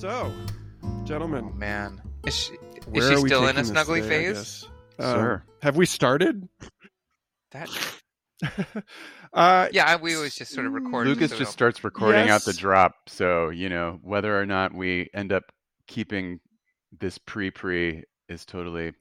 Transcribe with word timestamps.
So, 0.00 0.32
gentlemen, 1.04 1.50
Oh 1.52 1.56
man, 1.58 2.00
is 2.26 2.34
she, 2.34 2.54
where 2.88 3.12
is 3.12 3.20
she 3.20 3.26
still 3.26 3.46
in 3.48 3.58
a 3.58 3.60
snuggly 3.60 4.00
today, 4.00 4.08
phase? 4.08 4.36
guess? 4.36 4.68
Um, 4.98 5.14
Sure. 5.14 5.44
Have 5.60 5.76
we 5.76 5.84
started? 5.84 6.48
That 7.50 7.68
uh, 9.34 9.68
yeah, 9.72 9.96
we 9.96 10.14
always 10.16 10.34
just 10.34 10.52
sort 10.54 10.64
of 10.64 10.72
record. 10.72 11.06
Lucas 11.06 11.32
so 11.32 11.36
just 11.36 11.52
starts 11.52 11.84
recording 11.84 12.30
out 12.30 12.46
the 12.46 12.54
drop, 12.54 12.94
so 13.10 13.50
you 13.50 13.68
know 13.68 13.98
whether 14.02 14.40
or 14.40 14.46
not 14.46 14.72
we 14.72 15.10
end 15.12 15.32
up 15.32 15.42
keeping 15.86 16.40
this 16.98 17.18
pre-pre 17.18 18.04
is 18.30 18.46
totally 18.46 18.94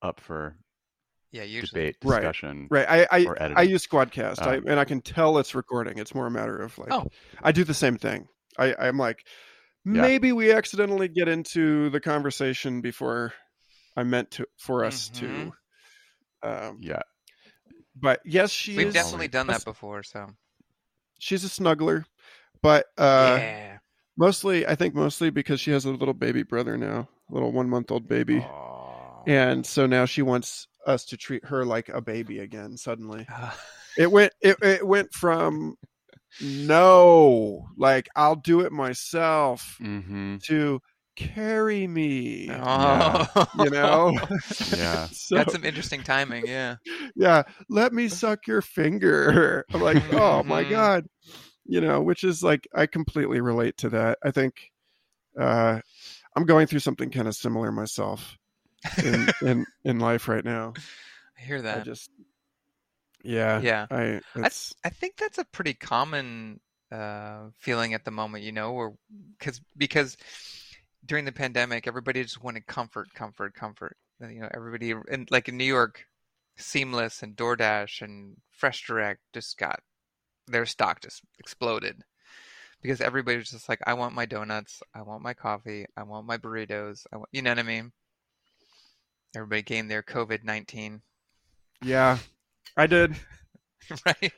up 0.00 0.20
for 0.20 0.56
yeah, 1.32 1.42
usually. 1.42 1.82
debate, 1.82 1.96
Right. 2.02 2.20
discussion. 2.20 2.66
Right. 2.70 2.86
I 2.88 3.06
I, 3.10 3.24
or. 3.26 3.58
I 3.58 3.62
use 3.64 3.86
Squadcast, 3.86 4.40
I, 4.40 4.56
Um, 4.56 4.64
and 4.68 4.80
I 4.80 4.86
can 4.86 5.02
tell 5.02 5.36
it's 5.36 5.54
recording. 5.54 5.98
It's 5.98 6.14
more 6.14 6.28
a 6.28 6.30
matter 6.30 6.56
of 6.56 6.78
like 6.78 6.90
Oh. 6.94 7.08
I 7.42 7.52
do 7.52 7.62
the 7.62 7.74
same 7.74 7.98
thing. 7.98 8.26
I 8.58 8.74
I'm 8.78 8.96
like 8.96 9.26
Yeah. 9.84 10.02
maybe 10.02 10.32
we 10.32 10.52
accidentally 10.52 11.08
get 11.08 11.28
into 11.28 11.88
the 11.90 12.00
conversation 12.00 12.80
before 12.80 13.32
I 13.96 14.02
meant 14.02 14.30
to 14.32 14.46
for 14.58 14.84
us 14.84 15.08
Mhm. 15.08 15.14
to. 15.20 15.52
Um, 16.42 16.78
Yeah, 16.80 17.02
but 17.94 18.20
yes, 18.24 18.50
she 18.50 18.76
We've 18.76 18.88
is. 18.88 18.94
definitely 18.94 19.28
done 19.28 19.46
that 19.48 19.64
before. 19.64 20.02
So 20.02 20.28
She's 21.18 21.44
a 21.44 21.48
snuggler, 21.48 22.04
but 22.62 22.86
uh, 22.96 23.36
yeah. 23.40 23.78
mostly 24.16 24.66
I 24.66 24.74
think 24.74 24.94
mostly 24.94 25.28
because 25.30 25.60
she 25.60 25.70
has 25.70 25.84
a 25.84 25.90
little 25.90 26.14
baby 26.14 26.42
brother 26.42 26.76
now, 26.78 27.08
a 27.30 27.34
little 27.34 27.52
one 27.52 27.68
month 27.68 27.90
old 27.90 28.08
baby, 28.08 28.38
Aw. 28.38 29.24
and 29.26 29.66
so 29.66 29.86
now 29.86 30.06
she 30.06 30.22
wants 30.22 30.66
us 30.86 31.04
to 31.06 31.16
treat 31.18 31.44
her 31.44 31.64
like 31.66 31.90
a 31.90 32.00
baby 32.00 32.38
again. 32.38 32.76
Suddenly, 32.78 33.26
it 33.98 34.10
went 34.10 34.32
it, 34.40 34.56
it 34.62 34.86
went 34.86 35.12
from 35.12 35.76
no 36.40 37.66
like 37.76 38.08
i'll 38.16 38.36
do 38.36 38.60
it 38.60 38.72
myself 38.72 39.76
hmm 39.78 40.36
to 40.42 40.80
carry 41.16 41.86
me 41.86 42.48
oh. 42.50 43.26
you 43.54 43.68
know 43.70 44.18
Yeah. 44.74 45.08
so 45.12 45.36
That's 45.36 45.52
some 45.52 45.64
interesting 45.64 46.02
timing. 46.02 46.46
Yeah. 46.46 46.76
yeah 47.16 47.42
let 47.68 47.92
me 47.92 48.08
suck 48.08 48.46
your 48.46 48.62
finger 48.62 49.64
i'm 49.74 49.80
like 49.80 50.02
oh 50.12 50.42
my 50.44 50.62
Mhm. 50.64 50.70
god 50.70 51.06
you 51.66 51.80
know 51.80 52.00
which 52.00 52.24
is 52.24 52.42
like 52.42 52.66
i 52.74 52.86
completely 52.86 53.40
relate 53.40 53.76
to 53.76 53.88
that 53.90 54.18
i 54.24 54.30
think 54.30 54.70
uh 55.38 55.78
i'm 56.36 56.44
going 56.44 56.66
through 56.66 56.78
something 56.80 57.10
kind 57.10 57.28
of 57.28 57.34
similar 57.34 57.70
myself 57.70 58.36
in 59.04 59.26
in 59.42 59.64
in 59.84 59.98
life 59.98 60.28
right 60.28 60.44
now 60.44 60.72
I 61.38 61.40
hear 61.42 61.62
that. 61.62 61.76
i 61.76 61.78
that. 61.78 61.84
just 61.84 62.10
yeah 63.22 63.60
yeah. 63.60 63.86
i 63.90 64.20
it's 64.36 64.74
I 64.84 64.90
think 64.90 65.16
that's 65.16 65.38
a 65.38 65.44
pretty 65.44 65.74
common 65.74 66.60
uh, 66.92 67.50
feeling 67.58 67.94
at 67.94 68.04
the 68.04 68.10
moment, 68.10 68.44
you 68.44 68.52
know, 68.52 68.72
or 68.72 68.94
because 69.38 69.60
because 69.76 70.16
during 71.06 71.24
the 71.24 71.32
pandemic, 71.32 71.86
everybody 71.86 72.22
just 72.22 72.42
wanted 72.42 72.66
comfort, 72.66 73.12
comfort, 73.14 73.54
comfort. 73.54 73.96
Uh, 74.22 74.28
You 74.28 74.40
know, 74.40 74.48
everybody 74.54 74.92
and 75.10 75.30
like 75.30 75.48
in 75.48 75.56
New 75.56 75.64
York, 75.64 76.04
Seamless 76.56 77.22
and 77.22 77.36
DoorDash 77.36 78.02
and 78.02 78.36
Fresh 78.50 78.86
Direct 78.86 79.20
just 79.32 79.56
got 79.58 79.80
their 80.46 80.66
stock 80.66 81.00
just 81.00 81.22
exploded 81.38 82.02
because 82.82 83.00
everybody 83.00 83.36
was 83.38 83.50
just 83.50 83.68
like, 83.68 83.80
I 83.86 83.94
want 83.94 84.14
my 84.14 84.26
donuts, 84.26 84.82
I 84.94 85.02
want 85.02 85.22
my 85.22 85.34
coffee, 85.34 85.86
I 85.96 86.02
want 86.02 86.26
my 86.26 86.38
burritos, 86.38 87.06
I 87.12 87.18
want, 87.18 87.28
you 87.32 87.42
know 87.42 87.50
what 87.50 87.58
I 87.58 87.62
mean? 87.62 87.92
Everybody 89.34 89.62
gained 89.62 89.90
their 89.90 90.02
COVID 90.02 90.44
nineteen, 90.44 91.02
yeah 91.82 92.18
i 92.76 92.86
did 92.86 93.14
right? 94.06 94.32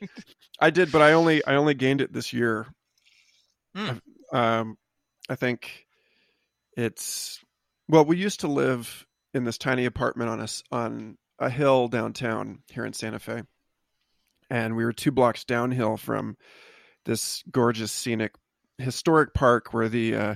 I 0.59 0.69
did, 0.69 0.91
but 0.91 1.01
I 1.01 1.13
only 1.13 1.43
I 1.45 1.55
only 1.55 1.73
gained 1.73 2.01
it 2.01 2.13
this 2.13 2.33
year. 2.33 2.67
Hmm. 3.75 3.97
Um, 4.31 4.77
I 5.29 5.35
think 5.35 5.85
it's 6.75 7.39
well. 7.87 8.05
We 8.05 8.17
used 8.17 8.41
to 8.41 8.47
live 8.47 9.05
in 9.33 9.43
this 9.43 9.57
tiny 9.57 9.85
apartment 9.85 10.29
on 10.29 10.39
a 10.39 10.43
s- 10.43 10.63
on 10.71 11.17
a 11.39 11.49
hill 11.49 11.87
downtown 11.87 12.59
here 12.71 12.85
in 12.85 12.93
Santa 12.93 13.19
Fe, 13.19 13.43
and 14.49 14.75
we 14.75 14.85
were 14.85 14.93
two 14.93 15.11
blocks 15.11 15.43
downhill 15.43 15.97
from 15.97 16.37
this 17.05 17.43
gorgeous 17.51 17.91
scenic 17.91 18.33
historic 18.77 19.33
park 19.33 19.73
where 19.73 19.89
the 19.89 20.15
uh, 20.15 20.35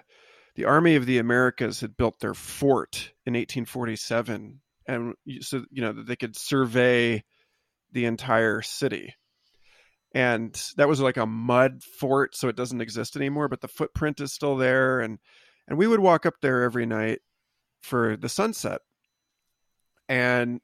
the 0.56 0.66
Army 0.66 0.96
of 0.96 1.06
the 1.06 1.19
Americas 1.19 1.79
had 1.81 1.97
built 1.97 2.19
their 2.19 2.34
fort 2.34 3.12
in 3.25 3.34
1847, 3.34 4.62
and 4.88 5.14
so 5.41 5.64
you 5.72 5.81
know 5.81 5.94
that 5.94 6.08
they 6.08 6.16
could 6.16 6.35
survey 6.35 7.24
the 7.97 8.06
entire 8.06 8.62
city. 8.62 9.16
And 10.13 10.53
that 10.78 10.88
was 10.88 11.02
like 11.02 11.18
a 11.18 11.25
mud 11.25 11.81
fort 12.00 12.35
so 12.35 12.47
it 12.47 12.56
doesn't 12.56 12.80
exist 12.80 13.16
anymore 13.16 13.47
but 13.47 13.59
the 13.59 13.68
footprint 13.68 14.22
is 14.22 14.31
still 14.31 14.56
there. 14.56 15.00
And 15.00 15.18
and 15.68 15.80
we 15.80 15.88
would 15.88 16.00
walk 16.00 16.28
up 16.28 16.35
there 16.40 16.62
every 16.62 16.85
night 16.85 17.22
for 17.81 18.16
the 18.16 18.30
sunset. 18.30 18.81
And 20.08 20.62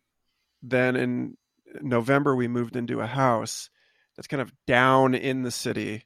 then 0.61 0.95
in 0.95 1.37
november 1.81 2.35
we 2.35 2.47
moved 2.47 2.75
into 2.75 3.01
a 3.01 3.07
house 3.07 3.71
that's 4.15 4.27
kind 4.27 4.41
of 4.41 4.53
down 4.67 5.15
in 5.15 5.41
the 5.41 5.49
city 5.49 6.05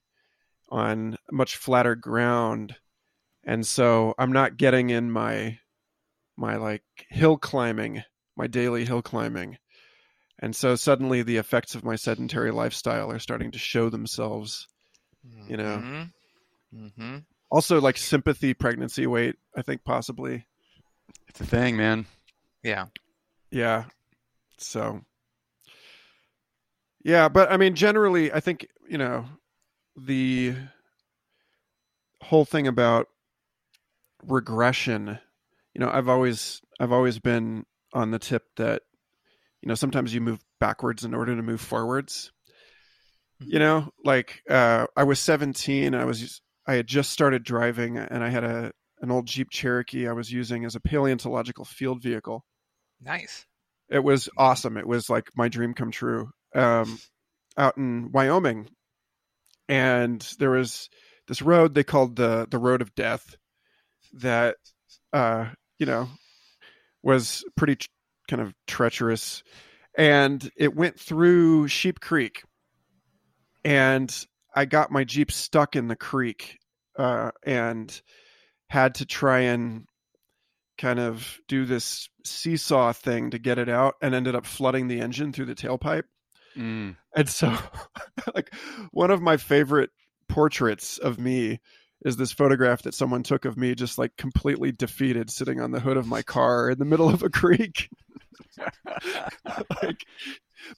on 0.70 1.18
much 1.30 1.58
flatter 1.58 1.96
ground. 1.96 2.74
And 3.44 3.68
so 3.68 4.16
i'm 4.18 4.32
not 4.32 4.56
getting 4.56 4.92
in 4.92 5.12
my 5.12 5.60
my 6.38 6.56
like 6.56 6.84
hill 7.10 7.36
climbing 7.36 8.04
my 8.38 8.48
daily 8.48 8.86
hill 8.86 9.02
climbing 9.02 9.58
and 10.40 10.56
so 10.56 10.76
suddenly 10.76 11.24
the 11.24 11.38
effects 11.38 11.76
of 11.76 11.84
my 11.84 11.96
sedentary 11.96 12.52
lifestyle 12.52 13.12
are 13.12 13.20
starting 13.20 13.52
to 13.52 13.60
show 13.60 13.90
themselves. 13.90 14.68
You 15.48 15.58
know. 15.58 15.78
Mm-hmm. 15.78 16.86
Mm-hmm. 16.86 17.18
Also, 17.50 17.80
like 17.80 17.98
sympathy, 17.98 18.54
pregnancy 18.54 19.08
weight, 19.08 19.36
I 19.56 19.62
think 19.62 19.84
possibly. 19.84 20.46
it's 21.28 21.40
a 21.42 21.46
thing, 21.46 21.78
man. 21.78 22.06
Yeah. 22.64 22.86
Yeah. 23.52 23.86
So, 24.58 25.02
yeah, 27.04 27.30
but 27.30 27.52
I 27.52 27.58
mean, 27.58 27.76
generally, 27.76 28.34
I 28.34 28.40
think, 28.40 28.68
you 28.90 28.98
know, 28.98 29.26
the 29.96 30.56
whole 32.22 32.46
thing 32.46 32.68
about 32.68 33.08
regression, 34.26 35.20
you 35.74 35.80
know, 35.80 35.90
I've 35.92 36.10
always, 36.10 36.62
I've 36.80 36.92
always 36.92 37.20
been 37.20 37.66
on 37.94 38.12
the 38.12 38.20
tip 38.20 38.44
that, 38.58 38.82
you 39.68 39.70
know, 39.70 39.76
sometimes 39.76 40.14
you 40.14 40.22
move 40.22 40.40
backwards 40.62 41.04
in 41.04 41.14
order 41.14 41.36
to 41.36 41.42
move 41.42 41.60
forwards. 41.60 42.32
You 43.42 43.60
know, 43.60 43.90
like 44.06 44.42
uh, 44.50 44.88
I 44.96 45.04
was 45.04 45.20
17, 45.20 45.94
I 45.94 46.06
was, 46.06 46.42
I 46.66 46.76
had 46.76 46.88
just 46.88 47.12
started 47.12 47.44
driving, 47.44 47.98
and 47.98 48.24
I 48.24 48.30
had 48.30 48.46
a 48.46 48.72
an 49.02 49.12
old 49.12 49.26
Jeep 49.28 49.50
Cherokee 49.52 50.08
I 50.08 50.14
was 50.14 50.32
using 50.32 50.64
as 50.64 50.76
a 50.76 50.80
paleontological 50.80 51.66
field 51.66 52.02
vehicle. 52.02 52.46
Nice. 53.02 53.46
It 53.90 54.06
was 54.06 54.30
awesome. 54.38 54.78
It 54.78 54.88
was 54.88 55.10
like 55.10 55.26
my 55.36 55.50
dream 55.50 55.74
come 55.74 55.92
true. 55.92 56.30
Um, 56.56 56.98
out 57.58 57.76
in 57.76 58.14
Wyoming, 58.14 58.70
and 59.68 60.22
there 60.40 60.52
was 60.52 60.88
this 61.28 61.42
road 61.42 61.76
they 61.76 61.84
called 61.84 62.16
the 62.16 62.48
the 62.50 62.58
Road 62.58 62.82
of 62.82 62.96
Death, 62.96 63.36
that 64.14 64.56
uh, 65.12 65.50
you 65.78 65.86
know 65.86 66.08
was 67.04 67.44
pretty 67.58 67.76
kind 68.28 68.42
of 68.42 68.54
treacherous, 68.68 69.44
and 69.98 70.50
it 70.58 70.76
went 70.76 71.00
through 71.00 71.68
Sheep 71.68 72.00
Creek, 72.00 72.44
and 73.64 74.14
I 74.56 74.66
got 74.66 74.92
my 74.92 75.04
Jeep 75.04 75.32
stuck 75.32 75.76
in 75.76 75.88
the 75.88 75.96
creek, 75.96 76.60
uh, 76.98 77.32
and 77.44 78.02
had 78.70 78.96
to 78.96 79.06
try 79.06 79.40
and 79.42 79.86
kind 80.78 81.00
of 81.00 81.40
do 81.48 81.66
this 81.66 82.10
seesaw 82.24 82.94
thing 82.94 83.32
to 83.32 83.40
get 83.40 83.58
it 83.58 83.70
out 83.70 83.96
and 84.02 84.14
ended 84.14 84.36
up 84.36 84.46
flooding 84.46 84.88
the 84.88 85.00
engine 85.00 85.34
through 85.34 85.46
the 85.46 85.56
tailpipe. 85.56 86.04
Mm. 86.56 86.96
And 87.16 87.30
so 87.30 87.56
like 88.36 88.54
one 88.92 89.12
of 89.12 89.22
my 89.22 89.38
favorite 89.38 89.90
portraits 90.28 90.98
of 90.98 91.20
me 91.20 91.60
is 92.06 92.18
this 92.18 92.32
photograph 92.32 92.84
that 92.84 92.94
someone 92.94 93.24
took 93.24 93.46
of 93.46 93.58
me 93.58 93.74
just 93.74 93.98
like 93.98 94.16
completely 94.18 94.72
defeated 94.72 95.30
sitting 95.30 95.60
on 95.60 95.72
the 95.72 95.80
hood 95.80 95.98
of 95.98 96.08
my 96.08 96.22
car 96.22 96.70
in 96.70 96.78
the 96.78 96.86
middle 96.86 97.10
of 97.10 97.24
a 97.24 97.30
creek. 97.30 97.90
like 99.84 100.06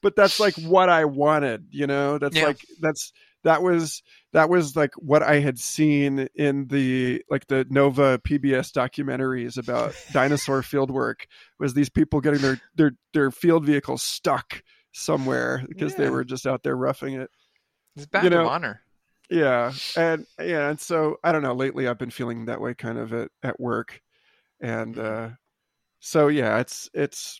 but 0.01 0.15
that's 0.15 0.39
like 0.39 0.55
what 0.55 0.89
I 0.89 1.05
wanted, 1.05 1.67
you 1.71 1.87
know? 1.87 2.17
That's 2.17 2.35
Yeah. 2.35 2.45
like 2.45 2.59
that's 2.81 3.11
that 3.43 3.61
was 3.63 4.03
that 4.33 4.49
was 4.49 4.75
like 4.75 4.91
what 4.97 5.23
I 5.23 5.39
had 5.39 5.57
seen 5.59 6.27
in 6.35 6.67
the 6.67 7.23
like 7.29 7.47
the 7.47 7.65
Nova 7.69 8.19
PBS 8.19 8.71
documentaries 8.71 9.57
about 9.57 9.95
dinosaur 10.11 10.61
field 10.63 10.91
work 10.91 11.25
was 11.59 11.73
these 11.73 11.89
people 11.89 12.19
getting 12.21 12.41
their 12.41 12.59
their 12.75 12.91
their 13.13 13.31
field 13.31 13.65
vehicles 13.65 14.01
stuck 14.03 14.61
somewhere 14.91 15.63
because 15.69 15.95
they 15.95 16.09
were 16.09 16.23
just 16.25 16.45
out 16.45 16.63
there 16.63 16.75
roughing 16.75 17.13
it. 17.15 17.29
It's 17.95 18.05
badge 18.07 18.25
You 18.25 18.29
know- 18.31 18.41
of 18.41 18.47
honor. 18.47 18.81
Yeah. 19.31 19.73
And 19.95 20.25
yeah, 20.39 20.69
and 20.69 20.79
so 20.79 21.17
I 21.23 21.31
don't 21.31 21.43
know, 21.43 21.53
lately 21.53 21.87
I've 21.87 21.99
been 21.99 22.09
feeling 22.09 22.45
that 22.45 22.59
way 22.59 22.73
kind 22.73 22.97
of 22.97 23.13
at, 23.13 23.29
at 23.43 23.59
work. 23.59 24.01
And 24.59 24.97
uh 24.97 25.29
so 25.99 26.27
yeah, 26.29 26.59
it's 26.59 26.89
it's 26.93 27.39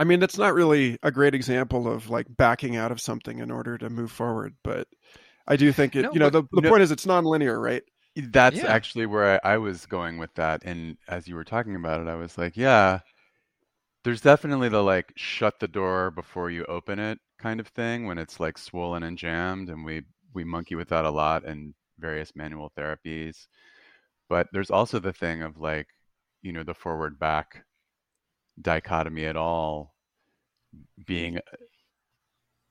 I 0.00 0.04
mean, 0.04 0.18
that's 0.18 0.38
not 0.38 0.54
really 0.54 0.98
a 1.02 1.10
great 1.10 1.34
example 1.34 1.86
of 1.86 2.08
like 2.10 2.26
backing 2.36 2.76
out 2.76 2.90
of 2.90 3.00
something 3.00 3.38
in 3.38 3.50
order 3.50 3.76
to 3.78 3.90
move 3.90 4.10
forward, 4.10 4.54
but 4.64 4.88
I 5.46 5.56
do 5.56 5.72
think 5.72 5.94
it 5.94 6.02
No, 6.02 6.12
you 6.12 6.18
know, 6.18 6.30
but- 6.30 6.42
the, 6.50 6.56
the 6.56 6.62
no- 6.62 6.70
point 6.70 6.82
is 6.82 6.90
it's 6.90 7.06
nonlinear, 7.06 7.60
right? 7.62 7.82
That's 8.16 8.56
Yeah. 8.56 8.66
actually 8.66 9.06
where 9.06 9.38
I, 9.44 9.54
I 9.54 9.58
was 9.58 9.86
going 9.86 10.18
with 10.18 10.34
that. 10.34 10.62
And 10.64 10.96
as 11.06 11.28
you 11.28 11.34
were 11.36 11.44
talking 11.44 11.76
about 11.76 12.00
it, 12.00 12.08
I 12.08 12.14
was 12.16 12.36
like, 12.38 12.56
yeah, 12.56 13.00
there's 14.04 14.20
definitely 14.22 14.68
the 14.70 14.82
like 14.82 15.12
shut 15.16 15.60
the 15.60 15.68
door 15.68 16.10
before 16.10 16.50
you 16.50 16.64
open 16.64 16.98
it 16.98 17.18
kind 17.38 17.60
of 17.60 17.68
thing 17.68 18.06
when 18.06 18.18
it's 18.18 18.40
like 18.40 18.58
swollen 18.58 19.02
and 19.02 19.18
jammed, 19.18 19.68
and 19.70 19.84
we 19.84 20.02
we 20.34 20.44
monkey 20.44 20.74
with 20.74 20.88
that 20.88 21.04
a 21.04 21.10
lot 21.10 21.44
in 21.44 21.74
various 21.98 22.32
manual 22.34 22.72
therapies. 22.76 23.46
But 24.28 24.48
there's 24.52 24.70
also 24.70 24.98
the 24.98 25.12
thing 25.12 25.42
of 25.42 25.58
like, 25.58 25.88
you 26.42 26.52
know, 26.52 26.62
the 26.64 26.74
forward 26.74 27.18
back 27.18 27.64
dichotomy 28.60 29.26
at 29.26 29.36
all 29.36 29.94
being 31.06 31.38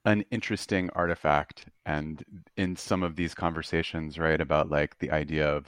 an 0.06 0.24
interesting 0.32 0.90
artifact 0.96 1.66
and 1.86 2.24
in 2.56 2.76
some 2.76 3.04
of 3.04 3.16
these 3.16 3.34
conversations 3.34 4.18
right 4.18 4.40
about 4.40 4.70
like 4.70 4.98
the 5.00 5.12
idea 5.12 5.48
of 5.48 5.68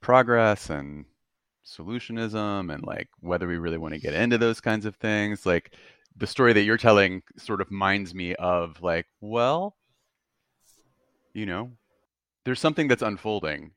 progress 0.00 0.70
and 0.70 1.04
solutionism 1.66 2.72
and 2.72 2.84
like 2.84 3.08
whether 3.20 3.48
we 3.48 3.56
really 3.56 3.78
want 3.78 3.94
to 3.94 4.00
get 4.00 4.14
into 4.14 4.38
those 4.38 4.60
kinds 4.60 4.86
of 4.86 4.94
things 4.96 5.46
like 5.46 5.74
the 6.16 6.26
story 6.26 6.52
that 6.52 6.62
you're 6.62 6.76
telling 6.76 7.22
sort 7.36 7.60
of 7.60 7.70
minds 7.70 8.14
me 8.14 8.34
of 8.36 8.80
like 8.82 9.06
well 9.20 9.74
you 11.32 11.46
know 11.46 11.70
there's 12.44 12.60
something 12.60 12.86
that's 12.86 13.02
unfolding 13.02 13.72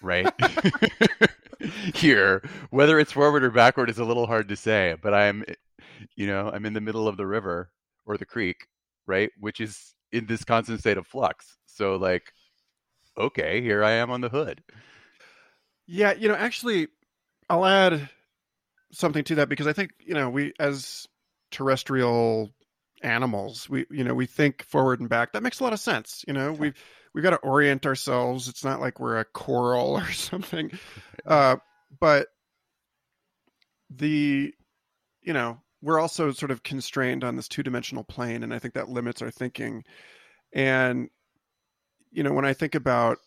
right 0.00 0.32
here 1.94 2.42
whether 2.70 2.98
it's 2.98 3.12
forward 3.12 3.44
or 3.44 3.50
backward 3.50 3.90
is 3.90 3.98
a 3.98 4.04
little 4.04 4.26
hard 4.26 4.48
to 4.48 4.56
say 4.56 4.96
but 5.02 5.14
i'm 5.14 5.44
you 6.16 6.26
know 6.26 6.50
i'm 6.52 6.66
in 6.66 6.72
the 6.72 6.80
middle 6.80 7.08
of 7.08 7.16
the 7.16 7.26
river 7.26 7.70
or 8.06 8.16
the 8.16 8.26
creek 8.26 8.66
right 9.06 9.30
which 9.38 9.60
is 9.60 9.94
in 10.12 10.26
this 10.26 10.44
constant 10.44 10.80
state 10.80 10.98
of 10.98 11.06
flux 11.06 11.58
so 11.66 11.96
like 11.96 12.32
okay 13.18 13.60
here 13.60 13.84
i 13.84 13.92
am 13.92 14.10
on 14.10 14.20
the 14.20 14.28
hood 14.28 14.62
Yeah, 15.86 16.12
you 16.14 16.28
know, 16.28 16.34
actually, 16.34 16.88
I'll 17.48 17.64
add 17.64 18.08
something 18.92 19.24
to 19.24 19.36
that 19.36 19.48
because 19.48 19.66
I 19.66 19.72
think 19.72 19.92
you 20.00 20.14
know 20.14 20.30
we 20.30 20.52
as 20.58 21.06
terrestrial 21.50 22.52
animals, 23.02 23.68
we 23.68 23.86
you 23.90 24.04
know 24.04 24.14
we 24.14 24.26
think 24.26 24.62
forward 24.64 25.00
and 25.00 25.08
back. 25.08 25.32
That 25.32 25.42
makes 25.42 25.60
a 25.60 25.64
lot 25.64 25.72
of 25.72 25.80
sense. 25.80 26.24
You 26.26 26.34
know, 26.34 26.52
we've 26.52 26.74
we've 27.12 27.24
got 27.24 27.30
to 27.30 27.36
orient 27.36 27.86
ourselves. 27.86 28.48
It's 28.48 28.64
not 28.64 28.80
like 28.80 29.00
we're 29.00 29.18
a 29.18 29.24
coral 29.24 29.96
or 29.98 30.12
something. 30.12 30.72
Uh, 31.26 31.56
but 32.00 32.28
the 33.90 34.54
you 35.20 35.32
know 35.32 35.60
we're 35.82 35.98
also 35.98 36.32
sort 36.32 36.50
of 36.50 36.62
constrained 36.62 37.22
on 37.22 37.36
this 37.36 37.48
two 37.48 37.62
dimensional 37.62 38.04
plane, 38.04 38.42
and 38.42 38.54
I 38.54 38.58
think 38.58 38.74
that 38.74 38.88
limits 38.88 39.20
our 39.20 39.30
thinking. 39.30 39.84
And 40.52 41.10
you 42.10 42.22
know, 42.22 42.32
when 42.32 42.44
I 42.44 42.52
think 42.52 42.74
about 42.74 43.18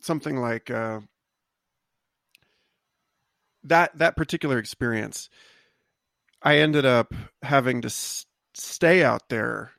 something 0.00 0.36
like 0.36 0.70
uh, 0.70 1.00
that 3.64 3.96
that 3.98 4.16
particular 4.16 4.58
experience, 4.58 5.28
I 6.42 6.58
ended 6.58 6.86
up 6.86 7.12
having 7.42 7.82
to 7.82 7.86
s- 7.86 8.26
stay 8.54 9.02
out 9.02 9.28
there 9.28 9.72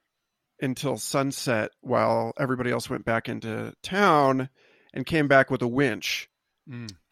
until 0.62 0.98
sunset 0.98 1.72
while 1.82 2.34
everybody 2.40 2.72
else 2.72 2.90
went 2.90 3.06
back 3.06 3.30
into 3.30 3.74
town 3.84 4.50
and 4.94 5.06
came 5.06 5.28
back 5.28 5.50
with 5.52 5.62
a 5.62 5.68
winch. 5.68 6.30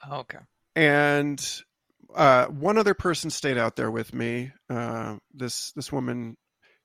Oh, 0.09 0.19
okay. 0.19 0.39
And 0.75 1.43
uh, 2.15 2.45
one 2.45 2.77
other 2.77 2.93
person 2.93 3.29
stayed 3.29 3.57
out 3.57 3.75
there 3.75 3.91
with 3.91 4.13
me. 4.13 4.51
Uh, 4.69 5.17
this 5.33 5.71
this 5.73 5.91
woman, 5.91 6.37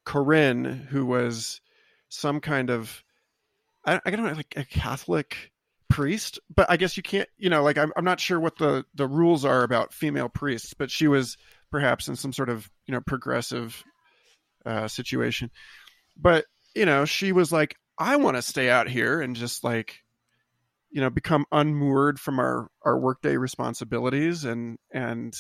Corinne, 0.04 0.64
who 0.64 1.06
was 1.06 1.60
some 2.08 2.40
kind 2.40 2.70
of 2.70 3.02
I, 3.84 4.00
I 4.04 4.10
don't 4.10 4.24
know, 4.24 4.32
like 4.32 4.54
a 4.56 4.64
Catholic 4.64 5.52
priest, 5.88 6.38
but 6.54 6.70
I 6.70 6.76
guess 6.76 6.96
you 6.96 7.02
can't, 7.02 7.28
you 7.36 7.50
know, 7.50 7.62
like 7.62 7.78
I'm 7.78 7.92
I'm 7.96 8.04
not 8.04 8.20
sure 8.20 8.40
what 8.40 8.58
the 8.58 8.84
the 8.94 9.06
rules 9.06 9.44
are 9.44 9.62
about 9.62 9.92
female 9.92 10.28
priests, 10.28 10.74
but 10.74 10.90
she 10.90 11.08
was 11.08 11.36
perhaps 11.70 12.08
in 12.08 12.16
some 12.16 12.32
sort 12.32 12.48
of 12.48 12.70
you 12.86 12.92
know 12.92 13.00
progressive 13.00 13.82
uh, 14.64 14.88
situation. 14.88 15.50
But 16.16 16.46
you 16.74 16.86
know, 16.86 17.04
she 17.04 17.32
was 17.32 17.52
like, 17.52 17.76
I 17.98 18.16
want 18.16 18.36
to 18.36 18.42
stay 18.42 18.70
out 18.70 18.88
here 18.88 19.20
and 19.20 19.36
just 19.36 19.64
like 19.64 20.02
you 20.90 21.00
know 21.00 21.10
become 21.10 21.46
unmoored 21.50 22.20
from 22.20 22.38
our 22.38 22.68
our 22.82 22.98
workday 22.98 23.36
responsibilities 23.36 24.44
and 24.44 24.78
and 24.92 25.34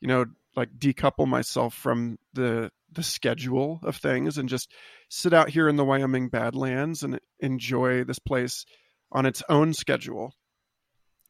you 0.00 0.08
know 0.08 0.26
like 0.56 0.68
decouple 0.78 1.26
myself 1.26 1.74
from 1.74 2.18
the 2.34 2.70
the 2.92 3.02
schedule 3.02 3.80
of 3.82 3.96
things 3.96 4.36
and 4.36 4.48
just 4.48 4.72
sit 5.08 5.32
out 5.32 5.48
here 5.48 5.68
in 5.68 5.76
the 5.76 5.84
Wyoming 5.84 6.28
Badlands 6.28 7.02
and 7.02 7.20
enjoy 7.38 8.04
this 8.04 8.18
place 8.18 8.64
on 9.12 9.26
its 9.26 9.42
own 9.48 9.72
schedule. 9.74 10.34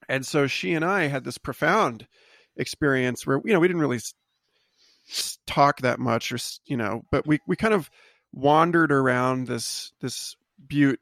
And 0.09 0.25
so 0.25 0.47
she 0.47 0.73
and 0.73 0.85
I 0.85 1.09
had 1.09 1.25
this 1.25 1.39
profound 1.39 2.07
experience 2.57 3.27
where 3.27 3.41
you 3.45 3.53
know 3.53 3.61
we 3.61 3.69
didn't 3.69 3.83
really 3.83 4.01
talk 5.47 5.81
that 5.81 5.99
much 5.99 6.33
or 6.33 6.39
you 6.67 6.77
know 6.77 7.03
but 7.11 7.27
we 7.27 7.41
we 7.47 7.57
kind 7.57 7.75
of 7.75 7.91
wandered 8.33 8.93
around 8.93 9.47
this 9.47 9.93
this 10.01 10.37
butte 10.67 11.01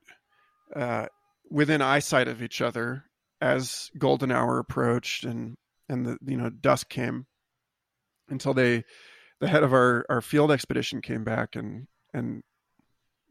uh 0.74 1.06
within 1.50 1.82
eyesight 1.82 2.28
of 2.28 2.42
each 2.42 2.60
other 2.60 3.04
as 3.40 3.90
golden 3.98 4.32
hour 4.32 4.58
approached 4.58 5.24
and 5.24 5.56
and 5.88 6.06
the 6.06 6.18
you 6.26 6.36
know 6.36 6.50
dusk 6.50 6.88
came 6.88 7.26
until 8.28 8.54
they 8.54 8.84
the 9.40 9.48
head 9.48 9.62
of 9.62 9.72
our 9.72 10.04
our 10.08 10.20
field 10.20 10.50
expedition 10.50 11.00
came 11.00 11.24
back 11.24 11.56
and 11.56 11.86
and 12.12 12.42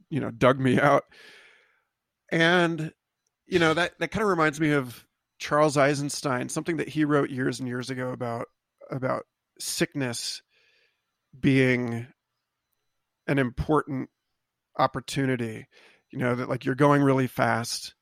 you 0.09 0.19
know 0.19 0.31
dug 0.31 0.59
me 0.59 0.79
out. 0.79 1.03
And 2.31 2.91
you 3.45 3.59
know 3.59 3.73
that 3.73 3.93
that 3.99 4.11
kind 4.11 4.23
of 4.23 4.29
reminds 4.29 4.59
me 4.59 4.71
of 4.71 5.05
Charles 5.39 5.77
Eisenstein 5.77 6.49
something 6.49 6.77
that 6.77 6.89
he 6.89 7.05
wrote 7.05 7.29
years 7.29 7.59
and 7.59 7.67
years 7.67 7.89
ago 7.89 8.11
about 8.11 8.47
about 8.89 9.23
sickness 9.59 10.41
being 11.39 12.07
an 13.27 13.39
important 13.39 14.09
opportunity 14.77 15.67
you 16.11 16.19
know 16.19 16.35
that 16.35 16.49
like 16.49 16.65
you're 16.65 16.75
going 16.75 17.01
really 17.01 17.27
fast 17.27 17.93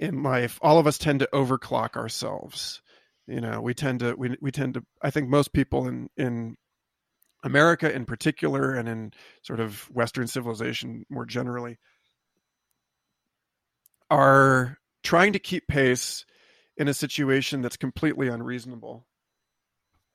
in 0.00 0.22
life. 0.22 0.60
All 0.62 0.78
of 0.78 0.86
us 0.86 0.96
tend 0.96 1.20
to 1.20 1.28
overclock 1.32 1.96
ourselves 1.96 2.80
you 3.28 3.40
know 3.40 3.60
we 3.60 3.74
tend 3.74 4.00
to 4.00 4.14
we, 4.14 4.36
we 4.40 4.50
tend 4.50 4.74
to 4.74 4.84
i 5.02 5.10
think 5.10 5.28
most 5.28 5.52
people 5.52 5.86
in 5.86 6.08
in 6.16 6.56
america 7.44 7.94
in 7.94 8.04
particular 8.04 8.74
and 8.74 8.88
in 8.88 9.12
sort 9.42 9.60
of 9.60 9.82
western 9.94 10.26
civilization 10.26 11.04
more 11.10 11.26
generally 11.26 11.76
are 14.10 14.78
trying 15.04 15.34
to 15.34 15.38
keep 15.38 15.68
pace 15.68 16.24
in 16.78 16.88
a 16.88 16.94
situation 16.94 17.60
that's 17.60 17.76
completely 17.76 18.28
unreasonable 18.28 19.06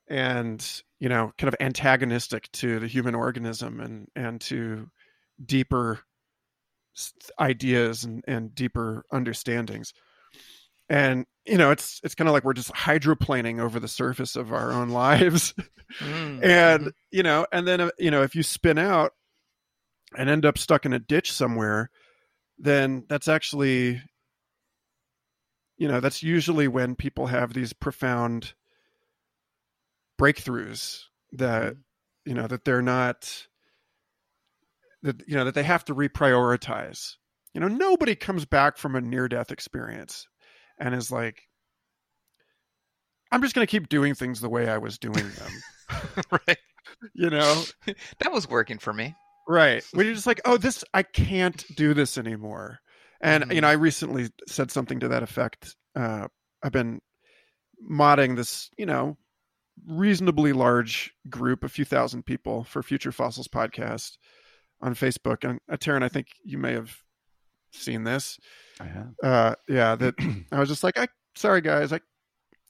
and 0.08 0.82
you 1.00 1.10
know 1.10 1.32
kind 1.38 1.48
of 1.54 1.56
antagonistic 1.60 2.52
to 2.52 2.80
the 2.80 2.88
human 2.88 3.16
organism 3.16 3.80
and 3.80 4.08
and 4.16 4.42
to 4.42 4.90
deeper 5.44 6.00
ideas 7.40 8.04
and, 8.04 8.24
and 8.28 8.54
deeper 8.54 9.04
understandings 9.12 9.94
and 10.90 11.26
you 11.46 11.58
know 11.58 11.72
it's 11.72 12.00
it's 12.04 12.16
kind 12.16 12.28
of 12.28 12.34
like 12.34 12.44
we're 12.44 12.54
just 12.54 12.72
hydroplaning 12.74 13.60
over 13.60 13.80
the 13.80 13.88
surface 13.88 14.36
of 14.36 14.54
our 14.54 14.72
own 14.72 14.90
lives 14.90 15.54
Mm, 16.00 16.44
and 16.44 16.86
mhm. 16.86 16.92
you 17.12 17.22
know 17.22 17.46
and 17.52 17.68
then 17.68 17.82
uh, 17.82 17.90
you 18.00 18.10
know 18.10 18.24
if 18.24 18.36
you 18.36 18.42
spin 18.42 18.80
out 18.80 19.12
and 20.18 20.28
end 20.30 20.44
up 20.46 20.58
stuck 20.58 20.86
in 20.86 20.94
a 20.94 21.00
ditch 21.00 21.32
somewhere 21.32 21.92
then 22.58 23.06
that's 23.08 23.28
actually 23.28 24.02
you 25.78 25.88
know 25.88 26.00
that's 26.00 26.24
usually 26.24 26.68
when 26.68 26.96
people 26.96 27.28
have 27.28 27.54
these 27.54 27.74
profound 27.74 28.54
breakthroughs 30.20 31.02
that 31.34 31.76
you 32.26 32.34
know 32.34 32.48
that 32.48 32.66
they're 32.66 32.82
not 32.82 33.48
that 35.02 35.22
you 35.28 35.36
know 35.36 35.46
that 35.46 35.56
they 35.56 35.64
have 35.64 35.84
to 35.86 35.96
reprioritize 35.96 37.16
you 37.54 37.62
know 37.62 37.68
nobody 37.68 38.16
comes 38.16 38.46
back 38.46 38.78
from 38.78 38.96
a 38.96 39.02
near 39.02 39.28
death 39.28 39.52
experience 39.52 40.28
and 40.80 40.96
is 40.96 41.12
like 41.12 41.44
i'm 43.32 43.42
just 43.42 43.56
going 43.56 43.66
to 43.66 43.72
keep 43.72 43.90
doing 43.90 44.14
things 44.16 44.40
the 44.42 44.50
way 44.50 44.70
i 44.70 44.78
was 44.78 44.98
doing 44.98 45.32
them 45.32 45.62
right. 46.48 46.58
you 47.14 47.30
know 47.30 47.66
That 48.20 48.32
was 48.32 48.48
working 48.50 48.78
for 48.80 48.94
me. 48.94 49.16
right 49.48 49.84
when 49.94 50.06
you're 50.06 50.16
just 50.16 50.28
like 50.28 50.42
oh 50.46 50.58
this 50.58 50.84
i 50.94 51.04
can't 51.04 51.66
do 51.76 51.94
this 51.94 52.18
anymore 52.18 52.80
and 53.22 53.44
you 53.50 53.58
Mhm. 53.58 53.62
know 53.62 53.68
i 53.70 53.74
recently 53.74 54.30
said 54.48 54.72
something 54.72 55.00
to 55.00 55.08
that 55.10 55.24
effect 55.24 55.76
uh 55.96 56.28
i've 56.64 56.72
been 56.72 57.00
modding 57.92 58.36
this 58.38 58.70
you 58.78 58.86
know 58.86 59.18
reasonably 59.88 60.54
large 60.54 61.12
group 61.30 61.64
a 61.64 61.70
few 61.70 61.86
thousand 61.86 62.26
people 62.26 62.64
for 62.64 62.84
future 62.84 63.12
fossils 63.12 63.48
podcast 63.48 64.18
on 64.82 64.96
facebook 64.96 65.48
and 65.48 65.60
uh, 65.72 65.78
Taryn, 65.78 66.04
i 66.04 66.10
think 66.10 66.28
you 66.44 66.58
may 66.58 66.74
have 66.74 66.96
seen 67.72 68.04
this 68.04 68.40
I 68.80 68.86
have. 68.86 69.14
uh 69.24 69.56
yeah 69.68 69.96
that 69.96 70.16
i 70.52 70.60
was 70.60 70.70
just 70.70 70.84
like 70.84 70.98
i 70.98 71.08
sorry 71.36 71.62
guys 71.62 71.92
i 71.92 72.00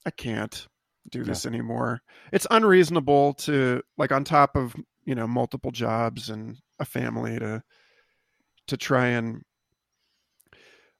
i 0.06 0.10
can't 0.10 0.66
do 1.10 1.22
this 1.22 1.44
anymore 1.44 2.00
it's 2.32 2.46
unreasonable 2.50 3.34
to 3.34 3.82
like 3.98 4.10
on 4.10 4.24
top 4.24 4.56
of 4.56 4.74
you 5.04 5.14
know 5.14 5.26
multiple 5.26 5.70
jobs 5.70 6.30
and 6.30 6.56
a 6.78 6.84
family 6.86 7.38
to 7.38 7.62
to 8.66 8.76
try 8.76 9.08
and 9.08 9.42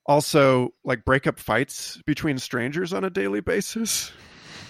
also 0.06 0.70
like 0.84 1.04
break 1.04 1.26
up 1.26 1.38
fights 1.38 2.00
between 2.06 2.38
strangers 2.38 2.92
on 2.92 3.04
a 3.04 3.10
daily 3.10 3.40
basis. 3.40 4.12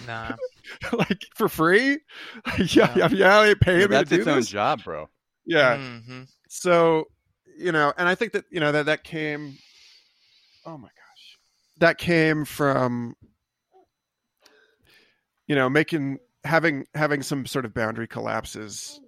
Nah. 0.07 0.35
like 0.93 1.25
for 1.35 1.49
free? 1.49 1.99
yeah, 2.59 2.89
Yeah. 2.95 2.95
yeah, 2.95 3.09
yeah, 3.11 3.43
they 3.43 3.55
pay 3.55 3.79
Yeah, 3.81 3.87
me 3.87 3.97
to 3.97 4.05
do 4.05 4.17
its 4.17 4.27
own 4.27 4.37
this. 4.37 4.47
job, 4.47 4.83
bro. 4.83 5.09
Yeah. 5.45 5.77
hmm 5.77 6.23
So, 6.49 7.05
you 7.57 7.71
know, 7.71 7.93
and 7.97 8.07
I 8.07 8.15
think 8.15 8.33
that, 8.33 8.45
you 8.49 8.59
know, 8.59 8.71
that 8.71 8.85
that 8.87 9.03
came 9.03 9.57
oh 10.65 10.77
my 10.77 10.87
gosh. 10.87 11.37
That 11.79 11.97
came 11.97 12.45
from 12.45 13.15
you 15.47 15.55
know, 15.55 15.69
making 15.69 16.19
having 16.43 16.85
having 16.93 17.21
some 17.23 17.45
sort 17.45 17.65
of 17.65 17.73
boundary 17.73 18.07
collapses 18.07 18.99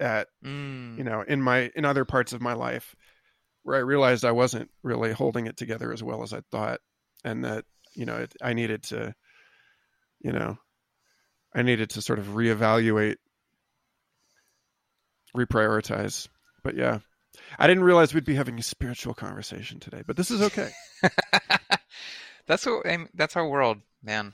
at 0.00 0.28
Mm. 0.44 0.96
you 0.96 1.04
know 1.04 1.22
in 1.22 1.42
my 1.42 1.70
in 1.76 1.84
other 1.84 2.04
parts 2.04 2.32
of 2.32 2.40
my 2.40 2.54
life 2.54 2.94
where 3.64 3.76
i 3.76 3.80
realized 3.80 4.24
i 4.24 4.30
wasn't 4.32 4.70
really 4.82 5.12
holding 5.12 5.46
it 5.46 5.56
together 5.56 5.92
as 5.92 6.02
well 6.02 6.22
as 6.22 6.32
i 6.32 6.40
thought 6.50 6.80
and 7.24 7.44
that 7.44 7.64
you 7.94 8.06
know 8.06 8.16
it, 8.16 8.32
i 8.40 8.52
needed 8.54 8.82
to 8.84 9.14
you 10.20 10.32
know 10.32 10.56
i 11.54 11.62
needed 11.62 11.90
to 11.90 12.02
sort 12.02 12.18
of 12.18 12.26
reevaluate 12.26 13.16
reprioritize 15.36 16.28
but 16.62 16.74
yeah 16.74 16.98
i 17.58 17.66
didn't 17.66 17.84
realize 17.84 18.14
we'd 18.14 18.24
be 18.24 18.34
having 18.34 18.58
a 18.58 18.62
spiritual 18.62 19.14
conversation 19.14 19.78
today 19.78 20.02
but 20.06 20.16
this 20.16 20.30
is 20.30 20.42
okay 20.42 20.70
that's 22.48 22.66
what 22.66 22.84
that's 23.14 23.36
our 23.36 23.46
world, 23.46 23.78
man. 24.02 24.32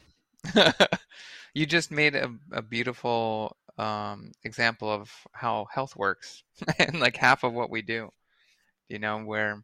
you 1.54 1.66
just 1.66 1.90
made 1.90 2.14
a, 2.14 2.32
a 2.52 2.62
beautiful 2.62 3.56
um, 3.76 4.32
example 4.44 4.90
of 4.90 5.12
how 5.32 5.66
health 5.70 5.96
works, 5.96 6.42
and 6.78 7.00
like 7.00 7.16
half 7.16 7.44
of 7.44 7.52
what 7.52 7.70
we 7.70 7.82
do. 7.82 8.08
You 8.88 9.00
know, 9.00 9.18
where 9.18 9.62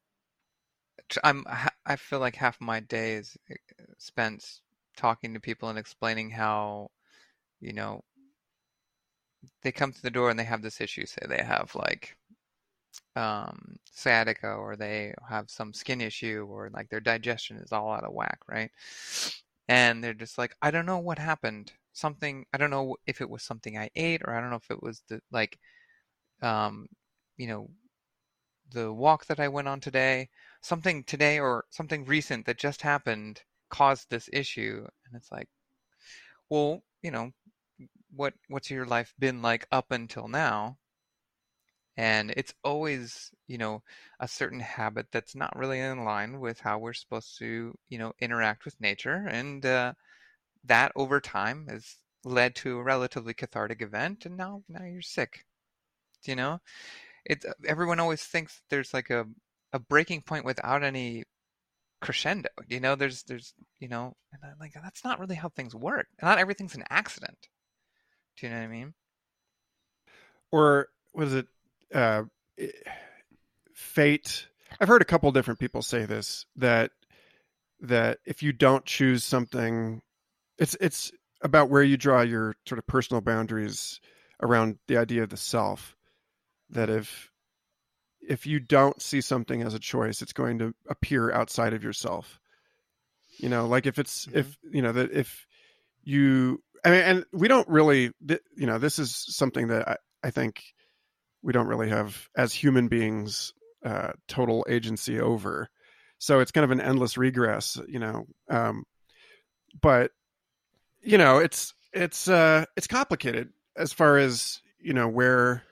I'm, 1.22 1.44
I 1.86 1.96
feel 1.96 2.18
like 2.18 2.34
half 2.36 2.60
my 2.60 2.80
day 2.80 3.14
is 3.14 3.36
eh, 3.50 3.54
spent 3.98 4.44
talking 4.96 5.34
to 5.34 5.40
people 5.40 5.68
and 5.68 5.78
explaining 5.78 6.30
how, 6.30 6.90
you 7.60 7.72
know, 7.72 8.02
they 9.62 9.72
come 9.72 9.92
to 9.92 10.02
the 10.02 10.10
door 10.10 10.30
and 10.30 10.38
they 10.38 10.44
have 10.44 10.62
this 10.62 10.80
issue. 10.80 11.06
Say 11.06 11.22
they 11.28 11.42
have 11.42 11.74
like 11.74 12.16
um, 13.16 13.76
sciatica 13.92 14.48
or 14.48 14.76
they 14.76 15.14
have 15.28 15.50
some 15.50 15.72
skin 15.72 16.00
issue 16.00 16.46
or 16.50 16.70
like 16.72 16.88
their 16.88 17.00
digestion 17.00 17.56
is 17.58 17.72
all 17.72 17.92
out 17.92 18.04
of 18.04 18.12
whack, 18.12 18.38
right? 18.48 18.70
And 19.68 20.02
they're 20.02 20.14
just 20.14 20.38
like, 20.38 20.54
I 20.62 20.70
don't 20.70 20.86
know 20.86 20.98
what 20.98 21.18
happened. 21.18 21.72
Something, 21.92 22.46
I 22.52 22.58
don't 22.58 22.70
know 22.70 22.96
if 23.06 23.20
it 23.20 23.28
was 23.30 23.42
something 23.42 23.78
I 23.78 23.90
ate 23.96 24.22
or 24.24 24.34
I 24.34 24.40
don't 24.40 24.50
know 24.50 24.56
if 24.56 24.70
it 24.70 24.82
was 24.82 25.02
the 25.08 25.20
like, 25.32 25.58
um, 26.42 26.86
you 27.36 27.46
know, 27.46 27.70
the 28.72 28.92
walk 28.92 29.26
that 29.26 29.40
I 29.40 29.48
went 29.48 29.68
on 29.68 29.80
today, 29.80 30.28
something 30.62 31.04
today 31.04 31.40
or 31.40 31.64
something 31.70 32.04
recent 32.04 32.46
that 32.46 32.58
just 32.58 32.82
happened 32.82 33.42
caused 33.68 34.08
this 34.10 34.28
issue. 34.32 34.86
And 35.06 35.16
it's 35.16 35.32
like, 35.32 35.48
well, 36.48 36.82
you 37.02 37.10
know, 37.10 37.30
what 38.14 38.34
what's 38.48 38.70
your 38.70 38.86
life 38.86 39.14
been 39.18 39.42
like 39.42 39.66
up 39.72 39.90
until 39.92 40.28
now? 40.28 40.78
and 41.96 42.30
it's 42.36 42.54
always 42.64 43.30
you 43.46 43.58
know 43.58 43.82
a 44.20 44.28
certain 44.28 44.60
habit 44.60 45.06
that's 45.12 45.34
not 45.34 45.56
really 45.56 45.78
in 45.80 46.04
line 46.04 46.40
with 46.40 46.58
how 46.60 46.78
we're 46.78 46.92
supposed 46.94 47.36
to 47.38 47.74
you 47.88 47.98
know 47.98 48.12
interact 48.20 48.64
with 48.64 48.80
nature. 48.80 49.26
And 49.28 49.64
uh, 49.66 49.92
that 50.64 50.92
over 50.96 51.20
time 51.20 51.66
has 51.68 51.96
led 52.24 52.54
to 52.56 52.78
a 52.78 52.82
relatively 52.82 53.34
cathartic 53.34 53.82
event 53.82 54.26
and 54.26 54.36
now 54.36 54.62
now 54.68 54.84
you're 54.84 55.02
sick 55.02 55.44
you 56.24 56.36
know? 56.36 56.60
It 57.26 57.44
everyone 57.66 58.00
always 58.00 58.22
thinks 58.24 58.62
there's 58.70 58.94
like 58.94 59.10
a 59.10 59.26
a 59.72 59.78
breaking 59.78 60.22
point 60.22 60.44
without 60.44 60.82
any 60.84 61.24
crescendo 62.02 62.50
you 62.68 62.80
know? 62.80 62.96
There's 62.96 63.24
there's 63.24 63.54
you 63.80 63.88
know 63.88 64.14
and 64.32 64.42
I'm 64.44 64.58
like 64.60 64.74
that's 64.74 65.04
not 65.04 65.20
really 65.20 65.36
how 65.36 65.50
things 65.50 65.74
work. 65.74 66.08
Not 66.22 66.38
everything's 66.38 66.76
an 66.76 66.84
accident 66.90 67.48
do 68.36 68.46
you 68.46 68.52
know 68.52 68.58
what 68.58 68.64
i 68.64 68.68
mean 68.68 68.94
or 70.52 70.88
was 71.14 71.34
it 71.34 71.46
uh 71.94 72.22
fate 73.74 74.46
i've 74.80 74.88
heard 74.88 75.02
a 75.02 75.06
couple 75.06 75.30
different 75.32 75.58
people 75.60 75.82
say 75.82 76.04
this 76.04 76.44
that 76.56 76.90
that 77.80 78.18
if 78.26 78.42
you 78.42 78.52
don't 78.52 78.84
choose 78.84 79.24
something 79.24 80.02
it's 80.58 80.76
it's 80.80 81.12
about 81.42 81.70
where 81.70 81.82
you 81.82 81.96
draw 81.96 82.20
your 82.20 82.54
sort 82.66 82.78
of 82.78 82.86
personal 82.86 83.20
boundaries 83.22 84.00
around 84.42 84.78
the 84.88 84.96
idea 84.98 85.22
of 85.22 85.30
the 85.30 85.36
self 85.36 85.96
that 86.68 86.90
if 86.90 87.30
if 88.20 88.46
you 88.46 88.60
don't 88.60 89.00
see 89.00 89.20
something 89.20 89.62
as 89.62 89.72
a 89.74 89.78
choice 89.78 90.20
it's 90.20 90.32
going 90.34 90.58
to 90.58 90.74
appear 90.88 91.32
outside 91.32 91.72
of 91.72 91.82
yourself 91.82 92.38
you 93.38 93.48
know 93.48 93.66
like 93.66 93.86
if 93.86 93.98
it's 93.98 94.26
Mhm. 94.26 94.36
if 94.36 94.58
you 94.70 94.82
know 94.82 94.92
that 94.92 95.10
if 95.12 95.46
you 96.02 96.62
I 96.84 96.90
mean, 96.90 97.00
and 97.00 97.24
we 97.32 97.48
don't 97.48 97.68
really 97.68 98.10
you 98.26 98.66
know 98.66 98.78
this 98.78 98.98
is 98.98 99.14
something 99.14 99.68
that 99.68 99.88
I, 99.88 99.96
I 100.22 100.30
think 100.30 100.62
we 101.42 101.52
don't 101.52 101.66
really 101.66 101.88
have 101.88 102.28
as 102.36 102.52
human 102.52 102.88
beings 102.88 103.52
uh, 103.84 104.12
total 104.28 104.66
agency 104.68 105.20
over. 105.20 105.68
So 106.18 106.40
it's 106.40 106.52
kind 106.52 106.64
of 106.64 106.70
an 106.70 106.80
endless 106.80 107.16
regress 107.16 107.78
you 107.88 107.98
know 107.98 108.26
um, 108.48 108.84
but 109.80 110.10
you 111.02 111.18
know 111.18 111.38
it's 111.38 111.74
it's 111.92 112.28
uh 112.28 112.64
it's 112.76 112.86
complicated 112.86 113.50
as 113.76 113.92
far 113.92 114.18
as 114.18 114.60
you 114.78 114.92
know 114.92 115.08
where 115.08 115.62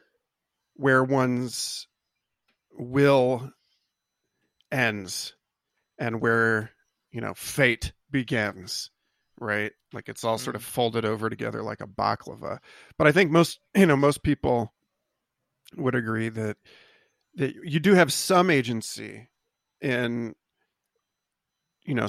where 0.75 1.03
one's 1.03 1.87
will 2.73 3.51
ends 4.71 5.35
and 5.99 6.21
where 6.21 6.71
you 7.11 7.21
know 7.21 7.35
fate 7.35 7.93
begins 8.11 8.91
right? 9.41 9.73
Like 9.93 10.09
it's 10.09 10.25
all 10.25 10.39
sort 10.39 10.57
of 10.57 10.63
mm-hmm. 10.63 10.71
folded 10.71 11.05
over 11.05 11.31
together 11.31 11.63
like 11.63 11.81
a 11.81 11.87
baklava. 11.87 12.59
But 12.97 13.07
i 13.07 13.13
think 13.13 13.31
most 13.31 13.61
you 13.75 13.87
know 13.87 13.97
most 13.97 14.23
people 14.23 14.73
would 15.77 15.95
agree 15.95 16.29
that 16.29 16.57
that 17.35 17.55
you 17.63 17.81
do 17.81 17.95
have 17.95 18.13
some 18.13 18.51
agency 18.51 19.29
in 19.81 20.35
you 21.85 21.95
know 21.95 22.07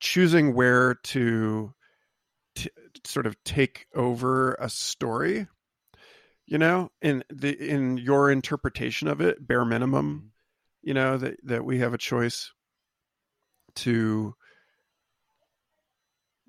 choosing 0.00 0.54
where 0.54 0.94
to 0.94 1.72
t- 2.54 2.70
sort 3.04 3.26
of 3.26 3.42
take 3.44 3.86
over 3.94 4.54
a 4.54 4.68
story 4.68 5.46
you 6.46 6.58
know 6.58 6.90
in 7.00 7.24
the 7.30 7.52
in 7.52 7.96
your 7.96 8.30
interpretation 8.30 9.08
of 9.08 9.20
it 9.20 9.46
bare 9.46 9.64
minimum 9.64 10.16
mm-hmm. 10.16 10.26
you 10.82 10.94
know 10.94 11.16
that 11.16 11.36
that 11.44 11.64
we 11.64 11.78
have 11.78 11.94
a 11.94 11.98
choice 11.98 12.52
to 13.74 14.34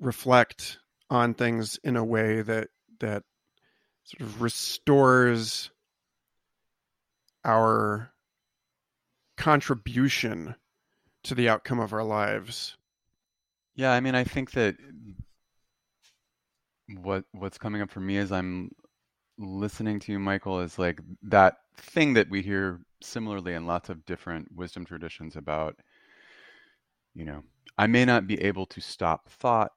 reflect 0.03 0.79
on 1.09 1.33
things 1.33 1.79
in 1.83 1.95
a 1.95 2.03
way 2.03 2.41
that 2.41 2.69
that 2.99 3.23
sort 4.03 4.21
of 4.21 4.41
restores 4.41 5.71
our 7.45 8.11
contribution 9.37 10.55
to 11.23 11.35
the 11.35 11.49
outcome 11.49 11.79
of 11.79 11.93
our 11.93 12.03
lives. 12.03 12.77
Yeah, 13.75 13.91
I 13.91 13.99
mean, 14.01 14.15
I 14.15 14.23
think 14.23 14.51
that 14.51 14.75
what 17.01 17.23
what's 17.31 17.57
coming 17.57 17.81
up 17.81 17.89
for 17.89 18.01
me 18.01 18.17
as 18.17 18.31
I'm 18.31 18.71
listening 19.37 19.99
to 20.01 20.11
you, 20.11 20.19
Michael, 20.19 20.59
is 20.59 20.77
like 20.77 20.99
that 21.23 21.55
thing 21.77 22.13
that 22.13 22.29
we 22.29 22.41
hear 22.41 22.81
similarly 23.01 23.53
in 23.53 23.65
lots 23.65 23.89
of 23.89 24.05
different 24.05 24.49
wisdom 24.53 24.85
traditions 24.85 25.35
about, 25.35 25.75
you 27.15 27.25
know, 27.25 27.43
I 27.77 27.87
may 27.87 28.05
not 28.05 28.27
be 28.27 28.41
able 28.41 28.65
to 28.67 28.81
stop 28.81 29.29
thought 29.29 29.71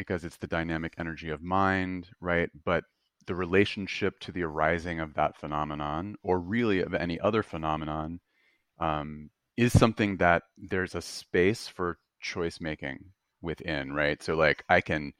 because 0.00 0.24
it's 0.24 0.38
the 0.38 0.46
dynamic 0.46 0.94
energy 0.96 1.28
of 1.28 1.42
mind, 1.42 2.08
right? 2.22 2.48
But 2.64 2.84
the 3.26 3.34
relationship 3.34 4.18
to 4.20 4.32
the 4.32 4.42
arising 4.42 4.98
of 4.98 5.12
that 5.12 5.36
phenomenon, 5.36 6.16
or 6.22 6.38
really 6.40 6.80
of 6.80 6.94
any 6.94 7.20
other 7.20 7.42
phenomenon, 7.42 8.18
um, 8.78 9.28
is 9.58 9.78
something 9.78 10.16
that 10.16 10.44
there's 10.56 10.94
a 10.94 11.02
space 11.02 11.68
for 11.68 11.98
choice 12.18 12.62
making 12.62 13.04
within, 13.42 13.92
right? 13.92 14.22
So, 14.22 14.36
like, 14.36 14.64
I 14.70 14.80
can, 14.80 15.12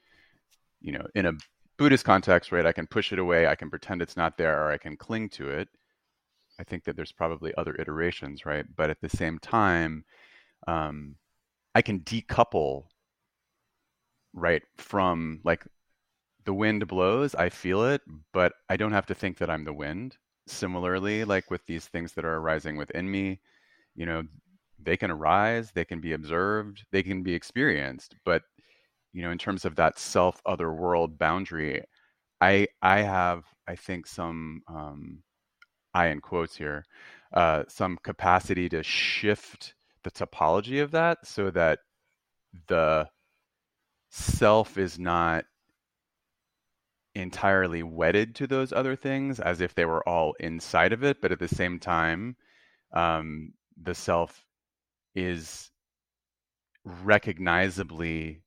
you 0.80 0.92
know, 0.92 1.06
in 1.14 1.26
a 1.26 1.32
Buddhist 1.76 2.06
context, 2.06 2.50
right, 2.50 2.64
I 2.64 2.72
can 2.72 2.86
push 2.86 3.12
it 3.12 3.18
away, 3.18 3.46
I 3.46 3.56
can 3.56 3.68
pretend 3.68 4.00
it's 4.00 4.16
not 4.16 4.38
there, 4.38 4.64
or 4.64 4.72
I 4.72 4.78
can 4.78 4.96
cling 4.96 5.28
to 5.30 5.50
it. 5.50 5.68
I 6.58 6.64
think 6.64 6.84
that 6.84 6.96
there's 6.96 7.12
probably 7.12 7.52
other 7.58 7.76
iterations, 7.78 8.46
right? 8.46 8.64
But 8.78 8.88
at 8.88 9.02
the 9.02 9.10
same 9.10 9.38
time, 9.40 10.06
um, 10.66 11.16
I 11.74 11.82
can 11.82 12.00
decouple, 12.00 12.84
right, 14.32 14.62
from 14.76 15.40
like 15.44 15.64
the 16.44 16.54
wind 16.54 16.86
blows, 16.88 17.34
I 17.34 17.48
feel 17.48 17.84
it, 17.84 18.02
but 18.32 18.52
I 18.68 18.76
don't 18.76 18.92
have 18.92 19.06
to 19.06 19.14
think 19.14 19.38
that 19.38 19.50
I'm 19.50 19.64
the 19.64 19.72
wind. 19.72 20.16
Similarly, 20.46 21.24
like 21.24 21.50
with 21.50 21.64
these 21.66 21.86
things 21.86 22.12
that 22.14 22.24
are 22.24 22.36
arising 22.36 22.76
within 22.76 23.10
me, 23.10 23.40
you 23.94 24.06
know, 24.06 24.22
they 24.82 24.96
can 24.96 25.10
arise, 25.10 25.72
they 25.72 25.84
can 25.84 26.00
be 26.00 26.12
observed, 26.12 26.84
they 26.92 27.02
can 27.02 27.22
be 27.22 27.34
experienced, 27.34 28.16
but 28.24 28.42
you 29.12 29.22
know, 29.22 29.30
in 29.30 29.38
terms 29.38 29.64
of 29.64 29.76
that 29.76 29.98
self 29.98 30.40
other 30.46 30.72
world 30.72 31.18
boundary, 31.18 31.82
I 32.40 32.68
I 32.82 33.00
have 33.02 33.44
I 33.66 33.76
think 33.76 34.06
some 34.06 34.62
um, 34.68 35.22
I 35.94 36.08
in 36.08 36.20
quotes 36.20 36.56
here, 36.56 36.84
uh, 37.34 37.64
some 37.68 37.98
capacity 38.02 38.68
to 38.70 38.82
shift 38.82 39.74
the 40.04 40.10
topology 40.10 40.82
of 40.82 40.92
that 40.92 41.18
so 41.26 41.50
that 41.50 41.80
the 42.68 43.08
self 44.10 44.76
is 44.76 44.98
not 44.98 45.44
entirely 47.14 47.82
wedded 47.82 48.34
to 48.36 48.46
those 48.46 48.72
other 48.72 48.94
things 48.94 49.40
as 49.40 49.60
if 49.60 49.74
they 49.74 49.84
were 49.84 50.06
all 50.08 50.34
inside 50.38 50.92
of 50.92 51.02
it 51.02 51.20
but 51.20 51.32
at 51.32 51.38
the 51.38 51.48
same 51.48 51.78
time 51.78 52.36
um, 52.92 53.52
the 53.80 53.94
self 53.94 54.44
is 55.14 55.70
recognizably 56.84 58.42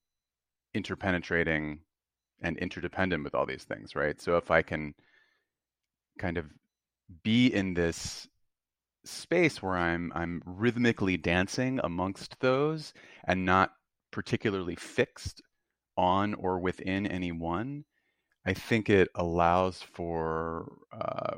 interpenetrating 0.73 1.79
and 2.41 2.57
interdependent 2.57 3.23
with 3.23 3.35
all 3.35 3.45
these 3.45 3.63
things 3.63 3.95
right? 3.95 4.21
So 4.21 4.37
if 4.37 4.51
i 4.51 4.61
can 4.61 4.93
kind 6.19 6.37
of 6.37 6.45
be 7.23 7.47
in 7.47 7.73
this 7.73 8.27
space 9.05 9.61
where 9.61 9.75
i'm 9.75 10.11
i'm 10.15 10.41
rhythmically 10.45 11.17
dancing 11.17 11.79
amongst 11.83 12.39
those 12.39 12.93
and 13.25 13.45
not 13.45 13.73
particularly 14.11 14.75
fixed 14.75 15.41
on 15.97 16.33
or 16.33 16.59
within 16.59 17.05
any 17.07 17.31
one 17.31 17.85
I 18.45 18.53
think 18.53 18.89
it 18.89 19.09
allows 19.15 19.81
for 19.81 20.71
uh, 20.91 21.35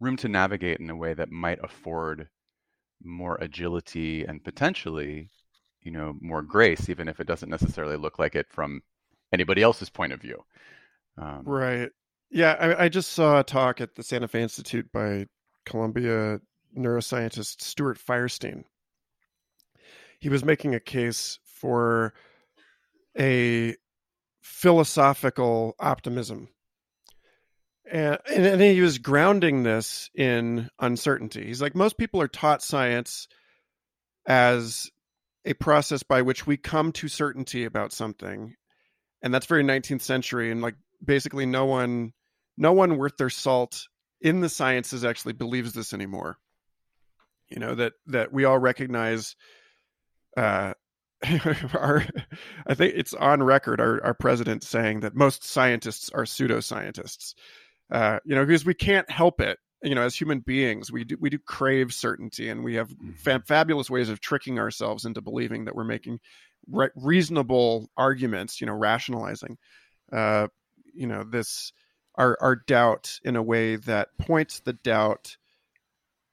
room 0.00 0.16
to 0.18 0.28
navigate 0.28 0.80
in 0.80 0.88
a 0.90 0.96
way 0.96 1.14
that 1.14 1.30
might 1.30 1.58
afford 1.62 2.28
more 3.02 3.36
agility 3.40 4.24
and 4.24 4.42
potentially, 4.42 5.30
you 5.82 5.90
know, 5.90 6.16
more 6.20 6.42
grace, 6.42 6.88
even 6.88 7.08
if 7.08 7.20
it 7.20 7.26
doesn't 7.26 7.50
necessarily 7.50 7.96
look 7.96 8.18
like 8.18 8.34
it 8.34 8.46
from 8.48 8.82
anybody 9.32 9.62
else's 9.62 9.90
point 9.90 10.12
of 10.12 10.20
view. 10.20 10.42
Um, 11.18 11.42
right. 11.44 11.90
Yeah, 12.30 12.52
I, 12.58 12.84
I, 12.84 12.88
just 12.88 13.12
saw 13.12 13.40
a 13.40 13.44
talk 13.44 13.80
at 13.80 13.94
the 13.94 14.02
Santa 14.02 14.28
Fe 14.28 14.42
Institute 14.42 14.90
by 14.92 15.26
Columbia 15.64 16.40
neuroscientist 16.76 17.62
Stuart 17.62 17.98
Firestein. 17.98 18.64
He 20.20 20.28
was 20.28 20.44
making 20.44 20.74
a 20.74 20.80
case 20.80 21.38
for 21.44 22.14
a 23.18 23.74
philosophical 24.40 25.74
optimism. 25.78 26.48
And, 27.90 28.18
and 28.28 28.60
he 28.60 28.80
was 28.80 28.98
grounding 28.98 29.62
this 29.62 30.10
in 30.14 30.68
uncertainty. 30.78 31.46
He's 31.46 31.62
like, 31.62 31.74
most 31.74 31.96
people 31.96 32.20
are 32.20 32.28
taught 32.28 32.62
science 32.62 33.28
as 34.26 34.90
a 35.44 35.54
process 35.54 36.02
by 36.02 36.22
which 36.22 36.46
we 36.46 36.56
come 36.56 36.92
to 36.92 37.08
certainty 37.08 37.64
about 37.64 37.92
something. 37.92 38.54
And 39.22 39.32
that's 39.32 39.46
very 39.46 39.64
19th 39.64 40.02
century. 40.02 40.50
And 40.50 40.60
like, 40.60 40.74
basically, 41.02 41.46
no 41.46 41.64
one, 41.64 42.12
no 42.56 42.72
one 42.72 42.98
worth 42.98 43.16
their 43.16 43.30
salt 43.30 43.86
in 44.20 44.40
the 44.40 44.48
sciences 44.48 45.04
actually 45.04 45.32
believes 45.32 45.72
this 45.72 45.94
anymore. 45.94 46.36
You 47.48 47.60
know, 47.60 47.74
that, 47.76 47.94
that 48.08 48.32
we 48.32 48.44
all 48.44 48.58
recognize 48.58 49.34
uh, 50.36 50.74
our 51.74 52.04
I 52.66 52.74
think 52.74 52.94
it's 52.96 53.14
on 53.14 53.42
record 53.42 53.80
our, 53.80 54.02
our 54.04 54.14
president 54.14 54.62
saying 54.62 55.00
that 55.00 55.14
most 55.14 55.44
scientists 55.44 56.10
are 56.10 56.24
pseudoscientists. 56.24 57.34
Uh, 57.90 58.18
you 58.24 58.34
know, 58.34 58.44
because 58.44 58.64
we 58.64 58.74
can't 58.74 59.10
help 59.10 59.40
it. 59.40 59.58
You 59.82 59.94
know, 59.94 60.02
as 60.02 60.14
human 60.14 60.40
beings, 60.40 60.90
we 60.90 61.04
do 61.04 61.16
we 61.20 61.30
do 61.30 61.38
crave 61.38 61.92
certainty, 61.92 62.48
and 62.48 62.64
we 62.64 62.74
have 62.74 62.88
mm-hmm. 62.88 63.12
fa- 63.12 63.42
fabulous 63.46 63.88
ways 63.88 64.08
of 64.08 64.20
tricking 64.20 64.58
ourselves 64.58 65.04
into 65.04 65.20
believing 65.20 65.64
that 65.64 65.74
we're 65.74 65.84
making 65.84 66.18
re- 66.68 66.90
reasonable 66.96 67.88
arguments. 67.96 68.60
You 68.60 68.66
know, 68.66 68.74
rationalizing. 68.74 69.56
Uh, 70.12 70.48
you 70.94 71.06
know, 71.06 71.22
this 71.22 71.72
our 72.16 72.36
our 72.40 72.56
doubt 72.56 73.20
in 73.24 73.36
a 73.36 73.42
way 73.42 73.76
that 73.76 74.08
points 74.18 74.60
the 74.60 74.72
doubt 74.72 75.36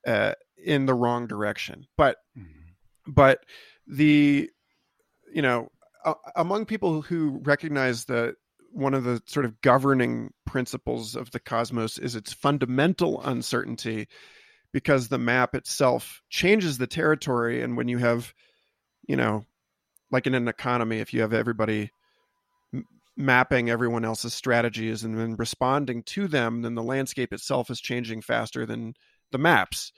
uh, 0.08 0.34
in 0.58 0.86
the 0.86 0.96
wrong 0.96 1.28
direction. 1.28 1.86
But 1.98 2.18
mm-hmm. 2.38 3.12
but 3.12 3.46
the 3.88 4.50
you 5.36 5.42
know, 5.42 5.70
among 6.36 6.66
people 6.66 7.02
who 7.02 7.42
recognize 7.44 8.06
that 8.06 8.36
one 8.72 8.94
of 8.94 9.04
the 9.04 9.22
sort 9.26 9.46
of 9.46 9.60
governing 9.62 10.32
principles 10.46 11.16
of 11.16 11.32
the 11.32 11.40
cosmos 11.40 11.98
is 11.98 12.16
its 12.16 12.34
fundamental 12.34 13.22
uncertainty 13.22 14.08
because 14.72 15.08
the 15.08 15.18
map 15.18 15.56
itself 15.56 16.22
changes 16.30 16.78
the 16.78 16.88
territory. 16.88 17.62
And 17.62 17.78
when 17.78 17.88
you 17.88 17.98
have 17.98 18.34
you 19.08 19.16
know 19.16 19.46
like 20.12 20.28
in 20.28 20.36
an 20.36 20.48
economy 20.48 21.00
if 21.00 21.14
you 21.14 21.22
have 21.22 21.34
everybody 21.34 21.92
m- 22.74 22.86
mapping 23.16 23.70
everyone 23.70 24.06
else's 24.06 24.34
strategies 24.34 25.04
and 25.04 25.18
then 25.18 25.36
responding 25.36 26.04
to 26.04 26.28
them 26.28 26.62
then 26.62 26.76
the 26.76 26.84
landscape 26.84 27.34
itself 27.34 27.70
is 27.70 27.80
changing 27.80 28.22
faster 28.22 28.66
than 28.66 28.94
the 29.32 29.38
maps 29.38 29.92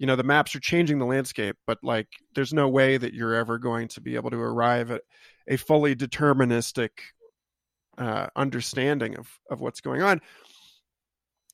you 0.00 0.06
know 0.06 0.16
the 0.16 0.24
maps 0.24 0.56
are 0.56 0.60
changing 0.60 0.98
the 0.98 1.06
landscape 1.06 1.56
but 1.66 1.78
like 1.84 2.08
there's 2.34 2.52
no 2.52 2.68
way 2.68 2.96
that 2.96 3.14
you're 3.14 3.34
ever 3.34 3.58
going 3.58 3.86
to 3.86 4.00
be 4.00 4.16
able 4.16 4.30
to 4.30 4.40
arrive 4.40 4.90
at 4.90 5.02
a 5.46 5.56
fully 5.56 5.94
deterministic 5.94 6.90
uh, 8.00 8.28
understanding 8.34 9.16
of 9.18 9.28
of 9.50 9.60
what's 9.60 9.82
going 9.82 10.02
on. 10.02 10.20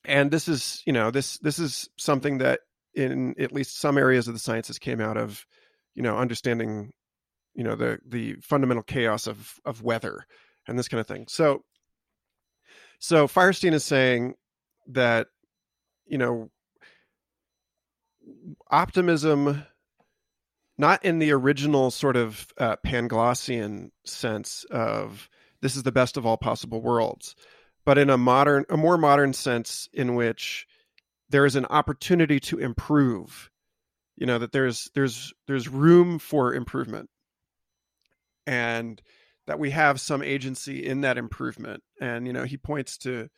And 0.04 0.30
this 0.30 0.46
is 0.48 0.82
you 0.86 0.92
know 0.92 1.10
this 1.10 1.38
this 1.38 1.58
is 1.58 1.88
something 1.98 2.38
that 2.38 2.60
in 2.94 3.34
at 3.38 3.52
least 3.52 3.78
some 3.78 3.98
areas 3.98 4.28
of 4.28 4.34
the 4.34 4.40
sciences 4.40 4.78
came 4.78 5.00
out 5.00 5.16
of 5.16 5.44
you 5.94 6.02
know 6.02 6.16
understanding 6.16 6.92
you 7.54 7.64
know 7.64 7.74
the 7.74 7.98
the 8.06 8.36
fundamental 8.42 8.84
chaos 8.84 9.26
of 9.26 9.54
of 9.64 9.82
weather 9.82 10.24
and 10.68 10.78
this 10.78 10.88
kind 10.88 11.00
of 11.00 11.08
thing. 11.08 11.26
So 11.28 11.64
so 13.00 13.26
firestein 13.26 13.72
is 13.72 13.84
saying 13.84 14.34
that 14.88 15.26
you 16.06 16.18
know 16.18 16.50
optimism 18.70 19.64
not 20.78 21.04
in 21.04 21.18
the 21.18 21.32
original 21.32 21.90
sort 21.90 22.16
of 22.16 22.52
uh, 22.58 22.76
Panglossian 22.84 23.90
sense 24.04 24.64
of 24.70 25.28
this 25.62 25.76
is 25.76 25.82
the 25.82 25.92
best 25.92 26.16
of 26.16 26.26
all 26.26 26.36
possible 26.36 26.82
worlds, 26.82 27.34
but 27.84 27.98
in 27.98 28.10
a 28.10 28.18
modern, 28.18 28.64
a 28.68 28.76
more 28.76 28.98
modern 28.98 29.32
sense 29.32 29.88
in 29.92 30.14
which 30.14 30.66
there 31.30 31.46
is 31.46 31.56
an 31.56 31.66
opportunity 31.66 32.38
to 32.40 32.58
improve. 32.58 33.50
You 34.16 34.26
know 34.26 34.38
that 34.38 34.52
there's 34.52 34.90
there's 34.94 35.32
there's 35.46 35.68
room 35.68 36.18
for 36.18 36.54
improvement, 36.54 37.10
and 38.46 39.00
that 39.46 39.58
we 39.58 39.70
have 39.70 40.00
some 40.00 40.22
agency 40.22 40.84
in 40.84 41.02
that 41.02 41.18
improvement. 41.18 41.82
And 42.00 42.26
you 42.26 42.32
know 42.32 42.44
he 42.44 42.56
points 42.56 42.98
to 42.98 43.28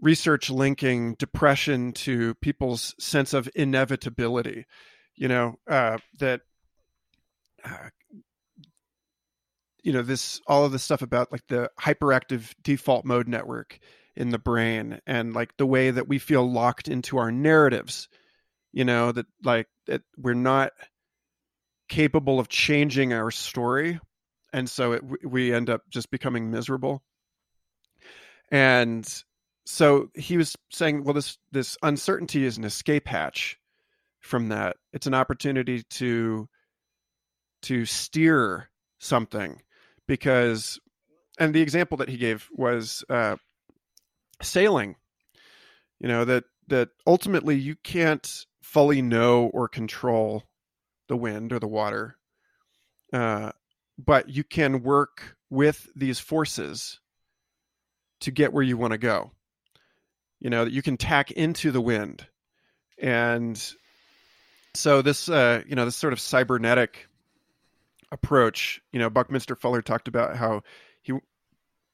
research 0.00 0.50
linking 0.50 1.14
depression 1.14 1.92
to 1.92 2.34
people's 2.36 2.94
sense 2.98 3.32
of 3.32 3.48
inevitability 3.54 4.66
you 5.16 5.28
know 5.28 5.54
uh, 5.70 5.98
that 6.18 6.40
uh, 7.64 7.88
you 9.82 9.92
know 9.92 10.02
this 10.02 10.40
all 10.46 10.64
of 10.64 10.72
this 10.72 10.82
stuff 10.82 11.02
about 11.02 11.30
like 11.30 11.46
the 11.48 11.70
hyperactive 11.80 12.52
default 12.62 13.04
mode 13.04 13.28
network 13.28 13.78
in 14.16 14.30
the 14.30 14.38
brain 14.38 15.00
and 15.06 15.34
like 15.34 15.56
the 15.56 15.66
way 15.66 15.90
that 15.90 16.08
we 16.08 16.18
feel 16.18 16.48
locked 16.48 16.88
into 16.88 17.18
our 17.18 17.30
narratives 17.30 18.08
you 18.72 18.84
know 18.84 19.12
that 19.12 19.26
like 19.42 19.68
that 19.86 20.02
we're 20.16 20.34
not 20.34 20.72
capable 21.88 22.40
of 22.40 22.48
changing 22.48 23.12
our 23.12 23.30
story. 23.30 24.00
And 24.52 24.68
so 24.68 24.92
it, 24.92 25.02
we 25.24 25.52
end 25.52 25.70
up 25.70 25.82
just 25.90 26.10
becoming 26.10 26.50
miserable. 26.50 27.02
And 28.50 29.06
so 29.66 30.10
he 30.14 30.36
was 30.36 30.56
saying, 30.70 31.04
well, 31.04 31.14
this 31.14 31.38
this 31.50 31.76
uncertainty 31.82 32.44
is 32.44 32.58
an 32.58 32.64
escape 32.64 33.08
hatch 33.08 33.58
from 34.20 34.48
that. 34.48 34.76
It's 34.92 35.06
an 35.06 35.14
opportunity 35.14 35.82
to 35.90 36.48
to 37.62 37.86
steer 37.86 38.68
something 38.98 39.62
because, 40.06 40.78
and 41.38 41.54
the 41.54 41.62
example 41.62 41.96
that 41.98 42.10
he 42.10 42.18
gave 42.18 42.48
was 42.52 43.04
uh, 43.08 43.36
sailing. 44.42 44.96
You 45.98 46.08
know 46.08 46.24
that 46.26 46.44
that 46.68 46.90
ultimately 47.06 47.56
you 47.56 47.76
can't 47.76 48.44
fully 48.62 49.00
know 49.00 49.46
or 49.46 49.68
control 49.68 50.44
the 51.08 51.16
wind 51.16 51.52
or 51.52 51.58
the 51.58 51.66
water, 51.66 52.18
uh, 53.14 53.52
but 53.96 54.28
you 54.28 54.44
can 54.44 54.82
work 54.82 55.36
with 55.48 55.88
these 55.96 56.18
forces 56.18 57.00
to 58.20 58.30
get 58.30 58.52
where 58.52 58.62
you 58.62 58.76
want 58.76 58.92
to 58.92 58.98
go 58.98 59.30
you 60.44 60.50
know 60.50 60.66
that 60.66 60.72
you 60.72 60.82
can 60.82 60.96
tack 60.96 61.32
into 61.32 61.72
the 61.72 61.80
wind 61.80 62.24
and 63.02 63.74
so 64.74 65.02
this 65.02 65.28
uh, 65.28 65.62
you 65.66 65.74
know 65.74 65.86
this 65.86 65.96
sort 65.96 66.12
of 66.12 66.20
cybernetic 66.20 67.08
approach 68.12 68.80
you 68.92 69.00
know 69.00 69.10
buckminster 69.10 69.56
fuller 69.56 69.82
talked 69.82 70.06
about 70.06 70.36
how 70.36 70.62
he 71.02 71.14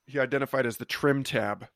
he 0.07 0.19
identified 0.19 0.67
as 0.67 0.77
the 0.77 0.85
trim 0.85 1.23
tab 1.23 1.69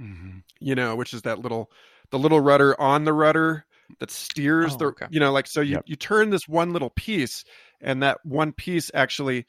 mm-hmm. 0.00 0.38
you 0.60 0.74
know 0.74 0.94
which 0.94 1.14
is 1.14 1.22
that 1.22 1.40
little 1.40 1.70
the 2.10 2.18
little 2.18 2.40
rudder 2.40 2.78
on 2.80 3.04
the 3.04 3.12
rudder 3.12 3.64
that 3.98 4.10
steers 4.10 4.74
oh, 4.74 4.76
the 4.76 4.84
okay. 4.86 5.06
you 5.10 5.18
know 5.18 5.32
like 5.32 5.46
so 5.46 5.62
you, 5.62 5.76
yep. 5.76 5.84
you 5.86 5.96
turn 5.96 6.28
this 6.28 6.46
one 6.46 6.72
little 6.72 6.90
piece 6.90 7.44
and 7.80 8.02
that 8.02 8.18
one 8.22 8.52
piece 8.52 8.90
actually 8.92 9.46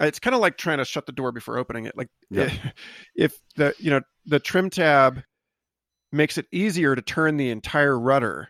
it's 0.00 0.20
kind 0.20 0.34
of 0.34 0.40
like 0.40 0.56
trying 0.56 0.78
to 0.78 0.84
shut 0.84 1.04
the 1.04 1.12
door 1.12 1.32
before 1.32 1.58
opening 1.58 1.84
it 1.84 1.96
like 1.96 2.08
yep. 2.30 2.52
if 3.16 3.38
the 3.56 3.74
you 3.78 3.90
know 3.90 4.00
the 4.24 4.38
trim 4.38 4.70
tab 4.70 5.22
makes 6.12 6.38
it 6.38 6.46
easier 6.52 6.94
to 6.94 7.02
turn 7.02 7.36
the 7.36 7.50
entire 7.50 7.98
rudder 7.98 8.48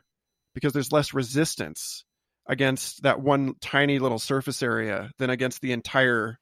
because 0.54 0.72
there's 0.72 0.92
less 0.92 1.14
resistance 1.14 2.04
against 2.46 3.02
that 3.02 3.20
one 3.20 3.54
tiny 3.60 3.98
little 3.98 4.18
surface 4.18 4.62
area 4.62 5.12
than 5.18 5.30
against 5.30 5.60
the 5.60 5.72
entire 5.72 6.38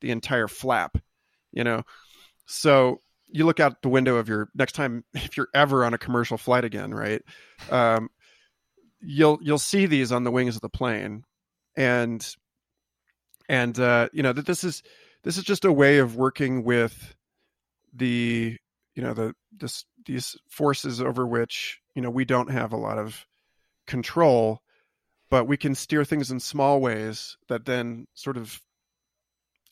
the 0.00 0.10
entire 0.10 0.48
flap 0.48 0.98
you 1.54 1.64
know? 1.64 1.82
So 2.46 3.00
you 3.28 3.46
look 3.46 3.60
out 3.60 3.80
the 3.80 3.88
window 3.88 4.16
of 4.16 4.28
your 4.28 4.50
next 4.54 4.72
time 4.72 5.04
if 5.14 5.36
you're 5.36 5.48
ever 5.54 5.84
on 5.84 5.94
a 5.94 5.98
commercial 5.98 6.36
flight 6.36 6.64
again 6.64 6.92
right 6.92 7.22
um, 7.70 8.10
you'll 9.00 9.38
you'll 9.42 9.58
see 9.58 9.86
these 9.86 10.12
on 10.12 10.24
the 10.24 10.30
wings 10.30 10.56
of 10.56 10.62
the 10.62 10.68
plane. 10.68 11.24
And 11.76 12.26
and 13.48 13.78
uh, 13.78 14.08
you 14.12 14.22
know 14.22 14.32
that 14.32 14.46
this 14.46 14.64
is 14.64 14.82
this 15.22 15.38
is 15.38 15.44
just 15.44 15.64
a 15.64 15.72
way 15.72 15.98
of 15.98 16.16
working 16.16 16.64
with 16.64 17.14
the 17.92 18.56
you 18.94 19.02
know 19.02 19.14
the 19.14 19.34
this 19.56 19.84
these 20.06 20.36
forces 20.48 21.00
over 21.00 21.26
which 21.26 21.80
you 21.94 22.02
know 22.02 22.10
we 22.10 22.24
don't 22.24 22.50
have 22.50 22.72
a 22.72 22.76
lot 22.76 22.98
of 22.98 23.26
control 23.86 24.62
but 25.30 25.46
we 25.46 25.56
can 25.56 25.74
steer 25.74 26.04
things 26.04 26.30
in 26.30 26.38
small 26.38 26.80
ways 26.80 27.36
that 27.48 27.64
then 27.64 28.06
sort 28.14 28.36
of 28.36 28.60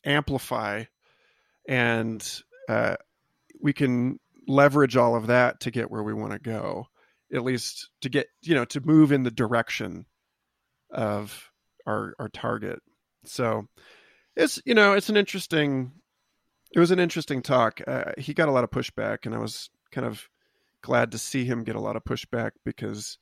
amplify 0.05 0.83
and 1.67 2.41
uh, 2.67 2.95
we 3.61 3.71
can 3.71 4.19
leverage 4.47 4.97
all 4.97 5.15
of 5.15 5.27
that 5.27 5.61
to 5.61 5.71
get 5.71 5.89
where 5.89 6.03
we 6.03 6.13
want 6.13 6.33
to 6.33 6.39
go 6.39 6.87
at 7.33 7.43
least 7.43 7.89
to 8.01 8.09
get 8.09 8.27
you 8.41 8.53
know 8.53 8.65
to 8.65 8.81
move 8.81 9.11
in 9.11 9.23
the 9.23 9.31
direction 9.31 10.05
of 10.91 11.51
our 11.85 12.13
our 12.19 12.29
target. 12.29 12.79
So 13.25 13.67
it's 14.35 14.61
you 14.65 14.75
know 14.75 14.93
it's 14.93 15.09
an 15.09 15.17
interesting 15.17 15.91
it 16.73 16.79
was 16.79 16.91
an 16.91 16.99
interesting 16.99 17.41
talk. 17.41 17.81
Uh, 17.85 18.11
he 18.17 18.33
got 18.33 18.49
a 18.49 18.51
lot 18.51 18.63
of 18.63 18.71
pushback 18.71 19.25
and 19.25 19.35
i 19.35 19.37
was 19.37 19.69
kind 19.91 20.07
of 20.07 20.27
glad 20.81 21.11
to 21.11 21.17
see 21.17 21.45
him 21.45 21.63
get 21.63 21.75
a 21.75 21.79
lot 21.79 21.95
of 21.95 22.03
pushback 22.03 22.51
because 22.65 23.17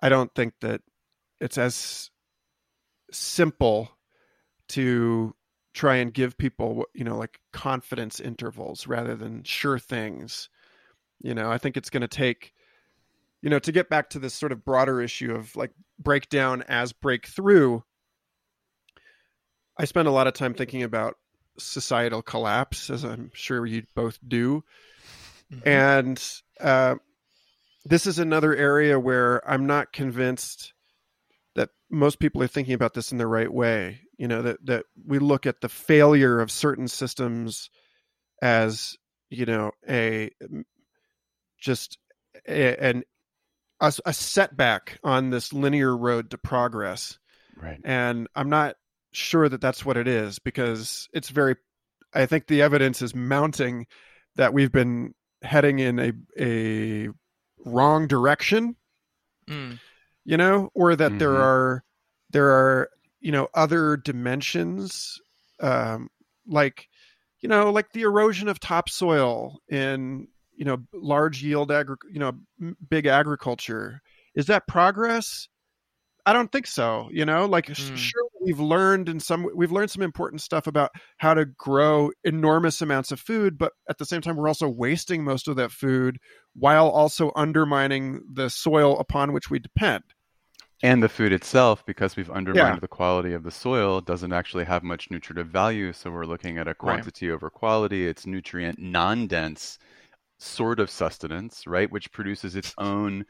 i 0.00 0.08
don't 0.08 0.34
think 0.34 0.54
that 0.60 0.80
it's 1.40 1.58
as 1.58 2.10
simple 3.12 3.90
to 4.68 5.34
try 5.74 5.96
and 5.96 6.14
give 6.14 6.38
people 6.38 6.84
you 6.94 7.04
know 7.04 7.16
like 7.16 7.40
confidence 7.52 8.20
intervals 8.20 8.86
rather 8.86 9.16
than 9.16 9.42
sure 9.42 9.78
things. 9.78 10.48
You 11.20 11.34
know 11.34 11.50
i 11.50 11.58
think 11.58 11.76
it's 11.76 11.90
going 11.90 12.00
to 12.00 12.08
take 12.08 12.54
you 13.42 13.50
know 13.50 13.58
to 13.58 13.72
get 13.72 13.90
back 13.90 14.10
to 14.10 14.18
this 14.18 14.34
sort 14.34 14.52
of 14.52 14.64
broader 14.64 15.02
issue 15.02 15.34
of 15.34 15.54
like 15.56 15.72
breakdown 15.98 16.64
as 16.66 16.94
breakthrough 16.94 17.80
i 19.76 19.84
spend 19.84 20.08
a 20.08 20.12
lot 20.12 20.26
of 20.26 20.32
time 20.32 20.54
thinking 20.54 20.82
about 20.82 21.16
societal 21.62 22.22
collapse 22.22 22.90
as 22.90 23.04
i'm 23.04 23.30
sure 23.34 23.64
you 23.66 23.84
both 23.94 24.18
do. 24.26 24.64
Mm-hmm. 25.52 25.68
and 25.68 26.32
uh, 26.60 26.94
this 27.84 28.06
is 28.06 28.18
another 28.18 28.54
area 28.54 29.00
where 29.00 29.48
i'm 29.48 29.66
not 29.66 29.92
convinced 29.92 30.72
that 31.54 31.70
most 31.90 32.18
people 32.18 32.42
are 32.42 32.48
thinking 32.48 32.74
about 32.74 32.94
this 32.94 33.12
in 33.12 33.18
the 33.18 33.26
right 33.26 33.52
way. 33.52 34.00
You 34.18 34.28
know 34.28 34.42
that 34.42 34.64
that 34.66 34.84
we 35.06 35.18
look 35.18 35.46
at 35.46 35.60
the 35.60 35.68
failure 35.68 36.40
of 36.40 36.50
certain 36.50 36.88
systems 36.88 37.70
as 38.42 38.96
you 39.28 39.46
know 39.46 39.72
a 39.88 40.30
just 41.58 41.98
a, 42.46 42.82
an 42.82 43.04
a, 43.80 43.92
a 44.04 44.12
setback 44.12 44.98
on 45.02 45.30
this 45.30 45.52
linear 45.52 45.96
road 45.96 46.30
to 46.30 46.38
progress. 46.38 47.18
Right. 47.56 47.80
And 47.84 48.26
i'm 48.34 48.48
not 48.48 48.76
sure 49.12 49.48
that 49.48 49.60
that's 49.60 49.84
what 49.84 49.96
it 49.96 50.06
is 50.06 50.38
because 50.38 51.08
it's 51.12 51.28
very 51.30 51.56
i 52.14 52.26
think 52.26 52.46
the 52.46 52.62
evidence 52.62 53.02
is 53.02 53.14
mounting 53.14 53.86
that 54.36 54.52
we've 54.52 54.72
been 54.72 55.14
heading 55.42 55.78
in 55.78 55.98
a 55.98 56.12
a 56.38 57.08
wrong 57.64 58.06
direction 58.06 58.76
mm. 59.48 59.78
you 60.24 60.36
know 60.36 60.70
or 60.74 60.94
that 60.96 61.10
mm-hmm. 61.10 61.18
there 61.18 61.36
are 61.36 61.84
there 62.30 62.50
are 62.50 62.90
you 63.20 63.32
know 63.32 63.48
other 63.54 63.96
dimensions 63.96 65.20
um, 65.60 66.08
like 66.46 66.88
you 67.40 67.48
know 67.48 67.70
like 67.70 67.92
the 67.92 68.02
erosion 68.02 68.48
of 68.48 68.58
topsoil 68.60 69.58
in 69.68 70.26
you 70.56 70.64
know 70.64 70.78
large 70.92 71.42
yield 71.42 71.70
agri- 71.70 71.96
you 72.10 72.18
know 72.18 72.32
big 72.88 73.06
agriculture 73.06 74.00
is 74.34 74.46
that 74.46 74.66
progress 74.66 75.48
i 76.26 76.32
don't 76.32 76.52
think 76.52 76.66
so 76.66 77.08
you 77.12 77.24
know 77.24 77.46
like 77.46 77.66
mm. 77.66 77.96
sure 77.96 78.29
we've 78.40 78.60
learned 78.60 79.08
in 79.08 79.20
some 79.20 79.48
we've 79.54 79.72
learned 79.72 79.90
some 79.90 80.02
important 80.02 80.40
stuff 80.40 80.66
about 80.66 80.90
how 81.18 81.34
to 81.34 81.44
grow 81.44 82.10
enormous 82.24 82.80
amounts 82.80 83.12
of 83.12 83.20
food 83.20 83.58
but 83.58 83.72
at 83.88 83.98
the 83.98 84.04
same 84.04 84.20
time 84.20 84.36
we're 84.36 84.48
also 84.48 84.68
wasting 84.68 85.24
most 85.24 85.48
of 85.48 85.56
that 85.56 85.70
food 85.70 86.18
while 86.54 86.88
also 86.88 87.30
undermining 87.36 88.20
the 88.32 88.48
soil 88.48 88.98
upon 88.98 89.32
which 89.32 89.50
we 89.50 89.58
depend 89.58 90.02
and 90.82 91.02
the 91.02 91.10
food 91.10 91.32
itself, 91.32 91.84
because 91.84 92.16
we've 92.16 92.30
undermined 92.30 92.76
yeah. 92.76 92.80
the 92.80 92.88
quality 92.88 93.34
of 93.34 93.42
the 93.42 93.50
soil, 93.50 94.00
doesn't 94.00 94.32
actually 94.32 94.64
have 94.64 94.82
much 94.82 95.10
nutritive 95.10 95.46
value. 95.48 95.92
So 95.92 96.10
we're 96.10 96.24
looking 96.24 96.56
at 96.56 96.68
a 96.68 96.74
quantity 96.74 97.28
right. 97.28 97.34
over 97.34 97.50
quality. 97.50 98.06
It's 98.06 98.24
nutrient 98.24 98.78
non 98.78 99.26
dense 99.26 99.78
sort 100.40 100.80
of 100.80 100.90
sustenance, 100.90 101.66
right? 101.66 101.90
Which 101.90 102.12
produces 102.12 102.56
its 102.56 102.74
own 102.78 103.24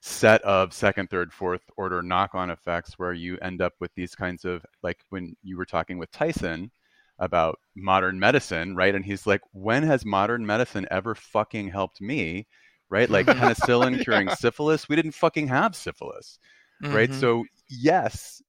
set 0.00 0.42
of 0.42 0.72
second, 0.72 1.10
third, 1.10 1.32
fourth 1.32 1.62
order 1.76 2.02
knock 2.02 2.34
on 2.34 2.50
effects 2.50 2.98
where 2.98 3.12
you 3.12 3.38
end 3.42 3.60
up 3.60 3.74
with 3.80 3.94
these 3.94 4.14
kinds 4.14 4.44
of, 4.44 4.64
like 4.82 4.98
when 5.10 5.36
you 5.42 5.56
were 5.56 5.66
talking 5.66 5.98
with 5.98 6.10
Tyson 6.10 6.70
about 7.18 7.58
modern 7.76 8.18
medicine, 8.18 8.74
right? 8.74 8.94
And 8.94 9.04
he's 9.04 9.26
like, 9.26 9.42
when 9.52 9.82
has 9.84 10.04
modern 10.04 10.44
medicine 10.44 10.86
ever 10.90 11.14
fucking 11.14 11.68
helped 11.68 12.00
me? 12.00 12.46
Right? 12.90 13.08
Like 13.08 13.26
penicillin 13.26 14.02
curing 14.02 14.28
yeah. 14.28 14.34
syphilis. 14.34 14.88
We 14.88 14.96
didn't 14.96 15.12
fucking 15.12 15.48
have 15.48 15.76
syphilis 15.76 16.38
mm-hmm. 16.82 16.94
right? 16.94 17.12
So, 17.12 17.44
yes, 17.68 18.42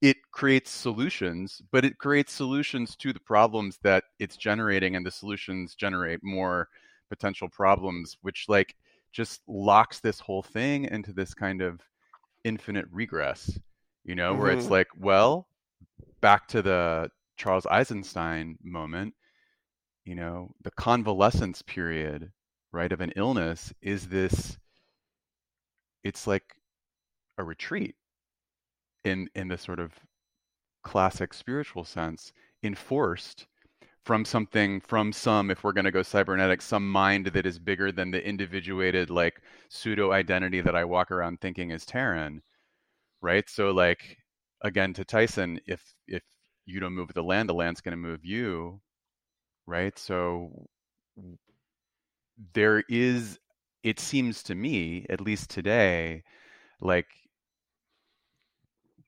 it 0.00 0.16
creates 0.32 0.70
solutions, 0.70 1.60
but 1.70 1.84
it 1.84 1.98
creates 1.98 2.32
solutions 2.32 2.96
to 2.96 3.12
the 3.12 3.20
problems 3.20 3.78
that 3.82 4.04
it's 4.18 4.36
generating, 4.36 4.96
and 4.96 5.04
the 5.04 5.10
solutions 5.10 5.74
generate 5.74 6.20
more 6.22 6.68
potential 7.10 7.48
problems, 7.48 8.16
which 8.22 8.46
like 8.48 8.74
just 9.12 9.42
locks 9.46 10.00
this 10.00 10.20
whole 10.20 10.42
thing 10.42 10.86
into 10.86 11.12
this 11.12 11.34
kind 11.34 11.60
of 11.60 11.80
infinite 12.44 12.86
regress, 12.90 13.58
you 14.04 14.14
know, 14.14 14.32
mm-hmm. 14.32 14.40
where 14.40 14.50
it's 14.52 14.64
mm-hmm. 14.64 14.72
like, 14.72 14.88
well, 14.98 15.46
back 16.20 16.48
to 16.48 16.62
the 16.62 17.10
Charles 17.36 17.66
Eisenstein 17.66 18.56
moment, 18.62 19.14
you 20.04 20.14
know, 20.14 20.50
the 20.62 20.70
convalescence 20.70 21.62
period, 21.62 22.30
right, 22.72 22.92
of 22.92 23.00
an 23.00 23.12
illness 23.16 23.72
is 23.82 24.08
this, 24.08 24.56
it's 26.04 26.26
like 26.26 26.54
a 27.36 27.44
retreat 27.44 27.94
in 29.04 29.28
in 29.34 29.48
the 29.48 29.58
sort 29.58 29.80
of 29.80 29.92
classic 30.82 31.32
spiritual 31.34 31.84
sense 31.84 32.32
enforced 32.62 33.46
from 34.04 34.24
something 34.24 34.80
from 34.80 35.12
some 35.12 35.50
if 35.50 35.62
we're 35.62 35.72
going 35.72 35.84
to 35.84 35.90
go 35.90 36.02
cybernetic 36.02 36.62
some 36.62 36.90
mind 36.90 37.26
that 37.26 37.46
is 37.46 37.58
bigger 37.58 37.92
than 37.92 38.10
the 38.10 38.26
individuated 38.26 39.10
like 39.10 39.42
pseudo 39.68 40.12
identity 40.12 40.60
that 40.60 40.74
i 40.74 40.84
walk 40.84 41.10
around 41.10 41.40
thinking 41.40 41.70
is 41.70 41.84
terran 41.84 42.42
right? 43.22 43.48
So 43.50 43.70
like 43.70 44.18
again 44.62 44.92
to 44.94 45.04
tyson 45.04 45.60
if 45.66 45.94
if 46.06 46.22
you 46.66 46.80
don't 46.80 46.94
move 46.94 47.12
the 47.14 47.22
land 47.22 47.48
the 47.48 47.54
land's 47.54 47.80
going 47.80 47.92
to 47.92 47.96
move 47.96 48.24
you 48.24 48.80
right? 49.66 49.98
So 49.98 50.68
there 52.54 52.82
is 52.88 53.38
it 53.82 54.00
seems 54.00 54.42
to 54.44 54.54
me 54.54 55.06
at 55.10 55.20
least 55.20 55.50
today 55.50 56.22
like 56.80 57.08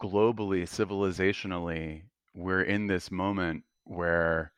globally, 0.03 0.63
civilizationally, 0.65 2.03
we're 2.35 2.63
in 2.63 2.87
this 2.87 3.11
moment 3.11 3.65
where, 3.85 4.53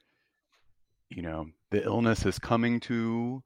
you 1.15 1.23
know, 1.23 1.49
the 1.71 1.85
illness 1.85 2.27
is 2.27 2.39
coming 2.39 2.81
to 2.81 3.43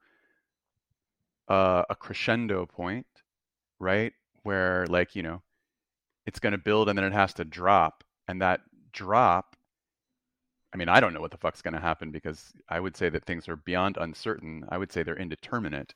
uh, 1.49 1.83
a 1.89 1.95
crescendo 1.95 2.67
point, 2.67 3.07
right? 3.79 4.13
Where, 4.43 4.87
like, 4.89 5.15
you 5.15 5.23
know, 5.23 5.43
it's 6.27 6.41
going 6.41 6.53
to 6.53 6.59
build 6.59 6.89
and 6.89 6.97
then 6.97 7.05
it 7.05 7.13
has 7.13 7.35
to 7.35 7.45
drop. 7.45 8.05
And 8.27 8.41
that 8.43 8.61
drop, 8.93 9.57
I 10.73 10.77
mean, 10.77 10.89
I 10.89 11.01
don't 11.01 11.15
know 11.15 11.21
what 11.21 11.31
the 11.31 11.39
fuck's 11.39 11.63
going 11.63 11.75
to 11.75 11.81
happen 11.81 12.11
because 12.11 12.53
I 12.69 12.81
would 12.81 12.97
say 12.97 13.09
that 13.11 13.25
things 13.25 13.49
are 13.49 13.57
beyond 13.57 13.97
uncertain. 13.99 14.65
I 14.69 14.79
would 14.79 14.93
say 14.93 15.03
they're 15.03 15.17
indeterminate 15.17 15.95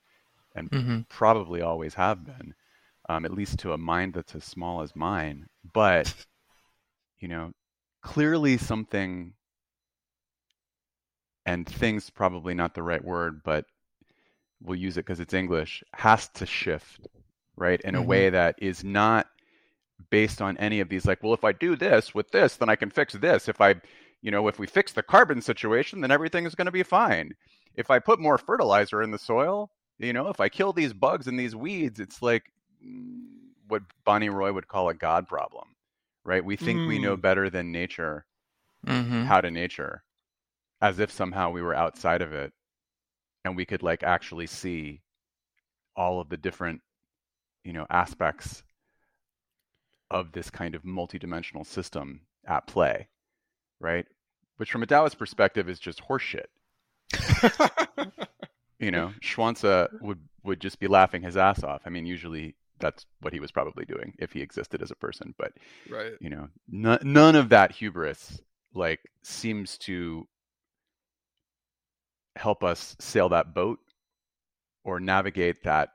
and 0.54 0.70
mm-hmm. 0.70 1.00
probably 1.08 1.62
always 1.62 1.94
have 1.94 2.24
been 2.24 2.54
um, 3.08 3.24
at 3.24 3.32
least 3.32 3.58
to 3.60 3.72
a 3.72 3.78
mind 3.78 4.14
that's 4.14 4.34
as 4.34 4.44
small 4.44 4.82
as 4.82 4.94
mine. 4.94 5.46
But, 5.72 6.14
you 7.18 7.28
know, 7.28 7.52
clearly 8.02 8.58
something, 8.58 9.34
and 11.46 11.68
things 11.68 12.10
probably 12.10 12.54
not 12.54 12.74
the 12.74 12.82
right 12.82 13.04
word, 13.04 13.42
but 13.44 13.66
we'll 14.62 14.78
use 14.78 14.96
it 14.96 15.04
because 15.06 15.20
it's 15.20 15.34
English, 15.34 15.82
has 15.92 16.28
to 16.28 16.46
shift, 16.46 17.00
right? 17.56 17.80
In 17.82 17.94
mm-hmm. 17.94 18.04
a 18.04 18.06
way 18.06 18.30
that 18.30 18.56
is 18.58 18.84
not 18.84 19.26
based 20.10 20.42
on 20.42 20.56
any 20.58 20.80
of 20.80 20.88
these, 20.88 21.06
like, 21.06 21.22
well, 21.22 21.34
if 21.34 21.44
I 21.44 21.52
do 21.52 21.76
this 21.76 22.14
with 22.14 22.30
this, 22.30 22.56
then 22.56 22.68
I 22.68 22.76
can 22.76 22.90
fix 22.90 23.14
this. 23.14 23.48
If 23.48 23.60
I, 23.60 23.76
you 24.20 24.30
know, 24.30 24.48
if 24.48 24.58
we 24.58 24.66
fix 24.66 24.92
the 24.92 25.02
carbon 25.02 25.40
situation, 25.42 26.00
then 26.00 26.10
everything 26.10 26.46
is 26.46 26.54
going 26.54 26.66
to 26.66 26.72
be 26.72 26.82
fine. 26.82 27.34
If 27.74 27.90
I 27.90 27.98
put 27.98 28.20
more 28.20 28.38
fertilizer 28.38 29.02
in 29.02 29.10
the 29.10 29.18
soil, 29.18 29.70
you 29.98 30.12
know, 30.12 30.28
if 30.28 30.40
I 30.40 30.48
kill 30.48 30.72
these 30.72 30.92
bugs 30.92 31.26
and 31.26 31.38
these 31.38 31.56
weeds, 31.56 32.00
it's 32.00 32.22
like 32.22 32.44
what 33.68 33.82
Bonnie 34.04 34.28
Roy 34.30 34.52
would 34.52 34.68
call 34.68 34.88
a 34.88 34.94
God 34.94 35.26
problem, 35.28 35.68
right? 36.24 36.44
We 36.44 36.56
think 36.56 36.84
we 36.86 36.98
know 36.98 37.16
Mm. 37.16 37.22
better 37.22 37.50
than 37.50 37.72
nature 37.72 38.26
hmm 38.86 39.24
how 39.24 39.40
to 39.40 39.50
nature, 39.50 40.02
as 40.82 40.98
if 40.98 41.10
somehow 41.10 41.50
we 41.50 41.62
were 41.62 41.74
outside 41.74 42.20
of 42.20 42.32
it, 42.34 42.52
and 43.44 43.56
we 43.56 43.64
could 43.64 43.82
like 43.82 44.02
actually 44.02 44.46
see 44.46 45.00
all 45.96 46.20
of 46.20 46.28
the 46.28 46.36
different, 46.36 46.82
you 47.64 47.72
know, 47.72 47.86
aspects 47.88 48.62
of 50.10 50.32
this 50.32 50.50
kind 50.50 50.74
of 50.74 50.82
multidimensional 50.82 51.64
system 51.66 52.20
at 52.46 52.66
play, 52.66 53.08
right? 53.80 54.04
Which, 54.58 54.70
from 54.70 54.82
a 54.82 54.86
Taoist 54.86 55.18
perspective, 55.18 55.68
is 55.70 55.80
just 55.80 56.02
horseshit. 56.02 56.48
You 58.82 58.90
know, 58.90 59.12
Zhuangzi 59.22 59.88
would 60.02 60.18
would 60.42 60.60
just 60.60 60.80
be 60.80 60.88
laughing 60.88 61.22
his 61.22 61.36
ass 61.36 61.62
off. 61.62 61.82
I 61.86 61.90
mean, 61.90 62.04
usually 62.04 62.56
that's 62.80 63.06
what 63.20 63.32
he 63.32 63.38
was 63.38 63.52
probably 63.52 63.84
doing 63.84 64.12
if 64.18 64.32
he 64.32 64.42
existed 64.42 64.82
as 64.82 64.90
a 64.90 64.96
person. 64.96 65.36
But 65.38 65.52
right. 65.88 66.14
you 66.20 66.28
know, 66.28 66.48
none 66.68 66.98
none 67.04 67.36
of 67.36 67.50
that 67.50 67.70
hubris 67.70 68.42
like 68.74 68.98
seems 69.22 69.78
to 69.78 70.26
help 72.36 72.64
us 72.64 72.96
sail 73.00 73.28
that 73.30 73.54
boat 73.54 73.78
or 74.84 75.00
navigate 75.00 75.62
that. 75.64 75.90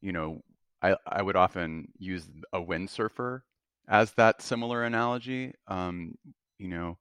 You 0.00 0.12
know, 0.12 0.42
I 0.82 0.96
I 1.06 1.22
would 1.22 1.36
often 1.36 1.88
use 1.98 2.28
a 2.52 2.60
windsurfer 2.60 3.42
as 3.88 4.12
that 4.14 4.42
similar 4.42 4.84
analogy. 4.84 5.54
Um, 5.66 6.16
you 6.58 6.68
know, 6.68 6.98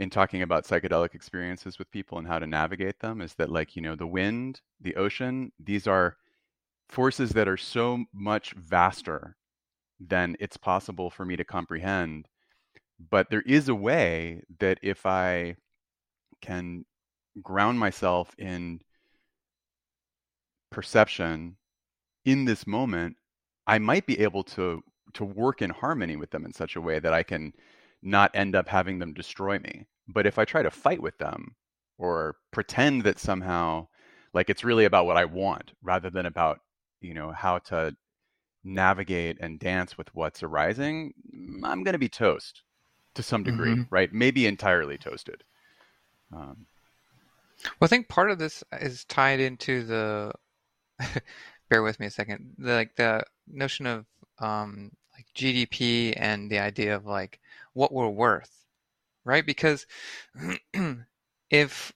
in 0.00 0.10
talking 0.10 0.42
about 0.42 0.64
psychedelic 0.64 1.14
experiences 1.14 1.78
with 1.78 1.90
people 1.90 2.18
and 2.18 2.26
how 2.26 2.38
to 2.38 2.46
navigate 2.46 2.98
them 3.00 3.20
is 3.20 3.34
that 3.34 3.50
like 3.50 3.76
you 3.76 3.82
know 3.82 3.94
the 3.94 4.06
wind 4.06 4.60
the 4.80 4.96
ocean 4.96 5.52
these 5.60 5.86
are 5.86 6.16
forces 6.88 7.30
that 7.30 7.46
are 7.46 7.56
so 7.58 8.04
much 8.12 8.52
vaster 8.54 9.36
than 10.00 10.36
it's 10.40 10.56
possible 10.56 11.10
for 11.10 11.24
me 11.24 11.36
to 11.36 11.44
comprehend 11.44 12.26
but 13.10 13.28
there 13.30 13.42
is 13.42 13.68
a 13.68 13.74
way 13.74 14.42
that 14.58 14.78
if 14.82 15.04
i 15.04 15.54
can 16.40 16.84
ground 17.42 17.78
myself 17.78 18.34
in 18.38 18.80
perception 20.70 21.56
in 22.24 22.44
this 22.44 22.66
moment 22.66 23.16
i 23.66 23.78
might 23.78 24.06
be 24.06 24.20
able 24.20 24.44
to 24.44 24.82
to 25.14 25.24
work 25.24 25.62
in 25.62 25.70
harmony 25.70 26.16
with 26.16 26.30
them 26.30 26.44
in 26.44 26.52
such 26.52 26.76
a 26.76 26.80
way 26.80 26.98
that 27.00 27.14
i 27.14 27.22
can 27.22 27.52
not 28.02 28.30
end 28.34 28.56
up 28.56 28.68
having 28.68 28.98
them 28.98 29.14
destroy 29.14 29.58
me. 29.60 29.86
But 30.08 30.26
if 30.26 30.38
I 30.38 30.44
try 30.46 30.62
to 30.62 30.70
fight 30.70 31.02
with 31.02 31.18
them 31.18 31.56
or 31.98 32.36
pretend 32.50 33.04
that 33.04 33.18
somehow 33.18 33.88
like 34.34 34.50
it's 34.50 34.64
really 34.64 34.86
about 34.86 35.06
what 35.06 35.18
I 35.18 35.26
want 35.26 35.72
rather 35.82 36.10
than 36.10 36.26
about, 36.26 36.60
you 37.00 37.14
know, 37.14 37.32
how 37.32 37.58
to 37.58 37.94
navigate 38.64 39.38
and 39.40 39.58
dance 39.58 39.98
with 39.98 40.14
what's 40.14 40.42
arising, 40.42 41.14
I'm 41.64 41.84
going 41.84 41.94
to 41.94 41.98
be 41.98 42.08
toast 42.08 42.62
to 43.14 43.22
some 43.22 43.44
degree, 43.44 43.76
Mhm. 43.76 43.86
right? 43.90 44.12
Maybe 44.12 44.46
entirely 44.46 44.98
toasted. 44.98 45.44
Um, 46.32 46.66
Well, 47.64 47.86
I 47.86 47.88
think 47.88 48.08
part 48.08 48.30
of 48.30 48.38
this 48.38 48.64
is 48.80 49.04
tied 49.04 49.40
into 49.40 49.84
the. 49.84 50.32
bear 51.70 51.82
with 51.82 52.00
me 52.00 52.06
a 52.06 52.10
second. 52.10 52.54
The, 52.58 52.72
like 52.74 52.96
the 52.96 53.24
notion 53.48 53.86
of 53.86 54.06
um, 54.38 54.92
like 55.16 55.26
GDP 55.34 56.14
and 56.16 56.50
the 56.50 56.58
idea 56.58 56.96
of 56.96 57.06
like 57.06 57.40
what 57.74 57.92
we're 57.92 58.08
worth, 58.08 58.64
right? 59.24 59.46
Because 59.46 59.86
if 61.50 61.92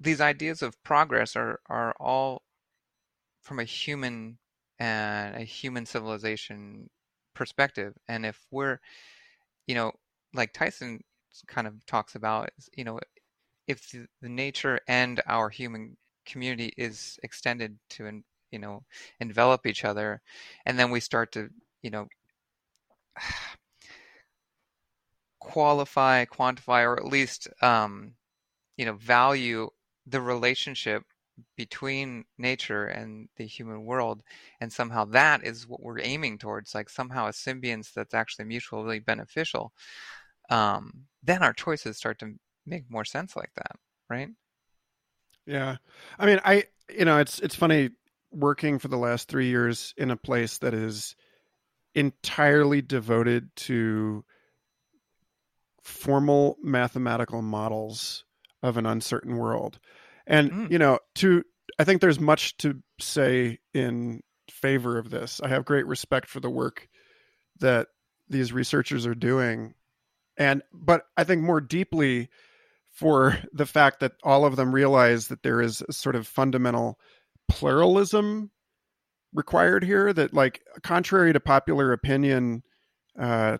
these 0.00 0.20
ideas 0.20 0.62
of 0.62 0.82
progress 0.84 1.36
are 1.36 1.60
are 1.68 1.94
all 2.00 2.42
from 3.42 3.58
a 3.60 3.64
human 3.64 4.38
and 4.78 5.36
a 5.36 5.44
human 5.44 5.86
civilization 5.86 6.90
perspective, 7.34 7.94
and 8.08 8.26
if 8.26 8.46
we're, 8.50 8.80
you 9.66 9.74
know, 9.74 9.92
like 10.34 10.52
Tyson 10.52 11.00
kind 11.46 11.66
of 11.66 11.84
talks 11.86 12.14
about, 12.14 12.50
you 12.76 12.84
know, 12.84 12.98
if 13.66 13.90
the, 13.90 14.06
the 14.20 14.28
nature 14.28 14.80
and 14.88 15.22
our 15.26 15.48
human 15.48 15.96
community 16.26 16.72
is 16.76 17.18
extended 17.22 17.78
to 17.90 18.22
you 18.50 18.58
know 18.58 18.82
envelop 19.20 19.66
each 19.66 19.84
other 19.84 20.20
and 20.66 20.78
then 20.78 20.90
we 20.90 21.00
start 21.00 21.32
to 21.32 21.48
you 21.82 21.90
know 21.90 22.06
qualify 25.40 26.24
quantify 26.24 26.84
or 26.84 26.96
at 26.96 27.04
least 27.04 27.48
um, 27.62 28.14
you 28.76 28.86
know 28.86 28.94
value 28.94 29.68
the 30.06 30.20
relationship 30.20 31.02
between 31.56 32.24
nature 32.38 32.86
and 32.86 33.28
the 33.36 33.44
human 33.44 33.84
world 33.84 34.22
and 34.60 34.72
somehow 34.72 35.04
that 35.04 35.44
is 35.44 35.66
what 35.66 35.82
we're 35.82 36.00
aiming 36.00 36.38
towards 36.38 36.74
like 36.74 36.88
somehow 36.88 37.26
a 37.26 37.30
symbiance 37.30 37.92
that's 37.92 38.14
actually 38.14 38.44
mutually 38.44 39.00
beneficial 39.00 39.72
um, 40.50 41.06
then 41.22 41.42
our 41.42 41.52
choices 41.52 41.96
start 41.96 42.18
to 42.18 42.34
make 42.66 42.90
more 42.90 43.04
sense 43.04 43.36
like 43.36 43.52
that 43.56 43.76
right 44.08 44.28
Yeah. 45.46 45.76
I 46.18 46.26
mean, 46.26 46.40
I 46.44 46.64
you 46.88 47.04
know, 47.04 47.18
it's 47.18 47.38
it's 47.40 47.54
funny 47.54 47.90
working 48.30 48.78
for 48.78 48.88
the 48.88 48.96
last 48.96 49.28
3 49.28 49.46
years 49.48 49.94
in 49.96 50.10
a 50.10 50.16
place 50.16 50.58
that 50.58 50.74
is 50.74 51.14
entirely 51.94 52.82
devoted 52.82 53.54
to 53.56 54.24
formal 55.82 56.56
mathematical 56.62 57.42
models 57.42 58.24
of 58.62 58.76
an 58.76 58.86
uncertain 58.86 59.36
world. 59.36 59.78
And 60.26 60.50
Mm. 60.50 60.70
you 60.72 60.78
know, 60.78 60.98
to 61.16 61.44
I 61.78 61.84
think 61.84 62.00
there's 62.00 62.20
much 62.20 62.56
to 62.58 62.82
say 63.00 63.58
in 63.72 64.22
favor 64.50 64.98
of 64.98 65.10
this. 65.10 65.40
I 65.42 65.48
have 65.48 65.64
great 65.64 65.86
respect 65.86 66.28
for 66.28 66.40
the 66.40 66.50
work 66.50 66.88
that 67.60 67.88
these 68.28 68.52
researchers 68.52 69.06
are 69.06 69.14
doing. 69.14 69.74
And 70.36 70.62
but 70.72 71.06
I 71.16 71.24
think 71.24 71.42
more 71.42 71.60
deeply 71.60 72.28
for 72.94 73.36
the 73.52 73.66
fact 73.66 74.00
that 74.00 74.12
all 74.22 74.44
of 74.46 74.56
them 74.56 74.74
realize 74.74 75.28
that 75.28 75.42
there 75.42 75.60
is 75.60 75.82
a 75.88 75.92
sort 75.92 76.14
of 76.14 76.26
fundamental 76.26 76.98
pluralism 77.48 78.50
required 79.34 79.84
here 79.84 80.12
that 80.12 80.32
like 80.32 80.62
contrary 80.82 81.32
to 81.32 81.40
popular 81.40 81.92
opinion 81.92 82.62
uh 83.18 83.58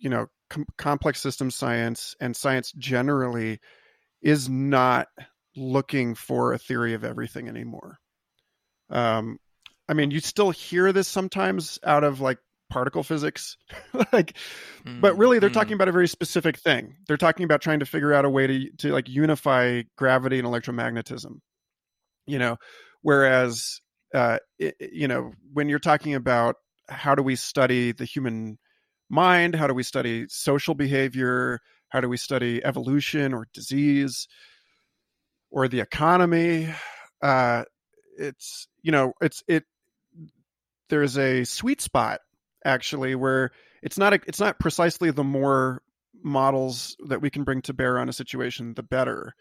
you 0.00 0.08
know 0.08 0.28
com- 0.48 0.64
complex 0.78 1.20
system 1.20 1.50
science 1.50 2.14
and 2.20 2.36
science 2.36 2.72
generally 2.72 3.58
is 4.22 4.48
not 4.48 5.08
looking 5.56 6.14
for 6.14 6.52
a 6.52 6.58
theory 6.58 6.94
of 6.94 7.04
everything 7.04 7.48
anymore. 7.48 7.98
Um 8.90 9.38
i 9.88 9.94
mean 9.94 10.12
you 10.12 10.20
still 10.20 10.50
hear 10.50 10.92
this 10.92 11.08
sometimes 11.08 11.80
out 11.84 12.04
of 12.04 12.20
like 12.20 12.38
particle 12.70 13.02
physics. 13.02 13.56
Like 14.12 14.36
but 14.98 15.16
really 15.18 15.38
they're 15.38 15.48
Mm, 15.48 15.50
talking 15.50 15.74
about 15.74 15.88
a 15.88 15.92
very 15.92 16.08
specific 16.08 16.58
thing. 16.58 16.96
They're 17.06 17.16
talking 17.18 17.44
about 17.44 17.60
trying 17.60 17.80
to 17.80 17.86
figure 17.86 18.14
out 18.14 18.24
a 18.24 18.30
way 18.30 18.46
to 18.46 18.70
to 18.78 18.92
like 18.92 19.08
unify 19.08 19.82
gravity 19.96 20.38
and 20.38 20.46
electromagnetism 20.48 21.40
you 22.26 22.38
know? 22.38 22.56
Whereas 23.02 23.80
uh 24.14 24.38
it, 24.58 24.76
you 24.80 25.08
know 25.08 25.32
when 25.52 25.68
you're 25.68 25.78
talking 25.80 26.14
about 26.14 26.56
how 26.88 27.14
do 27.16 27.22
we 27.22 27.34
study 27.34 27.90
the 27.92 28.04
human 28.04 28.58
mind 29.10 29.54
how 29.54 29.66
do 29.66 29.74
we 29.74 29.82
study 29.82 30.26
social 30.28 30.74
behavior 30.74 31.60
how 31.88 32.00
do 32.00 32.08
we 32.08 32.16
study 32.16 32.64
evolution 32.64 33.34
or 33.34 33.48
disease 33.52 34.28
or 35.50 35.66
the 35.68 35.80
economy 35.80 36.68
uh 37.22 37.64
it's 38.16 38.68
you 38.82 38.92
know 38.92 39.12
it's 39.20 39.42
it 39.48 39.64
there's 40.88 41.18
a 41.18 41.44
sweet 41.44 41.80
spot 41.80 42.20
actually 42.66 43.14
where 43.14 43.52
it's 43.82 43.98
not 43.98 44.14
a, 44.14 44.20
it's 44.26 44.40
not 44.40 44.58
precisely 44.60 45.10
the 45.12 45.24
more 45.24 45.82
models 46.22 46.96
that 47.08 47.22
we 47.22 47.30
can 47.30 47.44
bring 47.44 47.62
to 47.62 47.74
bear 47.74 47.98
on 47.98 48.08
a 48.08 48.12
situation 48.12 48.74
the 48.74 48.82
better. 48.82 49.34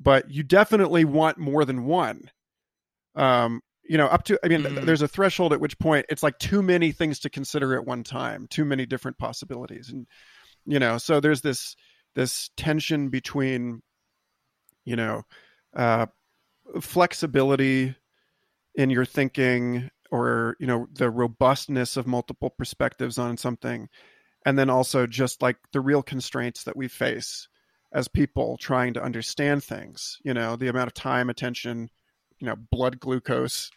But 0.00 0.30
you 0.30 0.42
definitely 0.44 1.04
want 1.04 1.38
more 1.38 1.64
than 1.64 1.84
one. 1.86 2.30
Um 3.14 3.60
you 3.84 3.98
know 3.98 4.06
up 4.06 4.22
to 4.24 4.38
i 4.44 4.48
mean 4.48 4.62
Mhm. 4.62 4.86
there's 4.86 5.02
a 5.02 5.08
threshold 5.08 5.52
at 5.52 5.60
which 5.60 5.78
point 5.78 6.06
it's 6.08 6.22
like 6.22 6.38
too 6.38 6.62
many 6.62 6.92
things 6.92 7.18
to 7.18 7.28
consider 7.28 7.74
at 7.74 7.84
one 7.84 8.04
time 8.04 8.46
too 8.48 8.64
many 8.64 8.86
different 8.86 9.18
possibilities. 9.18 9.90
And 9.90 10.06
you 10.66 10.78
know 10.78 10.98
so 10.98 11.20
there's 11.20 11.42
this 11.42 11.76
this 12.14 12.50
tension 12.56 13.08
between 13.10 13.82
you 14.84 14.96
know 14.96 15.22
uh 15.76 16.06
flexibility 16.80 17.94
in 18.76 18.90
your 18.90 19.06
thinking 19.06 19.90
or 20.12 20.56
you 20.60 20.66
know 20.66 20.86
the 20.92 21.10
robustness 21.10 21.96
of 21.96 22.06
multiple 22.06 22.50
perspectives 22.50 23.18
on 23.18 23.36
something 23.36 23.88
and 24.44 24.58
then 24.58 24.70
also 24.70 25.06
just 25.06 25.42
like 25.42 25.56
the 25.72 25.80
real 25.80 26.02
constraints 26.02 26.64
that 26.64 26.76
we 26.76 26.86
face 26.86 27.48
as 27.92 28.08
people 28.08 28.56
trying 28.58 28.94
to 28.94 29.02
understand 29.02 29.64
things 29.64 30.18
you 30.22 30.32
know 30.32 30.54
the 30.54 30.68
amount 30.68 30.86
of 30.86 30.94
time 30.94 31.30
attention 31.30 31.88
you 32.38 32.46
know 32.46 32.54
blood 32.70 33.00
glucose 33.00 33.70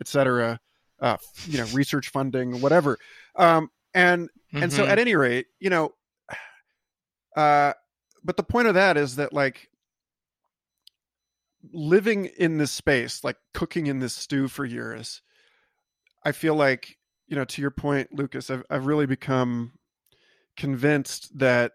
etc 0.00 0.60
uh 1.00 1.16
you 1.46 1.58
know 1.58 1.66
research 1.72 2.10
funding 2.10 2.60
whatever 2.60 2.98
um 3.36 3.68
and 3.94 4.28
and 4.52 4.72
so 4.72 4.84
mhm. 4.84 4.88
at 4.88 4.98
any 4.98 5.16
rate 5.16 5.46
you 5.58 5.70
know 5.70 5.90
uh 7.36 7.72
but 8.22 8.36
the 8.36 8.42
point 8.42 8.68
of 8.68 8.74
that 8.74 8.96
is 8.96 9.16
that 9.16 9.32
like 9.32 9.68
living 11.72 12.26
in 12.26 12.58
this 12.58 12.72
space 12.72 13.24
like 13.24 13.36
cooking 13.54 13.86
in 13.86 14.00
this 14.00 14.12
stew 14.12 14.48
for 14.48 14.66
years 14.66 15.22
i 16.24 16.32
feel 16.32 16.54
like 16.54 16.96
you 17.32 17.36
know, 17.36 17.46
to 17.46 17.62
your 17.62 17.70
point, 17.70 18.12
Lucas, 18.12 18.50
I've 18.50 18.62
I've 18.68 18.84
really 18.84 19.06
become 19.06 19.72
convinced 20.54 21.38
that 21.38 21.72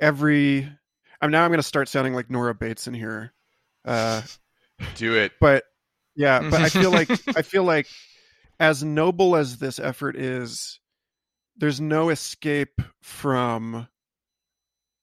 every 0.00 0.66
I'm 1.20 1.30
now 1.30 1.44
I'm 1.44 1.50
going 1.50 1.58
to 1.58 1.62
start 1.62 1.86
sounding 1.90 2.14
like 2.14 2.30
Nora 2.30 2.54
Bateson 2.54 2.94
here. 2.94 3.34
Uh, 3.84 4.22
Do 4.96 5.16
it. 5.16 5.32
but 5.38 5.64
yeah, 6.16 6.48
but 6.48 6.62
I 6.62 6.70
feel 6.70 6.90
like 6.90 7.10
I 7.36 7.42
feel 7.42 7.64
like 7.64 7.88
as 8.58 8.82
noble 8.82 9.36
as 9.36 9.58
this 9.58 9.78
effort 9.78 10.16
is, 10.16 10.80
there's 11.58 11.78
no 11.78 12.08
escape 12.08 12.80
from 13.02 13.86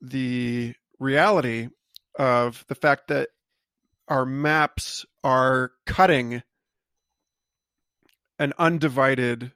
the 0.02 0.74
reality 0.98 1.70
of 2.18 2.66
the 2.68 2.74
fact 2.74 3.10
that 3.10 3.30
our 4.08 4.26
maps 4.26 5.06
are 5.24 5.72
cutting 5.86 6.42
an 8.41 8.54
undivided 8.58 9.51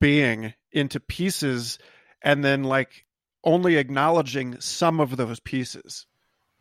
being 0.00 0.52
into 0.72 0.98
pieces 0.98 1.78
and 2.22 2.44
then 2.44 2.64
like 2.64 3.06
only 3.44 3.76
acknowledging 3.76 4.60
some 4.60 5.00
of 5.00 5.16
those 5.16 5.40
pieces 5.40 6.06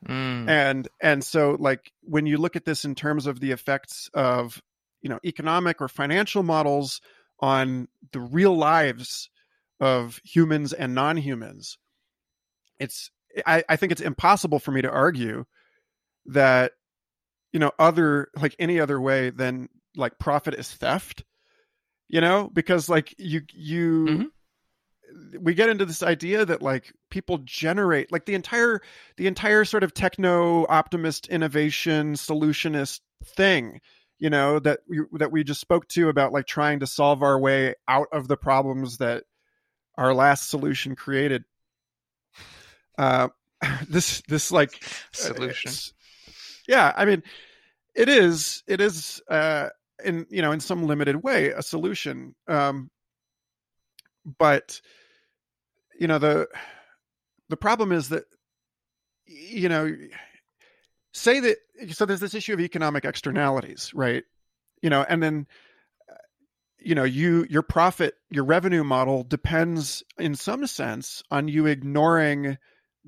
Mm. 0.05 0.47
and 0.47 0.87
and 1.01 1.23
so 1.23 1.57
like 1.59 1.91
when 2.01 2.27
you 2.27 2.37
look 2.37 2.55
at 2.55 2.65
this 2.65 2.85
in 2.85 2.93
terms 2.93 3.25
of 3.25 3.39
the 3.39 3.49
effects 3.49 4.11
of 4.13 4.61
you 5.01 5.09
know 5.09 5.19
economic 5.25 5.81
or 5.81 5.87
financial 5.87 6.43
models 6.43 7.01
on 7.39 7.87
the 8.11 8.19
real 8.19 8.55
lives 8.55 9.31
of 9.79 10.21
humans 10.23 10.71
and 10.71 10.93
non-humans 10.93 11.79
it's 12.79 13.09
I, 13.43 13.63
I 13.67 13.75
think 13.75 13.91
it's 13.91 14.01
impossible 14.01 14.59
for 14.59 14.69
me 14.71 14.83
to 14.83 14.91
argue 14.91 15.45
that 16.27 16.73
you 17.51 17.59
know 17.59 17.71
other 17.79 18.27
like 18.39 18.55
any 18.59 18.79
other 18.79 19.01
way 19.01 19.31
than 19.31 19.67
like 19.97 20.17
profit 20.19 20.53
is 20.53 20.71
theft 20.71 21.23
you 22.07 22.21
know 22.21 22.49
because 22.53 22.87
like 22.89 23.13
you 23.17 23.41
you 23.53 24.05
Mhm. 24.05 25.41
we 25.41 25.53
get 25.53 25.69
into 25.69 25.85
this 25.85 26.03
idea 26.03 26.45
that 26.45 26.61
like 26.61 26.93
people 27.09 27.39
generate 27.39 28.11
like 28.11 28.25
the 28.25 28.35
entire 28.35 28.81
the 29.17 29.27
entire 29.27 29.65
sort 29.65 29.83
of 29.83 29.93
techno 29.93 30.65
optimist 30.67 31.27
innovation 31.27 32.13
solutionist 32.13 32.99
thing 33.25 33.81
you 34.19 34.29
know 34.29 34.59
that 34.59 34.79
we 34.87 34.99
that 35.13 35.31
we 35.31 35.43
just 35.43 35.61
spoke 35.61 35.87
to 35.87 36.09
about 36.09 36.33
like 36.33 36.45
trying 36.45 36.79
to 36.79 36.87
solve 36.87 37.23
our 37.23 37.39
way 37.39 37.73
out 37.87 38.07
of 38.11 38.27
the 38.27 38.37
problems 38.37 38.97
that 38.97 39.23
our 39.97 40.13
last 40.13 40.49
solution 40.49 40.95
created 40.95 41.43
uh 42.97 43.27
this 43.89 44.21
this 44.27 44.51
like 44.51 44.81
Solution. 45.11 45.69
it's- 45.69 45.93
yeah 46.67 46.93
i 46.95 47.05
mean 47.05 47.23
it 47.95 48.09
is 48.09 48.63
it 48.67 48.79
is 48.81 49.21
uh 49.29 49.69
in 50.03 50.25
you 50.29 50.41
know 50.41 50.51
in 50.51 50.59
some 50.59 50.85
limited 50.85 51.17
way 51.23 51.49
a 51.49 51.61
solution. 51.61 52.35
Um 52.47 52.89
but 54.37 54.81
you 55.99 56.07
know 56.07 56.19
the 56.19 56.47
the 57.49 57.57
problem 57.57 57.91
is 57.91 58.09
that 58.09 58.25
you 59.25 59.69
know 59.69 59.95
say 61.13 61.39
that 61.39 61.57
so 61.91 62.05
there's 62.05 62.19
this 62.19 62.33
issue 62.33 62.53
of 62.53 62.59
economic 62.59 63.05
externalities 63.05 63.91
right? 63.93 64.23
You 64.81 64.89
know 64.89 65.05
and 65.07 65.23
then 65.23 65.47
uh, 66.11 66.15
you 66.79 66.95
know 66.95 67.03
you 67.03 67.45
your 67.49 67.63
profit 67.63 68.15
your 68.29 68.43
revenue 68.43 68.83
model 68.83 69.23
depends 69.23 70.03
in 70.17 70.35
some 70.35 70.67
sense 70.67 71.23
on 71.31 71.47
you 71.47 71.65
ignoring 71.65 72.57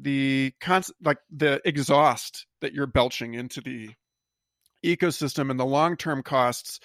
the 0.02 0.54
cons- 0.62 0.94
like 1.04 1.20
the 1.30 1.62
exhaust 1.66 2.46
that 2.62 2.74
you're 2.74 2.88
belching 2.88 3.34
into 3.34 3.62
the 3.62 3.90
ecosystem 4.84 5.50
and 5.52 5.60
the 5.60 5.66
long-term 5.66 6.24
costs 6.24 6.80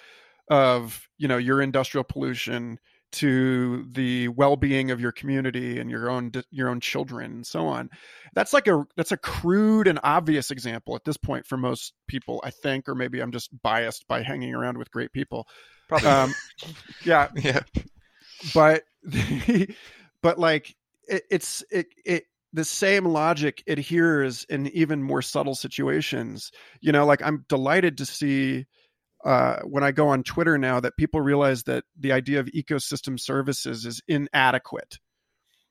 of 0.49 1.07
you 1.17 1.27
know 1.27 1.37
your 1.37 1.61
industrial 1.61 2.03
pollution 2.03 2.79
to 3.11 3.85
the 3.91 4.27
well-being 4.27 4.91
of 4.91 4.99
your 4.99 5.11
community 5.11 5.79
and 5.79 5.89
your 5.89 6.09
own 6.09 6.31
your 6.51 6.69
own 6.69 6.79
children 6.79 7.31
and 7.31 7.47
so 7.47 7.67
on 7.67 7.89
that's 8.33 8.51
like 8.51 8.67
a 8.67 8.85
that's 8.97 9.11
a 9.11 9.17
crude 9.17 9.87
and 9.87 9.99
obvious 10.03 10.51
example 10.51 10.95
at 10.95 11.03
this 11.05 11.17
point 11.17 11.47
for 11.47 11.55
most 11.55 11.93
people 12.07 12.41
i 12.43 12.49
think 12.49 12.89
or 12.89 12.95
maybe 12.95 13.21
i'm 13.21 13.31
just 13.31 13.49
biased 13.61 14.07
by 14.07 14.21
hanging 14.21 14.53
around 14.53 14.77
with 14.77 14.91
great 14.91 15.13
people 15.13 15.47
Probably. 15.87 16.09
um 16.09 16.35
yeah 17.03 17.29
yeah. 17.35 17.61
but 18.53 18.83
but 20.21 20.37
like 20.37 20.75
it, 21.07 21.23
it's 21.29 21.63
it 21.71 21.87
it 22.03 22.25
the 22.55 22.65
same 22.65 23.05
logic 23.05 23.61
adheres 23.67 24.45
in 24.49 24.67
even 24.67 25.03
more 25.03 25.21
subtle 25.21 25.55
situations 25.55 26.51
you 26.81 26.91
know 26.91 27.05
like 27.05 27.21
i'm 27.21 27.45
delighted 27.49 27.97
to 27.97 28.05
see 28.05 28.65
uh, 29.25 29.59
when 29.63 29.83
I 29.83 29.91
go 29.91 30.09
on 30.09 30.21
Twitter 30.21 30.57
now 30.57 30.79
that 30.79 30.97
people 30.97 31.19
realize 31.19 31.63
that 31.63 31.83
the 31.99 32.11
idea 32.11 32.39
of 32.39 32.45
ecosystem 32.47 33.19
services 33.19 33.85
is 33.85 34.01
inadequate. 34.07 34.99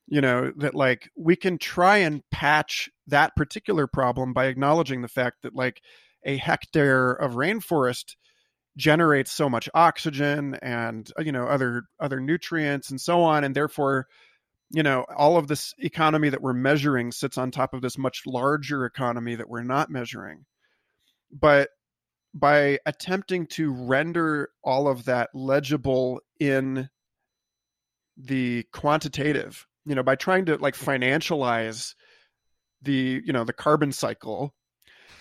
You 0.06 0.20
know, 0.20 0.52
that 0.58 0.74
like 0.74 1.08
we 1.16 1.36
can 1.36 1.56
try 1.56 1.98
and 1.98 2.22
patch 2.30 2.90
that 3.06 3.34
particular 3.36 3.86
problem 3.86 4.34
by 4.34 4.46
acknowledging 4.46 5.00
the 5.00 5.08
fact 5.08 5.38
that 5.42 5.54
like 5.54 5.80
a 6.26 6.36
hectare 6.36 7.12
of 7.12 7.34
rainforest 7.34 8.16
generates 8.76 9.30
so 9.30 9.48
much 9.48 9.68
oxygen 9.72 10.58
and 10.60 11.10
you 11.20 11.30
know 11.30 11.46
other 11.46 11.84
other 12.00 12.20
nutrients 12.20 12.90
and 12.90 13.00
so 13.00 13.22
on 13.22 13.44
and 13.44 13.54
therefore 13.54 14.08
you 14.74 14.82
know 14.82 15.04
all 15.16 15.36
of 15.36 15.46
this 15.46 15.72
economy 15.78 16.28
that 16.28 16.42
we're 16.42 16.52
measuring 16.52 17.12
sits 17.12 17.38
on 17.38 17.50
top 17.50 17.74
of 17.74 17.82
this 17.82 17.96
much 17.96 18.22
larger 18.26 18.84
economy 18.84 19.36
that 19.36 19.48
we're 19.48 19.62
not 19.62 19.90
measuring. 19.90 20.44
But 21.32 21.70
by 22.34 22.80
attempting 22.84 23.46
to 23.46 23.72
render 23.72 24.50
all 24.64 24.88
of 24.88 25.04
that 25.04 25.30
legible 25.34 26.20
in 26.40 26.88
the 28.16 28.64
quantitative 28.72 29.66
you 29.86 29.94
know 29.94 30.02
by 30.02 30.14
trying 30.14 30.44
to 30.46 30.56
like 30.56 30.74
financialize 30.74 31.94
the 32.82 33.22
you 33.24 33.32
know 33.32 33.44
the 33.44 33.52
carbon 33.52 33.92
cycle 33.92 34.54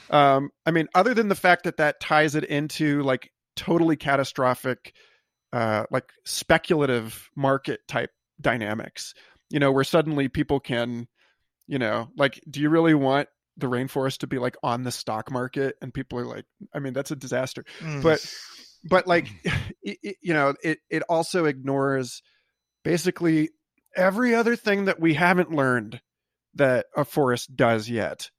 um 0.10 0.50
i 0.66 0.72
mean 0.72 0.88
other 0.94 1.14
than 1.14 1.28
the 1.28 1.36
fact 1.36 1.64
that 1.64 1.78
that 1.78 2.00
ties 2.00 2.36
it 2.36 2.44
into 2.44 3.02
like 3.04 3.32
totally 3.56 3.96
catastrophic 3.96 4.94
uh 5.54 5.86
like 5.92 6.10
speculative 6.26 7.30
market 7.36 7.80
type 7.88 8.12
dynamics 8.42 9.14
you 9.50 9.60
know 9.60 9.72
where 9.72 9.84
suddenly 9.84 10.28
people 10.30 10.60
can 10.60 11.08
you 11.68 11.80
know 11.80 12.10
like 12.18 12.42
do 12.50 12.60
you 12.62 12.70
really 12.70 12.94
want 12.94 13.28
the 13.58 13.68
rainforest 13.68 14.20
to 14.20 14.28
be 14.28 14.40
like 14.40 14.56
on 14.64 14.84
the 14.84 14.92
stock 14.92 15.30
market? 15.32 15.76
And 15.82 15.94
people 15.94 16.20
are 16.20 16.26
like 16.26 16.46
i 16.74 16.80
mean 16.80 16.94
that's 16.94 17.12
a 17.12 17.16
disaster. 17.16 17.64
Mm. 17.80 18.02
but 18.04 18.26
but 18.90 19.08
like 19.08 19.28
it, 19.84 19.98
it- 20.02 20.18
you 20.22 20.34
know 20.34 20.54
it 20.64 20.80
it 20.90 21.04
also 21.10 21.46
ignores 21.46 22.22
basically 22.84 23.50
every 23.96 24.34
other 24.36 24.56
thing 24.56 24.86
that 24.86 25.00
we 25.00 25.14
haven't 25.14 25.52
learned 25.52 26.02
that 26.56 26.88
a 26.96 27.06
forest 27.06 27.56
does 27.56 27.90
yet 27.90 28.30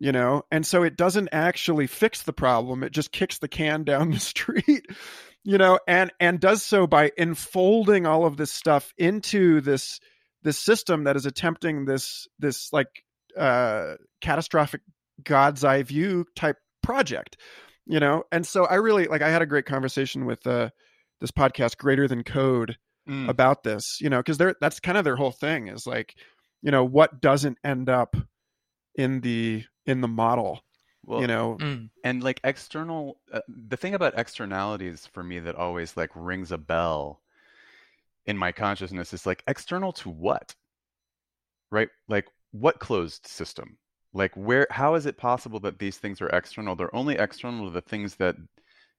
you 0.00 0.12
know? 0.12 0.44
And 0.52 0.64
so 0.64 0.84
it 0.84 0.96
doesn't 0.96 1.30
actually 1.32 1.88
fix 1.88 2.22
the 2.22 2.32
problem 2.32 2.84
it 2.84 2.92
just 2.92 3.10
kicks 3.10 3.38
the 3.38 3.48
can 3.48 3.82
down 3.84 4.10
the 4.12 4.18
street 4.32 4.86
you 5.44 5.58
know? 5.58 5.78
And 5.88 6.10
and 6.20 6.38
does 6.40 6.62
so 6.62 6.86
by 6.86 7.10
enfolding 7.18 8.06
all 8.06 8.24
of 8.24 8.36
this 8.36 8.52
stuff 8.52 8.92
into 8.96 9.60
this 9.60 9.98
this 10.42 10.58
system 10.58 11.04
that 11.04 11.16
is 11.16 11.26
attempting 11.26 11.84
this 11.84 12.26
this 12.38 12.72
like 12.72 13.04
uh 13.36 13.94
catastrophic 14.20 14.80
god's 15.24 15.64
eye 15.64 15.82
view 15.82 16.24
type 16.36 16.56
project 16.82 17.36
you 17.86 18.00
know 18.00 18.22
and 18.32 18.46
so 18.46 18.64
i 18.66 18.74
really 18.74 19.06
like 19.06 19.22
i 19.22 19.28
had 19.28 19.42
a 19.42 19.46
great 19.46 19.66
conversation 19.66 20.24
with 20.24 20.46
uh 20.46 20.68
this 21.20 21.30
podcast 21.30 21.76
greater 21.78 22.06
than 22.08 22.22
code 22.22 22.76
Mm. 23.08 23.30
about 23.30 23.62
this 23.62 24.02
you 24.02 24.10
know 24.10 24.18
because 24.18 24.36
they're 24.36 24.54
that's 24.60 24.80
kind 24.80 24.98
of 24.98 25.04
their 25.04 25.16
whole 25.16 25.30
thing 25.30 25.68
is 25.68 25.86
like 25.86 26.14
you 26.60 26.70
know 26.70 26.84
what 26.84 27.22
doesn't 27.22 27.56
end 27.64 27.88
up 27.88 28.14
in 28.96 29.22
the 29.22 29.64
in 29.86 30.02
the 30.02 30.08
model 30.08 30.60
Well, 31.06 31.22
you 31.22 31.26
know 31.26 31.56
Mm. 31.58 31.88
and 32.04 32.22
like 32.22 32.38
external, 32.44 33.18
uh, 33.32 33.40
the 33.48 33.78
thing 33.78 33.94
about 33.94 34.18
externalities 34.18 35.06
for 35.06 35.24
me 35.24 35.38
that 35.38 35.54
always 35.54 35.96
like 35.96 36.10
rings 36.14 36.52
a 36.52 36.58
bell 36.58 37.22
in 38.28 38.38
my 38.38 38.52
consciousness 38.52 39.12
is 39.12 39.26
like 39.26 39.42
external 39.48 39.92
to 39.94 40.10
what? 40.10 40.54
Right? 41.70 41.88
Like 42.08 42.26
what 42.52 42.78
closed 42.78 43.26
system? 43.26 43.78
Like 44.12 44.36
where, 44.36 44.66
how 44.70 44.94
is 44.94 45.06
it 45.06 45.18
possible 45.18 45.60
that 45.60 45.78
these 45.78 45.98
things 45.98 46.20
are 46.20 46.28
external? 46.28 46.76
They're 46.76 46.94
only 46.94 47.16
external 47.16 47.66
to 47.66 47.72
the 47.72 47.80
things 47.82 48.16
that, 48.16 48.36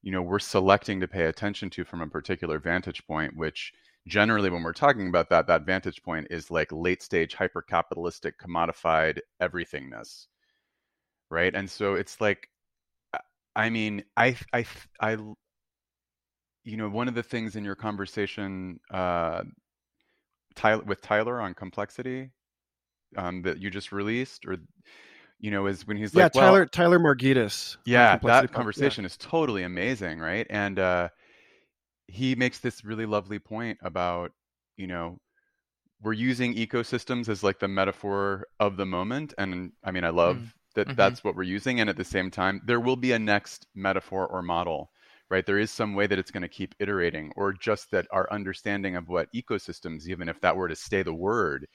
you 0.02 0.12
know, 0.12 0.22
we're 0.22 0.40
selecting 0.40 1.00
to 1.00 1.08
pay 1.08 1.26
attention 1.26 1.70
to 1.72 1.86
from 1.86 2.02
a 2.02 2.08
particular 2.08 2.60
vantage 2.60 3.06
point, 3.08 3.36
which 3.38 3.72
generally 4.08 4.50
when 4.50 4.64
we're 4.64 4.74
talking 4.74 5.08
about 5.08 5.30
that, 5.30 5.48
that 5.48 5.66
vantage 5.66 6.02
point 6.04 6.28
is 6.32 6.52
like 6.52 6.72
late 6.72 7.04
stage 7.04 7.36
hyper 7.36 7.62
capitalistic 7.62 8.36
commodified 8.40 9.20
everythingness. 9.42 10.28
Right. 11.30 11.54
And 11.56 11.70
so 11.70 11.96
it's 11.96 12.20
like, 12.22 12.50
I- 13.14 13.20
I 13.56 13.70
mean, 13.72 14.04
I, 14.18 14.38
I, 14.54 14.66
I, 15.02 15.18
you 16.70 16.78
know, 16.78 16.90
one 16.90 17.08
of 17.08 17.16
the 17.16 17.24
things 17.24 17.56
in 17.56 17.64
your 17.64 17.76
conversation, 17.76 18.80
uh, 18.92 19.42
Tyler, 20.56 20.84
with 20.84 21.02
Tyler 21.02 21.42
on 21.42 21.54
complexity, 21.54 22.30
um, 23.18 23.42
that 23.42 23.60
you 23.60 23.70
just 23.70 23.92
released, 23.92 24.46
or, 24.46 24.58
you 25.40 25.52
know, 25.52 25.66
is 25.66 25.88
when 25.88 25.98
he's 25.98 26.14
yeah 26.14 26.26
like, 26.26 26.36
well, 26.36 26.44
tyler 26.46 26.66
tyler 26.66 27.00
Marghetis 27.00 27.76
on 27.76 27.82
yeah, 27.86 28.18
that 28.18 28.52
conversation 28.52 29.06
is 29.06 29.18
totally 29.18 29.64
amazing, 29.64 30.20
right? 30.20 30.46
And 30.50 30.78
uh, 30.78 31.10
he 32.08 32.36
makes 32.36 32.60
this 32.60 32.84
really 32.84 33.06
lovely 33.06 33.40
point 33.40 33.80
about, 33.82 34.32
you 34.78 34.88
know, 34.88 35.18
we're 36.02 36.14
using 36.14 36.56
ecosystems 36.56 37.30
as 37.30 37.44
like 37.44 37.60
the 37.60 37.68
metaphor 37.68 38.46
of 38.60 38.78
the 38.78 38.86
moment. 38.86 39.34
And 39.38 39.72
I 39.84 39.92
mean, 39.92 40.04
I 40.04 40.10
love 40.10 40.38
mm. 40.38 40.52
that 40.76 40.88
mm-hmm. 40.88 40.96
that's 40.96 41.24
what 41.24 41.36
we're 41.36 41.44
using. 41.44 41.80
And 41.80 41.90
at 41.90 41.98
the 41.98 42.06
same 42.06 42.32
time, 42.32 42.62
there 42.66 42.80
will 42.80 42.96
be 42.96 43.12
a 43.12 43.20
next 43.20 43.66
metaphor 43.76 44.28
or 44.28 44.42
model, 44.42 44.92
right? 45.30 45.46
There 45.46 45.60
is 45.60 45.72
some 45.72 45.94
way 45.94 46.08
that 46.08 46.20
it's 46.20 46.32
going 46.32 46.42
to 46.42 46.50
keep 46.50 46.76
iterating, 46.80 47.32
or 47.36 47.54
just 47.54 47.92
that 47.92 48.08
our 48.12 48.32
understanding 48.32 48.96
of 48.96 49.10
what 49.10 49.32
ecosystems, 49.34 50.08
even 50.08 50.30
if 50.30 50.42
that 50.42 50.56
were 50.56 50.68
to 50.68 50.76
stay 50.76 51.04
the 51.04 51.14
word, 51.14 51.68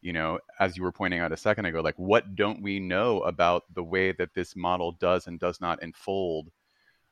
you 0.00 0.12
know, 0.12 0.38
as 0.58 0.76
you 0.76 0.82
were 0.82 0.92
pointing 0.92 1.20
out 1.20 1.32
a 1.32 1.36
second 1.36 1.66
ago, 1.66 1.80
like 1.80 1.98
what 1.98 2.34
don't 2.34 2.62
we 2.62 2.80
know 2.80 3.20
about 3.20 3.62
the 3.74 3.84
way 3.84 4.12
that 4.12 4.34
this 4.34 4.56
model 4.56 4.92
does 4.92 5.26
and 5.26 5.38
does 5.38 5.60
not 5.60 5.82
unfold 5.82 6.50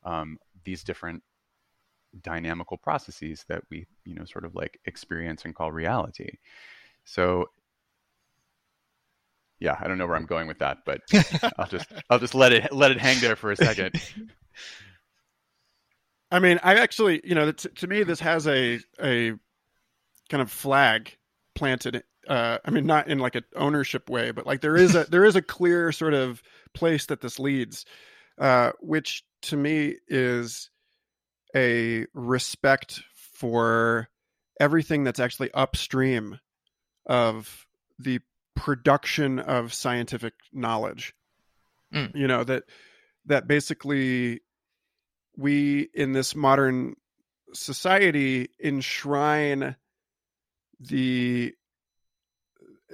um, 0.05 0.38
these 0.64 0.82
different 0.82 1.22
dynamical 2.22 2.76
processes 2.76 3.44
that 3.48 3.62
we 3.70 3.86
you 4.05 4.14
know 4.14 4.24
sort 4.24 4.44
of 4.44 4.55
like 4.55 4.80
experience 4.86 5.44
and 5.44 5.55
call 5.55 5.70
reality 5.70 6.28
so 7.05 7.46
yeah 9.61 9.76
i 9.80 9.86
don't 9.86 9.96
know 9.96 10.07
where 10.07 10.16
i'm 10.16 10.26
going 10.26 10.48
with 10.48 10.59
that 10.59 10.78
but 10.84 11.01
i'll 11.59 11.68
just 11.68 11.86
i'll 12.11 12.18
just 12.18 12.34
let 12.34 12.53
it 12.53 12.72
let 12.72 12.90
it 12.90 12.98
hang 12.98 13.20
there 13.20 13.36
for 13.36 13.53
a 13.53 13.57
second 13.57 13.94
i 16.31 16.39
mean 16.39 16.59
i 16.62 16.74
actually 16.74 17.20
you 17.24 17.35
know 17.35 17.51
to, 17.53 17.68
to 17.70 17.87
me 17.87 18.03
this 18.03 18.20
has 18.20 18.47
a 18.47 18.81
a 19.03 19.33
kind 20.28 20.43
of 20.43 20.51
flag 20.51 21.16
planted 21.55 22.03
uh 22.28 22.59
i 22.64 22.70
mean 22.70 22.87
not 22.87 23.09
in 23.09 23.18
like 23.18 23.35
an 23.35 23.45
ownership 23.57 24.09
way 24.09 24.31
but 24.31 24.47
like 24.47 24.61
there 24.61 24.76
is 24.76 24.95
a 24.95 25.05
there 25.05 25.24
is 25.24 25.37
a 25.37 25.43
clear 25.43 25.93
sort 25.93 26.14
of 26.14 26.43
place 26.74 27.07
that 27.07 27.20
this 27.20 27.39
leads 27.39 27.85
uh 28.39 28.70
which 28.81 29.24
to 29.43 29.57
me 29.57 29.97
is 30.09 30.70
a 31.57 32.07
respect 32.14 33.03
for 33.35 34.09
everything 34.61 35.05
that's 35.05 35.20
actually 35.20 35.51
upstream 35.53 36.39
of 37.07 37.66
the 37.99 38.20
production 38.55 39.39
of 39.39 39.72
scientific 39.72 40.35
knowledge. 40.53 41.14
Mm. 41.95 42.14
You 42.14 42.28
know 42.28 42.45
that 42.45 42.64
that 43.26 43.49
basically 43.49 44.41
we 45.41 45.88
in 45.95 46.12
this 46.12 46.36
modern 46.36 46.95
society 47.55 48.49
enshrine 48.62 49.74
the 50.78 51.53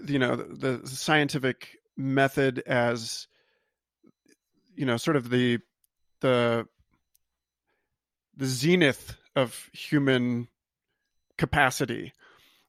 you 0.07 0.19
know 0.19 0.37
the, 0.37 0.79
the 0.79 0.89
scientific 0.89 1.77
method 1.97 2.63
as 2.67 3.27
you 4.77 4.87
know 4.87 4.97
sort 4.97 5.17
of 5.17 5.29
the 5.29 5.59
the 6.21 6.67
the 8.37 8.47
zenith 8.47 9.17
of 9.35 9.69
human 9.73 10.47
capacity. 11.37 12.13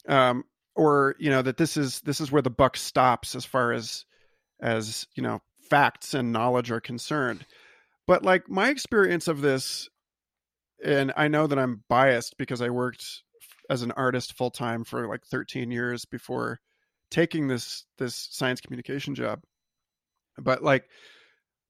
Um, 0.08 0.46
or 0.76 1.16
you 1.20 1.30
know 1.30 1.42
that 1.42 1.58
this 1.58 1.78
is 1.78 2.02
this 2.02 2.20
is 2.22 2.32
where 2.32 2.42
the 2.42 2.50
buck 2.50 2.78
stops 2.78 3.36
as 3.36 3.46
far 3.46 3.74
as 3.74 4.06
as 4.60 5.06
you 5.16 5.24
know 5.24 5.42
facts 5.70 6.14
and 6.14 6.32
knowledge 6.32 6.72
are 6.72 6.80
concerned 6.80 7.46
but 8.08 8.24
like 8.24 8.50
my 8.50 8.70
experience 8.70 9.28
of 9.28 9.42
this 9.42 9.90
and 10.84 11.14
i 11.16 11.28
know 11.28 11.48
that 11.48 11.60
i'm 11.60 11.84
biased 11.90 12.38
because 12.38 12.62
i 12.62 12.70
worked 12.70 13.06
as 13.70 13.82
an 13.82 13.92
artist 13.92 14.34
full 14.34 14.52
time 14.52 14.84
for 14.84 15.08
like 15.08 15.26
13 15.26 15.72
years 15.72 16.06
before 16.06 16.60
taking 17.12 17.48
this 17.48 17.86
this 17.98 18.28
science 18.32 18.62
communication 18.62 19.14
job 19.14 19.42
but 20.38 20.64
like 20.64 20.86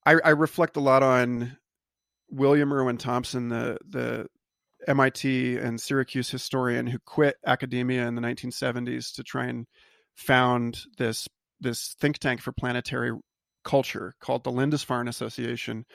I, 0.08 0.16
I 0.24 0.30
reflect 0.30 0.78
a 0.78 0.82
lot 0.82 1.04
on 1.04 1.58
William 2.30 2.72
Irwin 2.72 2.98
Thompson, 2.98 3.50
the 3.50 3.78
the 3.88 4.28
MIT 4.88 5.58
and 5.58 5.82
Syracuse 5.82 6.30
historian 6.30 6.88
who 6.88 6.98
quit 7.06 7.36
academia 7.46 8.08
in 8.08 8.16
the 8.16 8.22
1970s 8.22 9.14
to 9.16 9.24
try 9.24 9.48
and 9.48 9.66
found 10.16 10.80
this 10.98 11.28
this 11.60 11.94
think 12.00 12.20
tank 12.20 12.42
for 12.42 12.54
planetary 12.54 13.12
culture 13.66 14.14
called 14.22 14.46
the 14.46 14.52
Lindisfarne 14.52 15.10
Association. 15.10 15.86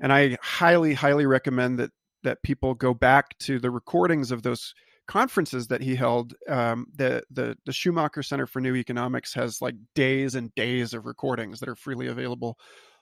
And 0.00 0.12
I 0.12 0.36
highly, 0.42 0.94
highly 0.94 1.26
recommend 1.26 1.78
that 1.78 1.90
that 2.24 2.42
people 2.42 2.74
go 2.74 2.94
back 2.94 3.38
to 3.38 3.58
the 3.58 3.70
recordings 3.70 4.30
of 4.32 4.42
those 4.42 4.74
conferences 5.06 5.68
that 5.68 5.80
he 5.80 5.96
held. 5.96 6.34
Um, 6.48 6.86
the 6.94 7.22
the 7.30 7.56
the 7.66 7.72
Schumacher 7.72 8.22
Center 8.22 8.46
for 8.46 8.60
New 8.60 8.76
Economics 8.76 9.34
has 9.34 9.60
like 9.60 9.74
days 9.94 10.34
and 10.34 10.54
days 10.54 10.94
of 10.94 11.06
recordings 11.06 11.60
that 11.60 11.68
are 11.68 11.76
freely 11.76 12.06
available 12.06 12.58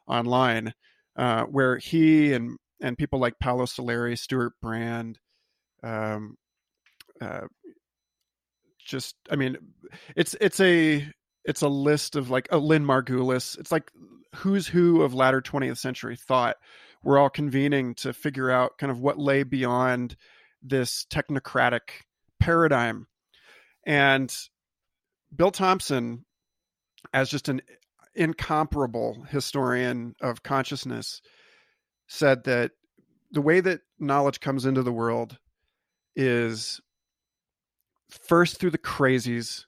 online, 0.06 0.72
uh, 1.16 1.44
where 1.44 1.78
he 1.78 2.32
and 2.32 2.56
and 2.80 2.96
people 2.96 3.18
like 3.18 3.38
Paolo 3.38 3.64
Soleri, 3.64 4.18
Stewart 4.18 4.52
Brand, 4.62 5.18
um, 5.82 6.36
uh, 7.20 7.46
just 8.78 9.16
I 9.30 9.36
mean, 9.36 9.56
it's 10.14 10.34
it's 10.40 10.60
a 10.60 11.06
it's 11.44 11.62
a 11.62 11.68
list 11.68 12.16
of 12.16 12.30
like 12.30 12.48
a 12.50 12.58
Lynn 12.58 12.84
Margulis. 12.84 13.58
It's 13.58 13.72
like 13.72 13.90
who's 14.34 14.66
who 14.66 15.02
of 15.02 15.14
latter 15.14 15.40
20th 15.40 15.78
century 15.78 16.16
thought. 16.16 16.56
We're 17.02 17.18
all 17.18 17.30
convening 17.30 17.94
to 17.96 18.12
figure 18.12 18.50
out 18.50 18.78
kind 18.78 18.90
of 18.90 19.00
what 19.00 19.18
lay 19.18 19.42
beyond 19.42 20.16
this 20.62 21.06
technocratic 21.10 22.04
paradigm. 22.40 23.06
And 23.84 24.34
Bill 25.34 25.50
Thompson, 25.50 26.24
as 27.12 27.30
just 27.30 27.48
an 27.48 27.62
incomparable 28.14 29.24
historian 29.28 30.14
of 30.20 30.42
consciousness, 30.42 31.20
said 32.08 32.44
that 32.44 32.72
the 33.30 33.40
way 33.40 33.60
that 33.60 33.80
knowledge 33.98 34.40
comes 34.40 34.66
into 34.66 34.82
the 34.82 34.92
world 34.92 35.38
is 36.14 36.80
first 38.08 38.58
through 38.58 38.70
the 38.70 38.78
crazies 38.78 39.64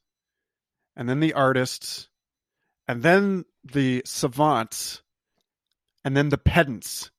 and 0.96 1.08
then 1.08 1.20
the 1.20 1.34
artists 1.34 2.08
and 2.86 3.02
then 3.02 3.44
the 3.64 4.02
savants 4.04 5.02
and 6.04 6.16
then 6.16 6.30
the 6.30 6.38
pedants 6.38 7.10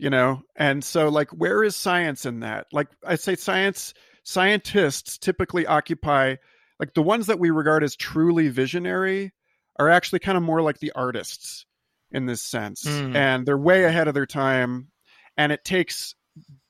you 0.00 0.10
know 0.10 0.42
and 0.56 0.82
so 0.82 1.08
like 1.08 1.30
where 1.30 1.62
is 1.62 1.76
science 1.76 2.24
in 2.24 2.40
that 2.40 2.66
like 2.72 2.88
i 3.06 3.14
say 3.14 3.36
science 3.36 3.94
scientists 4.24 5.18
typically 5.18 5.66
occupy 5.66 6.34
like 6.78 6.94
the 6.94 7.02
ones 7.02 7.26
that 7.26 7.38
we 7.38 7.50
regard 7.50 7.84
as 7.84 7.94
truly 7.94 8.48
visionary 8.48 9.32
are 9.78 9.88
actually 9.88 10.18
kind 10.18 10.36
of 10.36 10.42
more 10.42 10.62
like 10.62 10.78
the 10.78 10.92
artists 10.92 11.66
in 12.10 12.26
this 12.26 12.42
sense. 12.42 12.84
Mm. 12.84 13.14
And 13.14 13.46
they're 13.46 13.58
way 13.58 13.84
ahead 13.84 14.08
of 14.08 14.14
their 14.14 14.26
time. 14.26 14.88
And 15.36 15.52
it 15.52 15.64
takes 15.64 16.14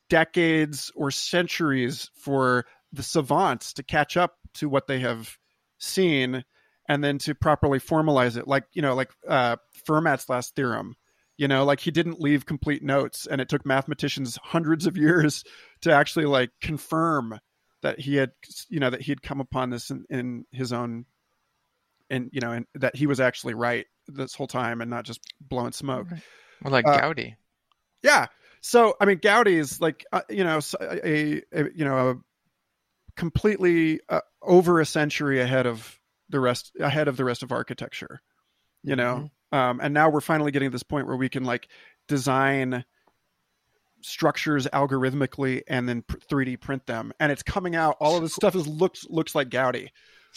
decades 0.08 0.90
or 0.94 1.10
centuries 1.10 2.10
for 2.14 2.66
the 2.92 3.02
savants 3.02 3.74
to 3.74 3.82
catch 3.82 4.16
up 4.16 4.34
to 4.54 4.68
what 4.68 4.86
they 4.86 5.00
have 5.00 5.36
seen 5.78 6.44
and 6.88 7.02
then 7.02 7.18
to 7.18 7.34
properly 7.34 7.78
formalize 7.78 8.36
it. 8.36 8.48
Like, 8.48 8.64
you 8.72 8.82
know, 8.82 8.94
like 8.94 9.10
uh, 9.28 9.56
Fermat's 9.88 10.28
last 10.28 10.54
theorem. 10.56 10.96
You 11.40 11.48
know, 11.48 11.64
like 11.64 11.80
he 11.80 11.90
didn't 11.90 12.20
leave 12.20 12.44
complete 12.44 12.82
notes, 12.82 13.26
and 13.26 13.40
it 13.40 13.48
took 13.48 13.64
mathematicians 13.64 14.38
hundreds 14.42 14.86
of 14.86 14.98
years 14.98 15.42
to 15.80 15.90
actually 15.90 16.26
like 16.26 16.50
confirm 16.60 17.40
that 17.80 17.98
he 17.98 18.16
had, 18.16 18.32
you 18.68 18.78
know, 18.78 18.90
that 18.90 19.00
he 19.00 19.10
had 19.10 19.22
come 19.22 19.40
upon 19.40 19.70
this 19.70 19.88
in, 19.88 20.04
in 20.10 20.44
his 20.52 20.70
own, 20.74 21.06
and 22.10 22.28
you 22.34 22.42
know, 22.42 22.52
and 22.52 22.66
that 22.74 22.94
he 22.94 23.06
was 23.06 23.20
actually 23.20 23.54
right 23.54 23.86
this 24.06 24.34
whole 24.34 24.48
time 24.48 24.82
and 24.82 24.90
not 24.90 25.06
just 25.06 25.22
blowing 25.40 25.72
smoke. 25.72 26.08
Well, 26.62 26.72
like 26.72 26.86
uh, 26.86 27.00
Gaudi. 27.00 27.36
Yeah. 28.02 28.26
So 28.60 28.94
I 29.00 29.06
mean, 29.06 29.16
Gaudi 29.16 29.54
is 29.54 29.80
like 29.80 30.04
uh, 30.12 30.20
you 30.28 30.44
know 30.44 30.60
a, 30.78 31.40
a, 31.54 31.64
you 31.74 31.86
know 31.86 32.10
a 32.10 32.14
completely 33.16 34.00
uh, 34.10 34.20
over 34.42 34.78
a 34.78 34.84
century 34.84 35.40
ahead 35.40 35.64
of 35.64 35.98
the 36.28 36.38
rest 36.38 36.72
ahead 36.78 37.08
of 37.08 37.16
the 37.16 37.24
rest 37.24 37.42
of 37.42 37.50
architecture. 37.50 38.20
You 38.82 38.96
know, 38.96 39.14
mm-hmm. 39.14 39.26
Um, 39.52 39.80
and 39.82 39.94
now 39.94 40.08
we're 40.08 40.20
finally 40.20 40.50
getting 40.50 40.68
to 40.68 40.72
this 40.72 40.82
point 40.82 41.06
where 41.06 41.16
we 41.16 41.28
can 41.28 41.44
like 41.44 41.68
design 42.08 42.84
structures 44.02 44.66
algorithmically 44.72 45.62
and 45.68 45.88
then 45.88 46.02
3D 46.02 46.60
print 46.60 46.86
them, 46.86 47.12
and 47.20 47.30
it's 47.30 47.42
coming 47.42 47.76
out. 47.76 47.96
All 48.00 48.16
of 48.16 48.22
this 48.22 48.34
stuff 48.34 48.54
is 48.54 48.66
looks 48.66 49.06
looks 49.08 49.34
like 49.34 49.48
Gaudi 49.48 49.88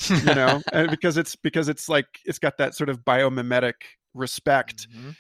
you 0.09 0.35
know, 0.35 0.61
and 0.73 0.89
because 0.89 1.17
it's 1.17 1.35
because 1.35 1.69
it's 1.69 1.89
like 1.89 2.19
it's 2.25 2.39
got 2.39 2.57
that 2.57 2.75
sort 2.75 2.89
of 2.89 3.03
biomimetic 3.03 3.73
respect. 4.13 4.87
Mm-hmm. 4.89 5.11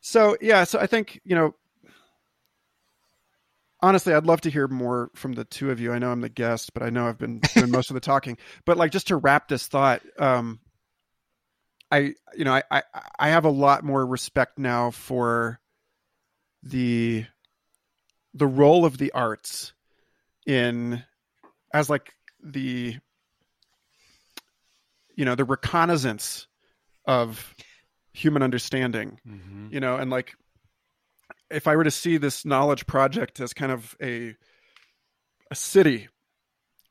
So 0.00 0.36
yeah, 0.40 0.64
so 0.64 0.78
I 0.78 0.86
think 0.86 1.20
you 1.24 1.34
know, 1.34 1.54
honestly, 3.80 4.14
I'd 4.14 4.26
love 4.26 4.40
to 4.42 4.50
hear 4.50 4.68
more 4.68 5.10
from 5.14 5.32
the 5.32 5.44
two 5.44 5.70
of 5.70 5.80
you. 5.80 5.92
I 5.92 5.98
know 5.98 6.10
I'm 6.10 6.20
the 6.20 6.28
guest, 6.28 6.74
but 6.74 6.82
I 6.82 6.90
know 6.90 7.06
I've 7.06 7.18
been 7.18 7.40
doing 7.54 7.70
most 7.70 7.90
of 7.90 7.94
the 7.94 8.00
talking. 8.00 8.38
But 8.64 8.76
like, 8.76 8.92
just 8.92 9.08
to 9.08 9.16
wrap 9.16 9.48
this 9.48 9.66
thought, 9.66 10.02
um, 10.18 10.60
I 11.90 12.14
you 12.36 12.44
know 12.44 12.52
I, 12.52 12.62
I 12.70 12.82
I 13.18 13.28
have 13.28 13.44
a 13.44 13.50
lot 13.50 13.84
more 13.84 14.04
respect 14.04 14.58
now 14.58 14.90
for 14.90 15.60
the 16.62 17.24
the 18.34 18.46
role 18.46 18.84
of 18.84 18.98
the 18.98 19.12
arts 19.12 19.72
in 20.46 21.02
as 21.72 21.88
like 21.88 22.12
the 22.42 22.96
you 25.14 25.24
know 25.24 25.34
the 25.34 25.44
reconnaissance 25.44 26.46
of 27.06 27.54
human 28.12 28.42
understanding 28.42 29.20
mm-hmm. 29.26 29.68
you 29.70 29.78
know 29.78 29.96
and 29.96 30.10
like 30.10 30.34
if 31.50 31.66
i 31.66 31.76
were 31.76 31.84
to 31.84 31.90
see 31.90 32.16
this 32.16 32.44
knowledge 32.44 32.86
project 32.86 33.40
as 33.40 33.52
kind 33.52 33.70
of 33.70 33.94
a 34.02 34.34
a 35.50 35.54
city. 35.54 36.08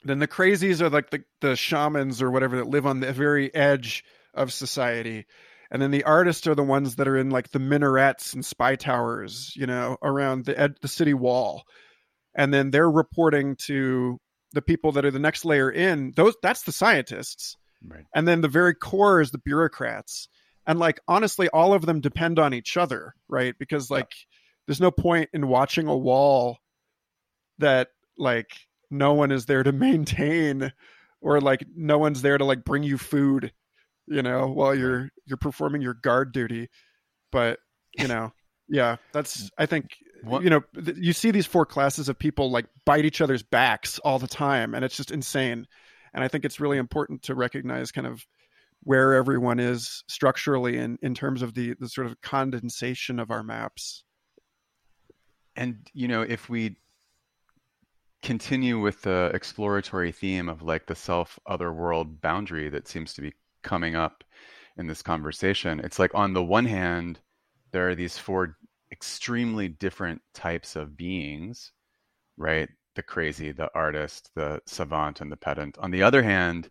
Then 0.04 0.20
the 0.20 0.28
crazies 0.28 0.82
are 0.82 0.90
like 0.90 1.10
the, 1.10 1.24
the 1.42 1.56
shamans 1.56 2.22
or 2.22 2.30
whatever 2.30 2.58
that 2.58 2.68
live 2.68 2.86
on 2.86 3.00
the 3.00 3.12
very 3.12 3.54
edge 3.54 4.04
of 4.36 4.54
society. 4.54 5.26
And 5.72 5.82
then 5.82 5.92
the 5.92 6.04
artists 6.04 6.48
are 6.48 6.56
the 6.56 6.64
ones 6.64 6.96
that 6.96 7.08
are 7.08 7.18
in 7.18 7.30
like 7.32 7.50
the 7.50 7.60
minarets 7.60 8.34
and 8.34 8.46
spy 8.46 8.76
towers, 8.76 9.54
you 9.56 9.66
know, 9.66 9.98
around 10.02 10.46
the 10.46 10.60
ed- 10.60 10.78
the 10.82 10.88
city 10.88 11.14
wall. 11.14 11.64
And 12.36 12.54
then 12.54 12.72
they're 12.72 12.90
reporting 12.90 13.56
to 13.68 14.20
the 14.54 14.62
people 14.62 14.94
that 14.94 15.06
are 15.06 15.12
the 15.12 15.20
next 15.20 15.46
layer 15.46 15.72
in. 15.72 16.14
Those 16.16 16.36
that's 16.42 16.64
the 16.64 16.72
scientists. 16.72 17.58
Right. 17.86 18.06
And 18.14 18.28
then 18.28 18.42
the 18.42 18.48
very 18.48 18.76
core 18.76 19.22
is 19.22 19.32
the 19.32 19.40
bureaucrats. 19.40 20.28
And 20.68 20.80
like 20.80 21.00
honestly, 21.08 21.50
all 21.50 21.74
of 21.74 21.86
them 21.86 22.02
depend 22.02 22.40
on 22.40 22.54
each 22.54 22.78
other, 22.78 23.14
right? 23.28 23.56
Because 23.58 23.90
like 23.90 24.12
there's 24.68 24.82
no 24.82 24.92
point 24.92 25.30
in 25.34 25.48
watching 25.48 25.88
a 25.88 25.98
wall 25.98 26.60
that 27.60 27.90
like 28.18 28.50
no 28.90 29.14
one 29.14 29.32
is 29.32 29.46
there 29.46 29.64
to 29.64 29.72
maintain 29.74 30.72
or 31.22 31.42
like 31.42 31.66
no 31.76 31.98
one's 31.98 32.22
there 32.22 32.38
to 32.38 32.46
like 32.46 32.64
bring 32.64 32.84
you 32.84 32.98
food 32.98 33.52
you 34.08 34.22
know 34.22 34.48
while 34.48 34.76
you're 34.76 35.10
you're 35.26 35.38
performing 35.38 35.82
your 35.82 35.94
guard 35.94 36.32
duty 36.32 36.70
but 37.32 37.60
you 37.98 38.08
know 38.08 38.32
yeah 38.70 38.96
that's 39.14 39.50
i 39.58 39.66
think 39.66 39.98
What- 40.24 40.44
you 40.44 40.50
know 40.50 40.62
th- 40.76 40.98
you 40.98 41.14
see 41.14 41.32
these 41.32 41.46
four 41.46 41.66
classes 41.66 42.10
of 42.10 42.18
people 42.20 42.52
like 42.52 42.66
bite 42.86 43.06
each 43.06 43.22
other's 43.22 43.44
backs 43.44 44.00
all 44.00 44.20
the 44.20 44.28
time 44.28 44.74
and 44.74 44.84
it's 44.86 44.98
just 44.98 45.12
insane. 45.12 45.66
And 46.14 46.24
i 46.24 46.28
think 46.28 46.46
it's 46.46 46.60
really 46.60 46.78
important 46.78 47.24
to 47.24 47.36
recognize 47.36 47.92
kind 47.92 48.08
of 48.08 48.26
where 48.84 49.14
everyone 49.16 49.60
is 49.60 50.04
structurally 50.08 50.78
in 50.78 50.98
in 51.02 51.14
terms 51.16 51.42
of 51.42 51.54
the 51.56 51.74
the 51.80 51.90
sort 51.90 52.08
of 52.08 52.22
condensation 52.22 53.20
of 53.20 53.32
our 53.32 53.44
maps. 53.44 54.04
And 55.56 55.78
you 55.94 56.08
know, 56.08 56.22
if 56.22 56.50
we 56.50 56.78
continue 58.22 58.80
with 58.80 59.02
the 59.04 59.32
exploratory 59.34 60.12
theme 60.12 60.50
of 60.50 60.62
like 60.62 60.88
the 60.88 60.96
self 60.96 61.40
other 61.46 61.72
world 61.72 62.22
boundary 62.22 62.70
that 62.70 62.88
seems 62.88 63.14
to 63.14 63.22
be 63.22 63.34
coming 63.66 63.96
up 63.96 64.24
in 64.78 64.88
this 64.88 65.02
conversation, 65.02 65.82
it's 65.82 66.00
like 66.00 66.16
on 66.16 66.34
the 66.34 66.44
one 66.44 66.66
hand, 66.66 67.20
there 67.74 67.90
are 67.90 67.96
these 67.96 68.18
four 68.18 68.58
extremely 68.92 69.68
different 69.68 70.22
types 70.34 70.78
of 70.78 70.96
beings, 70.96 71.74
right? 72.38 72.70
The 72.96 73.04
crazy, 73.04 73.52
the 73.52 73.70
artist, 73.76 74.32
the 74.36 74.62
savant, 74.68 75.22
and 75.22 75.32
the 75.32 75.38
pedant. 75.38 75.78
On 75.80 75.92
the 75.92 76.04
other 76.04 76.24
hand, 76.24 76.70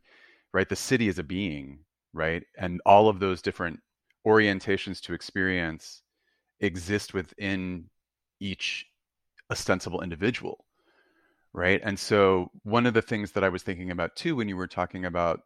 right, 0.55 0.68
the 0.68 0.76
city 0.76 1.09
is 1.09 1.18
a 1.18 1.24
being, 1.24 1.80
right? 2.14 2.45
And 2.59 2.80
all 2.86 3.09
of 3.09 3.20
those 3.20 3.42
different 3.42 3.80
orientations 4.26 5.03
to 5.03 5.14
experience 5.14 6.03
exist 6.61 7.14
within 7.14 7.90
each 8.40 8.86
ostensible 9.51 10.03
individual 10.03 10.64
right 11.53 11.80
and 11.84 11.99
so 11.99 12.51
one 12.64 12.86
of 12.86 12.95
the 12.95 13.03
things 13.03 13.32
that 13.32 13.45
i 13.45 13.49
was 13.49 13.62
thinking 13.62 13.90
about 13.90 14.16
too 14.16 14.36
when 14.36 14.49
you 14.49 14.57
were 14.57 14.66
talking 14.66 15.05
about 15.05 15.42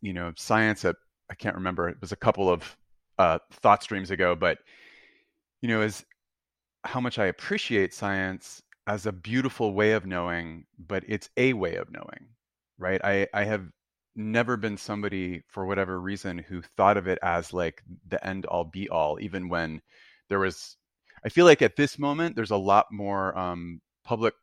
you 0.00 0.12
know 0.12 0.32
science 0.36 0.84
at 0.84 0.96
i 1.30 1.34
can't 1.34 1.56
remember 1.56 1.88
it 1.88 2.00
was 2.00 2.12
a 2.12 2.16
couple 2.16 2.48
of 2.48 2.76
uh, 3.18 3.38
thought 3.50 3.82
streams 3.82 4.12
ago 4.12 4.36
but 4.36 4.58
you 5.60 5.68
know 5.68 5.82
is 5.82 6.04
how 6.84 7.00
much 7.00 7.18
i 7.18 7.26
appreciate 7.26 7.92
science 7.92 8.62
as 8.86 9.06
a 9.06 9.12
beautiful 9.12 9.74
way 9.74 9.92
of 9.92 10.06
knowing 10.06 10.64
but 10.78 11.02
it's 11.08 11.28
a 11.36 11.52
way 11.52 11.74
of 11.76 11.90
knowing 11.90 12.28
right 12.78 13.00
i 13.04 13.26
i 13.34 13.42
have 13.44 13.66
never 14.14 14.56
been 14.56 14.76
somebody 14.76 15.42
for 15.48 15.66
whatever 15.66 16.00
reason 16.00 16.38
who 16.38 16.62
thought 16.76 16.96
of 16.96 17.08
it 17.08 17.18
as 17.22 17.52
like 17.52 17.82
the 18.08 18.24
end 18.24 18.46
all 18.46 18.64
be 18.64 18.88
all 18.88 19.18
even 19.20 19.48
when 19.48 19.80
there 20.28 20.38
was 20.38 20.76
I 21.24 21.28
feel 21.28 21.46
like 21.46 21.62
at 21.62 21.76
this 21.76 21.98
moment 21.98 22.36
there's 22.36 22.50
a 22.50 22.56
lot 22.56 22.86
more 22.92 23.36
um, 23.36 23.80
public 24.04 24.34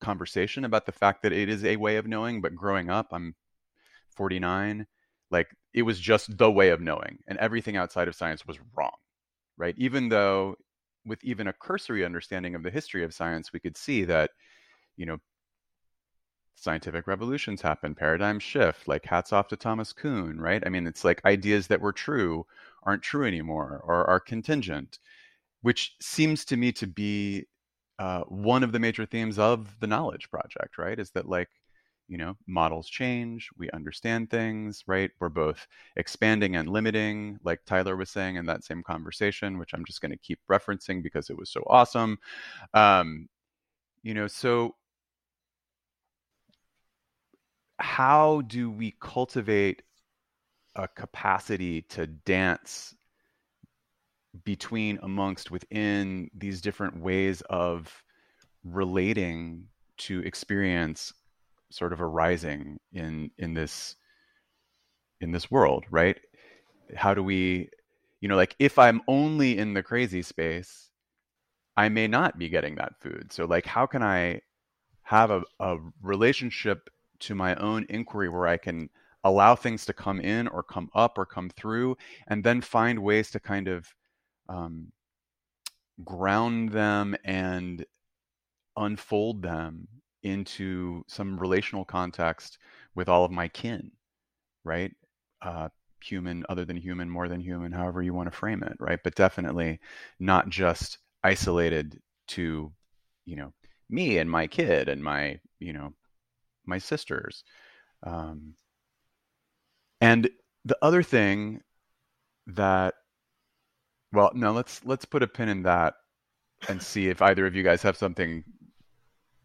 conversation 0.00 0.64
about 0.64 0.86
the 0.86 0.92
fact 0.92 1.22
that 1.22 1.32
it 1.32 1.48
is 1.48 1.64
a 1.64 1.76
way 1.76 1.96
of 1.96 2.06
knowing. 2.06 2.40
But 2.40 2.54
growing 2.54 2.90
up, 2.90 3.08
I'm 3.12 3.34
49, 4.16 4.86
like 5.30 5.48
it 5.72 5.82
was 5.82 6.00
just 6.00 6.36
the 6.38 6.50
way 6.50 6.70
of 6.70 6.80
knowing, 6.80 7.18
and 7.28 7.38
everything 7.38 7.76
outside 7.76 8.08
of 8.08 8.14
science 8.14 8.46
was 8.46 8.58
wrong, 8.76 8.96
right? 9.56 9.74
Even 9.78 10.08
though, 10.08 10.56
with 11.06 11.22
even 11.24 11.48
a 11.48 11.52
cursory 11.52 12.04
understanding 12.04 12.54
of 12.54 12.62
the 12.62 12.70
history 12.70 13.04
of 13.04 13.14
science, 13.14 13.52
we 13.52 13.60
could 13.60 13.76
see 13.76 14.04
that, 14.04 14.30
you 14.96 15.06
know, 15.06 15.18
scientific 16.56 17.06
revolutions 17.06 17.60
happen, 17.62 17.94
paradigm 17.94 18.38
shift, 18.38 18.88
like 18.88 19.04
hats 19.04 19.32
off 19.32 19.48
to 19.48 19.56
Thomas 19.56 19.92
Kuhn, 19.92 20.40
right? 20.40 20.62
I 20.64 20.70
mean, 20.70 20.86
it's 20.86 21.04
like 21.04 21.24
ideas 21.24 21.66
that 21.68 21.80
were 21.80 21.92
true 21.92 22.46
aren't 22.84 23.02
true 23.02 23.26
anymore 23.26 23.80
or 23.84 24.04
are 24.08 24.20
contingent 24.20 24.98
which 25.62 25.96
seems 26.00 26.44
to 26.44 26.58
me 26.58 26.70
to 26.72 26.86
be 26.86 27.46
uh, 27.98 28.20
one 28.24 28.62
of 28.62 28.72
the 28.72 28.78
major 28.78 29.06
themes 29.06 29.38
of 29.38 29.80
the 29.80 29.86
knowledge 29.86 30.30
project 30.30 30.78
right 30.78 30.98
is 31.00 31.10
that 31.12 31.28
like 31.28 31.48
you 32.08 32.18
know 32.18 32.36
models 32.46 32.88
change 32.88 33.48
we 33.56 33.70
understand 33.70 34.30
things 34.30 34.84
right? 34.86 35.10
We're 35.20 35.28
both 35.28 35.66
expanding 35.96 36.56
and 36.56 36.68
limiting 36.68 37.38
like 37.44 37.64
tyler 37.64 37.96
was 37.96 38.10
saying 38.10 38.36
in 38.36 38.46
that 38.46 38.64
same 38.64 38.82
conversation 38.82 39.58
which 39.58 39.72
i'm 39.74 39.84
just 39.84 40.00
going 40.00 40.12
to 40.12 40.18
keep 40.18 40.40
referencing 40.50 41.02
because 41.02 41.30
it 41.30 41.38
was 41.38 41.50
so 41.50 41.62
awesome. 41.68 42.18
Um, 42.74 43.28
you 44.02 44.14
know 44.14 44.26
so 44.26 44.74
how 47.78 48.42
do 48.42 48.70
we 48.70 48.94
cultivate 49.00 49.82
a 50.76 50.88
capacity 50.88 51.82
to 51.82 52.06
dance 52.06 52.94
between 54.44 54.98
amongst 55.02 55.50
within 55.50 56.30
these 56.34 56.60
different 56.60 56.98
ways 56.98 57.40
of 57.42 58.02
relating 58.64 59.66
to 59.96 60.20
experience 60.20 61.12
sort 61.74 61.92
of 61.92 62.00
arising 62.00 62.78
in 62.92 63.30
in 63.38 63.54
this 63.54 63.96
in 65.20 65.32
this 65.32 65.50
world 65.50 65.84
right? 65.90 66.18
How 66.94 67.14
do 67.14 67.22
we 67.22 67.68
you 68.20 68.28
know 68.28 68.36
like 68.36 68.56
if 68.58 68.78
i'm 68.78 69.02
only 69.06 69.58
in 69.58 69.74
the 69.74 69.82
crazy 69.82 70.22
space 70.22 70.88
i 71.76 71.88
may 71.90 72.06
not 72.06 72.38
be 72.38 72.48
getting 72.48 72.76
that 72.76 72.94
food. 73.00 73.32
So 73.32 73.44
like 73.44 73.66
how 73.66 73.86
can 73.86 74.02
i 74.02 74.40
have 75.02 75.30
a, 75.30 75.42
a 75.60 75.76
relationship 76.02 76.88
to 77.20 77.34
my 77.34 77.54
own 77.56 77.84
inquiry 77.90 78.30
where 78.30 78.46
i 78.46 78.56
can 78.56 78.88
allow 79.24 79.54
things 79.54 79.84
to 79.86 79.92
come 79.92 80.20
in 80.20 80.48
or 80.48 80.62
come 80.62 80.88
up 80.94 81.18
or 81.18 81.26
come 81.26 81.50
through 81.50 81.96
and 82.28 82.44
then 82.44 82.60
find 82.60 82.98
ways 82.98 83.30
to 83.30 83.40
kind 83.40 83.68
of 83.68 83.94
um, 84.48 84.92
ground 86.04 86.70
them 86.70 87.14
and 87.24 87.84
unfold 88.76 89.42
them 89.42 89.88
into 90.24 91.04
some 91.06 91.38
relational 91.38 91.84
context 91.84 92.58
with 92.94 93.08
all 93.08 93.24
of 93.24 93.30
my 93.30 93.48
kin, 93.48 93.92
right? 94.64 94.92
Uh, 95.42 95.68
human, 96.02 96.44
other 96.48 96.64
than 96.64 96.76
human, 96.76 97.08
more 97.08 97.28
than 97.28 97.40
human, 97.40 97.72
however 97.72 98.02
you 98.02 98.12
want 98.12 98.30
to 98.30 98.36
frame 98.36 98.62
it, 98.62 98.76
right? 98.80 98.98
But 99.02 99.14
definitely 99.14 99.80
not 100.18 100.48
just 100.48 100.98
isolated 101.22 102.00
to, 102.28 102.72
you 103.24 103.36
know, 103.36 103.52
me 103.88 104.18
and 104.18 104.30
my 104.30 104.46
kid 104.46 104.88
and 104.88 105.02
my, 105.02 105.38
you 105.60 105.72
know, 105.72 105.92
my 106.66 106.78
sisters. 106.78 107.44
Um, 108.02 108.54
and 110.00 110.28
the 110.64 110.78
other 110.82 111.02
thing 111.02 111.60
that 112.46 112.94
well, 114.12 114.30
no, 114.34 114.52
let's 114.52 114.84
let's 114.84 115.04
put 115.04 115.22
a 115.22 115.26
pin 115.26 115.48
in 115.48 115.62
that 115.64 115.94
and 116.68 116.80
see 116.80 117.08
if 117.08 117.20
either 117.20 117.46
of 117.46 117.54
you 117.54 117.62
guys 117.62 117.82
have 117.82 117.96
something 117.96 118.44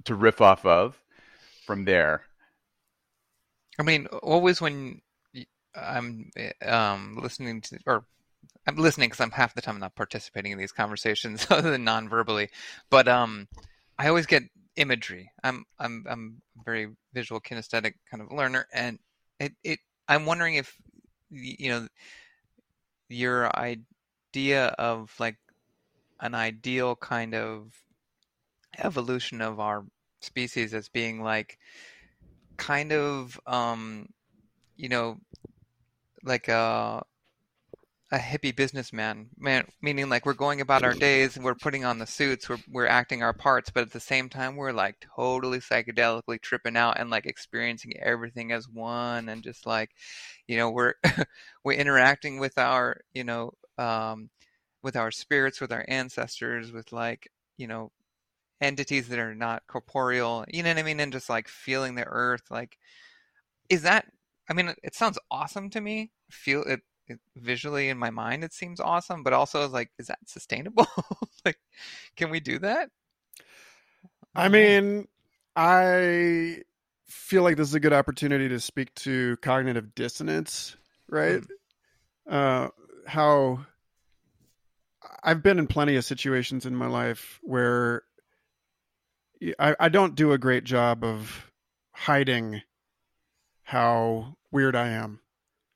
to 0.05 0.15
riff 0.15 0.41
off 0.41 0.65
of 0.65 0.99
from 1.65 1.85
there. 1.85 2.23
I 3.77 3.83
mean, 3.83 4.07
always 4.07 4.59
when 4.59 5.01
I'm 5.75 6.31
um, 6.65 7.19
listening 7.21 7.61
to, 7.61 7.79
or 7.85 8.05
I'm 8.67 8.75
listening 8.75 9.09
because 9.09 9.21
I'm 9.21 9.31
half 9.31 9.55
the 9.55 9.61
time 9.61 9.79
not 9.79 9.95
participating 9.95 10.51
in 10.51 10.57
these 10.57 10.71
conversations 10.71 11.47
other 11.49 11.71
than 11.71 11.83
non-verbally, 11.83 12.49
but 12.89 13.07
um, 13.07 13.47
I 13.97 14.07
always 14.07 14.25
get 14.25 14.43
imagery. 14.75 15.31
I'm 15.43 15.65
I'm 15.79 16.05
I'm 16.09 16.41
a 16.59 16.63
very 16.63 16.87
visual 17.13 17.41
kinesthetic 17.41 17.93
kind 18.09 18.21
of 18.21 18.31
learner, 18.31 18.67
and 18.73 18.99
it 19.39 19.53
it 19.63 19.79
I'm 20.07 20.25
wondering 20.25 20.55
if 20.55 20.75
you 21.29 21.69
know 21.69 21.87
your 23.09 23.55
idea 23.55 24.67
of 24.67 25.13
like 25.19 25.37
an 26.19 26.35
ideal 26.35 26.95
kind 26.95 27.33
of 27.33 27.73
evolution 28.83 29.41
of 29.41 29.59
our 29.59 29.85
species 30.21 30.73
as 30.73 30.89
being 30.89 31.23
like 31.23 31.57
kind 32.57 32.91
of 32.91 33.39
um 33.47 34.07
you 34.75 34.89
know 34.89 35.17
like 36.23 36.47
a 36.49 37.01
a 38.11 38.17
hippie 38.17 38.55
businessman. 38.55 39.29
Man 39.37 39.65
meaning 39.81 40.09
like 40.09 40.25
we're 40.25 40.33
going 40.33 40.61
about 40.61 40.83
our 40.83 40.93
days 40.93 41.35
and 41.35 41.45
we're 41.45 41.55
putting 41.55 41.85
on 41.85 41.99
the 41.99 42.07
suits 42.07 42.49
we're 42.49 42.57
we're 42.71 42.87
acting 42.87 43.21
our 43.21 43.33
parts 43.33 43.69
but 43.69 43.83
at 43.83 43.91
the 43.91 43.99
same 43.99 44.29
time 44.29 44.55
we're 44.55 44.71
like 44.71 45.05
totally 45.15 45.59
psychedelically 45.59 46.41
tripping 46.41 46.75
out 46.75 46.99
and 46.99 47.09
like 47.09 47.25
experiencing 47.25 47.93
everything 47.99 48.51
as 48.51 48.67
one 48.67 49.29
and 49.29 49.43
just 49.43 49.65
like 49.65 49.91
you 50.47 50.57
know 50.57 50.71
we're 50.71 50.95
we're 51.63 51.73
interacting 51.73 52.39
with 52.39 52.57
our 52.57 53.01
you 53.13 53.23
know 53.23 53.51
um 53.77 54.29
with 54.81 54.95
our 54.95 55.11
spirits 55.11 55.61
with 55.61 55.71
our 55.71 55.85
ancestors 55.87 56.71
with 56.71 56.91
like 56.91 57.29
you 57.57 57.67
know 57.67 57.91
entities 58.61 59.07
that 59.09 59.19
are 59.19 59.35
not 59.35 59.63
corporeal. 59.67 60.45
You 60.47 60.63
know 60.63 60.69
what 60.69 60.77
I 60.77 60.83
mean? 60.83 60.99
And 60.99 61.11
just 61.11 61.29
like 61.29 61.47
feeling 61.47 61.95
the 61.95 62.05
earth. 62.05 62.43
Like, 62.49 62.77
is 63.69 63.83
that? 63.83 64.05
I 64.49 64.53
mean, 64.53 64.73
it, 64.83 64.95
sounds 64.95 65.19
awesome 65.29 65.69
to 65.71 65.81
me. 65.81 66.11
Feel 66.31 66.63
it, 66.63 66.81
it 67.07 67.19
visually 67.35 67.89
in 67.89 67.97
my 67.97 68.09
mind. 68.09 68.43
It 68.43 68.53
seems 68.53 68.79
awesome, 68.79 69.23
but 69.23 69.33
also 69.33 69.67
like, 69.69 69.91
is 69.99 70.07
that 70.07 70.19
sustainable? 70.25 70.87
like, 71.45 71.59
can 72.15 72.29
we 72.29 72.39
do 72.39 72.59
that? 72.59 72.89
I 74.35 74.49
mean, 74.49 75.07
I 75.55 76.63
feel 77.05 77.43
like 77.43 77.57
this 77.57 77.67
is 77.67 77.73
a 77.73 77.79
good 77.79 77.93
opportunity 77.93 78.49
to 78.49 78.59
speak 78.59 78.93
to 78.95 79.37
cognitive 79.37 79.93
dissonance, 79.95 80.75
right? 81.07 81.41
Mm. 82.27 82.65
Uh, 82.65 82.69
how 83.05 83.65
I've 85.23 85.43
been 85.43 85.59
in 85.59 85.67
plenty 85.67 85.95
of 85.95 86.05
situations 86.05 86.65
in 86.65 86.75
my 86.75 86.87
life 86.87 87.39
where 87.41 88.03
I, 89.59 89.75
I 89.79 89.89
don't 89.89 90.15
do 90.15 90.31
a 90.31 90.37
great 90.37 90.63
job 90.63 91.03
of 91.03 91.51
hiding 91.93 92.61
how 93.63 94.35
weird 94.51 94.75
I 94.75 94.89
am. 94.89 95.19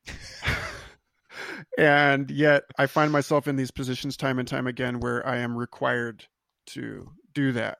and 1.78 2.30
yet 2.30 2.64
I 2.78 2.86
find 2.86 3.12
myself 3.12 3.48
in 3.48 3.56
these 3.56 3.70
positions 3.70 4.16
time 4.16 4.38
and 4.38 4.48
time 4.48 4.66
again 4.66 5.00
where 5.00 5.26
I 5.26 5.38
am 5.38 5.56
required 5.56 6.24
to 6.66 7.10
do 7.32 7.52
that. 7.52 7.78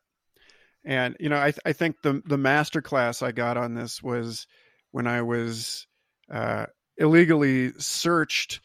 And 0.84 1.16
you 1.18 1.28
know, 1.28 1.40
I, 1.40 1.50
th- 1.50 1.60
I 1.64 1.72
think 1.72 2.02
the 2.02 2.22
the 2.26 2.36
master 2.36 2.82
class 2.82 3.22
I 3.22 3.32
got 3.32 3.56
on 3.56 3.74
this 3.74 4.02
was 4.02 4.46
when 4.90 5.06
I 5.06 5.22
was 5.22 5.86
uh, 6.30 6.66
illegally 6.98 7.72
searched 7.78 8.60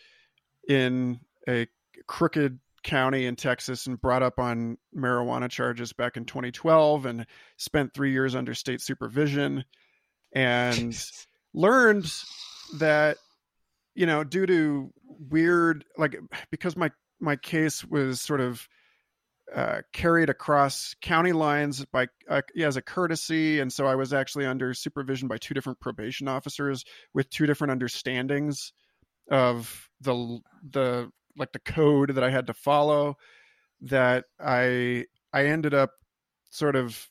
in 0.68 1.20
a 1.48 1.68
crooked 2.08 2.60
county 2.84 3.26
in 3.26 3.36
Texas 3.36 3.88
and 3.88 4.00
brought 4.00 4.24
up 4.24 4.40
on 4.40 4.78
marijuana 4.96 5.50
charges 5.50 5.94
back 5.94 6.18
in 6.18 6.26
2012 6.26 7.06
and 7.06 7.26
spent 7.58 7.94
three 7.94 8.12
years 8.12 8.36
under 8.36 8.54
state 8.54 8.82
supervision 8.82 9.64
and 10.34 11.04
learned 11.54 12.12
that 12.78 13.18
you 13.96 14.06
know 14.06 14.24
due 14.24 14.46
to 14.46 14.92
weird 15.04 15.84
like 15.98 16.16
because 16.52 16.76
my 16.78 16.92
my 17.20 17.36
case 17.36 17.84
was 17.84 18.22
sort 18.22 18.42
of 18.42 18.68
uh, 19.54 19.82
carried 19.94 20.30
across 20.30 20.94
county 21.02 21.32
lines 21.32 21.84
by 21.86 22.08
uh, 22.30 22.42
yeah, 22.54 22.68
as 22.68 22.78
a 22.78 22.82
courtesy, 22.82 23.60
and 23.60 23.74
so 23.74 23.88
I 23.88 23.96
was 23.96 24.14
actually 24.14 24.46
under 24.46 24.74
supervision 24.74 25.28
by 25.28 25.38
two 25.38 25.56
different 25.56 25.80
probation 25.80 26.28
officers 26.28 26.86
with 27.16 27.30
two 27.32 27.48
different 27.48 27.72
understandings 27.72 28.72
of 29.32 29.90
the 30.02 30.40
the 30.70 31.12
like 31.38 31.52
the 31.52 31.60
code 31.60 32.16
that 32.16 32.24
I 32.24 32.30
had 32.30 32.48
to 32.48 32.54
follow. 32.54 33.16
That 33.82 34.26
I 34.40 35.06
I 35.34 35.46
ended 35.46 35.74
up 35.74 35.92
sort 36.50 36.76
of 36.76 37.08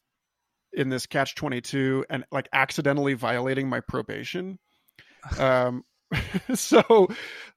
in 0.73 0.89
this 0.89 1.07
catch 1.07 1.35
twenty 1.35 1.61
two 1.61 2.05
and 2.11 2.25
like 2.31 2.49
accidentally 2.53 3.15
violating 3.15 3.69
my 3.69 3.81
probation. 3.81 4.59
Um, 5.39 5.85
so 6.55 7.09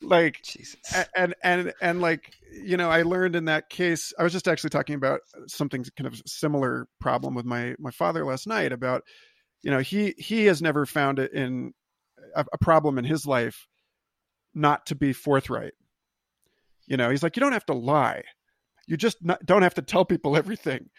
like 0.01 0.41
Jesus. 0.43 0.75
and 1.15 1.35
and 1.43 1.73
and 1.81 2.01
like 2.01 2.33
you 2.51 2.75
know 2.75 2.89
i 2.89 3.01
learned 3.03 3.35
in 3.35 3.45
that 3.45 3.69
case 3.69 4.11
i 4.19 4.23
was 4.23 4.33
just 4.33 4.47
actually 4.47 4.69
talking 4.69 4.95
about 4.95 5.21
something 5.47 5.85
kind 5.97 6.07
of 6.07 6.21
similar 6.25 6.87
problem 6.99 7.33
with 7.33 7.45
my 7.45 7.75
my 7.79 7.91
father 7.91 8.25
last 8.25 8.47
night 8.47 8.73
about 8.73 9.03
you 9.63 9.71
know 9.71 9.79
he 9.79 10.13
he 10.17 10.45
has 10.45 10.61
never 10.61 10.85
found 10.85 11.19
it 11.19 11.31
in 11.33 11.71
a, 12.35 12.45
a 12.51 12.57
problem 12.57 12.97
in 12.97 13.05
his 13.05 13.25
life 13.25 13.67
not 14.53 14.85
to 14.85 14.95
be 14.95 15.13
forthright 15.13 15.73
you 16.87 16.97
know 16.97 17.09
he's 17.09 17.23
like 17.23 17.35
you 17.35 17.41
don't 17.41 17.53
have 17.53 17.65
to 17.67 17.73
lie. 17.73 18.23
You 18.87 18.97
just 18.97 19.23
not, 19.23 19.45
don't 19.45 19.61
have 19.61 19.75
to 19.75 19.81
tell 19.81 20.05
people 20.05 20.35
everything. 20.35 20.89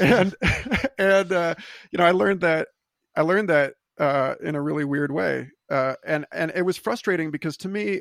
And 0.00 0.34
and 0.98 1.32
uh 1.32 1.54
you 1.90 1.98
know 1.98 2.04
i 2.04 2.10
learned 2.10 2.40
that 2.42 2.68
i 3.16 3.22
learned 3.22 3.48
that 3.48 3.74
uh 3.98 4.34
in 4.42 4.54
a 4.54 4.60
really 4.60 4.84
weird 4.84 5.10
way 5.10 5.50
uh 5.70 5.94
and 6.06 6.26
and 6.32 6.52
it 6.54 6.62
was 6.62 6.76
frustrating 6.76 7.30
because 7.30 7.56
to 7.58 7.68
me 7.68 8.00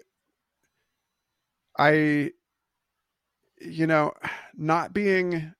i 1.78 2.32
you 3.62 3.88
know 3.88 4.12
not 4.56 4.94
being 4.94 5.54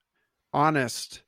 honest 0.52 1.22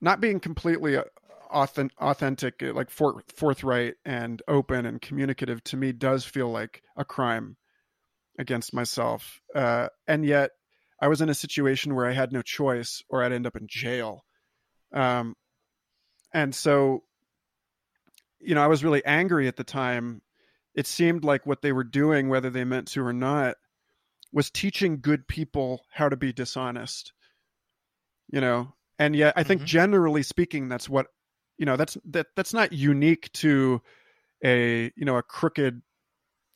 not 0.00 0.20
being 0.20 0.38
completely 0.38 0.96
uh, 0.96 1.02
authentic, 1.50 2.62
like 2.62 2.90
for, 2.90 3.22
forthright 3.34 3.94
and 4.04 4.42
open 4.46 4.86
and 4.86 5.00
communicative 5.00 5.62
to 5.64 5.76
me 5.76 5.92
does 5.92 6.24
feel 6.24 6.50
like 6.50 6.82
a 6.96 7.04
crime 7.04 7.56
against 8.38 8.72
myself 8.72 9.40
uh 9.54 9.88
and 10.06 10.24
yet 10.24 10.50
i 11.02 11.08
was 11.08 11.20
in 11.20 11.28
a 11.28 11.34
situation 11.34 11.94
where 11.94 12.06
i 12.06 12.12
had 12.12 12.32
no 12.32 12.42
choice 12.42 13.02
or 13.08 13.22
i'd 13.22 13.32
end 13.32 13.46
up 13.46 13.56
in 13.56 13.66
jail 13.68 14.24
um 14.94 15.34
and 16.32 16.54
so 16.54 17.02
you 18.40 18.54
know, 18.54 18.62
I 18.62 18.66
was 18.66 18.84
really 18.84 19.04
angry 19.04 19.48
at 19.48 19.56
the 19.56 19.64
time. 19.64 20.22
It 20.74 20.86
seemed 20.86 21.24
like 21.24 21.46
what 21.46 21.62
they 21.62 21.72
were 21.72 21.84
doing, 21.84 22.28
whether 22.28 22.50
they 22.50 22.64
meant 22.64 22.88
to 22.88 23.04
or 23.04 23.12
not, 23.12 23.56
was 24.32 24.50
teaching 24.50 25.00
good 25.00 25.26
people 25.26 25.82
how 25.90 26.08
to 26.08 26.16
be 26.16 26.32
dishonest. 26.32 27.12
You 28.30 28.40
know, 28.40 28.74
and 28.98 29.16
yet 29.16 29.34
I 29.36 29.42
think 29.42 29.62
Mhm. 29.62 29.66
generally 29.66 30.22
speaking, 30.22 30.68
that's 30.68 30.88
what 30.88 31.06
you 31.56 31.66
know. 31.66 31.76
That's 31.76 31.96
that 32.04 32.26
that's 32.36 32.52
not 32.52 32.72
unique 32.72 33.32
to 33.32 33.82
a 34.44 34.92
you 34.96 35.04
know 35.04 35.16
a 35.16 35.22
crooked 35.22 35.82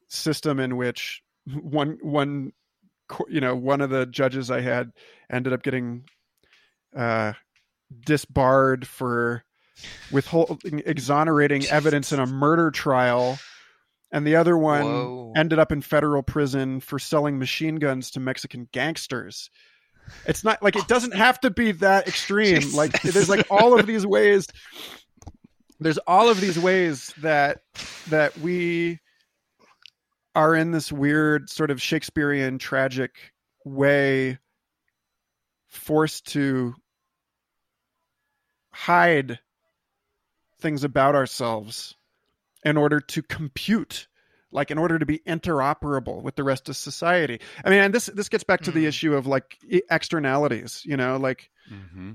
system 0.09 0.61
in 0.61 0.77
which 0.77 1.23
one 1.47 1.99
one 2.03 2.53
you 3.29 3.41
know 3.41 3.55
one 3.55 3.81
of 3.81 3.91
the 3.91 4.07
judges 4.07 4.51
I 4.51 4.61
had 4.61 4.93
ended 5.31 5.53
up 5.53 5.63
getting 5.63 6.05
uh 6.97 7.33
disbarred 8.05 8.87
for 8.87 9.45
withholding 10.11 10.83
exonerating 10.87 11.67
evidence 11.67 12.13
in 12.13 12.21
a 12.21 12.27
murder 12.27 12.71
trial 12.71 13.39
and 14.11 14.27
the 14.27 14.37
other 14.37 14.57
one 14.57 14.85
Whoa. 14.85 15.33
ended 15.35 15.59
up 15.59 15.73
in 15.73 15.81
federal 15.81 16.23
prison 16.23 16.81
for 16.81 16.99
selling 16.99 17.39
machine 17.39 17.77
guns 17.77 18.11
to 18.13 18.21
Mexican 18.21 18.69
gangsters. 18.73 19.51
It's 20.27 20.45
not 20.45 20.63
like 20.63 20.77
it 20.77 20.87
doesn't 20.87 21.15
have 21.15 21.41
to 21.41 21.51
be 21.51 21.73
that 21.73 22.07
extreme. 22.07 22.73
Like 22.73 23.01
there's 23.03 23.29
like 23.29 23.47
all 23.51 23.79
of 23.79 23.87
these 23.87 24.07
ways 24.07 24.47
there's 25.83 25.99
all 25.99 26.29
of 26.29 26.41
these 26.41 26.59
ways 26.59 27.13
that 27.19 27.63
that 28.09 28.37
we 28.39 29.01
are 30.35 30.55
in 30.55 30.71
this 30.71 30.91
weird 30.91 31.51
sort 31.51 31.71
of 31.71 31.81
Shakespearean 31.81 32.59
tragic 32.59 33.33
way 33.65 34.39
forced 35.69 36.27
to 36.29 36.75
hide 38.73 39.39
things 40.61 40.85
about 40.85 41.15
ourselves 41.15 41.97
in 42.65 42.77
order 42.77 43.01
to 43.01 43.23
compute 43.23 44.07
like 44.51 44.71
in 44.71 44.79
order 44.79 44.99
to 44.99 45.07
be 45.07 45.19
interoperable 45.21 46.23
with 46.23 46.37
the 46.37 46.45
rest 46.45 46.69
of 46.69 46.77
society 46.77 47.41
i 47.65 47.71
mean 47.71 47.81
and 47.81 47.95
this 47.95 48.07
this 48.07 48.29
gets 48.29 48.45
back 48.45 48.61
to 48.61 48.71
the 48.71 48.85
Mm. 48.85 48.89
issue 48.89 49.15
of 49.15 49.27
like 49.27 49.59
externalities 49.91 50.83
you 50.85 50.97
know 50.97 51.17
like 51.17 51.51
hmm 51.69 52.13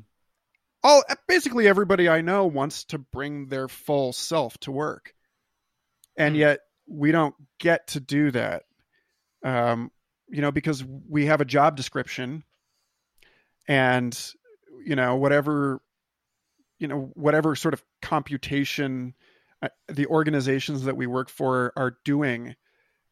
all 0.83 1.03
basically 1.27 1.67
everybody 1.67 2.07
i 2.07 2.21
know 2.21 2.45
wants 2.45 2.85
to 2.85 2.97
bring 2.97 3.47
their 3.47 3.67
full 3.67 4.13
self 4.13 4.57
to 4.59 4.71
work 4.71 5.13
and 6.15 6.35
Hmm. 6.35 6.41
yet 6.41 6.59
we 6.87 7.11
don't 7.11 7.35
get 7.59 7.87
to 7.87 7.99
do 7.99 8.31
that 8.31 8.63
um 9.43 9.91
you 10.29 10.41
know 10.41 10.51
because 10.51 10.83
we 11.09 11.25
have 11.25 11.41
a 11.41 11.45
job 11.45 11.75
description 11.75 12.43
and 13.67 14.33
you 14.85 14.95
know 14.95 15.15
whatever 15.15 15.81
you 16.79 16.87
know 16.87 17.11
whatever 17.13 17.55
sort 17.55 17.73
of 17.73 17.83
computation 18.01 19.13
uh, 19.61 19.69
the 19.87 20.05
organizations 20.07 20.83
that 20.83 20.97
we 20.97 21.07
work 21.07 21.29
for 21.29 21.73
are 21.75 21.97
doing 22.05 22.55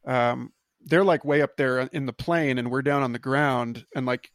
um 0.05 0.51
they're 0.86 1.03
like 1.03 1.26
way 1.26 1.41
up 1.41 1.57
there 1.57 1.80
in 1.80 2.05
the 2.05 2.13
plane 2.13 2.57
and 2.57 2.69
we're 2.69 2.82
down 2.82 3.01
on 3.01 3.11
the 3.11 3.19
ground 3.19 3.86
and 3.95 4.05
like 4.05 4.32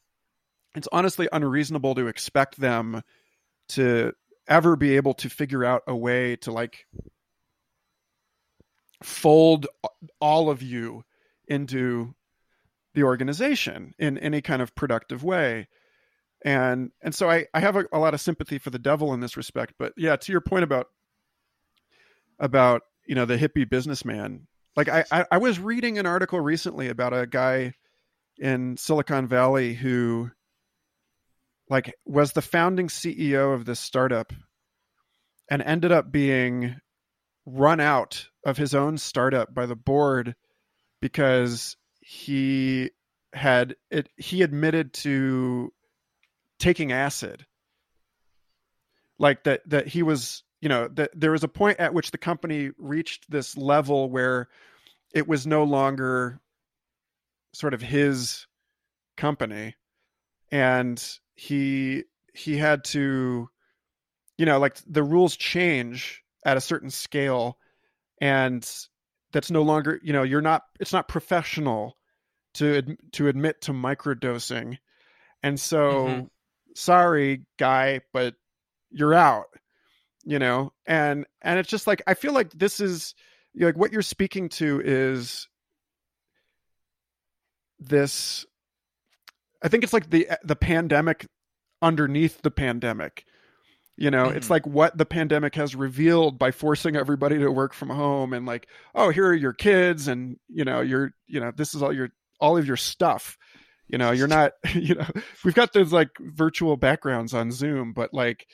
it's 0.74 0.88
honestly 0.92 1.28
unreasonable 1.32 1.94
to 1.94 2.06
expect 2.06 2.58
them 2.60 3.02
to 3.68 4.12
ever 4.48 4.76
be 4.76 4.96
able 4.96 5.14
to 5.14 5.28
figure 5.28 5.64
out 5.64 5.82
a 5.86 5.96
way 5.96 6.36
to 6.36 6.52
like 6.52 6.86
fold 9.02 9.66
all 10.20 10.50
of 10.50 10.62
you 10.62 11.04
into 11.46 12.14
the 12.94 13.02
organization 13.04 13.94
in 13.98 14.18
any 14.18 14.40
kind 14.40 14.62
of 14.62 14.74
productive 14.74 15.22
way. 15.22 15.68
And 16.42 16.90
and 17.02 17.14
so 17.14 17.28
i 17.28 17.44
i 17.52 17.60
have 17.60 17.76
a, 17.76 17.84
a 17.92 17.98
lot 17.98 18.14
of 18.14 18.20
sympathy 18.20 18.56
for 18.56 18.70
the 18.70 18.78
devil 18.78 19.12
in 19.12 19.20
this 19.20 19.36
respect 19.36 19.74
but 19.78 19.92
yeah 19.98 20.16
to 20.16 20.32
your 20.32 20.40
point 20.40 20.64
about 20.64 20.86
about 22.38 22.80
you 23.06 23.14
know 23.14 23.26
the 23.26 23.36
hippie 23.36 23.68
businessman 23.68 24.46
like 24.74 24.88
I, 24.88 25.04
I 25.12 25.26
i 25.32 25.36
was 25.36 25.58
reading 25.58 25.98
an 25.98 26.06
article 26.06 26.40
recently 26.40 26.88
about 26.88 27.12
a 27.12 27.26
guy 27.26 27.74
in 28.38 28.78
silicon 28.78 29.28
valley 29.28 29.74
who 29.74 30.30
like 31.68 31.94
was 32.06 32.32
the 32.32 32.40
founding 32.40 32.88
ceo 32.88 33.52
of 33.52 33.66
this 33.66 33.78
startup 33.78 34.32
and 35.50 35.60
ended 35.60 35.92
up 35.92 36.10
being 36.10 36.76
run 37.52 37.80
out 37.80 38.26
of 38.44 38.56
his 38.56 38.74
own 38.74 38.98
startup 38.98 39.54
by 39.54 39.66
the 39.66 39.76
board 39.76 40.34
because 41.00 41.76
he 42.00 42.90
had 43.32 43.76
it 43.90 44.08
he 44.16 44.42
admitted 44.42 44.92
to 44.92 45.72
taking 46.58 46.92
acid. 46.92 47.46
Like 49.18 49.44
that 49.44 49.68
that 49.68 49.88
he 49.88 50.02
was 50.02 50.44
you 50.60 50.68
know 50.68 50.88
that 50.88 51.10
there 51.14 51.32
was 51.32 51.44
a 51.44 51.48
point 51.48 51.78
at 51.78 51.94
which 51.94 52.10
the 52.10 52.18
company 52.18 52.70
reached 52.78 53.30
this 53.30 53.56
level 53.56 54.10
where 54.10 54.48
it 55.14 55.26
was 55.28 55.46
no 55.46 55.64
longer 55.64 56.40
sort 57.52 57.74
of 57.74 57.82
his 57.82 58.46
company. 59.16 59.74
And 60.50 61.02
he 61.34 62.04
he 62.34 62.56
had 62.56 62.84
to 62.84 63.48
you 64.38 64.46
know 64.46 64.58
like 64.58 64.78
the 64.86 65.02
rules 65.02 65.36
change 65.36 66.19
at 66.44 66.56
a 66.56 66.60
certain 66.60 66.90
scale 66.90 67.58
and 68.20 68.68
that's 69.32 69.50
no 69.50 69.62
longer 69.62 70.00
you 70.02 70.12
know 70.12 70.22
you're 70.22 70.40
not 70.40 70.64
it's 70.80 70.92
not 70.92 71.08
professional 71.08 71.96
to 72.54 72.82
to 73.12 73.28
admit 73.28 73.60
to 73.62 73.72
microdosing. 73.72 74.78
And 75.42 75.58
so 75.60 76.04
Mhm. 76.06 76.30
sorry 76.74 77.42
guy 77.58 78.00
but 78.12 78.34
you're 78.90 79.14
out 79.14 79.46
you 80.24 80.38
know? 80.38 80.72
And 80.86 81.26
and 81.42 81.58
it's 81.58 81.68
just 81.70 81.86
like 81.86 82.02
i 82.06 82.14
feel 82.14 82.32
like 82.34 82.50
this 82.52 82.80
is 82.80 83.14
you 83.54 83.60
know, 83.62 83.66
like 83.66 83.76
what 83.78 83.92
you're 83.92 84.02
speaking 84.02 84.48
to 84.50 84.80
is 84.84 85.48
this 87.78 88.44
i 89.62 89.68
think 89.68 89.82
it's 89.84 89.92
like 89.92 90.10
the 90.10 90.28
the 90.44 90.56
pandemic 90.56 91.26
underneath 91.82 92.42
the 92.42 92.50
pandemic 92.50 93.24
you 94.00 94.10
know 94.10 94.24
it's 94.30 94.46
Mhm. 94.48 94.50
like 94.50 94.66
what 94.66 94.96
the 94.98 95.04
pandemic 95.06 95.54
has 95.54 95.76
revealed 95.76 96.38
by 96.38 96.50
forcing 96.50 96.96
everybody 96.96 97.38
to 97.38 97.52
work 97.52 97.72
from 97.74 97.90
home 97.90 98.32
and 98.32 98.46
like 98.46 98.66
oh 98.96 99.10
here 99.10 99.26
are 99.28 99.34
your 99.34 99.52
kids 99.52 100.08
and 100.08 100.38
you 100.48 100.64
know 100.64 100.80
you're 100.80 101.12
you 101.28 101.38
know 101.38 101.52
this 101.54 101.74
is 101.74 101.82
all 101.82 101.92
your 101.92 102.08
all 102.40 102.56
of 102.56 102.66
your 102.66 102.76
stuff. 102.78 103.36
You 103.86 103.98
know 103.98 104.10
you're 104.10 104.26
not 104.28 104.52
you 104.74 104.94
know 104.96 105.06
we've 105.44 105.54
got 105.54 105.72
those 105.74 105.92
like 105.92 106.08
virtual 106.18 106.76
backgrounds 106.76 107.34
on 107.34 107.52
zoom 107.52 107.92
but 107.92 108.12
like 108.14 108.46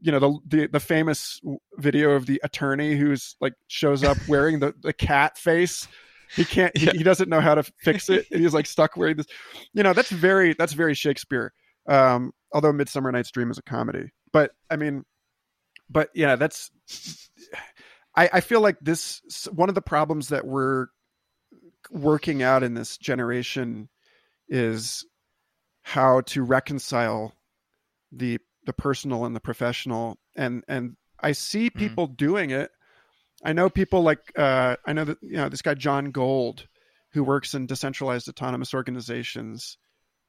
you 0.00 0.12
know 0.12 0.18
the 0.18 0.38
the, 0.46 0.66
the 0.66 0.80
famous 0.80 1.40
video 1.78 2.10
of 2.12 2.26
the 2.26 2.40
attorney 2.44 2.94
who's 2.96 3.36
like 3.40 3.54
shows 3.68 4.04
up 4.04 4.18
wearing 4.28 4.58
the, 4.60 4.74
the 4.82 4.92
cat 4.92 5.38
face. 5.38 5.88
He 6.36 6.44
can't 6.44 6.76
he, 6.76 6.86
he 6.98 7.02
doesn't 7.02 7.28
know 7.28 7.40
how 7.40 7.54
to 7.54 7.62
fix 7.82 8.08
it. 8.10 8.26
And 8.30 8.40
he's 8.42 8.54
like 8.54 8.66
stuck 8.66 8.96
wearing 8.96 9.16
this. 9.16 9.26
You 9.72 9.82
know 9.82 9.92
that's 9.94 10.10
very 10.10 10.52
that's 10.54 10.74
very 10.74 10.94
shakespeare. 10.94 11.52
Um 11.88 12.32
although 12.52 12.72
midsummer 12.72 13.10
night's 13.12 13.30
dream 13.30 13.50
is 13.50 13.56
a 13.58 13.62
comedy 13.62 14.10
but 14.32 14.52
i 14.70 14.76
mean 14.76 15.04
but 15.88 16.10
yeah 16.14 16.36
that's 16.36 16.70
i 18.16 18.28
i 18.34 18.40
feel 18.40 18.60
like 18.60 18.78
this 18.80 19.20
one 19.52 19.68
of 19.68 19.74
the 19.74 19.82
problems 19.82 20.28
that 20.28 20.46
we're 20.46 20.86
working 21.90 22.42
out 22.42 22.62
in 22.62 22.74
this 22.74 22.96
generation 22.98 23.88
is 24.48 25.04
how 25.82 26.20
to 26.22 26.42
reconcile 26.42 27.32
the 28.12 28.38
the 28.66 28.72
personal 28.72 29.24
and 29.24 29.34
the 29.34 29.40
professional 29.40 30.18
and 30.36 30.62
and 30.68 30.96
i 31.20 31.32
see 31.32 31.70
Mhm. 31.70 31.74
people 31.74 32.06
doing 32.06 32.50
it 32.50 32.70
i 33.44 33.52
know 33.52 33.70
people 33.70 34.02
like 34.02 34.20
uh 34.36 34.76
i 34.86 34.92
know 34.92 35.04
that 35.04 35.18
you 35.22 35.36
know 35.36 35.48
this 35.48 35.62
guy 35.62 35.74
john 35.74 36.10
gold 36.10 36.66
who 37.12 37.24
works 37.24 37.54
in 37.54 37.66
decentralized 37.66 38.28
autonomous 38.28 38.74
organizations 38.74 39.78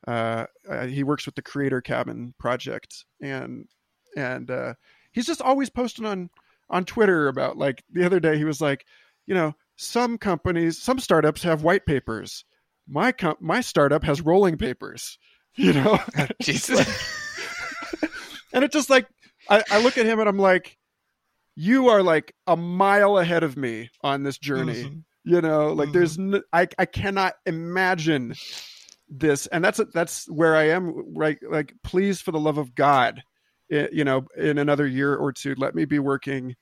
uh, 0.08 0.46
uh 0.70 0.88
he 0.88 1.04
works 1.04 1.26
with 1.26 1.36
the 1.36 1.42
creator 1.44 1.82
cabin 1.82 2.34
project 2.40 3.06
and 3.22 3.68
and 4.16 4.50
uh 4.52 4.74
he's 5.12 5.26
just 5.26 5.42
always 5.42 5.70
posting 5.70 6.06
on 6.06 6.30
on 6.70 6.86
twitter 6.86 7.28
about 7.28 7.58
like 7.58 7.84
the 7.92 8.06
other 8.06 8.20
day 8.20 8.38
he 8.38 8.46
was 8.46 8.62
like 8.62 8.86
you 9.26 9.34
know 9.34 9.54
some 9.78 10.18
companies 10.18 10.82
some 10.82 11.00
startups 11.00 11.44
have 11.44 11.64
white 11.64 11.86
papers 11.86 12.46
my 12.88 13.12
com- 13.12 13.38
my 13.40 13.62
startup 13.62 14.04
has 14.04 14.22
rolling 14.22 14.58
papers 14.58 15.18
you 15.56 15.74
know 15.74 16.00
Jesus. 16.42 16.80
and 18.54 18.64
it's 18.64 18.74
just 18.74 18.90
like 18.90 19.08
I, 19.50 19.64
I 19.72 19.82
look 19.82 19.98
at 19.98 20.06
him 20.06 20.20
and 20.20 20.30
i'm 20.30 20.38
like 20.40 20.78
you 21.56 21.90
are 21.90 22.02
like 22.02 22.34
a 22.48 22.56
mile 22.56 23.18
ahead 23.18 23.44
of 23.44 23.58
me 23.58 23.90
on 24.02 24.24
this 24.24 24.38
journey 24.38 24.86
Mhm. 24.86 25.04
you 25.26 25.42
know 25.42 25.74
like 25.74 25.90
Mhm. 25.90 25.94
there's 25.94 26.18
n- 26.18 26.44
I, 26.54 26.68
I 26.80 26.86
cannot 26.86 27.34
imagine 27.46 28.36
this 29.10 29.48
and 29.48 29.64
that's 29.64 29.82
that's 29.94 30.30
where 30.30 30.56
i 30.56 30.70
am 30.70 31.14
right 31.16 31.38
like 31.50 31.74
please 31.84 32.22
for 32.22 32.32
the 32.32 32.40
love 32.40 32.58
of 32.58 32.74
god 32.76 33.22
you 33.72 34.04
know 34.04 34.26
in 34.38 34.58
another 34.58 34.86
year 34.86 35.16
or 35.16 35.32
two 35.32 35.56
let 35.58 35.74
me 35.74 35.86
be 35.86 35.98
working 36.00 36.56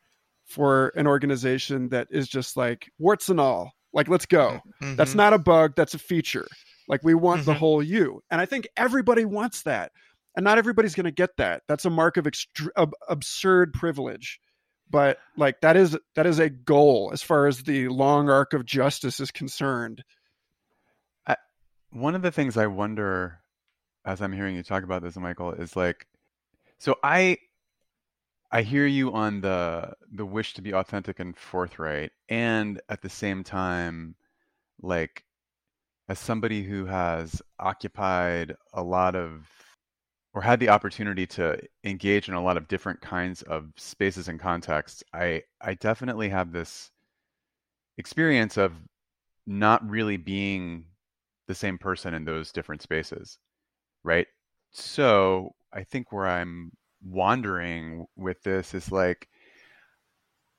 for 0.45 0.89
an 0.95 1.07
organization 1.07 1.89
that 1.89 2.07
is 2.12 2.28
just 2.28 2.55
like 2.55 2.89
warts 2.99 3.30
and 3.30 3.39
all 3.39 3.72
like 3.93 4.07
let's 4.07 4.26
go. 4.26 4.60
That's 4.82 5.14
Mhm. 5.14 5.16
not 5.16 5.34
a 5.34 5.39
bug 5.39 5.74
that's 5.76 5.93
a 5.95 5.99
feature. 5.99 6.47
Like 6.88 7.03
we 7.03 7.14
want 7.16 7.45
the 7.45 7.53
Mhm. 7.53 7.57
whole 7.57 7.84
you. 7.84 8.22
And 8.30 8.39
i 8.39 8.45
think 8.45 8.68
everybody 8.78 9.26
wants 9.26 9.64
that 9.64 9.91
and 10.36 10.43
not 10.43 10.57
everybody's 10.57 10.95
going 10.95 11.05
to 11.05 11.12
get 11.12 11.36
that. 11.38 11.64
That's 11.68 11.86
a 11.86 11.89
mark 11.89 12.18
of 12.18 12.28
absurd 13.10 13.74
privilege. 13.74 14.39
But 14.91 15.20
like 15.38 15.62
that 15.62 15.76
is 15.78 15.97
that 16.16 16.26
is 16.28 16.39
a 16.39 16.49
goal 16.49 17.10
as 17.14 17.22
far 17.22 17.47
as 17.47 17.64
the 17.64 17.88
long 17.89 18.30
arc 18.30 18.53
of 18.53 18.66
justice 18.66 19.20
is 19.20 19.32
concerned. 19.32 20.03
One 21.91 22.14
of 22.14 22.22
the 22.22 22.32
things 22.32 22.55
I 22.55 22.68
wonder 22.68 23.39
as 24.05 24.22
I'm 24.22 24.32
hearing 24.32 24.55
you 24.55 24.62
talk 24.62 24.84
about 24.84 25.01
this, 25.01 25.18
Michael, 25.18 25.53
is 25.53 25.76
like, 25.76 26.05
so 26.80 26.96
I 27.04 27.38
I 28.52 28.62
hear 28.64 28.86
you 28.86 29.12
on 29.14 29.42
the 29.42 29.96
the 30.12 30.26
wish 30.26 30.54
to 30.56 30.62
be 30.62 30.72
authentic 30.74 31.20
and 31.20 31.36
forthright, 31.38 32.12
and 32.30 32.80
at 32.90 33.02
the 33.02 33.10
same 33.10 33.44
time, 33.44 34.16
like 34.82 35.26
as 36.10 36.20
somebody 36.20 36.64
who 36.64 36.86
has 36.86 37.42
occupied 37.60 38.56
a 38.74 38.84
lot 38.84 39.16
of 39.16 39.50
or 40.34 40.42
had 40.44 40.60
the 40.60 40.70
opportunity 40.70 41.28
to 41.28 41.62
engage 41.84 42.30
in 42.30 42.36
a 42.36 42.44
lot 42.44 42.58
of 42.58 42.68
different 42.70 43.02
kinds 43.02 43.42
of 43.44 43.74
spaces 43.78 44.28
and 44.30 44.40
contexts, 44.40 45.04
I 45.14 45.44
I 45.62 45.76
definitely 45.76 46.30
have 46.30 46.52
this 46.54 46.92
experience 47.98 48.58
of 48.58 48.74
not 49.48 49.88
really 49.90 50.18
being 50.18 50.86
the 51.48 51.56
same 51.56 51.78
person 51.78 52.14
in 52.14 52.26
those 52.26 52.52
different 52.52 52.82
spaces, 52.82 53.40
right? 54.04 54.28
So 54.72 55.56
I 55.74 55.84
think 55.84 56.12
where 56.12 56.28
I'm 56.28 56.72
wandering 57.04 58.06
with 58.16 58.42
this 58.44 58.74
is 58.74 58.92
like 58.92 59.30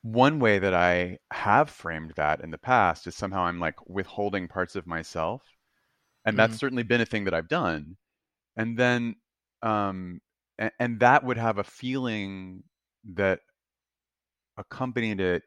one 0.03 0.39
way 0.41 0.59
that 0.59 0.75
I 0.75 1.19
have 1.31 1.69
framed 1.69 2.13
that 2.17 2.41
in 2.41 2.51
the 2.51 2.59
past 2.59 3.07
is 3.07 3.15
somehow 3.15 3.43
I'm 3.43 3.61
like 3.61 3.77
withholding 3.89 4.49
parts 4.49 4.77
of 4.77 4.87
myself. 4.87 5.43
And 6.25 6.39
that's 6.39 6.57
certainly 6.57 6.83
been 6.83 7.01
a 7.01 7.07
thing 7.07 7.25
that 7.25 7.35
I've 7.35 7.49
done. 7.49 7.97
And 8.57 8.79
then 8.79 9.17
um 9.63 10.21
and, 10.59 10.73
and 10.79 11.01
that 11.01 11.25
would 11.25 11.39
have 11.39 11.59
a 11.59 11.65
feeling 11.65 12.65
that 13.15 13.41
accompanied 14.57 15.21
it 15.21 15.43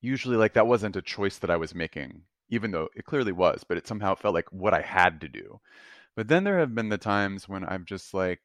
usually 0.00 0.36
like 0.36 0.54
that 0.54 0.66
wasn't 0.66 0.96
a 0.96 1.02
choice 1.02 1.38
that 1.38 1.50
I 1.50 1.56
was 1.56 1.74
making, 1.74 2.22
even 2.50 2.70
though 2.70 2.88
it 2.94 3.04
clearly 3.04 3.32
was, 3.32 3.64
but 3.64 3.76
it 3.76 3.86
somehow 3.86 4.14
felt 4.14 4.34
like 4.34 4.50
what 4.52 4.74
I 4.74 4.80
had 4.80 5.20
to 5.20 5.28
do. 5.28 5.60
But 6.18 6.26
then 6.26 6.42
there 6.42 6.58
have 6.58 6.74
been 6.74 6.88
the 6.88 6.98
times 6.98 7.48
when 7.48 7.62
I've 7.62 7.84
just 7.84 8.12
like 8.12 8.40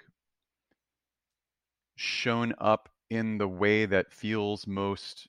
shown 1.96 2.54
up 2.60 2.88
in 3.10 3.40
the 3.40 3.48
way 3.48 3.88
that 3.88 4.14
feels 4.14 4.68
most 4.68 5.28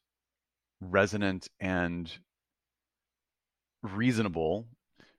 resonant 0.78 1.49
and 1.59 2.12
reasonable, 3.82 4.68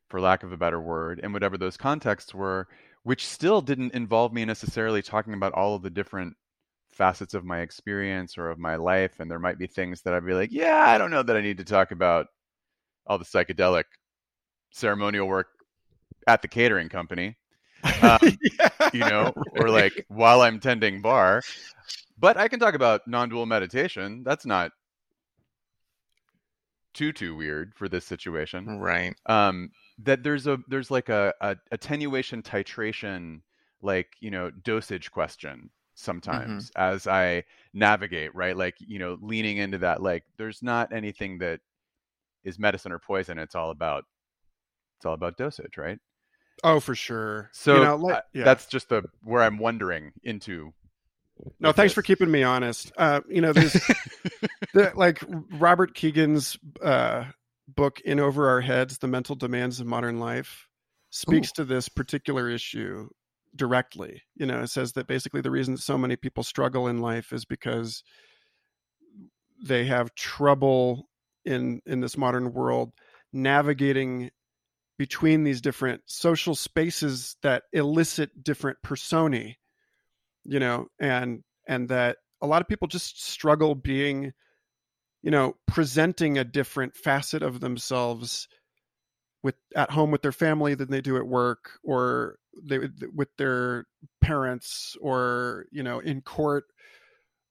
for 0.07 0.21
lack 0.21 0.43
of 0.43 0.51
a 0.51 0.57
better 0.57 0.80
word, 0.80 1.17
in 1.17 1.34
whatever 1.34 1.57
those 1.57 1.78
contexts 1.78 2.36
were, 2.36 2.67
which 3.01 3.26
still 3.26 3.59
didn't 3.59 3.95
involve 3.95 4.32
me 4.32 4.45
necessarily 4.45 5.01
talking 5.01 5.34
about 5.34 5.53
all 5.53 5.73
of 5.73 5.82
the 5.82 5.89
different 5.89 6.36
facets 6.91 7.34
of 7.34 7.43
my 7.43 7.61
experience 7.61 8.38
or 8.38 8.51
of 8.51 8.59
my 8.59 8.76
life. 8.76 9.19
And 9.19 9.32
there 9.32 9.39
might 9.39 9.57
be 9.57 9.65
things 9.65 10.03
that 10.03 10.13
I'd 10.13 10.28
be 10.28 10.36
like, 10.36 10.51
yeah, 10.51 10.86
I 10.89 10.99
don't 10.99 11.09
know 11.09 11.23
that 11.23 11.36
I 11.36 11.41
need 11.41 11.57
to 11.57 11.65
talk 11.65 11.89
about 11.89 12.28
all 13.07 13.17
the 13.17 13.26
psychedelic 13.26 13.86
ceremonial 14.69 15.28
work 15.28 15.47
at 16.28 16.41
the 16.41 16.47
catering 16.47 16.89
company. 16.89 17.38
Um, 18.01 18.17
you 18.93 19.01
know, 19.01 19.32
or 19.59 19.69
like 19.69 20.05
while 20.07 20.41
I'm 20.41 20.59
tending 20.59 21.03
bar. 21.03 21.43
But 22.17 22.36
I 22.36 22.47
can 22.47 22.59
talk 22.59 22.73
about 22.73 23.01
non-dual 23.07 23.45
meditation. 23.45 24.23
That's 24.23 24.43
not 24.43 24.71
too 26.95 27.13
too 27.13 27.36
weird 27.36 27.73
for 27.76 27.88
this 27.88 28.05
situation. 28.05 28.80
Right. 28.80 29.13
Um, 29.28 29.69
that 30.03 30.23
there's 30.23 30.47
a 30.47 30.57
there's 30.67 30.89
like 30.89 31.09
a, 31.09 31.34
a 31.41 31.57
attenuation 31.71 32.41
titration 32.41 33.41
like 33.82 34.07
you 34.19 34.32
know 34.32 34.49
dosage 34.63 35.11
question 35.11 35.69
sometimes 35.93 36.71
as 36.76 37.07
I 37.07 37.43
navigate 37.73 38.36
right 38.36 38.57
like 38.57 38.76
you 38.80 38.99
know 38.99 39.17
leaning 39.21 39.57
into 39.57 39.78
that 39.78 40.01
like 40.01 40.23
there's 40.38 40.61
not 40.61 40.91
anything 40.91 41.38
that 41.39 41.61
is 42.43 42.59
medicine 42.59 42.91
or 42.91 42.99
poison 42.99 43.39
it's 43.39 43.55
all 43.55 43.71
about 43.71 44.03
it's 44.97 45.05
all 45.05 45.13
about 45.13 45.38
dosage 45.38 45.78
right 45.78 45.97
oh 46.64 46.80
for 46.80 46.95
sure 46.95 47.49
so 47.53 47.78
you 47.78 47.84
know, 47.84 47.95
like, 47.95 48.24
yeah. 48.34 48.43
that's 48.43 48.66
just 48.68 48.89
the 48.89 49.03
where 49.24 49.43
I'm 49.43 49.58
wondering 49.58 50.14
into 50.24 50.74
no 51.60 51.72
thanks 51.72 51.93
for 51.93 52.01
keeping 52.01 52.32
me 52.32 52.43
honest 52.43 52.91
uh 52.97 53.22
you 53.30 53.41
know 53.41 53.53
there's 53.53 53.74
the, 54.74 54.91
like 54.95 55.22
Robert 55.51 55.93
Kegan's 55.93 56.58
uh 56.82 57.26
book 57.68 57.99
in 58.01 58.20
over 58.20 58.49
our 58.49 58.62
heads 58.62 58.99
the 58.99 59.08
mental 59.08 59.36
demands 59.36 59.80
of 59.80 59.88
modern 59.88 60.20
life 60.20 60.68
speaks 61.10 61.51
to 61.53 61.64
this 61.64 61.88
particular 61.88 62.49
issue 62.49 63.08
directly. 63.56 64.24
You 64.36 64.45
know, 64.45 64.62
it 64.62 64.70
says 64.70 64.93
that 64.93 65.08
basically 65.08 65.41
the 65.41 65.51
reason 65.51 65.78
so 65.78 65.97
many 65.97 66.16
people 66.16 66.43
struggle 66.43 66.88
in 66.88 66.99
life 66.99 67.32
is 67.32 67.45
because 67.45 68.03
they 69.64 69.86
have 69.86 70.14
trouble 70.16 71.08
in 71.45 71.82
in 71.86 72.01
this 72.01 72.18
modern 72.18 72.53
world 72.53 72.91
navigating 73.32 74.32
between 74.98 75.43
these 75.43 75.62
different 75.62 76.02
social 76.06 76.56
spaces 76.56 77.36
that 77.41 77.64
elicit 77.74 78.43
different 78.43 78.82
personae 78.82 79.58
you 80.43 80.60
know 80.60 80.88
and 81.00 81.43
and 81.68 81.89
that 81.89 82.18
a 82.41 82.48
lot 82.48 82.62
of 82.62 82.68
people 82.68 82.88
just 82.88 83.24
struggle 83.24 83.76
being 83.76 84.32
you 85.22 85.32
know 85.32 85.56
presenting 85.68 86.38
a 86.38 86.43
different 86.43 86.96
facet 86.96 87.43
of 87.43 87.60
themselves 87.60 88.48
with 89.43 89.56
at 89.76 89.91
home 89.91 90.12
with 90.12 90.22
their 90.22 90.32
family 90.32 90.76
than 90.76 90.89
they 90.89 91.02
do 91.02 91.18
at 91.18 91.28
work 91.28 91.72
or 91.84 92.38
they 92.64 92.80
with 93.14 93.30
their 93.38 93.86
parents 94.22 94.96
or 95.02 95.66
you 95.72 95.84
know 95.84 96.00
in 96.00 96.22
court 96.22 96.66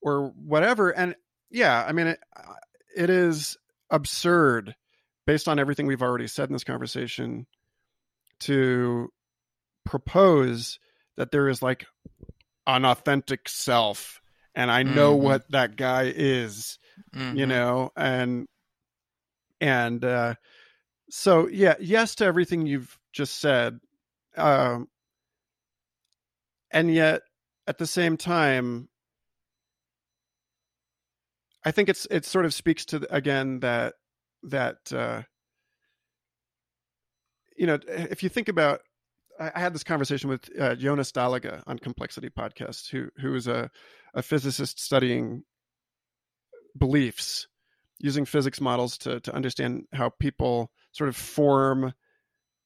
or 0.02 0.32
whatever. 0.36 0.90
And 0.90 1.14
yeah 1.50 1.84
i 1.86 1.92
mean 1.92 2.08
it, 2.08 2.20
it 2.96 3.10
is 3.10 3.56
absurd 3.90 4.74
based 5.26 5.48
on 5.48 5.58
everything 5.58 5.86
we've 5.86 6.02
already 6.02 6.26
said 6.26 6.48
in 6.48 6.52
this 6.52 6.64
conversation 6.64 7.46
to 8.40 9.08
propose 9.84 10.78
that 11.16 11.30
there 11.30 11.48
is 11.48 11.62
like 11.62 11.86
an 12.66 12.84
authentic 12.84 13.48
self 13.48 14.20
and 14.54 14.70
i 14.70 14.82
know 14.82 15.14
mm-hmm. 15.14 15.24
what 15.24 15.50
that 15.50 15.76
guy 15.76 16.12
is 16.14 16.78
mm-hmm. 17.14 17.36
you 17.36 17.46
know 17.46 17.90
and 17.96 18.46
and 19.60 20.04
uh 20.04 20.34
so 21.10 21.48
yeah 21.48 21.74
yes 21.78 22.14
to 22.16 22.24
everything 22.24 22.66
you've 22.66 22.98
just 23.12 23.38
said 23.38 23.78
um 24.36 24.88
and 26.70 26.92
yet 26.92 27.22
at 27.66 27.78
the 27.78 27.86
same 27.86 28.16
time 28.16 28.88
i 31.64 31.70
think 31.70 31.88
it's 31.88 32.06
it 32.10 32.24
sort 32.24 32.46
of 32.46 32.54
speaks 32.54 32.84
to 32.86 33.06
again 33.14 33.60
that 33.60 33.94
that 34.44 34.92
uh 34.92 35.22
you 37.56 37.66
know 37.66 37.78
if 37.88 38.22
you 38.22 38.28
think 38.28 38.48
about 38.48 38.80
I 39.38 39.58
had 39.58 39.74
this 39.74 39.84
conversation 39.84 40.30
with 40.30 40.48
uh, 40.60 40.76
Jonas 40.76 41.10
Dalege 41.10 41.60
on 41.66 41.78
Complexity 41.78 42.30
Podcast, 42.30 42.88
who 42.90 43.08
who 43.18 43.34
is 43.34 43.48
a, 43.48 43.70
a 44.14 44.22
physicist 44.22 44.80
studying 44.80 45.42
beliefs 46.78 47.48
using 47.98 48.24
physics 48.24 48.60
models 48.60 48.98
to 48.98 49.20
to 49.20 49.34
understand 49.34 49.84
how 49.92 50.10
people 50.20 50.70
sort 50.92 51.08
of 51.08 51.16
form 51.16 51.92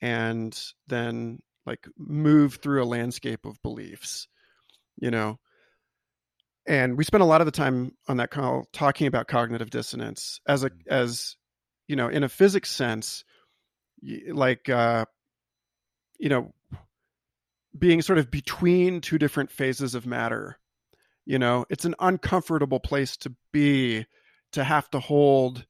and 0.00 0.60
then 0.86 1.40
like 1.66 1.86
move 1.98 2.56
through 2.56 2.82
a 2.82 2.86
landscape 2.86 3.44
of 3.44 3.60
beliefs, 3.62 4.28
you 4.98 5.10
know. 5.10 5.38
And 6.66 6.98
we 6.98 7.04
spent 7.04 7.22
a 7.22 7.26
lot 7.26 7.40
of 7.40 7.46
the 7.46 7.50
time 7.50 7.92
on 8.08 8.18
that 8.18 8.30
call 8.30 8.66
talking 8.74 9.06
about 9.06 9.26
cognitive 9.26 9.70
dissonance 9.70 10.40
as 10.46 10.64
a 10.64 10.70
as 10.86 11.36
you 11.88 11.96
know 11.96 12.08
in 12.08 12.22
a 12.22 12.28
physics 12.28 12.70
sense, 12.70 13.24
like 14.30 14.68
uh, 14.68 15.04
you 16.18 16.28
know 16.28 16.52
being 17.76 18.02
sort 18.02 18.18
of 18.18 18.30
between 18.30 19.00
two 19.00 19.18
different 19.18 19.50
phases 19.50 19.94
of 19.94 20.06
matter. 20.06 20.58
You 21.24 21.38
know, 21.38 21.66
it's 21.68 21.84
an 21.84 21.94
uncomfortable 21.98 22.80
place 22.80 23.16
to 23.18 23.34
be 23.52 24.06
to 24.52 24.64
have 24.64 24.90
to 24.90 25.00
hold 25.00 25.66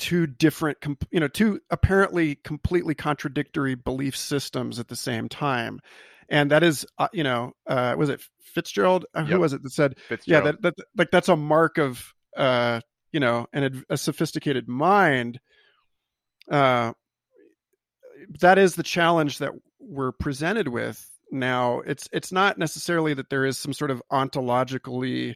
two 0.00 0.26
different 0.26 0.78
you 1.10 1.20
know 1.20 1.28
two 1.28 1.60
apparently 1.68 2.34
completely 2.34 2.94
contradictory 2.94 3.74
belief 3.74 4.16
systems 4.16 4.78
at 4.78 4.88
the 4.88 4.96
same 4.96 5.28
time 5.28 5.78
and 6.30 6.50
that 6.50 6.62
is 6.62 6.86
uh, 6.96 7.08
you 7.12 7.22
know 7.22 7.52
uh 7.66 7.94
was 7.98 8.08
it 8.08 8.22
fitzgerald 8.40 9.04
uh, 9.14 9.20
yep. 9.20 9.28
who 9.28 9.38
was 9.38 9.52
it 9.52 9.62
that 9.62 9.70
said 9.70 9.94
yeah 10.24 10.40
that, 10.40 10.62
that 10.62 10.74
like 10.96 11.10
that's 11.10 11.28
a 11.28 11.36
mark 11.36 11.76
of 11.76 12.14
uh 12.34 12.80
you 13.12 13.20
know 13.20 13.46
an 13.52 13.84
a 13.88 13.96
sophisticated 13.96 14.68
mind 14.68 15.40
uh 16.50 16.92
that 18.40 18.58
is 18.58 18.74
the 18.74 18.82
challenge 18.82 19.38
that 19.38 19.52
we're 19.78 20.12
presented 20.12 20.68
with 20.68 21.08
now 21.30 21.80
it's 21.80 22.08
it's 22.12 22.32
not 22.32 22.58
necessarily 22.58 23.14
that 23.14 23.30
there 23.30 23.44
is 23.44 23.58
some 23.58 23.72
sort 23.72 23.90
of 23.90 24.02
ontologically 24.12 25.34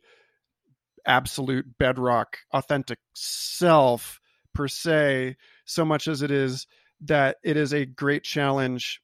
absolute 1.07 1.67
bedrock 1.79 2.39
authentic 2.53 2.99
self 3.15 4.21
per 4.55 4.69
se 4.69 5.37
so 5.65 5.85
much 5.85 6.09
as 6.09 6.23
it 6.23 6.31
is 6.31 6.67
that 7.01 7.37
it 7.45 7.57
is 7.57 7.73
a 7.73 7.85
great 7.85 8.23
challenge 8.23 9.01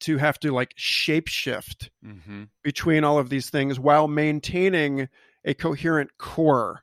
to 0.00 0.16
have 0.16 0.38
to 0.38 0.52
like 0.52 0.74
shapeshift 0.76 1.90
mm-hmm. 2.04 2.44
between 2.62 3.04
all 3.04 3.18
of 3.18 3.28
these 3.28 3.50
things 3.50 3.78
while 3.78 4.08
maintaining 4.08 5.08
a 5.44 5.54
coherent 5.54 6.10
core 6.18 6.82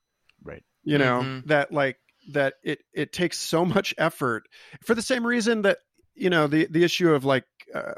you 0.86 0.98
know 0.98 1.22
mm-hmm. 1.22 1.48
that 1.48 1.72
like 1.72 1.98
that 2.32 2.56
it 2.64 2.80
it 2.94 3.12
takes 3.12 3.38
so 3.38 3.66
much 3.66 3.94
effort 3.98 4.44
for 4.84 4.96
the 4.96 5.02
same 5.02 5.26
reason 5.26 5.64
that 5.64 5.80
you 6.16 6.30
know 6.30 6.48
the 6.48 6.68
the 6.68 6.84
issue 6.84 7.14
of 7.14 7.26
like 7.26 7.46
uh, 7.74 7.92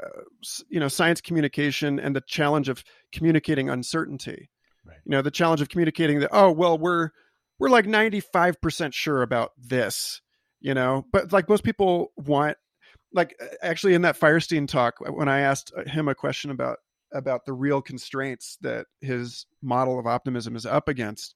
you 0.68 0.80
know 0.80 0.88
science 0.88 1.20
communication 1.20 2.00
and 2.00 2.16
the 2.16 2.22
challenge 2.22 2.68
of 2.68 2.82
communicating 3.12 3.70
uncertainty 3.70 4.50
right. 4.86 4.96
you 5.04 5.10
know 5.10 5.22
the 5.22 5.30
challenge 5.30 5.60
of 5.60 5.68
communicating 5.68 6.20
that 6.20 6.30
oh 6.32 6.50
well 6.50 6.76
we're 6.76 7.10
we're 7.58 7.70
like 7.70 7.86
95% 7.86 8.92
sure 8.92 9.22
about 9.22 9.52
this 9.58 10.20
you 10.60 10.74
know 10.74 11.04
but 11.12 11.32
like 11.32 11.48
most 11.48 11.64
people 11.64 12.12
want 12.16 12.56
like 13.12 13.38
actually 13.62 13.94
in 13.94 14.02
that 14.02 14.18
firestein 14.18 14.66
talk 14.66 14.96
when 15.00 15.28
i 15.28 15.40
asked 15.40 15.72
him 15.86 16.08
a 16.08 16.14
question 16.14 16.50
about 16.50 16.78
about 17.12 17.46
the 17.46 17.52
real 17.52 17.80
constraints 17.80 18.58
that 18.60 18.86
his 19.00 19.46
model 19.62 19.98
of 19.98 20.06
optimism 20.06 20.56
is 20.56 20.66
up 20.66 20.88
against 20.88 21.34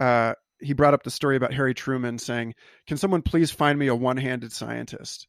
uh, 0.00 0.34
he 0.60 0.72
brought 0.72 0.94
up 0.94 1.02
the 1.02 1.10
story 1.10 1.36
about 1.36 1.52
harry 1.52 1.74
truman 1.74 2.18
saying 2.18 2.54
can 2.86 2.96
someone 2.96 3.22
please 3.22 3.50
find 3.50 3.78
me 3.78 3.86
a 3.86 3.94
one-handed 3.94 4.52
scientist 4.52 5.26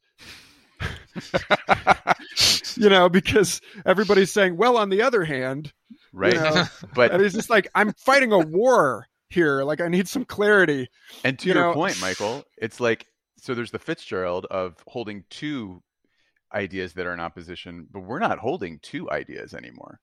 you 2.76 2.90
know, 2.90 3.10
because 3.10 3.62
everybody's 3.86 4.32
saying, 4.32 4.58
well, 4.58 4.78
on 4.78 4.90
the 4.90 5.02
other 5.02 5.24
hand, 5.24 5.74
right? 6.14 6.34
You 6.34 6.40
know, 6.40 6.64
but 6.94 7.12
and 7.12 7.22
it's 7.22 7.36
just 7.36 7.50
like 7.50 7.68
I'm 7.76 7.94
fighting 7.94 8.32
a 8.32 8.40
war 8.40 9.08
here. 9.30 9.64
Like 9.64 9.82
I 9.82 9.88
need 9.88 10.08
some 10.08 10.26
clarity. 10.26 10.90
And 11.24 11.38
to 11.40 11.48
you 11.48 11.54
your 11.54 11.64
know? 11.64 11.74
point, 11.74 12.00
Michael, 12.02 12.44
it's 12.58 12.80
like 12.80 13.06
so. 13.38 13.54
There's 13.54 13.72
the 13.72 13.80
Fitzgerald 13.80 14.46
of 14.46 14.76
holding 14.88 15.24
two 15.30 15.82
ideas 16.54 16.94
that 16.94 17.06
are 17.06 17.14
in 17.14 17.20
opposition, 17.20 17.88
but 17.92 18.02
we're 18.02 18.20
not 18.20 18.40
holding 18.40 18.80
two 18.82 19.10
ideas 19.10 19.54
anymore. 19.54 20.00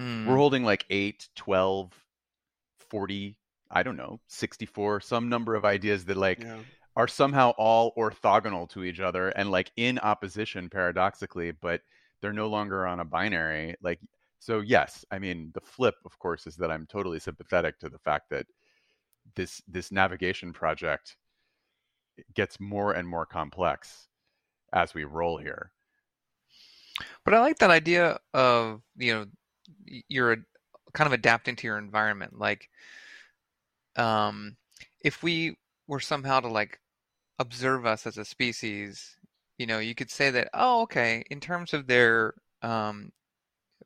Mm. 0.00 0.26
We're 0.26 0.36
holding 0.36 0.64
like 0.64 0.84
8, 0.90 1.28
12, 1.36 1.92
40, 2.90 3.36
I 3.70 3.82
don't 3.82 3.96
know, 3.96 4.20
64, 4.28 5.00
some 5.00 5.28
number 5.28 5.54
of 5.54 5.64
ideas 5.64 6.04
that 6.06 6.16
like 6.16 6.40
yeah. 6.40 6.58
are 6.96 7.08
somehow 7.08 7.50
all 7.58 7.92
orthogonal 7.96 8.68
to 8.70 8.84
each 8.84 9.00
other 9.00 9.28
and 9.30 9.50
like 9.50 9.70
in 9.76 9.98
opposition 9.98 10.68
paradoxically 10.68 11.50
but 11.50 11.80
they're 12.20 12.32
no 12.32 12.48
longer 12.48 12.86
on 12.86 13.00
a 13.00 13.04
binary 13.04 13.74
like 13.82 13.98
so 14.38 14.60
yes 14.60 15.04
i 15.10 15.18
mean 15.18 15.50
the 15.54 15.60
flip 15.60 15.96
of 16.04 16.18
course 16.18 16.46
is 16.46 16.56
that 16.56 16.70
i'm 16.70 16.86
totally 16.86 17.18
sympathetic 17.18 17.78
to 17.78 17.88
the 17.88 17.98
fact 17.98 18.30
that 18.30 18.46
this 19.34 19.62
this 19.68 19.90
navigation 19.90 20.52
project 20.52 21.16
gets 22.34 22.60
more 22.60 22.92
and 22.92 23.08
more 23.08 23.26
complex 23.26 24.08
as 24.72 24.94
we 24.94 25.04
roll 25.04 25.38
here. 25.38 25.70
But 27.24 27.34
i 27.34 27.40
like 27.40 27.58
that 27.58 27.70
idea 27.70 28.18
of 28.32 28.82
you 28.96 29.14
know 29.14 29.26
you're 30.08 30.36
kind 30.92 31.06
of 31.06 31.12
adapting 31.12 31.56
to 31.56 31.66
your 31.66 31.78
environment 31.78 32.38
like 32.38 32.68
um 33.96 34.56
if 35.00 35.22
we 35.22 35.56
were 35.88 36.00
somehow 36.00 36.40
to 36.40 36.48
like 36.48 36.80
observe 37.38 37.86
us 37.86 38.06
as 38.06 38.18
a 38.18 38.24
species, 38.24 39.16
you 39.58 39.66
know, 39.66 39.78
you 39.78 39.94
could 39.94 40.10
say 40.10 40.30
that, 40.30 40.48
oh, 40.54 40.82
okay, 40.82 41.24
in 41.30 41.40
terms 41.40 41.74
of 41.74 41.86
their 41.86 42.34
um, 42.62 43.12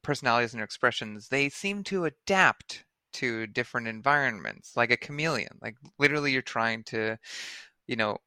personalities 0.02 0.54
and 0.54 0.62
expressions, 0.62 1.28
they 1.28 1.48
seem 1.48 1.84
to 1.84 2.06
adapt 2.06 2.84
to 3.14 3.46
different 3.48 3.88
environments, 3.88 4.76
like 4.76 4.90
a 4.90 4.96
chameleon. 4.96 5.58
Like 5.62 5.76
literally, 5.98 6.32
you're 6.32 6.42
trying 6.42 6.84
to, 6.84 7.18
you 7.88 7.96
know, 7.96 8.18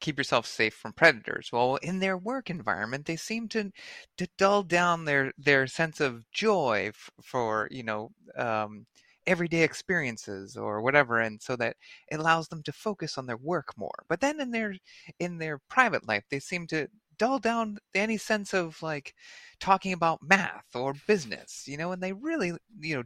keep 0.00 0.18
yourself 0.18 0.46
safe 0.46 0.74
from 0.74 0.92
predators. 0.92 1.50
Well, 1.52 1.76
in 1.76 1.98
their 2.00 2.18
work 2.18 2.50
environment, 2.50 3.06
they 3.06 3.16
seem 3.16 3.48
to 3.50 3.72
to 4.18 4.28
dull 4.38 4.62
down 4.62 5.04
their 5.04 5.32
their 5.38 5.66
sense 5.66 6.00
of 6.00 6.30
joy 6.30 6.88
f- 6.88 7.10
for 7.22 7.68
you 7.70 7.82
know 7.82 8.10
um, 8.36 8.86
everyday 9.26 9.62
experiences 9.62 10.56
or 10.56 10.80
whatever 10.82 11.20
and 11.20 11.40
so 11.42 11.56
that 11.56 11.76
it 12.08 12.20
allows 12.20 12.48
them 12.48 12.62
to 12.62 12.72
focus 12.72 13.18
on 13.18 13.26
their 13.26 13.36
work 13.36 13.68
more. 13.76 14.04
But 14.08 14.20
then 14.20 14.40
in 14.40 14.50
their 14.50 14.74
in 15.18 15.38
their 15.38 15.60
private 15.68 16.06
life 16.06 16.24
they 16.30 16.40
seem 16.40 16.66
to 16.68 16.88
dull 17.18 17.38
down 17.38 17.78
any 17.94 18.16
sense 18.18 18.52
of 18.54 18.80
like 18.82 19.14
talking 19.58 19.92
about 19.92 20.20
math 20.22 20.66
or 20.74 20.92
business 21.06 21.64
you 21.66 21.78
know 21.78 21.92
and 21.92 22.02
they 22.02 22.12
really 22.12 22.52
you 22.80 22.96
know 22.96 23.02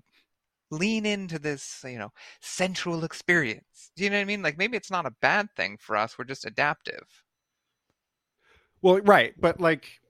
lean 0.73 1.07
into 1.07 1.39
this 1.39 1.85
you 1.87 1.99
know 1.99 2.13
sensual 2.41 3.05
experience. 3.05 3.91
Do 3.97 4.05
you 4.05 4.11
know 4.11 4.17
what 4.17 4.23
i 4.23 4.27
mean? 4.27 4.43
Like 4.43 4.59
maybe 4.59 4.77
it's 4.77 4.91
not 4.91 5.07
a 5.07 5.15
bad 5.21 5.49
thing 5.57 5.79
for 5.81 5.97
us 5.97 6.19
we're 6.19 6.25
just 6.25 6.45
adaptive. 6.47 7.25
Well 8.83 9.01
right 9.01 9.35
but 9.39 9.61
like 9.61 10.01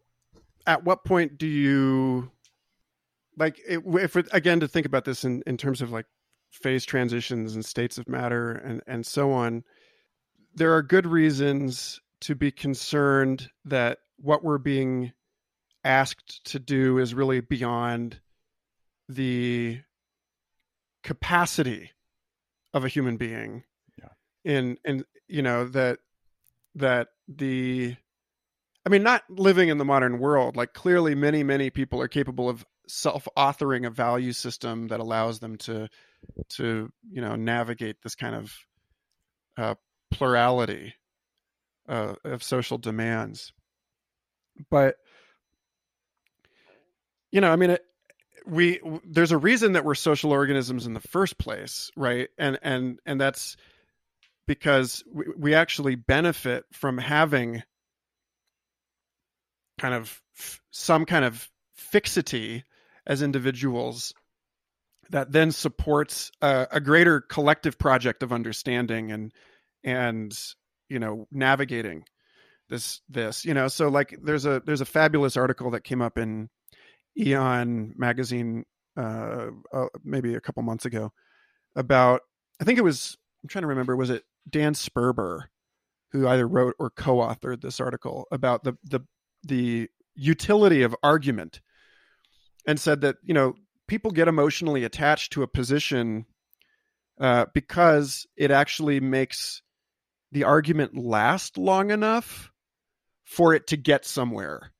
at 0.66 0.84
what 0.84 1.04
point 1.04 1.38
do 1.38 1.46
you 1.46 2.30
like 3.40 3.58
it, 3.66 3.80
if 3.84 4.14
it, 4.16 4.28
again 4.32 4.60
to 4.60 4.68
think 4.68 4.86
about 4.86 5.04
this 5.04 5.24
in, 5.24 5.42
in 5.46 5.56
terms 5.56 5.82
of 5.82 5.90
like 5.90 6.06
phase 6.52 6.84
transitions 6.84 7.54
and 7.54 7.64
states 7.64 7.98
of 7.98 8.08
matter 8.08 8.52
and 8.52 8.82
and 8.86 9.06
so 9.06 9.32
on 9.32 9.64
there 10.54 10.74
are 10.74 10.82
good 10.82 11.06
reasons 11.06 12.00
to 12.20 12.34
be 12.34 12.50
concerned 12.50 13.48
that 13.64 13.98
what 14.18 14.44
we're 14.44 14.58
being 14.58 15.12
asked 15.84 16.44
to 16.44 16.58
do 16.58 16.98
is 16.98 17.14
really 17.14 17.40
beyond 17.40 18.20
the 19.08 19.80
capacity 21.02 21.90
of 22.74 22.84
a 22.84 22.88
human 22.88 23.16
being 23.16 23.64
Yeah. 23.98 24.08
in 24.44 24.78
and 24.84 25.04
you 25.28 25.40
know 25.42 25.64
that 25.68 25.98
that 26.74 27.08
the 27.26 27.96
i 28.84 28.88
mean 28.88 29.02
not 29.02 29.22
living 29.30 29.70
in 29.70 29.78
the 29.78 29.84
modern 29.84 30.18
world 30.18 30.56
like 30.56 30.74
clearly 30.74 31.14
many 31.14 31.42
many 31.42 31.70
people 31.70 32.00
are 32.02 32.08
capable 32.08 32.48
of 32.48 32.66
self-authoring 32.90 33.86
a 33.86 33.90
value 33.90 34.32
system 34.32 34.88
that 34.88 35.00
allows 35.00 35.38
them 35.40 35.56
to 35.56 35.88
to 36.48 36.90
you 37.10 37.20
know 37.20 37.36
navigate 37.36 37.96
this 38.02 38.14
kind 38.14 38.34
of 38.34 38.54
uh, 39.56 39.74
plurality 40.10 40.94
uh, 41.88 42.14
of 42.24 42.42
social 42.42 42.78
demands. 42.78 43.52
But 44.70 44.96
you 47.32 47.40
know 47.40 47.50
i 47.52 47.56
mean 47.56 47.70
it, 47.70 47.84
we 48.46 48.80
there's 49.04 49.32
a 49.32 49.38
reason 49.38 49.72
that 49.72 49.84
we're 49.84 49.94
social 49.94 50.32
organisms 50.32 50.86
in 50.86 50.94
the 50.94 51.00
first 51.00 51.38
place 51.38 51.90
right? 51.96 52.28
And 52.38 52.58
and 52.62 52.98
and 53.06 53.20
that's 53.20 53.56
because 54.46 55.04
we, 55.12 55.24
we 55.36 55.54
actually 55.54 55.94
benefit 55.94 56.64
from 56.72 56.98
having 56.98 57.62
kind 59.78 59.94
of 59.94 60.20
f- 60.38 60.60
some 60.70 61.04
kind 61.04 61.24
of 61.24 61.48
fixity 61.74 62.64
as 63.10 63.22
individuals 63.22 64.14
that 65.10 65.32
then 65.32 65.50
supports 65.50 66.30
a, 66.40 66.68
a 66.70 66.80
greater 66.80 67.20
collective 67.20 67.76
project 67.76 68.22
of 68.22 68.32
understanding 68.32 69.10
and 69.10 69.32
and 69.82 70.38
you 70.88 71.00
know 71.00 71.26
navigating 71.32 72.04
this 72.68 73.00
this 73.08 73.44
you 73.44 73.52
know? 73.52 73.66
So 73.66 73.88
like 73.88 74.16
there's 74.22 74.46
a 74.46 74.62
there's 74.64 74.80
a 74.80 74.86
fabulous 74.86 75.36
article 75.36 75.72
that 75.72 75.82
came 75.82 76.00
up 76.00 76.16
in 76.16 76.48
Aeon 77.18 77.94
magazine 77.96 78.64
uh, 78.96 79.46
uh 79.72 79.86
maybe 80.04 80.36
a 80.36 80.40
couple 80.40 80.62
months 80.62 80.84
ago 80.84 81.12
about 81.74 82.20
I 82.60 82.64
think 82.64 82.78
it 82.78 82.84
was 82.84 83.18
I'm 83.42 83.48
trying 83.48 83.62
to 83.62 83.68
remember 83.68 83.96
was 83.96 84.10
it 84.10 84.22
Dan 84.48 84.74
Sperber 84.74 85.42
who 86.12 86.28
either 86.28 86.46
wrote 86.46 86.76
or 86.78 86.90
co-authored 86.90 87.60
this 87.60 87.80
article 87.80 88.28
about 88.30 88.62
the 88.62 88.74
the 88.84 89.00
the 89.42 89.88
utility 90.14 90.82
of 90.82 90.94
argument 91.02 91.60
and 92.66 92.78
said 92.78 93.02
that 93.02 93.16
you 93.22 93.34
know 93.34 93.54
people 93.86 94.10
get 94.10 94.28
emotionally 94.28 94.84
attached 94.84 95.32
to 95.32 95.42
a 95.42 95.48
position 95.48 96.26
uh, 97.20 97.46
because 97.52 98.26
it 98.36 98.50
actually 98.50 99.00
makes 99.00 99.62
the 100.32 100.44
argument 100.44 100.96
last 100.96 101.58
long 101.58 101.90
enough 101.90 102.50
for 103.24 103.54
it 103.54 103.66
to 103.68 103.76
get 103.76 104.04
somewhere 104.04 104.72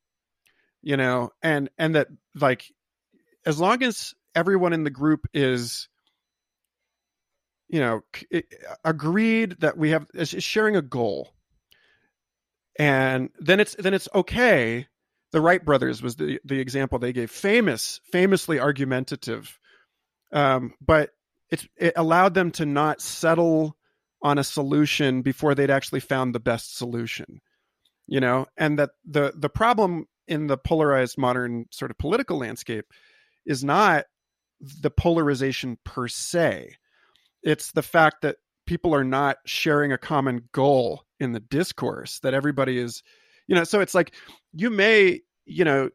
you 0.82 0.96
know 0.96 1.30
and 1.42 1.70
and 1.78 1.94
that 1.94 2.08
like 2.34 2.64
as 3.46 3.58
long 3.58 3.82
as 3.82 4.14
everyone 4.34 4.72
in 4.72 4.84
the 4.84 4.90
group 4.90 5.26
is 5.34 5.88
you 7.68 7.80
know 7.80 8.00
c- 8.14 8.42
agreed 8.84 9.56
that 9.60 9.76
we 9.76 9.90
have 9.90 10.06
is 10.14 10.30
sharing 10.42 10.76
a 10.76 10.82
goal 10.82 11.32
and 12.78 13.30
then 13.38 13.60
it's 13.60 13.74
then 13.76 13.94
it's 13.94 14.08
okay 14.14 14.86
the 15.32 15.40
wright 15.40 15.64
brothers 15.64 16.02
was 16.02 16.16
the 16.16 16.40
the 16.44 16.60
example 16.60 16.98
they 16.98 17.12
gave 17.12 17.30
famous 17.30 18.00
famously 18.12 18.58
argumentative. 18.58 19.58
Um 20.32 20.74
but 20.80 21.10
it's 21.50 21.66
it 21.76 21.94
allowed 21.96 22.34
them 22.34 22.50
to 22.52 22.66
not 22.66 23.00
settle 23.00 23.76
on 24.22 24.38
a 24.38 24.44
solution 24.44 25.22
before 25.22 25.54
they'd 25.54 25.70
actually 25.70 26.00
found 26.00 26.34
the 26.34 26.40
best 26.40 26.76
solution 26.76 27.40
you 28.10 28.20
know? 28.20 28.46
And 28.58 28.78
that 28.78 28.90
the 29.06 29.32
the 29.34 29.48
problem 29.48 30.06
in 30.28 30.48
the 30.48 30.58
polarized 30.58 31.16
modern 31.16 31.66
sort 31.70 31.90
of 31.90 31.96
political 31.96 32.38
landscape 32.38 32.84
is 33.46 33.64
not 33.64 34.04
the 34.60 34.90
polarization 34.90 35.78
per 35.84 36.08
se. 36.08 36.74
It's 37.42 37.72
the 37.72 37.82
fact 37.82 38.22
that 38.22 38.36
people 38.66 38.94
are 38.94 39.04
not 39.04 39.38
sharing 39.46 39.92
a 39.92 39.98
common 39.98 40.48
goal 40.52 41.04
in 41.18 41.32
the 41.32 41.40
discourse 41.40 42.18
that 42.20 42.34
everybody 42.34 42.78
is 42.78 43.02
you 43.50 43.56
know 43.56 43.64
so 43.64 43.80
it's 43.80 43.94
like 43.94 44.14
you 44.54 44.70
may 44.70 45.20
you 45.44 45.64
know 45.64 45.90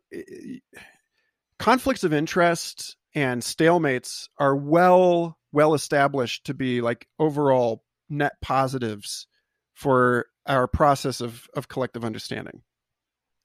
conflicts 1.58 2.03
of 2.03 2.14
interest 2.14 2.97
and 3.16 3.41
stalemates 3.41 4.28
are 4.38 4.56
well 4.56 5.39
well 5.51 5.74
established 5.74 6.45
to 6.45 6.53
be 6.53 6.82
like 6.82 7.08
overall 7.18 7.84
net 8.10 8.34
positives 8.41 9.26
for 9.74 10.28
our 10.45 10.68
process 10.68 11.22
of 11.22 11.47
of 11.56 11.68
collective 11.68 12.06
understanding 12.06 12.62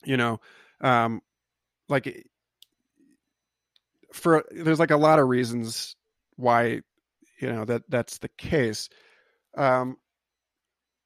you 0.05 0.17
know? 0.17 0.41
Um 0.81 1.21
like 1.89 2.27
for 4.13 4.45
there's 4.51 4.79
like 4.79 4.91
a 4.91 4.97
lot 4.97 5.19
of 5.19 5.29
reasons 5.29 5.97
why 6.37 6.81
you 7.41 7.53
know 7.53 7.65
that 7.65 7.83
that's 7.89 8.19
the 8.19 8.31
case. 8.39 8.89
Um 9.57 9.97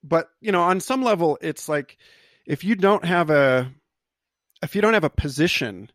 but 0.02 0.28
you 0.40 0.52
know 0.52 0.62
on 0.62 0.80
some 0.80 1.02
level 1.02 1.38
it's 1.40 1.68
like 1.68 1.98
if 2.46 2.64
you 2.64 2.74
don't 2.74 3.04
have 3.04 3.30
a 3.30 3.70
if 4.62 4.74
you 4.74 4.82
don't 4.82 4.94
have 4.94 5.04
a 5.04 5.10
position 5.10 5.90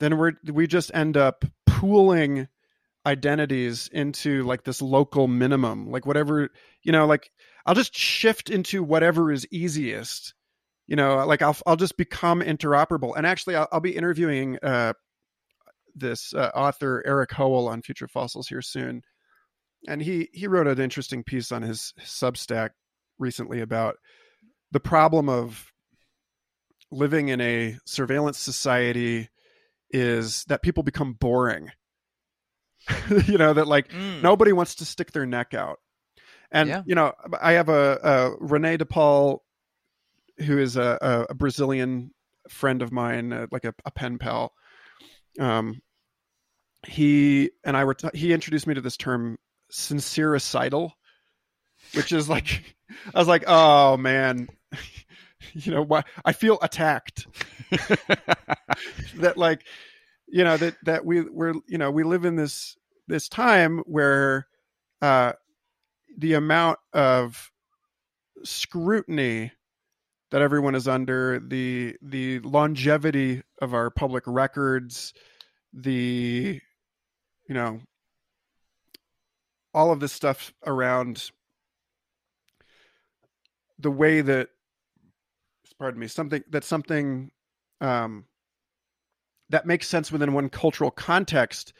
then 0.00 0.16
we're 0.16 0.32
we 0.44 0.66
just 0.66 0.90
end 0.94 1.16
up 1.16 1.44
pooling 1.66 2.48
identities 3.06 3.88
into 3.92 4.42
like 4.44 4.64
this 4.64 4.82
local 4.82 5.26
minimum 5.26 5.90
like 5.90 6.06
whatever 6.06 6.50
you 6.82 6.92
know 6.92 7.06
like 7.06 7.30
i'll 7.66 7.74
just 7.74 7.94
shift 7.96 8.50
into 8.50 8.82
whatever 8.82 9.32
is 9.32 9.46
easiest 9.50 10.34
you 10.86 10.96
know 10.96 11.24
like 11.26 11.40
i'll 11.40 11.56
i'll 11.66 11.76
just 11.76 11.96
become 11.96 12.40
interoperable. 12.40 13.14
And 13.16 13.26
actually 13.26 13.56
i'll, 13.56 13.68
I'll 13.72 13.80
be 13.80 13.96
interviewing 13.96 14.58
uh 14.62 14.92
this 15.94 16.34
uh, 16.34 16.50
author 16.54 17.02
Erik 17.06 17.32
Hoel 17.32 17.68
on 17.68 17.82
future 17.82 18.08
fossils 18.08 18.48
here 18.48 18.62
soon. 18.62 19.02
And 19.88 20.02
he 20.02 20.28
he 20.32 20.46
wrote 20.46 20.66
an 20.66 20.80
interesting 20.80 21.24
piece 21.24 21.52
on 21.52 21.62
his 21.62 21.94
substack 22.00 22.70
recently 23.18 23.60
about 23.60 23.96
the 24.72 24.80
problem 24.80 25.28
of 25.28 25.72
living 26.90 27.28
in 27.28 27.40
a 27.40 27.76
surveillance 27.86 28.38
society 28.38 29.28
is 29.90 30.44
that 30.44 30.62
people 30.62 30.82
become 30.82 31.12
boring 31.14 31.70
you 33.26 33.38
know 33.38 33.52
that 33.52 33.66
like 33.66 33.88
Mm. 33.88 34.22
nobody 34.22 34.52
wants 34.52 34.76
to 34.76 34.84
stick 34.84 35.12
their 35.12 35.26
neck 35.26 35.54
out 35.54 35.78
and 36.50 36.68
Yeah. 36.68 36.82
you 36.86 36.94
know 36.94 37.12
i 37.40 37.52
have 37.52 37.68
a, 37.68 37.98
a 38.02 38.36
rene 38.40 38.76
de 38.76 38.86
paul 38.86 39.42
who 40.38 40.58
is 40.58 40.76
a, 40.76 40.98
a, 41.00 41.26
a 41.30 41.34
brazilian 41.34 42.12
friend 42.48 42.82
of 42.82 42.90
mine 42.92 43.32
uh, 43.32 43.46
like 43.52 43.64
a, 43.64 43.74
a 43.84 43.90
pen 43.90 44.18
pal 44.18 44.52
um 45.38 45.80
he 46.86 47.50
and 47.64 47.76
i 47.76 47.84
were 47.84 47.94
t- 47.94 48.08
he 48.14 48.32
introduced 48.32 48.66
me 48.66 48.74
to 48.74 48.80
this 48.80 48.96
term 48.96 49.36
sincericidal 49.72 50.92
which 51.94 52.12
is 52.12 52.28
like 52.28 52.74
i 53.14 53.18
was 53.18 53.28
like 53.28 53.44
oh 53.46 53.96
man. 53.96 54.48
You 55.54 55.72
know 55.72 55.82
why 55.82 56.04
i 56.24 56.32
feel 56.32 56.58
attacked. 56.62 57.26
That 59.16 59.36
like 59.36 59.64
you 60.28 60.44
know 60.44 60.56
that 60.56 60.76
that 60.84 61.04
we 61.04 61.22
we're 61.22 61.54
you 61.66 61.78
know 61.78 61.90
we 61.90 62.04
live 62.04 62.24
in 62.24 62.36
this 62.36 62.76
this 63.08 63.28
time 63.28 63.78
where 63.86 64.46
uh 65.02 65.32
the 66.16 66.34
amount 66.34 66.78
of 66.92 67.50
scrutiny 68.44 69.52
that 70.30 70.42
everyone 70.42 70.74
is 70.74 70.86
under 70.86 71.40
the 71.40 71.96
the 72.02 72.38
longevity 72.40 73.42
of 73.60 73.74
our 73.74 73.90
public 73.90 74.24
records 74.26 75.12
the 75.72 76.60
you 77.48 77.54
know 77.54 77.80
all 79.74 79.92
of 79.92 80.00
this 80.00 80.12
stuff 80.12 80.52
around 80.66 81.30
the 83.80 83.90
way 83.90 84.20
that 84.20 84.48
pardon 85.78 86.00
me 86.00 86.06
something 86.06 86.42
that 86.50 86.64
something 86.64 87.30
um 87.80 88.24
that 89.48 89.66
makes 89.66 89.88
sense 89.88 90.12
within 90.12 90.32
one 90.32 90.48
cultural 90.48 90.90
context 90.90 91.72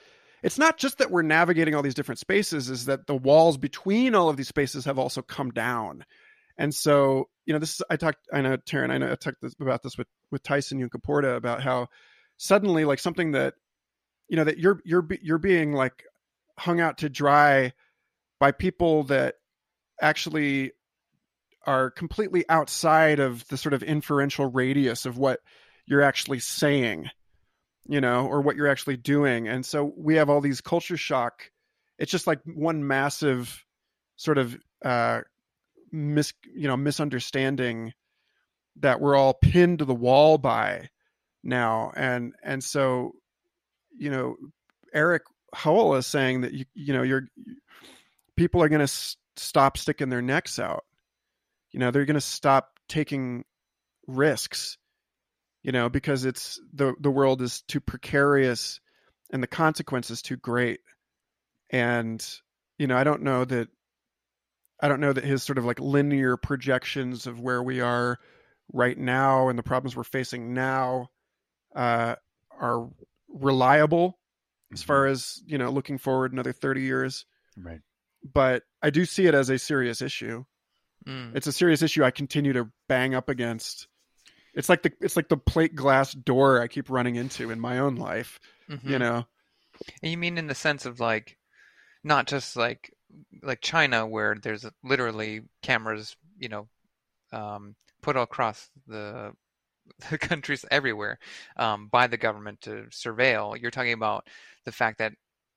it's 0.42 0.58
not 0.58 0.78
just 0.78 0.98
that 0.98 1.10
we're 1.10 1.22
navigating 1.22 1.74
all 1.74 1.82
these 1.82 1.94
different 1.94 2.18
spaces 2.18 2.70
is 2.70 2.86
that 2.86 3.06
the 3.06 3.14
walls 3.14 3.58
between 3.58 4.14
all 4.14 4.30
of 4.30 4.36
these 4.38 4.48
spaces 4.48 4.86
have 4.86 4.98
also 4.98 5.20
come 5.20 5.50
down. 5.50 6.04
And 6.56 6.74
so 6.74 7.28
you 7.46 7.52
know 7.52 7.58
this 7.58 7.74
is, 7.74 7.82
i 7.90 7.96
talked 7.96 8.28
i 8.32 8.40
know 8.40 8.56
Taryn, 8.58 8.90
i 8.90 8.98
know 8.98 9.10
i 9.10 9.16
talked 9.16 9.40
this, 9.42 9.54
about 9.60 9.82
this 9.82 9.98
with 9.98 10.06
with 10.30 10.42
tyson 10.42 10.78
Yunkaporta 10.78 11.36
about 11.36 11.62
how 11.62 11.88
suddenly 12.36 12.84
like 12.84 13.00
something 13.00 13.32
that 13.32 13.54
you 14.28 14.36
know 14.36 14.44
that 14.44 14.58
you're 14.58 14.80
you're 14.84 15.06
you're 15.20 15.38
being 15.38 15.72
like 15.72 16.04
hung 16.58 16.80
out 16.80 16.98
to 16.98 17.08
dry 17.08 17.72
by 18.38 18.52
people 18.52 19.02
that 19.04 19.34
actually 20.00 20.70
are 21.66 21.90
completely 21.90 22.44
outside 22.48 23.20
of 23.20 23.46
the 23.48 23.56
sort 23.56 23.74
of 23.74 23.82
inferential 23.82 24.46
radius 24.46 25.06
of 25.06 25.18
what 25.18 25.40
you're 25.86 26.02
actually 26.02 26.40
saying, 26.40 27.10
you 27.88 28.00
know, 28.00 28.26
or 28.26 28.40
what 28.40 28.56
you're 28.56 28.68
actually 28.68 28.96
doing. 28.96 29.48
And 29.48 29.64
so 29.64 29.92
we 29.96 30.16
have 30.16 30.30
all 30.30 30.40
these 30.40 30.60
culture 30.60 30.96
shock. 30.96 31.50
It's 31.98 32.12
just 32.12 32.26
like 32.26 32.40
one 32.44 32.86
massive 32.86 33.64
sort 34.16 34.38
of 34.38 34.56
uh 34.84 35.20
mis 35.92 36.32
you 36.54 36.68
know 36.68 36.76
misunderstanding 36.76 37.92
that 38.76 39.00
we're 39.00 39.16
all 39.16 39.34
pinned 39.34 39.78
to 39.80 39.84
the 39.84 39.94
wall 39.94 40.38
by 40.38 40.88
now 41.42 41.90
and 41.96 42.34
and 42.42 42.62
so 42.62 43.12
you 43.96 44.10
know 44.10 44.36
Erik 44.92 45.22
Hoel 45.54 45.94
is 45.96 46.06
saying 46.06 46.42
that 46.42 46.52
you 46.52 46.64
you 46.74 46.92
know 46.92 47.02
you're 47.02 47.28
people 48.36 48.62
are 48.62 48.68
going 48.68 48.80
to 48.80 48.84
s- 48.84 49.16
stop 49.36 49.76
sticking 49.76 50.10
their 50.10 50.22
necks 50.22 50.58
out 50.58 50.84
you 51.72 51.80
know 51.80 51.90
they're 51.90 52.04
going 52.04 52.14
to 52.14 52.20
stop 52.20 52.78
taking 52.88 53.44
risks 54.06 54.78
you 55.62 55.72
know 55.72 55.88
because 55.88 56.24
it's 56.24 56.60
the 56.72 56.94
the 57.00 57.10
world 57.10 57.42
is 57.42 57.62
too 57.62 57.80
precarious 57.80 58.80
and 59.32 59.42
the 59.42 59.46
consequences 59.46 60.22
too 60.22 60.36
great. 60.36 60.80
And 61.70 62.24
you 62.78 62.86
know 62.86 62.96
I 62.96 63.04
don't 63.04 63.22
know 63.22 63.44
that 63.44 63.68
I 64.80 64.88
don't 64.88 65.00
know 65.00 65.12
that 65.12 65.24
his 65.24 65.42
sort 65.42 65.58
of 65.58 65.64
like 65.64 65.78
linear 65.78 66.36
projections 66.36 67.26
of 67.26 67.40
where 67.40 67.62
we 67.62 67.80
are 67.80 68.18
right 68.72 68.96
now 68.96 69.48
and 69.48 69.58
the 69.58 69.62
problems 69.62 69.96
we're 69.96 70.04
facing 70.04 70.54
now 70.54 71.08
uh, 71.76 72.16
are 72.58 72.88
reliable 73.28 74.18
as 74.72 74.82
far 74.82 75.06
as 75.06 75.42
you 75.46 75.58
know 75.58 75.70
looking 75.70 75.98
forward 75.98 76.32
another 76.32 76.52
30 76.52 76.82
years. 76.82 77.26
Right. 77.56 77.80
but 78.32 78.62
i 78.80 78.90
do 78.90 79.04
see 79.04 79.26
it 79.26 79.34
as 79.34 79.50
a 79.50 79.58
serious 79.58 80.00
issue 80.00 80.44
Mm. 81.06 81.34
it's 81.34 81.46
a 81.46 81.52
serious 81.52 81.82
issue 81.82 82.04
i 82.04 82.10
continue 82.10 82.52
to 82.52 82.68
bang 82.88 83.14
up 83.14 83.28
against 83.28 83.88
it's 84.54 84.68
like 84.68 84.82
the 84.82 84.92
it's 85.00 85.16
like 85.16 85.28
the 85.28 85.36
plate 85.36 85.74
glass 85.74 86.12
door 86.12 86.60
i 86.60 86.68
keep 86.68 86.90
running 86.90 87.16
into 87.16 87.50
in 87.50 87.58
my 87.60 87.78
own 87.78 87.96
life 87.96 88.38
Mhm. 88.68 88.90
you 88.90 88.98
know 88.98 89.24
And 90.02 90.10
you 90.10 90.18
mean 90.18 90.38
in 90.38 90.46
the 90.46 90.54
sense 90.54 90.86
of 90.86 91.00
like, 91.00 91.36
not 92.04 92.26
just 92.26 92.56
like 92.56 92.92
like 93.42 93.60
China, 93.60 94.06
where 94.06 94.36
there's 94.40 94.64
literally 94.84 95.42
cameras, 95.62 96.16
you 96.38 96.48
know, 96.48 96.68
um, 97.32 97.74
put 98.02 98.16
across 98.16 98.70
the 98.86 99.32
the 100.10 100.18
countries 100.18 100.64
everywhere 100.70 101.18
um, 101.56 101.88
by 101.88 102.06
the 102.06 102.16
government 102.16 102.60
to 102.62 102.86
surveil. 102.90 103.60
You're 103.60 103.70
talking 103.70 103.92
about 103.92 104.26
the 104.64 104.72
fact 104.72 104.98
that 104.98 105.12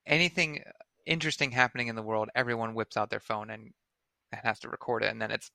anything 0.06 0.64
interesting 1.06 1.52
happening 1.52 1.88
in 1.88 1.96
the 1.96 2.02
world, 2.02 2.30
everyone 2.36 2.74
whips 2.74 2.98
out 2.98 3.10
their 3.10 3.20
phone 3.20 3.50
and, 3.50 3.74
and 4.34 4.42
has 4.44 4.60
to 4.60 4.70
record 4.70 5.04
it, 5.04 5.12
and 5.12 5.22
then 5.22 5.32
it's 5.32 5.52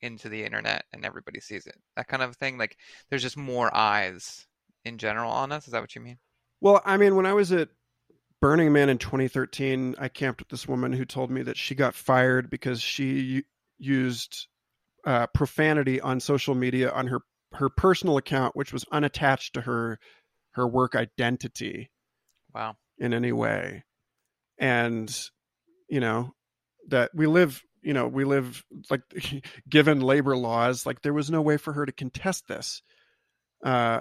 into 0.00 0.28
the 0.28 0.44
internet, 0.44 0.84
and 0.92 1.04
everybody 1.04 1.40
sees 1.40 1.66
it. 1.66 1.76
That 1.96 2.08
kind 2.08 2.22
of 2.22 2.36
thing. 2.36 2.58
Like 2.58 2.76
there's 3.08 3.22
just 3.22 3.36
more 3.36 3.74
eyes 3.74 4.46
in 4.84 4.98
general 4.98 5.30
on 5.30 5.52
us. 5.52 5.66
Is 5.66 5.72
that 5.72 5.80
what 5.80 5.94
you 5.94 6.00
mean? 6.00 6.18
Well, 6.60 6.80
I 6.84 6.96
mean, 6.96 7.16
when 7.16 7.26
I 7.26 7.32
was 7.34 7.52
at 7.52 7.68
Burning 8.40 8.72
Man 8.72 8.88
in 8.88 8.98
2013, 8.98 9.96
I 9.98 10.08
camped 10.08 10.40
with 10.40 10.48
this 10.48 10.68
woman 10.68 10.92
who 10.92 11.04
told 11.04 11.30
me 11.30 11.42
that 11.42 11.56
she 11.56 11.74
got 11.74 11.94
fired 11.94 12.50
because 12.50 12.80
she 12.80 13.44
used 13.78 14.46
uh, 15.06 15.26
profanity 15.28 16.00
on 16.00 16.20
social 16.20 16.54
media 16.54 16.90
on 16.90 17.06
her 17.08 17.20
her 17.52 17.68
personal 17.68 18.16
account, 18.16 18.56
which 18.56 18.72
was 18.72 18.84
unattached 18.92 19.54
to 19.54 19.62
her 19.62 19.98
her 20.52 20.66
work 20.66 20.94
identity 20.94 21.90
Wow. 22.54 22.76
in 22.98 23.12
any 23.14 23.32
way, 23.32 23.84
and 24.58 25.28
you 25.88 26.00
know 26.00 26.34
that 26.88 27.10
we 27.14 27.26
live. 27.26 27.62
You 27.86 27.92
know, 27.92 28.08
we 28.08 28.24
live 28.24 28.64
like 28.90 29.02
given 29.68 30.00
labor 30.00 30.36
laws, 30.36 30.84
like 30.84 31.02
there 31.02 31.12
was 31.12 31.30
no 31.30 31.40
way 31.40 31.56
for 31.56 31.72
her 31.72 31.86
to 31.86 31.92
contest 31.92 32.48
this. 32.48 32.82
Uh, 33.64 34.00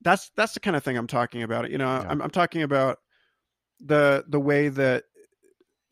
that's 0.00 0.30
that's 0.36 0.54
the 0.54 0.60
kind 0.60 0.74
of 0.74 0.82
thing 0.82 0.96
I'm 0.96 1.06
talking 1.06 1.42
about. 1.42 1.70
You 1.70 1.76
know, 1.76 1.84
Yeah. 1.84 2.06
I'm, 2.08 2.22
I'm 2.22 2.30
talking 2.30 2.62
about 2.62 2.96
the 3.78 4.24
the 4.26 4.40
way 4.40 4.70
that 4.70 5.04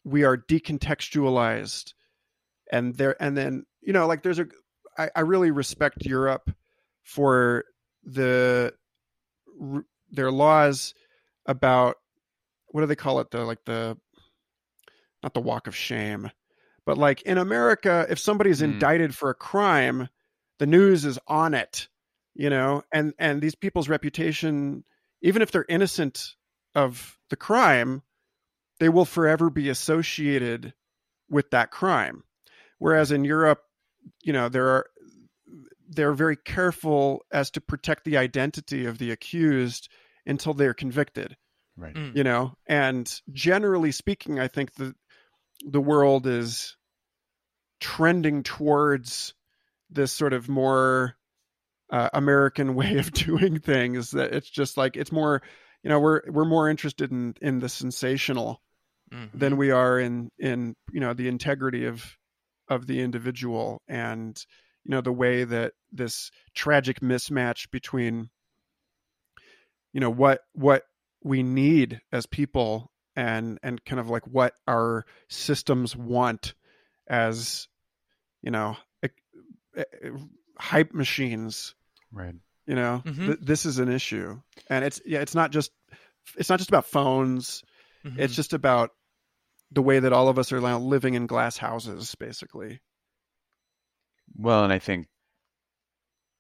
we 0.05 0.25
are 0.25 0.39
decontextualized, 0.39 1.93
and 2.73 2.95
there 2.95 3.15
and 3.23 3.37
then 3.37 3.67
you 3.83 3.93
know, 3.93 4.07
like 4.07 4.23
there's 4.23 4.39
a 4.39 4.47
I, 4.97 5.11
I 5.15 5.21
really 5.21 5.51
respect 5.51 6.07
Europe 6.07 6.51
for 7.03 7.67
the 8.05 8.73
r- 9.61 9.85
their 10.11 10.31
laws 10.31 10.95
about 11.45 11.97
what 12.69 12.81
do 12.81 12.87
they 12.87 12.97
call 12.97 13.21
it 13.21 13.31
the 13.31 13.45
like 13.45 13.63
the 13.67 13.99
not 15.23 15.35
the 15.35 15.43
walk 15.43 15.67
of 15.67 15.77
shame 15.77 16.31
but 16.87 16.99
like 16.99 17.23
in 17.23 17.39
america 17.39 18.07
if 18.09 18.19
somebody's 18.19 18.61
Mm. 18.61 18.65
indicted 18.75 19.15
for 19.15 19.31
a 19.31 19.35
crime 19.35 20.09
the 20.59 20.67
news 20.67 21.05
is 21.05 21.19
on 21.27 21.55
it 21.55 21.89
you 22.35 22.51
know 22.51 22.83
and 22.93 23.15
and 23.19 23.41
these 23.41 23.55
people's 23.55 23.89
reputation 23.89 24.85
even 25.23 25.43
if 25.43 25.51
they're 25.51 25.67
innocent 25.69 26.35
of 26.75 27.19
the 27.31 27.37
crime 27.37 28.03
they 28.81 28.89
will 28.89 29.05
forever 29.05 29.51
be 29.51 29.69
associated 29.69 30.75
with 31.31 31.51
that 31.51 31.71
crime 31.71 32.25
whereas 32.79 33.11
in 33.13 33.25
europe 33.25 33.63
you 34.23 34.33
know 34.33 34.49
there 34.49 34.69
are 34.69 34.87
they're 35.89 36.13
very 36.15 36.37
careful 36.37 37.25
as 37.31 37.51
to 37.51 37.61
protect 37.61 38.05
the 38.05 38.17
identity 38.17 38.85
of 38.87 38.99
the 38.99 39.11
accused 39.11 39.89
until 40.27 40.55
they're 40.55 40.75
convicted 40.75 41.37
Right. 41.77 41.95
Mm. 41.95 42.17
you 42.17 42.23
know 42.25 42.55
and 42.69 43.21
generally 43.33 43.91
speaking 43.93 44.39
i 44.39 44.47
think 44.49 44.75
the 44.75 44.95
the 45.61 45.81
world 45.81 46.27
is 46.27 46.77
trending 47.81 48.43
towards 48.43 49.35
this 49.91 50.13
sort 50.13 50.33
of 50.33 50.49
more 50.49 51.17
uh, 51.91 52.09
american 52.15 52.75
way 52.81 52.99
of 52.99 53.13
doing 53.13 53.59
things 53.61 54.13
that 54.13 54.33
it's 54.35 54.49
just 54.51 54.77
like 54.77 54.97
it's 54.97 55.13
more 55.13 55.43
you 55.83 55.91
know 55.91 56.01
we're 56.01 56.23
we're 56.29 56.45
more 56.45 56.69
interested 56.69 57.11
in 57.11 57.35
in 57.41 57.61
the 57.61 57.69
sensational 57.69 58.61
Mhm. 59.13 59.29
than 59.35 59.59
we 59.59 59.71
are 59.71 60.01
in 60.01 60.31
in 60.39 60.75
you 60.91 61.01
know 61.01 61.13
the 61.13 61.29
integrity 61.29 61.85
of 61.85 62.17
of 62.69 62.87
the 62.87 63.03
individual 63.03 63.83
and 63.87 64.43
you 64.85 64.91
know 64.93 65.03
the 65.03 65.13
way 65.13 65.45
that 65.45 65.75
this 65.93 66.31
tragic 66.55 67.01
mismatch 67.01 67.71
between 67.71 68.31
you 69.93 70.01
know 70.01 70.11
what 70.11 70.41
what 70.55 70.85
we 71.23 71.43
need 71.43 72.01
as 72.13 72.25
people 72.27 72.91
and 73.17 73.59
and 73.63 73.85
kind 73.85 74.01
of 74.01 74.11
like 74.11 74.27
what 74.27 74.55
our 74.67 75.05
systems 75.29 75.95
want 75.97 76.55
as 77.07 77.69
you 78.43 78.51
know 78.51 78.77
e- 79.05 79.09
e- 79.79 80.11
hype 80.59 80.93
machines 80.95 81.75
Right. 82.13 82.35
you 82.67 82.75
know 82.75 83.03
Mhm. 83.05 83.27
Th- 83.27 83.39
this 83.41 83.67
is 83.67 83.79
an 83.79 83.89
issue 83.89 84.41
and 84.69 84.85
it's 84.85 85.01
yeah 85.05 85.21
it's 85.21 85.35
not 85.35 85.51
just 85.53 85.71
it's 86.37 86.49
not 86.49 86.59
just 86.59 86.71
about 86.71 86.87
phones 86.87 87.63
Mhm. 88.05 88.19
it's 88.19 88.35
just 88.35 88.53
about 88.53 88.91
the 89.71 89.83
way 89.83 89.99
that 89.99 90.13
all 90.13 90.29
of 90.29 90.39
us 90.39 90.53
are 90.53 90.61
now 90.61 90.79
living 90.79 91.15
in 91.15 91.27
glass 91.27 91.57
houses 91.59 92.15
basically 92.17 92.81
Well, 94.37 94.65
and 94.65 94.73
I 94.73 94.79
think, 94.81 95.07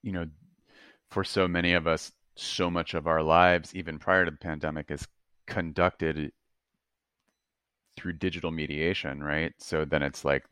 you 0.03 0.11
know, 0.13 0.27
for 1.11 1.23
so 1.23 1.47
many 1.47 1.75
of 1.75 1.87
us, 1.87 2.11
so 2.35 2.71
much 2.71 2.95
of 2.95 3.07
our 3.07 3.23
lives, 3.23 3.75
even 3.75 3.99
prior 3.99 4.25
to 4.25 4.31
the 4.33 4.37
pandemic, 4.37 4.91
is 4.91 5.07
conducted 5.47 6.33
through 7.97 8.15
digital 8.15 8.51
mediation, 8.51 9.23
right? 9.23 9.53
So 9.59 9.85
then 9.85 10.03
it's 10.03 10.25
like 10.25 10.45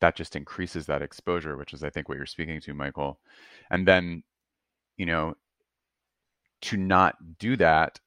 that 0.00 0.16
just 0.16 0.36
increases 0.36 0.86
that 0.86 1.02
exposure, 1.02 1.56
which 1.56 1.72
is, 1.74 1.82
I 1.84 1.90
think, 1.90 2.08
what 2.08 2.16
you're 2.18 2.26
speaking 2.26 2.60
to, 2.62 2.74
Michael. 2.74 3.18
And 3.70 3.86
then, 3.86 4.22
you 4.96 5.06
know, 5.06 5.34
to 6.62 6.76
not 6.76 7.16
do 7.38 7.56
that 7.56 8.00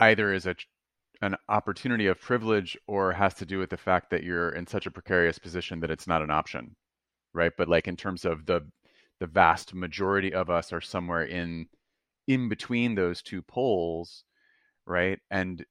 either 0.00 0.32
is 0.32 0.46
a 0.46 0.54
an 1.22 1.36
opportunity 1.48 2.08
of 2.08 2.20
privilege 2.20 2.76
or 2.88 3.12
has 3.12 3.32
to 3.34 3.46
do 3.46 3.58
with 3.58 3.70
the 3.70 3.76
fact 3.76 4.10
that 4.10 4.24
you're 4.24 4.50
in 4.50 4.66
such 4.66 4.86
a 4.86 4.90
precarious 4.90 5.38
position 5.38 5.78
that 5.78 5.90
it's 5.90 6.08
not 6.08 6.22
an 6.22 6.30
option 6.30 6.74
right 7.32 7.52
but 7.56 7.68
like 7.68 7.86
in 7.86 7.96
terms 7.96 8.24
of 8.24 8.44
the 8.46 8.60
the 9.20 9.26
vast 9.26 9.74
majority 9.74 10.34
of 10.34 10.50
us 10.50 10.72
are 10.72 10.80
somewhere 10.80 11.24
in 11.24 11.66
in 12.26 12.48
between 12.48 12.94
those 12.94 13.22
two 13.22 13.42
poles 13.42 14.24
right 14.86 15.20
and 15.30 15.64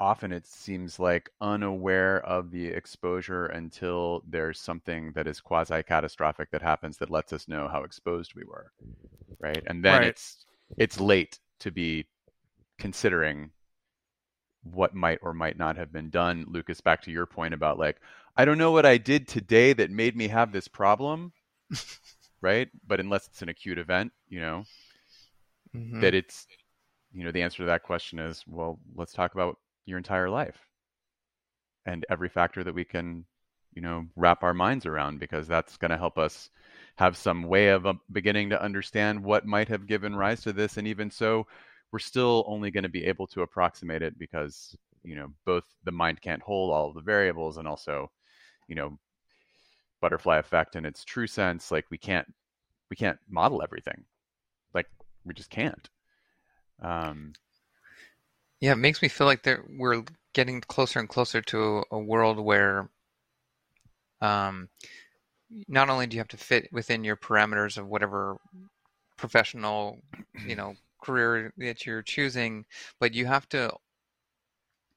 often 0.00 0.32
it 0.32 0.46
seems 0.46 0.98
like 0.98 1.30
unaware 1.40 2.24
of 2.26 2.50
the 2.50 2.66
exposure 2.68 3.46
until 3.46 4.22
there's 4.26 4.60
something 4.60 5.12
that 5.12 5.26
is 5.28 5.40
quasi 5.40 5.82
catastrophic 5.82 6.50
that 6.50 6.62
happens 6.62 6.98
that 6.98 7.10
lets 7.10 7.32
us 7.32 7.48
know 7.48 7.68
how 7.68 7.84
exposed 7.84 8.34
we 8.34 8.44
were 8.44 8.72
right 9.40 9.62
and 9.66 9.84
then 9.84 10.02
Right. 10.02 10.04
it's 10.04 10.38
it's 10.78 11.00
late 11.00 11.38
to 11.60 11.70
be 11.70 12.06
considering 12.78 13.50
what 14.62 14.94
might 14.94 15.18
or 15.22 15.32
might 15.32 15.58
not 15.58 15.76
have 15.76 15.92
been 15.92 16.10
done 16.10 16.44
lucas 16.48 16.80
back 16.80 17.02
to 17.02 17.10
your 17.10 17.26
point 17.26 17.54
about 17.54 17.78
like 17.78 18.00
i 18.36 18.44
don't 18.44 18.58
know 18.58 18.70
what 18.72 18.86
i 18.86 18.98
did 18.98 19.26
today 19.26 19.72
that 19.72 19.90
made 19.90 20.16
me 20.16 20.28
have 20.28 20.52
this 20.52 20.68
problem 20.68 21.32
right 22.40 22.68
but 22.86 23.00
unless 23.00 23.26
it's 23.26 23.42
an 23.42 23.48
acute 23.48 23.78
event 23.78 24.12
you 24.28 24.40
know 24.40 24.64
Mhm. 25.74 26.00
that 26.00 26.14
it's 26.14 26.46
you 27.12 27.24
know 27.24 27.32
the 27.32 27.42
answer 27.42 27.58
to 27.58 27.66
that 27.66 27.82
question 27.82 28.18
is 28.18 28.44
well 28.46 28.78
let's 28.94 29.12
talk 29.12 29.34
about 29.34 29.58
your 29.90 29.98
entire 29.98 30.30
life. 30.30 30.58
And 31.86 32.06
every 32.08 32.28
factor 32.28 32.64
that 32.64 32.74
we 32.74 32.84
can 32.84 33.24
you 33.72 33.82
know 33.82 34.06
wrap 34.16 34.42
our 34.42 34.54
minds 34.54 34.86
around 34.86 35.20
because 35.20 35.46
that's 35.46 35.76
going 35.76 35.90
to 35.90 35.96
help 35.98 36.18
us 36.18 36.50
have 36.96 37.16
some 37.16 37.44
way 37.44 37.68
of 37.68 37.86
uh, 37.86 37.94
beginning 38.12 38.50
to 38.50 38.62
understand 38.62 39.22
what 39.22 39.46
might 39.46 39.68
have 39.68 39.86
given 39.86 40.14
rise 40.14 40.42
to 40.42 40.52
this. 40.52 40.76
And 40.76 40.86
even 40.86 41.10
so 41.10 41.46
we're 41.92 41.98
still 41.98 42.44
only 42.46 42.70
going 42.70 42.82
to 42.82 42.90
be 42.90 43.04
able 43.04 43.26
to 43.28 43.42
approximate 43.42 44.02
it 44.02 44.18
because 44.18 44.76
you 45.02 45.14
know 45.14 45.28
both 45.46 45.64
the 45.84 45.92
mind 45.92 46.20
can't 46.20 46.42
hold 46.42 46.72
all 46.72 46.92
the 46.92 47.00
variables 47.00 47.56
and 47.56 47.66
also 47.66 48.10
you 48.68 48.74
know 48.74 48.98
butterfly 50.00 50.38
effect 50.38 50.76
in 50.76 50.84
its 50.84 51.04
true 51.04 51.26
sense. 51.26 51.70
Like 51.70 51.86
we 51.90 51.98
can't 51.98 52.26
we 52.90 52.96
can't 52.96 53.18
model 53.28 53.62
everything. 53.62 54.04
Like 54.74 54.86
we 55.24 55.34
just 55.34 55.50
can't. 55.50 55.88
Um 56.82 57.32
yeah 58.60 58.72
it 58.72 58.76
makes 58.76 59.02
me 59.02 59.08
feel 59.08 59.26
like 59.26 59.42
there 59.42 59.64
we're 59.78 60.02
getting 60.32 60.60
closer 60.60 60.98
and 60.98 61.08
closer 61.08 61.40
to 61.40 61.82
a 61.90 61.98
world 61.98 62.38
where 62.38 62.88
um 64.20 64.68
not 65.68 65.90
only 65.90 66.06
do 66.06 66.16
you 66.16 66.20
have 66.20 66.28
to 66.28 66.36
fit 66.36 66.68
within 66.72 67.02
your 67.04 67.16
parameters 67.16 67.76
of 67.76 67.88
whatever 67.88 68.36
professional 69.16 69.98
you 70.46 70.54
know 70.54 70.74
career 71.02 71.52
that 71.58 71.86
you're 71.86 72.02
choosing 72.02 72.64
but 72.98 73.14
you 73.14 73.26
have 73.26 73.48
to 73.48 73.70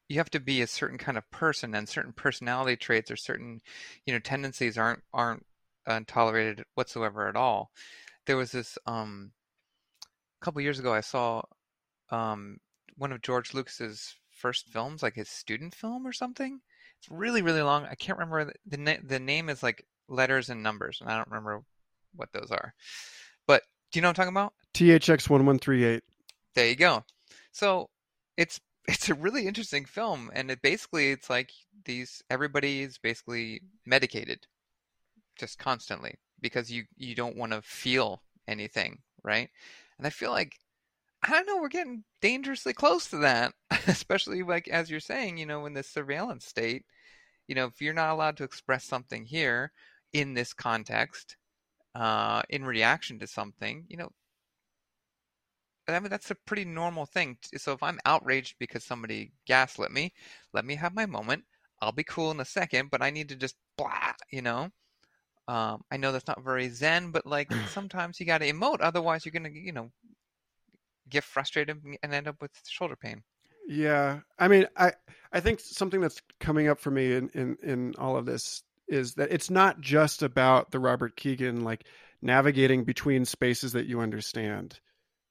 you 0.10 0.18
have 0.18 0.30
to 0.30 0.40
be 0.40 0.62
a 0.62 0.68
certain 0.68 0.98
kind 0.98 1.18
of 1.18 1.30
person 1.32 1.74
and 1.74 1.88
certain 1.88 2.14
personality 2.14 2.76
traits 2.76 3.10
or 3.10 3.16
certain 3.16 3.62
you 4.06 4.14
know 4.14 4.20
tendencies 4.20 4.78
aren't 4.78 5.02
aren't 5.14 5.46
uh, 5.88 6.00
tolerated 6.08 6.64
whatsoever 6.76 7.28
at 7.28 7.36
all. 7.36 7.72
There 8.26 8.38
was 8.38 8.52
this 8.52 8.78
um 8.86 9.32
a 10.42 10.46
couple 10.46 10.62
years 10.62 10.80
ago 10.80 10.94
i 10.94 11.02
saw 11.02 11.42
um 12.10 12.58
one 12.98 13.12
of 13.12 13.22
george 13.22 13.54
lucas's 13.54 14.16
first 14.44 14.68
films 14.68 15.02
like 15.02 15.16
his 15.16 15.30
student 15.30 15.74
film 15.74 16.06
or 16.06 16.12
something? 16.12 16.60
It's 17.00 17.10
really 17.10 17.42
really 17.42 17.62
long. 17.62 17.86
I 17.86 17.96
can't 17.96 18.18
remember 18.18 18.46
the 18.46 18.54
the, 18.66 18.78
na- 18.78 19.04
the 19.04 19.20
name 19.20 19.50
is 19.50 19.64
like 19.64 19.86
letters 20.10 20.50
and 20.50 20.62
numbers 20.62 21.00
and 21.00 21.10
i 21.10 21.16
don't 21.16 21.30
remember 21.30 21.62
what 22.16 22.32
those 22.34 22.52
are. 22.52 22.74
But 23.48 23.64
do 23.92 23.98
you 23.98 24.02
know 24.02 24.10
what 24.10 24.20
i'm 24.20 24.26
talking 24.26 24.38
about? 24.38 24.54
THX 24.74 25.30
one 25.30 25.46
one 25.46 25.60
three 25.60 25.86
eight. 25.86 26.04
there 26.56 26.68
you 26.68 26.76
go. 26.76 27.04
So 27.52 27.90
it's 28.38 28.60
it's 28.88 29.10
a 29.10 29.14
really 29.14 29.48
interesting 29.48 29.86
film 29.86 30.30
and 30.34 30.52
it 30.52 30.62
basically 30.62 31.12
it's 31.12 31.30
like 31.30 31.52
these 31.86 32.22
everybody 32.30 32.82
is 32.82 32.98
basically 32.98 33.62
medicated 33.86 34.46
just 35.38 35.58
constantly 35.58 36.16
because 36.42 36.70
you 36.70 36.84
you 36.98 37.16
don't 37.16 37.38
want 37.38 37.54
to 37.54 37.62
feel 37.62 38.22
anything 38.48 39.00
right? 39.24 39.50
And 39.98 40.06
i 40.06 40.10
feel 40.10 40.32
like 40.32 40.58
i 41.24 41.30
don't 41.30 41.48
know 41.48 41.58
we're 41.58 41.68
getting 41.68 42.04
dangerously 42.22 42.74
close 42.74 43.08
to 43.08 43.18
that 43.18 43.54
especially 43.88 44.44
like 44.44 44.68
as 44.68 44.90
you're 44.90 45.00
saying 45.00 45.38
you 45.38 45.46
know 45.46 45.66
in 45.66 45.74
this 45.74 45.90
surveillance 45.90 46.46
state 46.46 46.86
you 47.48 47.56
know 47.56 47.66
if 47.66 47.82
you're 47.82 47.94
not 47.94 48.12
allowed 48.12 48.38
to 48.38 48.44
express 48.44 48.84
something 48.84 49.26
here 49.26 49.72
in 50.14 50.34
this 50.34 50.54
context 50.54 51.38
uh 51.96 52.42
in 52.50 52.66
reaction 52.66 53.20
to 53.20 53.28
something 53.28 53.86
you 53.88 53.98
know 53.98 54.10
I 55.88 56.00
mean, 56.00 56.10
that's 56.10 56.32
a 56.32 56.36
pretty 56.46 56.66
normal 56.66 57.06
thing. 57.06 57.38
So 57.58 57.74
if 57.74 57.84
I'm 57.84 58.00
outraged 58.06 58.56
because 58.60 58.84
somebody 58.86 59.32
gaslit 59.46 59.92
me, 59.92 60.14
let 60.54 60.66
me 60.66 60.76
have 60.76 60.96
my 60.96 61.06
moment. 61.06 61.44
I'll 61.82 61.92
be 61.92 62.04
cool 62.04 62.32
in 62.32 62.40
a 62.40 62.46
second, 62.46 62.90
but 62.90 63.02
I 63.02 63.10
need 63.10 63.30
to 63.30 63.36
just 63.36 63.56
blah, 63.78 64.14
you 64.32 64.42
know? 64.42 64.70
Um, 65.48 65.82
I 65.92 65.98
know 65.98 66.14
that's 66.14 66.28
not 66.28 66.44
very 66.44 66.70
zen, 66.70 67.12
but 67.12 67.26
like 67.26 67.52
sometimes 67.70 68.20
you 68.20 68.26
got 68.26 68.38
to 68.38 68.52
emote. 68.52 68.80
Otherwise, 68.80 69.26
you're 69.26 69.34
going 69.34 69.52
to, 69.52 69.60
you 69.60 69.74
know, 69.74 69.92
get 71.10 71.24
frustrated 71.24 71.78
and 72.02 72.14
end 72.14 72.28
up 72.28 72.42
with 72.42 72.52
shoulder 72.68 72.96
pain. 72.96 73.24
Yeah, 73.68 74.20
I 74.38 74.48
mean, 74.48 74.68
I 74.76 74.94
I 75.32 75.40
think 75.40 75.60
something 75.60 76.02
that's 76.02 76.22
coming 76.40 76.68
up 76.68 76.80
for 76.80 76.92
me 76.92 77.14
in 77.14 77.30
in 77.30 77.58
in 77.64 77.94
all 77.98 78.18
of 78.18 78.26
this 78.26 78.64
is 78.88 79.16
that 79.16 79.32
it's 79.32 79.50
not 79.50 79.80
just 79.80 80.22
about 80.22 80.72
the 80.72 80.80
Robert 80.80 81.16
Kegan 81.16 81.64
like 81.64 81.86
navigating 82.22 82.84
between 82.84 83.26
spaces 83.26 83.74
that 83.74 83.86
you 83.86 84.02
understand, 84.02 84.80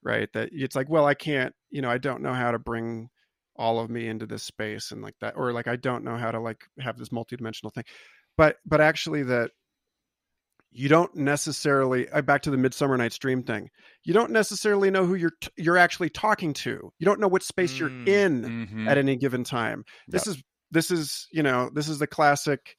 right? 0.03 0.29
That 0.33 0.49
it's 0.53 0.77
like, 0.77 0.89
well, 0.89 1.07
I 1.07 1.15
can't, 1.15 1.55
you 1.71 1.83
know, 1.83 1.91
I 1.91 1.99
don't 1.99 2.23
know 2.23 2.33
how 2.33 2.53
to 2.53 2.59
bring 2.59 3.11
all 3.55 3.81
of 3.81 3.91
me 3.91 4.09
into 4.09 4.27
this 4.27 4.43
space 4.43 4.93
and 4.93 5.03
like 5.03 5.15
that, 5.21 5.35
or 5.37 5.53
like 5.53 5.69
I 5.69 5.77
don't 5.77 6.05
know 6.05 6.17
how 6.17 6.31
to 6.31 6.41
like 6.41 6.65
have 6.81 6.99
this 6.99 7.11
multidimensional 7.11 7.73
thing, 7.73 7.85
but 8.37 8.57
but 8.65 8.81
actually 8.81 9.25
that 9.25 9.51
you 10.75 10.89
don't 10.89 11.15
necessarily 11.15 12.09
uh, 12.09 12.23
back 12.23 12.43
to 12.43 12.51
the 12.51 12.57
midsummer 12.57 12.97
night's 12.97 13.19
dream 13.19 13.43
thing 13.43 13.69
you 14.05 14.15
don't 14.15 14.31
necessarily 14.31 14.91
know 14.91 15.07
who 15.07 15.15
you're 15.15 15.33
t- 15.41 15.51
you're 15.57 15.79
actually 15.79 16.09
talking 16.11 16.53
to. 16.55 16.93
You 16.99 17.05
don't 17.05 17.21
know 17.21 17.29
what 17.29 17.43
space 17.43 17.79
you're 17.79 17.91
Mm, 17.91 18.09
in 18.09 18.43
mhm. 18.69 18.89
at 18.89 18.99
any 18.99 19.17
given 19.17 19.45
time. 19.45 19.85
This 20.09 20.27
is 20.27 20.43
this 20.73 20.91
is 20.91 21.29
you 21.31 21.43
know 21.43 21.71
this 21.73 21.89
is 21.89 21.99
the 21.99 22.07
classic 22.07 22.77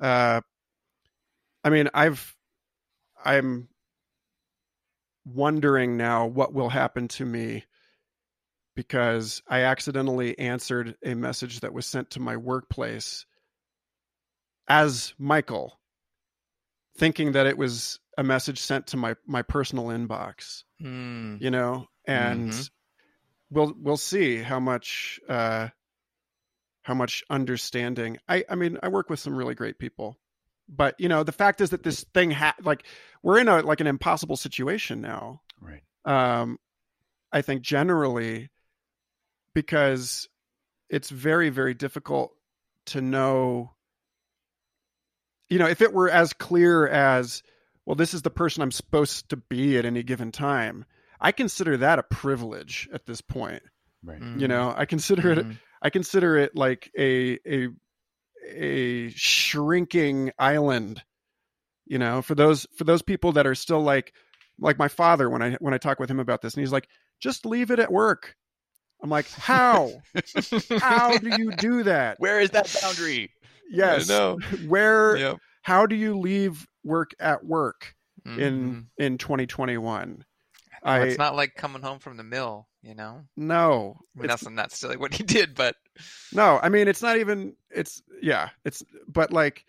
uh 0.00 0.40
i 1.62 1.70
mean 1.70 1.88
i've 1.94 2.34
i'm 3.24 3.68
wondering 5.24 5.96
now 5.96 6.26
what 6.26 6.52
will 6.52 6.68
happen 6.70 7.06
to 7.08 7.24
me 7.24 7.64
because 8.74 9.42
i 9.48 9.60
accidentally 9.60 10.36
answered 10.38 10.96
a 11.04 11.14
message 11.14 11.60
that 11.60 11.72
was 11.72 11.86
sent 11.86 12.10
to 12.10 12.20
my 12.20 12.36
workplace 12.36 13.24
as 14.66 15.14
michael 15.18 15.78
thinking 16.96 17.32
that 17.32 17.46
it 17.46 17.58
was 17.58 17.98
a 18.16 18.22
message 18.22 18.60
sent 18.60 18.86
to 18.88 18.96
my 18.96 19.14
my 19.26 19.42
personal 19.42 19.86
inbox 19.86 20.62
Mm, 20.82 21.40
you 21.40 21.50
know? 21.50 21.86
And 22.06 22.50
Mhm. 22.50 22.70
we'll 23.50 23.74
we'll 23.80 23.96
see 23.96 24.38
how 24.38 24.60
much 24.60 25.20
uh 25.28 25.68
how 26.82 26.94
much 26.94 27.22
understanding. 27.30 28.18
I 28.28 28.44
i 28.48 28.54
mean 28.54 28.78
i 28.82 28.88
work 28.88 29.08
with 29.10 29.18
some 29.20 29.34
really 29.36 29.54
great 29.54 29.78
people 29.78 30.18
but 30.68 30.94
you 30.98 31.08
know 31.08 31.22
the 31.22 31.32
fact 31.32 31.60
is 31.60 31.70
that 31.70 31.82
this 31.82 32.04
thing 32.14 32.30
ha- 32.30 32.56
like 32.62 32.86
we're 33.22 33.38
in 33.38 33.48
a 33.48 33.60
like 33.62 33.80
an 33.80 33.86
impossible 33.86 34.36
situation 34.36 35.00
now. 35.00 35.42
Right. 35.60 35.82
Um 36.04 36.58
i 37.32 37.42
think 37.42 37.62
generally 37.62 38.50
because 39.54 40.28
it's 40.90 41.10
very 41.10 41.48
very 41.50 41.74
difficult 41.74 42.32
to 42.86 43.00
know 43.00 43.74
you 45.54 45.60
know 45.60 45.68
if 45.68 45.80
it 45.80 45.92
were 45.92 46.10
as 46.10 46.32
clear 46.32 46.88
as 46.88 47.44
well 47.86 47.94
this 47.94 48.12
is 48.12 48.22
the 48.22 48.30
person 48.30 48.60
i'm 48.60 48.72
supposed 48.72 49.28
to 49.28 49.36
be 49.36 49.78
at 49.78 49.84
any 49.84 50.02
given 50.02 50.32
time 50.32 50.84
i 51.20 51.30
consider 51.30 51.76
that 51.76 52.00
a 52.00 52.02
privilege 52.02 52.88
at 52.92 53.06
this 53.06 53.20
point. 53.20 53.62
Right. 54.02 54.20
Mm, 54.20 54.40
you 54.40 54.48
know 54.48 54.74
i 54.76 54.84
consider 54.84 55.30
it 55.30 55.38
mhm. 55.38 55.56
i 55.80 55.90
consider 55.90 56.36
it 56.36 56.56
like 56.56 56.90
a 56.98 57.38
a 57.46 57.68
a 58.52 59.10
shrinking 59.10 60.32
island. 60.38 61.02
You 61.86 61.98
know 61.98 62.20
for 62.20 62.34
those 62.34 62.66
for 62.76 62.84
those 62.84 63.02
people 63.02 63.32
that 63.32 63.46
are 63.46 63.54
still 63.54 63.80
like 63.80 64.12
like 64.58 64.78
my 64.78 64.88
father 64.88 65.30
when 65.30 65.42
i 65.42 65.52
when 65.60 65.72
i 65.72 65.78
talk 65.78 66.00
with 66.00 66.10
him 66.10 66.18
about 66.18 66.42
this 66.42 66.54
and 66.54 66.62
he's 66.62 66.72
like 66.72 66.88
just 67.20 67.46
leave 67.46 67.70
it 67.70 67.78
at 67.78 67.92
work. 67.92 68.34
I'm 69.02 69.10
like 69.10 69.30
how? 69.30 70.02
How 70.80 71.16
do 71.18 71.30
you 71.38 71.52
do 71.52 71.84
that? 71.84 72.18
Where 72.18 72.40
is 72.40 72.50
that 72.50 72.76
boundary 72.82 73.30
yes 73.70 74.08
know. 74.08 74.38
where 74.68 75.16
Yep. 75.18 75.38
how 75.62 75.86
do 75.86 75.94
you 75.94 76.18
leave 76.18 76.66
work 76.84 77.12
at 77.20 77.44
work 77.44 77.94
Mhm. 78.26 78.40
in 78.40 78.88
in 78.98 79.18
2021 79.18 80.24
Well, 80.82 80.92
i 80.94 81.00
it's 81.00 81.18
not 81.18 81.34
like 81.34 81.54
coming 81.54 81.82
home 81.82 81.98
from 81.98 82.16
the 82.16 82.24
mill, 82.24 82.68
you 82.82 82.94
know. 82.94 83.22
no 83.36 83.96
I 84.16 84.20
mean, 84.20 84.28
that's 84.28 84.48
not 84.48 84.72
silly 84.72 84.96
what 84.96 85.14
he 85.14 85.22
did, 85.22 85.54
but 85.54 85.76
No, 86.32 86.58
I 86.62 86.68
mean 86.68 86.88
it's 86.88 87.02
not 87.02 87.18
even 87.18 87.54
it's 87.70 88.02
yeah, 88.20 88.50
it's 88.64 88.82
but 89.08 89.32
like 89.32 89.64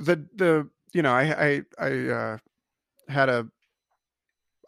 the 0.00 0.26
the 0.34 0.68
you 0.92 1.02
know, 1.02 1.12
I 1.12 1.46
I 1.46 1.62
I 1.78 2.08
uh 2.08 2.38
had 3.08 3.28
a 3.28 3.48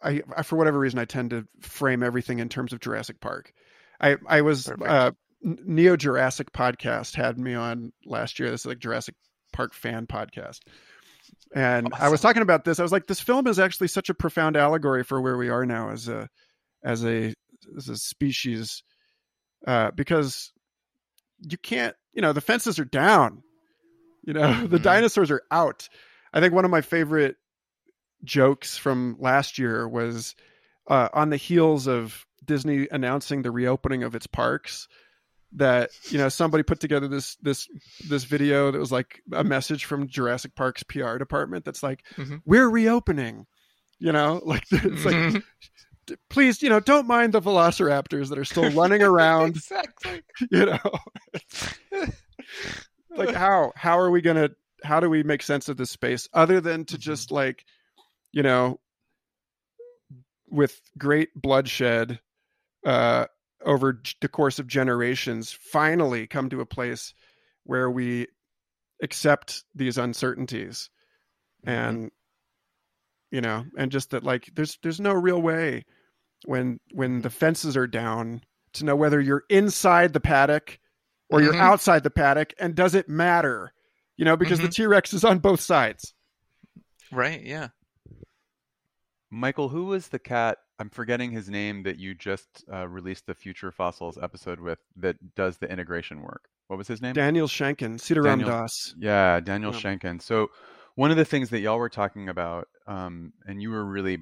I, 0.03 0.21
I 0.35 0.43
for 0.43 0.55
whatever 0.57 0.77
reason 0.79 0.99
I 0.99 1.05
tend 1.05 1.31
to 1.31 1.47
frame 1.61 2.03
everything 2.03 2.39
in 2.39 2.49
terms 2.49 2.73
of 2.73 2.79
Jurassic 2.79 3.19
Park. 3.19 3.53
I 3.99 4.17
I 4.27 4.41
was 4.41 4.69
uh 4.85 5.11
Neo 5.41 5.95
Jurassic 5.95 6.51
podcast 6.51 7.15
had 7.15 7.37
me 7.37 7.53
on 7.53 7.91
last 8.05 8.39
year. 8.39 8.49
This 8.49 8.61
is 8.61 8.65
like 8.65 8.79
Jurassic 8.79 9.15
Park 9.53 9.73
fan 9.73 10.07
podcast. 10.07 10.59
And 11.53 11.93
I 11.93 12.09
was 12.09 12.21
talking 12.21 12.41
about 12.41 12.65
this. 12.65 12.79
I 12.79 12.83
was 12.83 12.91
like, 12.91 13.07
this 13.07 13.19
film 13.19 13.47
is 13.47 13.59
actually 13.59 13.87
such 13.87 14.09
a 14.09 14.13
profound 14.13 14.57
allegory 14.57 15.03
for 15.03 15.21
where 15.21 15.37
we 15.37 15.49
are 15.49 15.65
now 15.65 15.89
as 15.91 16.07
a 16.07 16.29
as 16.83 17.05
a 17.05 17.33
as 17.77 17.89
a 17.89 17.97
species. 17.97 18.83
Uh, 19.65 19.91
because 19.91 20.51
you 21.39 21.57
can't, 21.57 21.95
you 22.13 22.21
know, 22.21 22.33
the 22.33 22.41
fences 22.41 22.77
are 22.79 22.85
down. 22.85 23.41
You 24.23 24.33
know, 24.33 24.65
the 24.67 24.77
Mhm. 24.79 24.83
dinosaurs 24.83 25.31
are 25.31 25.41
out. 25.51 25.89
I 26.33 26.39
think 26.41 26.53
one 26.53 26.65
of 26.65 26.71
my 26.71 26.81
favorite 26.81 27.35
jokes 28.23 28.77
from 28.77 29.15
last 29.19 29.57
year 29.59 29.87
was 29.87 30.35
uh, 30.87 31.09
on 31.13 31.29
the 31.29 31.37
heels 31.37 31.87
of 31.87 32.25
Disney 32.43 32.87
announcing 32.91 33.41
the 33.41 33.51
reopening 33.51 34.03
of 34.03 34.13
its 34.15 34.27
parks 34.27 34.87
that 35.55 35.89
you 36.09 36.17
know 36.17 36.29
somebody 36.29 36.63
put 36.63 36.79
together 36.79 37.07
this 37.07 37.35
this 37.37 37.67
this 38.07 38.23
video 38.25 38.71
that 38.71 38.79
was 38.79 38.91
like 38.91 39.21
a 39.33 39.43
message 39.43 39.85
from 39.85 40.07
Jurassic 40.07 40.53
Park's 40.55 40.83
PR 40.83 41.17
department 41.17 41.65
that's 41.65 41.81
like 41.83 42.03
Mhm. 42.17 42.41
we're 42.45 42.69
reopening 42.69 43.45
you 43.99 44.11
know 44.11 44.41
like 44.45 44.63
it's 44.71 45.05
like 45.05 45.15
Mhm. 45.15 45.43
please 46.29 46.61
you 46.61 46.69
know 46.69 46.79
don't 46.79 47.07
mind 47.07 47.33
the 47.33 47.41
velociraptors 47.41 48.29
that 48.29 48.37
are 48.37 48.45
still 48.45 48.69
running 48.71 49.01
around 49.01 49.47
exactly. 49.55 50.21
you 50.51 50.65
know 50.65 52.05
like 53.15 53.33
how 53.33 53.71
how 53.75 53.97
are 53.97 54.11
we 54.11 54.21
gonna 54.21 54.49
how 54.83 54.99
do 54.99 55.09
we 55.09 55.23
make 55.23 55.41
sense 55.41 55.69
of 55.69 55.77
this 55.77 55.89
space 55.89 56.27
other 56.33 56.59
than 56.61 56.85
to 56.85 56.97
Mhm. 56.97 56.99
just 56.99 57.31
like 57.31 57.65
you 58.33 58.43
know 58.43 58.79
with 60.49 60.79
great 60.97 61.29
bloodshed 61.35 62.19
uh 62.85 63.25
over 63.65 64.01
the 64.21 64.27
course 64.27 64.59
of 64.59 64.67
generations 64.67 65.51
finally 65.51 66.27
come 66.27 66.49
to 66.49 66.61
a 66.61 66.65
place 66.65 67.13
where 67.63 67.89
we 67.89 68.27
accept 69.01 69.63
these 69.73 69.97
uncertainties 69.97 70.89
and 71.65 72.11
you 73.31 73.41
know 73.41 73.65
and 73.77 73.91
just 73.91 74.11
that 74.11 74.23
like 74.23 74.49
there's 74.55 74.77
there's 74.83 74.99
no 74.99 75.11
real 75.13 75.41
way 75.41 75.83
when 76.45 76.79
when 76.93 77.21
the 77.21 77.29
fences 77.29 77.75
are 77.75 77.87
down 77.87 78.41
to 78.73 78.85
know 78.85 78.95
whether 78.95 79.19
you're 79.19 79.43
inside 79.49 80.13
the 80.13 80.19
paddock 80.19 80.79
or 81.29 81.41
you're 81.41 81.53
Mhm. 81.53 81.59
outside 81.59 82.03
the 82.03 82.09
paddock 82.11 82.53
and 82.59 82.75
does 82.75 82.93
it 82.95 83.09
matter 83.09 83.73
you 84.15 84.23
know 84.23 84.37
because 84.37 84.59
the 84.59 84.69
t-rex 84.69 85.13
is 85.13 85.23
on 85.25 85.39
both 85.39 85.59
sides 85.59 86.13
Right. 87.11 87.41
Yeah. 87.43 87.67
Michael, 89.29 89.69
who 89.69 89.85
was 89.85 90.07
the 90.09 90.19
cat? 90.19 90.57
I'm 90.79 90.89
forgetting 90.89 91.31
his 91.31 91.49
name 91.49 91.83
that 91.83 91.97
you 91.97 92.13
just 92.13 92.65
uh, 92.71 92.87
released 92.87 93.27
the 93.27 93.33
Future 93.33 93.71
Fossils 93.71 94.17
episode 94.21 94.59
with 94.59 94.79
that 94.97 95.35
does 95.35 95.57
the 95.57 95.69
integration 95.71 96.21
work. 96.21 96.49
What 96.67 96.77
was 96.77 96.87
his 96.87 97.01
name? 97.01 97.13
daniel 97.13 97.47
Shankin 97.47 97.97
Sitaram 97.97 98.43
Dass 98.43 98.93
Yeah, 98.97 99.39
Daniel 99.39 99.73
Yeah. 99.73 99.79
Shankin. 99.79 100.21
So 100.21 100.49
one 100.95 101.11
of 101.11 101.17
the 101.17 101.25
things 101.25 101.49
that 101.51 101.59
y'all 101.59 101.77
were 101.77 101.89
talking 101.89 102.29
about, 102.29 102.67
um, 102.87 103.33
and 103.45 103.61
you 103.61 103.69
were 103.69 103.85
really 103.85 104.19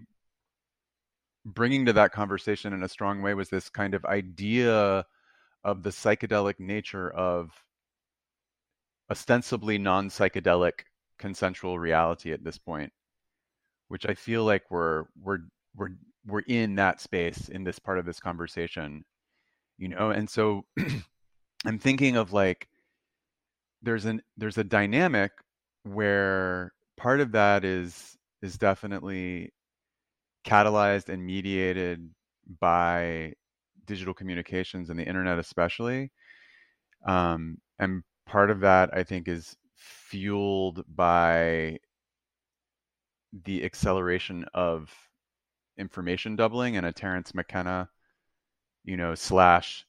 bringing 1.45 1.85
to 1.85 1.93
that 1.93 2.11
conversation 2.11 2.73
in 2.73 2.83
a 2.83 2.89
strong 2.89 3.21
way, 3.21 3.33
was 3.33 3.49
this 3.49 3.69
kind 3.69 3.93
of 3.93 4.05
idea 4.05 5.05
of 5.63 5.83
the 5.83 5.89
psychedelic 5.89 6.59
nature 6.59 7.09
of 7.09 7.51
ostensibly 9.09 9.77
non-psychedelic 9.77 10.85
consensual 11.17 11.79
reality 11.79 12.31
at 12.33 12.43
this 12.43 12.57
point, 12.57 12.91
which 13.87 14.05
I 14.05 14.13
feel 14.13 14.43
like 14.43 14.63
we're 14.69 15.05
we're 15.21 15.39
we're 15.75 15.91
we're 16.25 16.43
in 16.47 16.75
that 16.75 17.01
space 17.01 17.49
in 17.49 17.63
this 17.63 17.79
part 17.79 17.99
of 17.99 18.05
this 18.05 18.19
conversation, 18.19 19.03
you 19.77 19.89
know. 19.89 20.11
And 20.11 20.29
so 20.29 20.65
I'm 21.65 21.79
thinking 21.79 22.15
of 22.15 22.33
like 22.33 22.67
there's 23.81 24.05
an 24.05 24.21
there's 24.37 24.57
a 24.57 24.63
dynamic 24.63 25.31
where 25.83 26.71
part 26.97 27.19
of 27.19 27.31
that 27.33 27.65
is 27.65 28.17
is 28.41 28.57
definitely 28.57 29.51
catalyzed 30.45 31.09
and 31.09 31.25
mediated 31.25 32.09
by 32.59 33.33
digital 33.85 34.13
communications 34.13 34.89
and 34.89 34.99
the 34.99 35.03
internet 35.03 35.39
especially 35.39 36.11
um, 37.05 37.57
and 37.79 38.03
part 38.25 38.49
of 38.49 38.59
that 38.61 38.89
i 38.93 39.03
think 39.03 39.27
is 39.27 39.55
fueled 39.75 40.83
by 40.95 41.77
the 43.45 43.63
acceleration 43.63 44.45
of 44.53 44.93
information 45.77 46.35
doubling 46.35 46.77
and 46.77 46.85
a 46.85 46.91
terence 46.91 47.33
mckenna 47.33 47.89
you 48.83 48.97
know 48.97 49.15
slash 49.15 49.85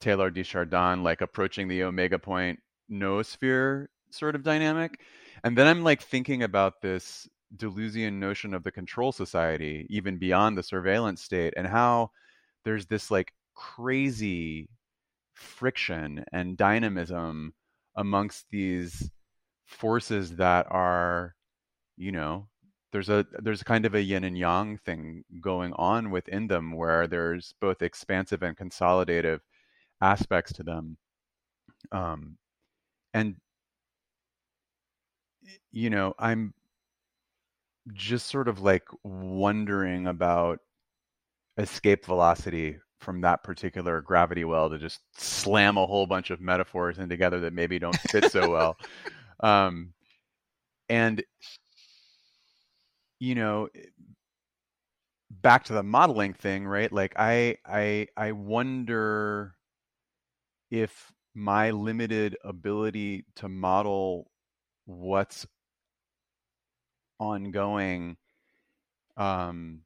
Teilhard 0.00 0.34
de 0.34 0.42
Chardin 0.42 1.02
like 1.02 1.20
approaching 1.20 1.68
the 1.68 1.82
omega 1.84 2.18
point 2.18 2.60
noosphere 2.90 3.86
sort 4.10 4.34
of 4.34 4.42
dynamic. 4.42 5.00
And 5.42 5.56
then 5.56 5.66
i'm 5.66 5.82
like 5.82 6.02
thinking 6.02 6.42
about 6.42 6.80
this 6.82 7.28
Deleuzian 7.56 8.14
notion 8.14 8.52
of 8.54 8.64
the 8.64 8.72
control 8.72 9.12
society, 9.12 9.86
even 9.88 10.18
beyond 10.18 10.58
the 10.58 10.62
surveillance 10.62 11.22
state, 11.22 11.54
and 11.56 11.66
how 11.66 12.10
there's 12.64 12.86
this 12.86 13.10
like 13.10 13.32
crazy 13.54 14.68
friction 15.34 16.24
and 16.32 16.56
dynamism 16.56 17.54
amongst 17.96 18.46
these 18.50 19.10
forces 19.64 20.36
that 20.36 20.66
are, 20.70 21.34
you 21.96 22.12
know, 22.12 22.48
there's 22.94 23.08
a 23.08 23.26
there's 23.42 23.64
kind 23.64 23.86
of 23.86 23.96
a 23.96 24.00
yin 24.00 24.22
and 24.22 24.38
yang 24.38 24.78
thing 24.78 25.24
going 25.40 25.72
on 25.72 26.12
within 26.12 26.46
them 26.46 26.70
where 26.70 27.08
there's 27.08 27.52
both 27.60 27.82
expansive 27.82 28.44
and 28.44 28.56
consolidative 28.56 29.40
aspects 30.00 30.52
to 30.52 30.62
them. 30.62 30.96
Um, 31.90 32.36
and 33.12 33.34
you 35.72 35.90
know, 35.90 36.14
I'm 36.20 36.54
just 37.94 38.28
sort 38.28 38.46
of 38.46 38.60
like 38.60 38.84
wondering 39.02 40.06
about 40.06 40.60
escape 41.58 42.06
velocity 42.06 42.76
from 43.00 43.22
that 43.22 43.42
particular 43.42 44.02
gravity 44.02 44.44
well 44.44 44.70
to 44.70 44.78
just 44.78 45.00
slam 45.20 45.78
a 45.78 45.86
whole 45.86 46.06
bunch 46.06 46.30
of 46.30 46.40
metaphors 46.40 46.98
in 46.98 47.08
together 47.08 47.40
that 47.40 47.52
maybe 47.52 47.80
don't 47.80 47.98
fit 48.10 48.30
so 48.30 48.48
well. 48.50 48.76
Um, 49.40 49.92
and 50.88 51.22
you 53.18 53.34
know, 53.34 53.68
back 55.30 55.64
to 55.64 55.72
the 55.72 55.82
modeling 55.82 56.32
thing, 56.34 56.66
right? 56.66 56.90
Like 56.92 57.14
I 57.16 57.58
I 57.66 58.08
I 58.16 58.32
wonder 58.32 59.54
if 60.70 61.12
my 61.34 61.70
limited 61.70 62.36
ability 62.44 63.24
to 63.36 63.48
model 63.48 64.30
what's 64.86 65.46
ongoing 67.18 68.16
um 69.16 69.82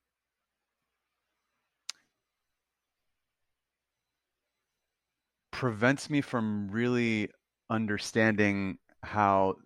prevents 5.50 6.08
me 6.08 6.20
from 6.20 6.70
really 6.70 7.28
understanding 7.70 8.78
how 9.02 9.56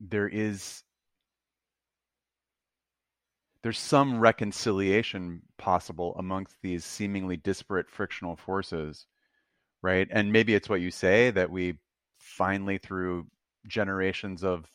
there 0.00 0.28
is 0.28 0.82
there's 3.64 3.78
some 3.78 4.20
reconciliation 4.20 5.42
possible 5.58 6.14
amongst 6.20 6.54
these 6.62 6.84
seemingly 6.84 7.36
disparate 7.36 7.90
frictional 7.90 8.36
forces 8.36 9.06
right 9.82 10.06
and 10.12 10.32
maybe 10.32 10.54
it's 10.54 10.68
what 10.68 10.80
you 10.80 10.90
say 10.92 11.32
that 11.32 11.50
we 11.50 11.74
finally 12.18 12.78
through 12.78 13.26
generations 13.66 14.44
of 14.44 14.66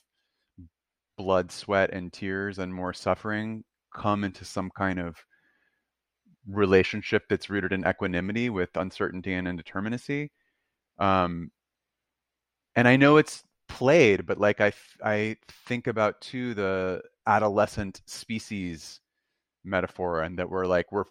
blood, 1.20 1.52
sweat, 1.52 1.92
and 1.92 2.14
tears 2.14 2.60
and 2.60 2.74
more 2.74 2.94
suffering 2.94 3.64
come 3.94 4.24
into 4.24 4.46
some 4.46 4.72
kind 4.76 5.00
of 5.00 5.18
relationship 6.48 7.24
that's 7.30 7.50
rooted 7.50 7.74
in 7.74 7.86
equanimity 7.86 8.50
with 8.50 8.70
uncertainty 8.76 9.34
and 9.34 9.46
indeterminacy. 9.46 10.30
Um, 10.98 11.52
and 12.76 12.88
I 12.88 12.96
know 12.96 13.18
it's 13.18 13.44
played, 13.68 14.26
but 14.26 14.40
like 14.40 14.62
I, 14.62 14.72
I 15.04 15.36
think 15.68 15.88
about 15.88 16.22
too 16.22 16.54
the 16.54 17.02
adolescent 17.30 18.02
species 18.08 19.00
metaphor, 19.64 20.22
and 20.24 20.40
that 20.40 20.50
we're 20.50 20.66
like 20.66 20.92
we're 20.92 21.06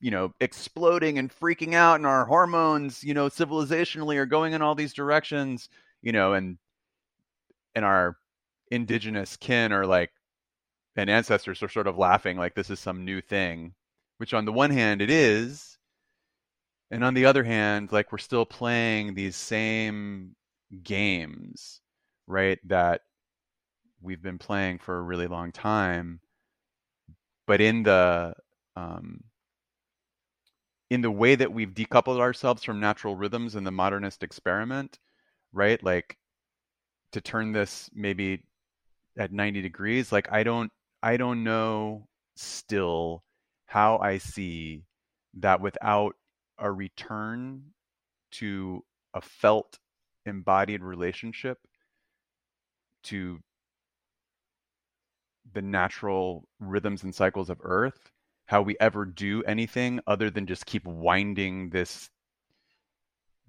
you 0.00 0.10
know 0.10 0.32
exploding 0.40 1.18
and 1.18 1.30
freaking 1.30 1.74
out, 1.74 1.96
and 1.96 2.06
our 2.06 2.24
hormones, 2.26 3.04
you 3.04 3.14
know, 3.14 3.28
civilizationally 3.28 4.16
are 4.16 4.26
going 4.26 4.54
in 4.54 4.62
all 4.62 4.74
these 4.74 4.94
directions, 4.94 5.68
you 6.02 6.12
know, 6.12 6.34
and 6.34 6.58
and 7.74 7.84
our 7.84 8.16
indigenous 8.70 9.36
kin 9.36 9.72
are 9.72 9.86
like 9.86 10.10
and 10.96 11.08
ancestors 11.08 11.62
are 11.62 11.68
sort 11.68 11.86
of 11.86 11.96
laughing 11.98 12.36
like 12.36 12.54
this 12.54 12.70
is 12.70 12.80
some 12.80 13.04
new 13.04 13.20
thing 13.20 13.72
which 14.18 14.34
on 14.34 14.44
the 14.44 14.52
one 14.52 14.70
hand 14.70 15.00
it 15.00 15.10
is 15.10 15.78
and 16.90 17.04
on 17.04 17.14
the 17.14 17.24
other 17.24 17.44
hand 17.44 17.92
like 17.92 18.10
we're 18.12 18.18
still 18.18 18.44
playing 18.44 19.14
these 19.14 19.36
same 19.36 20.34
games 20.82 21.80
right 22.26 22.58
that 22.66 23.02
we've 24.00 24.22
been 24.22 24.38
playing 24.38 24.78
for 24.78 24.98
a 24.98 25.02
really 25.02 25.26
long 25.26 25.52
time 25.52 26.20
but 27.46 27.60
in 27.60 27.82
the 27.82 28.34
um, 28.76 29.24
in 30.90 31.00
the 31.00 31.10
way 31.10 31.34
that 31.34 31.52
we've 31.52 31.74
decoupled 31.74 32.20
ourselves 32.20 32.62
from 32.62 32.80
natural 32.80 33.16
rhythms 33.16 33.56
in 33.56 33.64
the 33.64 33.70
modernist 33.70 34.22
experiment 34.22 34.98
right 35.52 35.82
like 35.82 36.16
to 37.12 37.20
turn 37.20 37.52
this 37.52 37.90
maybe 37.94 38.42
at 39.16 39.32
90 39.32 39.62
degrees 39.62 40.12
like 40.12 40.30
i 40.30 40.42
don't 40.42 40.70
i 41.02 41.16
don't 41.16 41.42
know 41.42 42.06
still 42.36 43.24
how 43.66 43.98
i 43.98 44.18
see 44.18 44.84
that 45.34 45.60
without 45.60 46.14
a 46.58 46.70
return 46.70 47.62
to 48.30 48.84
a 49.14 49.20
felt 49.20 49.78
embodied 50.26 50.82
relationship 50.82 51.58
to 53.02 53.38
the 55.54 55.62
natural 55.62 56.48
rhythms 56.60 57.02
and 57.04 57.14
cycles 57.14 57.50
of 57.50 57.58
earth 57.62 58.10
how 58.46 58.62
we 58.62 58.76
ever 58.80 59.04
do 59.04 59.42
anything 59.44 60.00
other 60.06 60.30
than 60.30 60.46
just 60.46 60.66
keep 60.66 60.84
winding 60.86 61.70
this 61.70 62.10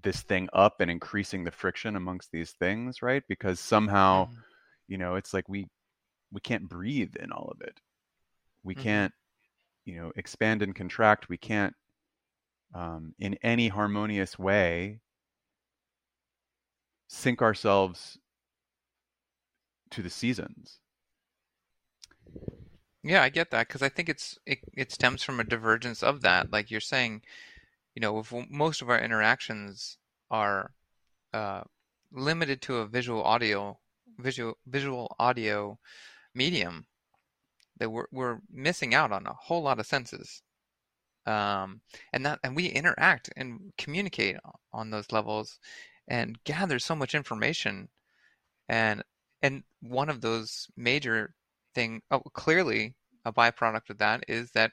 this 0.02 0.22
thing 0.22 0.48
up 0.54 0.80
and 0.80 0.90
increasing 0.90 1.44
the 1.44 1.52
friction 1.52 1.96
amongst 1.96 2.32
these 2.32 2.52
things 2.52 3.02
right 3.02 3.24
because 3.28 3.60
somehow 3.60 4.28
Mhm. 4.28 4.44
you 4.88 4.98
know 4.98 5.16
it's 5.16 5.34
like 5.34 5.48
we 5.50 5.68
we 6.32 6.42
can't 6.42 6.70
breathe 6.70 7.16
in 7.18 7.32
all 7.32 7.50
of 7.52 7.62
it 7.62 7.80
we 8.64 8.76
Mhm. 8.76 8.84
can't 8.84 9.14
you 9.86 9.96
know 9.96 10.12
expand 10.18 10.62
and 10.64 10.76
contract 10.76 11.30
we 11.30 11.38
can't 11.38 11.76
um, 12.74 13.14
in 13.20 13.36
any 13.44 13.68
harmonious 13.68 14.38
way 14.40 15.02
sync 17.10 17.42
ourselves 17.42 18.20
to 19.92 20.02
the 20.02 20.10
seasons. 20.10 20.80
Yeah, 23.04 23.24
I 23.24 23.30
get 23.30 23.52
that 23.52 23.68
because 23.68 23.82
I 23.82 23.90
think 23.90 24.10
it's 24.10 24.38
it, 24.46 24.60
it 24.76 24.92
stems 24.92 25.24
from 25.24 25.40
a 25.40 25.44
divergence 25.44 26.04
of 26.04 26.22
that. 26.22 26.52
Like 26.52 26.70
you're 26.70 26.82
saying, 26.82 27.22
you 27.96 28.02
know, 28.02 28.20
if 28.20 28.34
most 28.50 28.82
of 28.82 28.90
our 28.90 29.00
interactions 29.00 29.98
are 30.30 30.72
uh, 31.34 31.62
limited 32.12 32.62
to 32.64 32.78
a 32.78 32.88
visual 32.88 33.24
audio 33.24 33.80
visual 34.18 34.58
visual 34.68 35.16
audio 35.20 35.80
medium, 36.36 36.86
that 37.80 37.90
we're 37.90 38.08
we're 38.12 38.40
missing 38.52 38.94
out 38.94 39.12
on 39.12 39.26
a 39.28 39.34
whole 39.34 39.62
lot 39.64 39.80
of 39.80 39.88
senses. 39.88 40.42
Um, 41.26 41.82
and 42.14 42.26
that 42.26 42.40
and 42.44 42.56
we 42.56 42.68
interact 42.68 43.30
and 43.38 43.72
communicate 43.78 44.38
on 44.74 44.90
those 44.90 45.12
levels 45.12 45.60
and 46.08 46.38
gather 46.44 46.80
so 46.80 46.96
much 46.96 47.16
information 47.16 47.88
and 48.68 49.04
and 49.42 49.64
one 49.82 50.10
of 50.10 50.22
those 50.22 50.68
major 50.76 51.34
thing 51.80 52.02
oh, 52.12 52.20
clearly 52.34 52.94
a 53.24 53.32
byproduct 53.32 53.90
of 53.90 53.98
that 54.00 54.26
is 54.28 54.52
that 54.52 54.72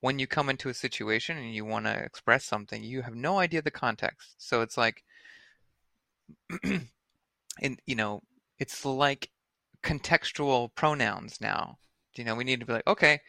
when 0.00 0.18
you 0.18 0.26
come 0.26 0.48
into 0.48 0.70
a 0.70 0.74
situation 0.74 1.36
and 1.36 1.54
you 1.54 1.66
want 1.66 1.84
to 1.84 1.92
express 1.92 2.44
something 2.44 2.82
you 2.82 3.02
have 3.02 3.14
no 3.14 3.38
idea 3.38 3.60
the 3.60 3.70
context. 3.70 4.36
So 4.38 4.62
it's 4.62 4.78
like 4.78 5.04
and 6.64 7.78
you 7.86 7.94
know 7.94 8.22
it's 8.58 8.86
like 8.86 9.30
contextual 9.82 10.74
pronouns 10.74 11.40
now. 11.42 11.76
You 12.16 12.24
know 12.24 12.34
we 12.34 12.44
need 12.44 12.60
to 12.60 12.66
be 12.66 12.72
like 12.72 12.86
okay 12.86 13.20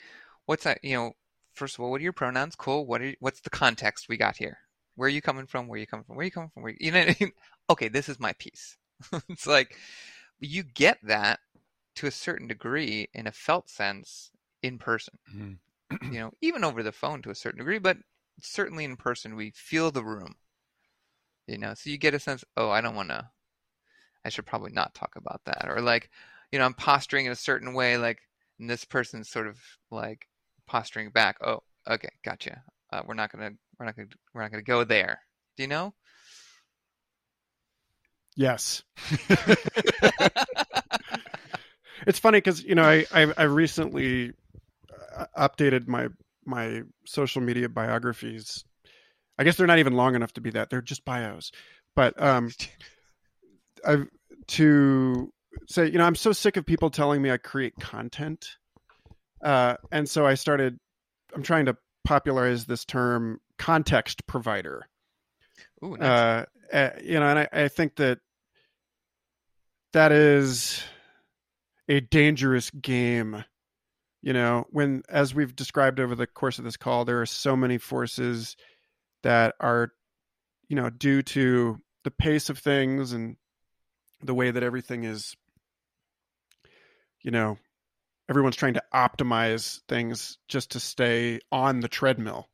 what's 0.46 0.64
that 0.64 0.80
you 0.82 0.96
know 0.96 1.12
first 1.54 1.76
of 1.76 1.82
all 1.82 1.92
what 1.92 2.00
are 2.00 2.04
your 2.04 2.14
pronouns? 2.14 2.56
Cool. 2.56 2.86
What 2.86 3.02
are 3.02 3.14
what's 3.20 3.42
the 3.42 3.50
context 3.50 4.08
we 4.08 4.16
got 4.16 4.38
here? 4.38 4.58
Where 4.96 5.08
are 5.08 5.18
you 5.18 5.22
coming 5.22 5.48
from? 5.48 5.68
Where 5.68 5.76
are 5.76 5.80
you 5.80 5.88
coming 5.88 6.06
from? 6.06 6.16
Where 6.16 6.24
are 6.24 6.26
you 6.26 6.32
coming 6.32 6.52
from? 6.54 6.64
Where 6.64 6.72
you, 6.72 6.78
you 6.80 6.92
know 6.92 7.32
okay 7.72 7.90
this 7.90 8.08
is 8.08 8.20
my 8.20 8.32
piece. 8.34 8.78
It's 9.30 9.48
like 9.48 9.76
you 10.40 10.64
get 10.64 10.98
that 11.04 11.40
to 11.96 12.08
a 12.08 12.12
certain 12.12 12.48
degree 12.48 13.10
in 13.14 13.28
a 13.28 13.32
felt 13.32 13.70
sense 13.70 14.32
in 14.62 14.78
person. 14.78 15.18
Mm-hmm. 15.34 16.14
you 16.14 16.20
know, 16.20 16.32
even 16.42 16.64
over 16.64 16.84
the 16.84 16.92
phone 16.92 17.22
to 17.24 17.30
a 17.30 17.36
certain 17.36 17.60
degree, 17.60 17.80
but 17.80 17.98
certainly 18.42 18.84
in 18.84 18.96
person, 18.96 19.36
we 19.36 19.52
feel 19.56 19.92
the 19.92 20.04
room. 20.04 20.36
You 21.48 21.58
know, 21.58 21.74
so 21.74 21.90
you 21.90 21.98
get 21.98 22.14
a 22.14 22.20
sense, 22.20 22.44
oh, 22.56 22.70
I 22.70 22.82
don't 22.82 22.96
want 22.96 23.10
to, 23.10 23.30
I 24.24 24.30
should 24.30 24.46
probably 24.46 24.72
not 24.72 24.94
talk 24.94 25.16
about 25.16 25.42
that. 25.46 25.68
Or 25.68 25.82
like, 25.82 26.10
you 26.52 26.60
know, 26.60 26.66
I'm 26.66 26.74
posturing 26.74 27.26
in 27.26 27.32
a 27.32 27.36
certain 27.36 27.74
way, 27.74 27.98
like, 27.98 28.20
and 28.60 28.70
this 28.70 28.86
person's 28.86 29.30
sort 29.30 29.48
of 29.48 29.58
like 29.90 30.28
posturing 30.68 31.10
back. 31.10 31.38
Oh, 31.42 31.64
okay, 31.90 32.10
gotcha. 32.24 32.64
Uh, 32.94 33.02
we're 33.06 33.16
not 33.16 33.32
gonna, 33.32 33.52
we're 33.80 33.86
not 33.86 33.96
gonna, 33.96 34.10
we're 34.34 34.42
not 34.42 34.52
gonna 34.52 34.64
go 34.64 34.84
there. 34.84 35.20
Do 35.58 35.64
you 35.64 35.68
know? 35.68 35.94
Yes. 38.36 38.84
it's 42.08 42.20
funny 42.20 42.38
because 42.38 42.64
you 42.64 42.76
know 42.76 42.84
I, 42.84 43.06
I, 43.12 43.34
I 43.38 43.44
recently 43.44 44.34
uh, 45.16 45.26
updated 45.38 45.88
my 45.88 46.10
my 46.46 46.82
social 47.06 47.42
media 47.42 47.70
biographies. 47.70 48.64
I 49.38 49.44
guess 49.44 49.58
they're 49.58 49.68
not 49.68 49.80
even 49.80 49.94
long 49.94 50.16
enough 50.16 50.34
to 50.34 50.42
be 50.42 50.52
that; 50.52 50.70
they're 50.70 50.82
just 50.82 51.06
bios. 51.06 51.52
But 51.96 52.22
um, 52.22 52.52
I've 53.86 54.08
to 54.48 55.32
say, 55.68 55.86
you 55.86 55.98
know, 55.98 56.06
I'm 56.06 56.16
so 56.16 56.32
sick 56.32 56.58
of 56.58 56.66
people 56.66 56.90
telling 56.90 57.22
me 57.22 57.32
I 57.32 57.38
create 57.38 57.74
content, 57.80 58.58
uh, 59.44 59.76
and 59.92 60.10
so 60.10 60.26
I 60.26 60.36
started. 60.36 60.78
I'm 61.34 61.44
trying 61.44 61.66
to 61.68 61.78
popularize 62.04 62.66
this 62.66 62.84
term, 62.84 63.40
context 63.58 64.26
provider. 64.28 64.86
Ooh, 65.84 65.96
nice. 65.98 66.46
uh, 66.74 66.90
you 67.02 67.20
know, 67.20 67.28
and 67.28 67.40
I, 67.40 67.48
I 67.52 67.68
think 67.68 67.96
that 67.98 68.20
that 69.94 70.12
is 70.12 70.84
a 71.92 72.00
dangerous 72.00 72.70
game. 72.70 73.44
You 74.22 74.34
know, 74.34 74.66
when, 74.70 75.04
as 75.10 75.36
we've 75.36 75.56
described 75.56 76.00
over 76.00 76.16
the 76.16 76.28
course 76.28 76.58
of 76.58 76.64
this 76.64 76.78
call, 76.78 77.04
there 77.04 77.22
are 77.22 77.26
so 77.26 77.56
many 77.56 77.78
forces 77.78 78.56
that 79.24 79.56
are, 79.60 79.92
you 80.70 80.76
know, 80.76 80.90
due 80.90 81.22
to 81.22 81.80
the 82.04 82.12
pace 82.12 82.50
of 82.50 82.58
things 82.58 83.12
and 83.12 83.36
the 84.24 84.34
way 84.34 84.52
that 84.52 84.64
everything 84.64 85.04
is, 85.04 85.36
you 87.24 87.32
know, 87.32 87.58
everyone's 88.30 88.56
trying 88.56 88.76
to 88.76 88.84
optimize 88.94 89.82
things 89.90 90.38
just 90.48 90.72
to 90.72 90.80
stay 90.80 91.40
on 91.52 91.82
the 91.82 91.90
treadmill 91.90 92.48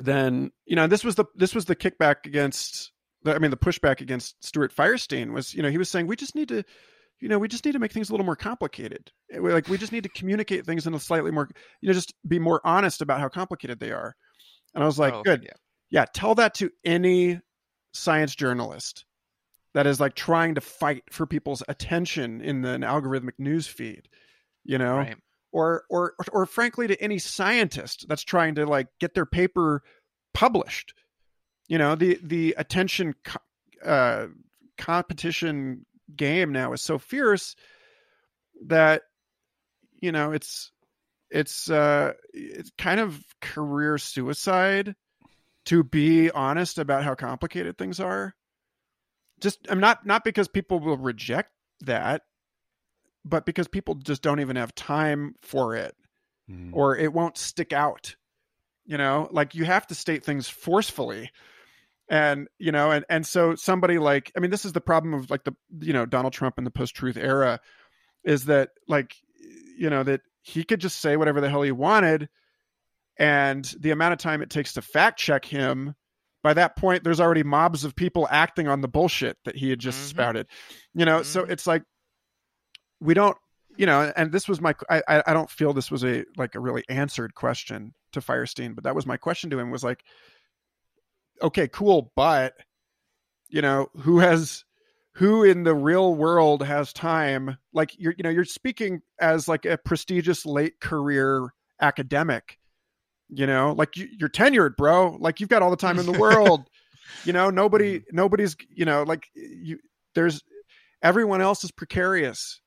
then 0.00 0.52
you 0.64 0.76
know 0.76 0.86
this 0.86 1.02
was 1.02 1.16
the 1.16 1.24
this 1.34 1.54
was 1.54 1.64
the 1.64 1.74
kickback 1.74 2.24
against 2.24 2.92
I 3.34 3.38
mean, 3.38 3.50
the 3.50 3.56
pushback 3.56 4.00
against 4.00 4.42
Stuart 4.44 4.74
Firestein 4.74 5.32
was, 5.32 5.54
you 5.54 5.62
know, 5.62 5.70
he 5.70 5.78
was 5.78 5.88
saying 5.88 6.06
we 6.06 6.16
just 6.16 6.34
need 6.34 6.48
to, 6.48 6.64
you 7.20 7.28
know, 7.28 7.38
we 7.38 7.48
just 7.48 7.64
need 7.64 7.72
to 7.72 7.78
make 7.78 7.92
things 7.92 8.10
a 8.10 8.12
little 8.12 8.26
more 8.26 8.36
complicated. 8.36 9.10
Like 9.32 9.68
we 9.68 9.78
just 9.78 9.92
need 9.92 10.04
to 10.04 10.08
communicate 10.10 10.64
things 10.64 10.86
in 10.86 10.94
a 10.94 11.00
slightly 11.00 11.30
more, 11.30 11.48
you 11.80 11.88
know, 11.88 11.92
just 11.92 12.14
be 12.26 12.38
more 12.38 12.60
honest 12.64 13.02
about 13.02 13.20
how 13.20 13.28
complicated 13.28 13.80
they 13.80 13.92
are. 13.92 14.14
And 14.74 14.82
I 14.82 14.86
was 14.86 14.98
like, 14.98 15.14
oh, 15.14 15.22
good, 15.22 15.42
yeah. 15.44 15.56
yeah, 15.90 16.04
tell 16.12 16.34
that 16.36 16.54
to 16.54 16.70
any 16.84 17.40
science 17.92 18.34
journalist 18.34 19.04
that 19.74 19.86
is 19.86 20.00
like 20.00 20.14
trying 20.14 20.54
to 20.54 20.60
fight 20.60 21.02
for 21.10 21.26
people's 21.26 21.62
attention 21.68 22.40
in 22.40 22.62
the, 22.62 22.70
an 22.70 22.82
algorithmic 22.82 23.38
news 23.38 23.66
feed, 23.66 24.08
you 24.64 24.78
know, 24.78 24.98
right. 24.98 25.16
or, 25.52 25.84
or 25.90 26.14
or 26.32 26.46
frankly 26.46 26.86
to 26.86 27.02
any 27.02 27.18
scientist 27.18 28.06
that's 28.08 28.22
trying 28.22 28.54
to 28.56 28.66
like 28.66 28.88
get 29.00 29.14
their 29.14 29.26
paper 29.26 29.82
published 30.34 30.94
you 31.68 31.78
know 31.78 31.94
the 31.94 32.18
the 32.22 32.54
attention 32.58 33.14
co- 33.24 33.88
uh, 33.88 34.26
competition 34.76 35.84
game 36.16 36.52
now 36.52 36.72
is 36.72 36.82
so 36.82 36.98
fierce 36.98 37.54
that 38.66 39.02
you 40.00 40.10
know 40.10 40.32
it's 40.32 40.72
it's 41.30 41.70
uh 41.70 42.12
it's 42.32 42.72
kind 42.78 42.98
of 42.98 43.22
career 43.40 43.98
suicide 43.98 44.94
to 45.66 45.84
be 45.84 46.30
honest 46.30 46.78
about 46.78 47.04
how 47.04 47.14
complicated 47.14 47.76
things 47.76 48.00
are 48.00 48.34
just 49.40 49.58
i'm 49.68 49.80
not 49.80 50.06
not 50.06 50.24
because 50.24 50.48
people 50.48 50.80
will 50.80 50.96
reject 50.96 51.50
that 51.80 52.22
but 53.24 53.44
because 53.44 53.68
people 53.68 53.94
just 53.94 54.22
don't 54.22 54.40
even 54.40 54.56
have 54.56 54.74
time 54.74 55.34
for 55.42 55.76
it 55.76 55.94
mm. 56.50 56.70
or 56.72 56.96
it 56.96 57.12
won't 57.12 57.36
stick 57.36 57.72
out 57.72 58.16
you 58.86 58.96
know 58.96 59.28
like 59.30 59.54
you 59.54 59.64
have 59.64 59.86
to 59.86 59.94
state 59.94 60.24
things 60.24 60.48
forcefully 60.48 61.30
and 62.08 62.48
you 62.58 62.72
know 62.72 62.90
and 62.90 63.04
and 63.08 63.26
so 63.26 63.54
somebody 63.54 63.98
like 63.98 64.32
i 64.36 64.40
mean 64.40 64.50
this 64.50 64.64
is 64.64 64.72
the 64.72 64.80
problem 64.80 65.14
of 65.14 65.30
like 65.30 65.44
the 65.44 65.54
you 65.80 65.92
know 65.92 66.06
donald 66.06 66.32
trump 66.32 66.58
in 66.58 66.64
the 66.64 66.70
post-truth 66.70 67.16
era 67.16 67.60
is 68.24 68.46
that 68.46 68.70
like 68.86 69.14
you 69.76 69.90
know 69.90 70.02
that 70.02 70.20
he 70.42 70.64
could 70.64 70.80
just 70.80 71.00
say 71.00 71.16
whatever 71.16 71.40
the 71.40 71.50
hell 71.50 71.62
he 71.62 71.72
wanted 71.72 72.28
and 73.18 73.74
the 73.80 73.90
amount 73.90 74.12
of 74.12 74.18
time 74.18 74.42
it 74.42 74.50
takes 74.50 74.72
to 74.72 74.82
fact 74.82 75.18
check 75.18 75.44
him 75.44 75.94
by 76.42 76.54
that 76.54 76.76
point 76.76 77.04
there's 77.04 77.20
already 77.20 77.42
mobs 77.42 77.84
of 77.84 77.94
people 77.94 78.26
acting 78.30 78.68
on 78.68 78.80
the 78.80 78.88
bullshit 78.88 79.36
that 79.44 79.56
he 79.56 79.70
had 79.70 79.78
just 79.78 79.98
mm-hmm. 79.98 80.08
spouted 80.08 80.46
you 80.94 81.04
know 81.04 81.16
mm-hmm. 81.16 81.24
so 81.24 81.44
it's 81.44 81.66
like 81.66 81.82
we 83.00 83.12
don't 83.12 83.36
you 83.76 83.86
know 83.86 84.12
and 84.16 84.32
this 84.32 84.48
was 84.48 84.60
my 84.60 84.74
I, 84.88 85.02
I 85.26 85.32
don't 85.32 85.50
feel 85.50 85.72
this 85.72 85.90
was 85.90 86.04
a 86.04 86.24
like 86.36 86.54
a 86.54 86.60
really 86.60 86.84
answered 86.88 87.34
question 87.34 87.94
to 88.12 88.20
firestein 88.20 88.74
but 88.74 88.84
that 88.84 88.94
was 88.94 89.06
my 89.06 89.16
question 89.16 89.50
to 89.50 89.58
him 89.58 89.70
was 89.70 89.84
like 89.84 90.02
okay, 91.42 91.68
cool, 91.68 92.12
but 92.16 92.54
you 93.48 93.62
know, 93.62 93.88
who 93.96 94.18
has 94.18 94.64
who 95.18 95.42
in 95.42 95.64
the 95.64 95.74
real 95.74 96.14
world 96.14 96.62
has 96.62 96.92
time 96.92 97.56
like 97.72 97.90
you're 97.98 98.14
you 98.16 98.22
know 98.22 98.30
you're 98.30 98.44
speaking 98.44 99.02
as 99.20 99.48
like 99.48 99.64
a 99.64 99.76
prestigious 99.76 100.46
late 100.46 100.78
career 100.80 101.52
academic 101.80 102.56
you 103.28 103.44
know 103.44 103.72
like 103.76 103.96
you, 103.96 104.06
are 104.22 104.28
tenured 104.28 104.76
bro 104.76 105.16
like 105.18 105.40
you've 105.40 105.48
got 105.48 105.60
all 105.60 105.70
the 105.70 105.76
time 105.76 105.98
in 105.98 106.06
the 106.06 106.18
world 106.20 106.70
you 107.24 107.32
know 107.32 107.50
nobody 107.50 107.98
mm-hmm. 107.98 108.16
nobody's 108.16 108.56
you 108.70 108.84
know 108.84 109.02
like 109.02 109.26
you 109.34 109.78
there's 110.14 110.40
everyone 111.02 111.40
else 111.40 111.64
is 111.64 111.72
precarious 111.72 112.60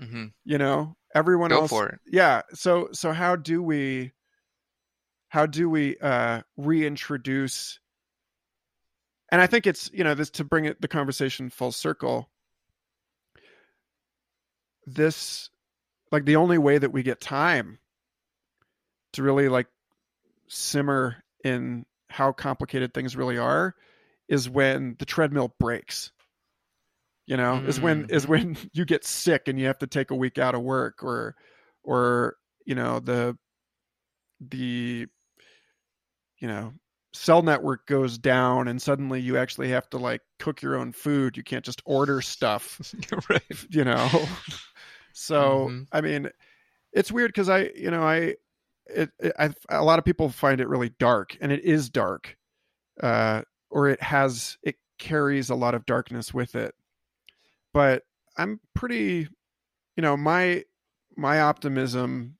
mm-hmm. 0.00 0.26
you 0.44 0.58
know 0.58 0.96
everyone 1.14 1.50
Go 1.50 1.60
else 1.60 1.70
for 1.70 1.88
it. 1.88 2.00
yeah 2.10 2.42
so 2.52 2.88
so 2.92 3.12
how 3.12 3.36
do 3.36 3.62
we 3.62 4.10
how 5.28 5.46
do 5.46 5.70
we 5.70 5.96
uh 5.98 6.42
reintroduce 6.56 7.78
and 9.32 9.40
I 9.40 9.46
think 9.46 9.66
it's 9.66 9.90
you 9.92 10.04
know 10.04 10.14
this 10.14 10.30
to 10.30 10.44
bring 10.44 10.66
it 10.66 10.80
the 10.80 10.88
conversation 10.88 11.50
full 11.50 11.72
circle. 11.72 12.28
This 14.86 15.48
like 16.12 16.26
the 16.26 16.36
only 16.36 16.58
way 16.58 16.76
that 16.78 16.92
we 16.92 17.02
get 17.02 17.20
time 17.20 17.78
to 19.14 19.22
really 19.22 19.48
like 19.48 19.66
simmer 20.48 21.16
in 21.42 21.86
how 22.10 22.32
complicated 22.32 22.92
things 22.92 23.16
really 23.16 23.38
are 23.38 23.74
is 24.28 24.48
when 24.48 24.96
the 24.98 25.06
treadmill 25.06 25.54
breaks 25.58 26.12
you 27.26 27.36
know 27.36 27.54
mm-hmm. 27.54 27.68
is 27.68 27.80
when 27.80 28.06
is 28.10 28.24
mm-hmm. 28.24 28.32
when 28.32 28.56
you 28.72 28.84
get 28.84 29.04
sick 29.04 29.48
and 29.48 29.58
you 29.58 29.66
have 29.66 29.78
to 29.78 29.86
take 29.86 30.10
a 30.10 30.16
week 30.16 30.38
out 30.38 30.54
of 30.54 30.60
work 30.60 31.02
or 31.02 31.34
or 31.82 32.36
you 32.66 32.74
know 32.74 33.00
the 33.00 33.36
the 34.40 35.06
you 36.38 36.48
know 36.48 36.74
cell 37.14 37.42
network 37.42 37.86
goes 37.86 38.18
down 38.18 38.68
and 38.68 38.80
suddenly 38.80 39.20
you 39.20 39.36
actually 39.36 39.68
have 39.68 39.88
to 39.90 39.98
like 39.98 40.22
cook 40.38 40.62
your 40.62 40.76
own 40.76 40.92
food. 40.92 41.36
You 41.36 41.42
can't 41.44 41.64
just 41.64 41.82
order 41.84 42.20
stuff, 42.22 42.80
right. 43.30 43.66
you 43.70 43.84
know. 43.84 44.08
so, 45.12 45.68
Mhm. 45.68 45.86
I 45.92 46.00
mean, 46.00 46.30
it's 46.92 47.12
weird 47.12 47.34
cuz 47.34 47.48
I, 47.48 47.70
you 47.76 47.90
know, 47.90 48.02
I 48.02 48.36
it, 48.86 49.10
it 49.20 49.32
I 49.38 49.54
a 49.70 49.84
lot 49.84 49.98
of 49.98 50.04
people 50.04 50.30
find 50.30 50.60
it 50.60 50.68
really 50.68 50.90
dark 50.90 51.36
and 51.40 51.52
it 51.52 51.64
is 51.64 51.90
dark. 51.90 52.36
Uh 53.02 53.42
or 53.70 53.88
it 53.88 54.02
has 54.02 54.58
it 54.62 54.76
carries 54.98 55.50
a 55.50 55.54
lot 55.54 55.74
of 55.74 55.86
darkness 55.86 56.34
with 56.34 56.54
it. 56.54 56.74
But 57.72 58.04
I'm 58.36 58.60
pretty 58.74 59.28
you 59.96 60.02
know, 60.02 60.16
my 60.16 60.64
my 61.16 61.40
optimism 61.42 62.38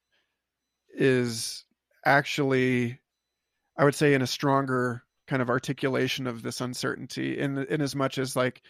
is 0.94 1.64
actually 2.06 3.00
I 3.76 3.84
would 3.84 3.94
say 3.94 4.14
in 4.14 4.22
a 4.22 4.26
stronger 4.26 5.02
kind 5.26 5.40
of 5.40 5.50
articulation 5.50 6.26
of 6.26 6.42
this 6.42 6.60
uncertainty 6.60 7.38
in 7.38 7.58
in 7.58 7.80
as 7.80 7.94
much 7.96 8.18
as 8.18 8.36
like 8.36 8.62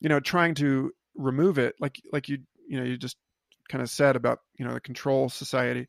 you 0.00 0.08
know 0.08 0.20
trying 0.20 0.54
to 0.56 0.92
remove 1.14 1.58
it 1.58 1.74
like 1.80 2.00
like 2.12 2.28
you 2.28 2.38
you 2.68 2.78
know 2.78 2.84
you 2.84 2.96
just 2.96 3.16
kind 3.68 3.82
of 3.82 3.90
said 3.90 4.16
about 4.16 4.40
you 4.58 4.64
know 4.64 4.74
the 4.74 4.80
control 4.80 5.28
society 5.28 5.86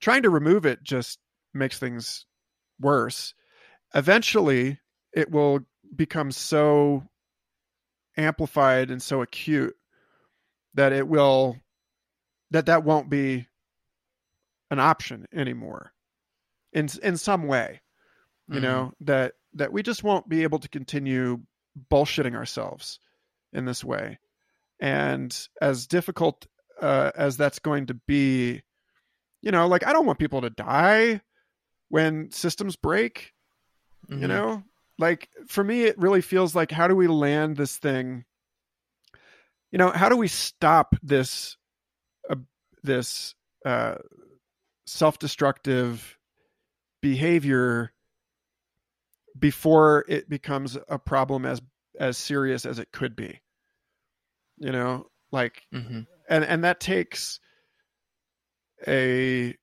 trying 0.00 0.22
to 0.22 0.30
remove 0.30 0.66
it 0.66 0.82
just 0.82 1.18
makes 1.54 1.78
things 1.78 2.26
worse. 2.80 3.34
Eventually 3.94 4.78
it 5.14 5.30
will 5.30 5.60
become 5.96 6.30
so 6.30 7.02
amplified 8.16 8.90
and 8.90 9.02
so 9.02 9.22
acute 9.22 9.74
that 10.74 10.92
it 10.92 11.06
will 11.06 11.56
that 12.50 12.66
that 12.66 12.84
won't 12.84 13.08
be 13.08 13.46
an 14.70 14.78
option 14.78 15.26
anymore 15.32 15.93
in 16.74 16.88
in 17.02 17.16
some 17.16 17.46
way 17.46 17.80
you 18.48 18.60
Mhm. 18.60 18.62
know 18.62 18.92
that 19.00 19.32
that 19.54 19.72
we 19.72 19.82
just 19.82 20.04
won't 20.04 20.28
be 20.28 20.42
able 20.42 20.58
to 20.58 20.68
continue 20.68 21.40
bullshitting 21.90 22.34
ourselves 22.34 22.98
in 23.52 23.64
this 23.64 23.82
way 23.84 24.18
and 24.80 25.48
as 25.62 25.86
difficult 25.86 26.46
uh, 26.82 27.12
as 27.14 27.36
that's 27.36 27.60
going 27.60 27.86
to 27.86 27.94
be 27.94 28.62
you 29.40 29.50
know 29.50 29.66
like 29.68 29.86
i 29.86 29.92
don't 29.92 30.06
want 30.06 30.18
people 30.18 30.40
to 30.42 30.50
die 30.50 31.20
when 31.88 32.30
systems 32.30 32.76
break 32.76 33.32
you 34.08 34.26
Mhm. 34.26 34.28
know 34.28 34.62
like 34.98 35.28
for 35.48 35.64
me 35.64 35.84
it 35.84 35.98
really 35.98 36.20
feels 36.20 36.54
like 36.54 36.70
how 36.70 36.88
do 36.88 36.94
we 36.96 37.06
land 37.06 37.56
this 37.56 37.76
thing 37.76 38.24
you 39.70 39.78
know 39.78 39.90
how 39.90 40.08
do 40.08 40.16
we 40.16 40.28
stop 40.28 40.94
this 41.02 41.56
uh, 42.30 42.36
this 42.82 43.34
uh, 43.64 43.96
self-destructive 44.86 46.18
behavior 47.04 47.92
before 49.38 50.06
it 50.08 50.26
becomes 50.26 50.78
a 50.88 50.98
problem 50.98 51.44
as 51.44 51.60
as 52.00 52.16
serious 52.16 52.64
as 52.64 52.78
it 52.78 52.90
could 52.92 53.14
be 53.14 53.40
you 54.56 54.72
know? 54.72 55.06
Like 55.30 55.62
Mhm. 55.72 56.06
and 56.30 56.44
and 56.44 56.64
that 56.64 56.80
takes 56.80 57.40
a 58.88 59.54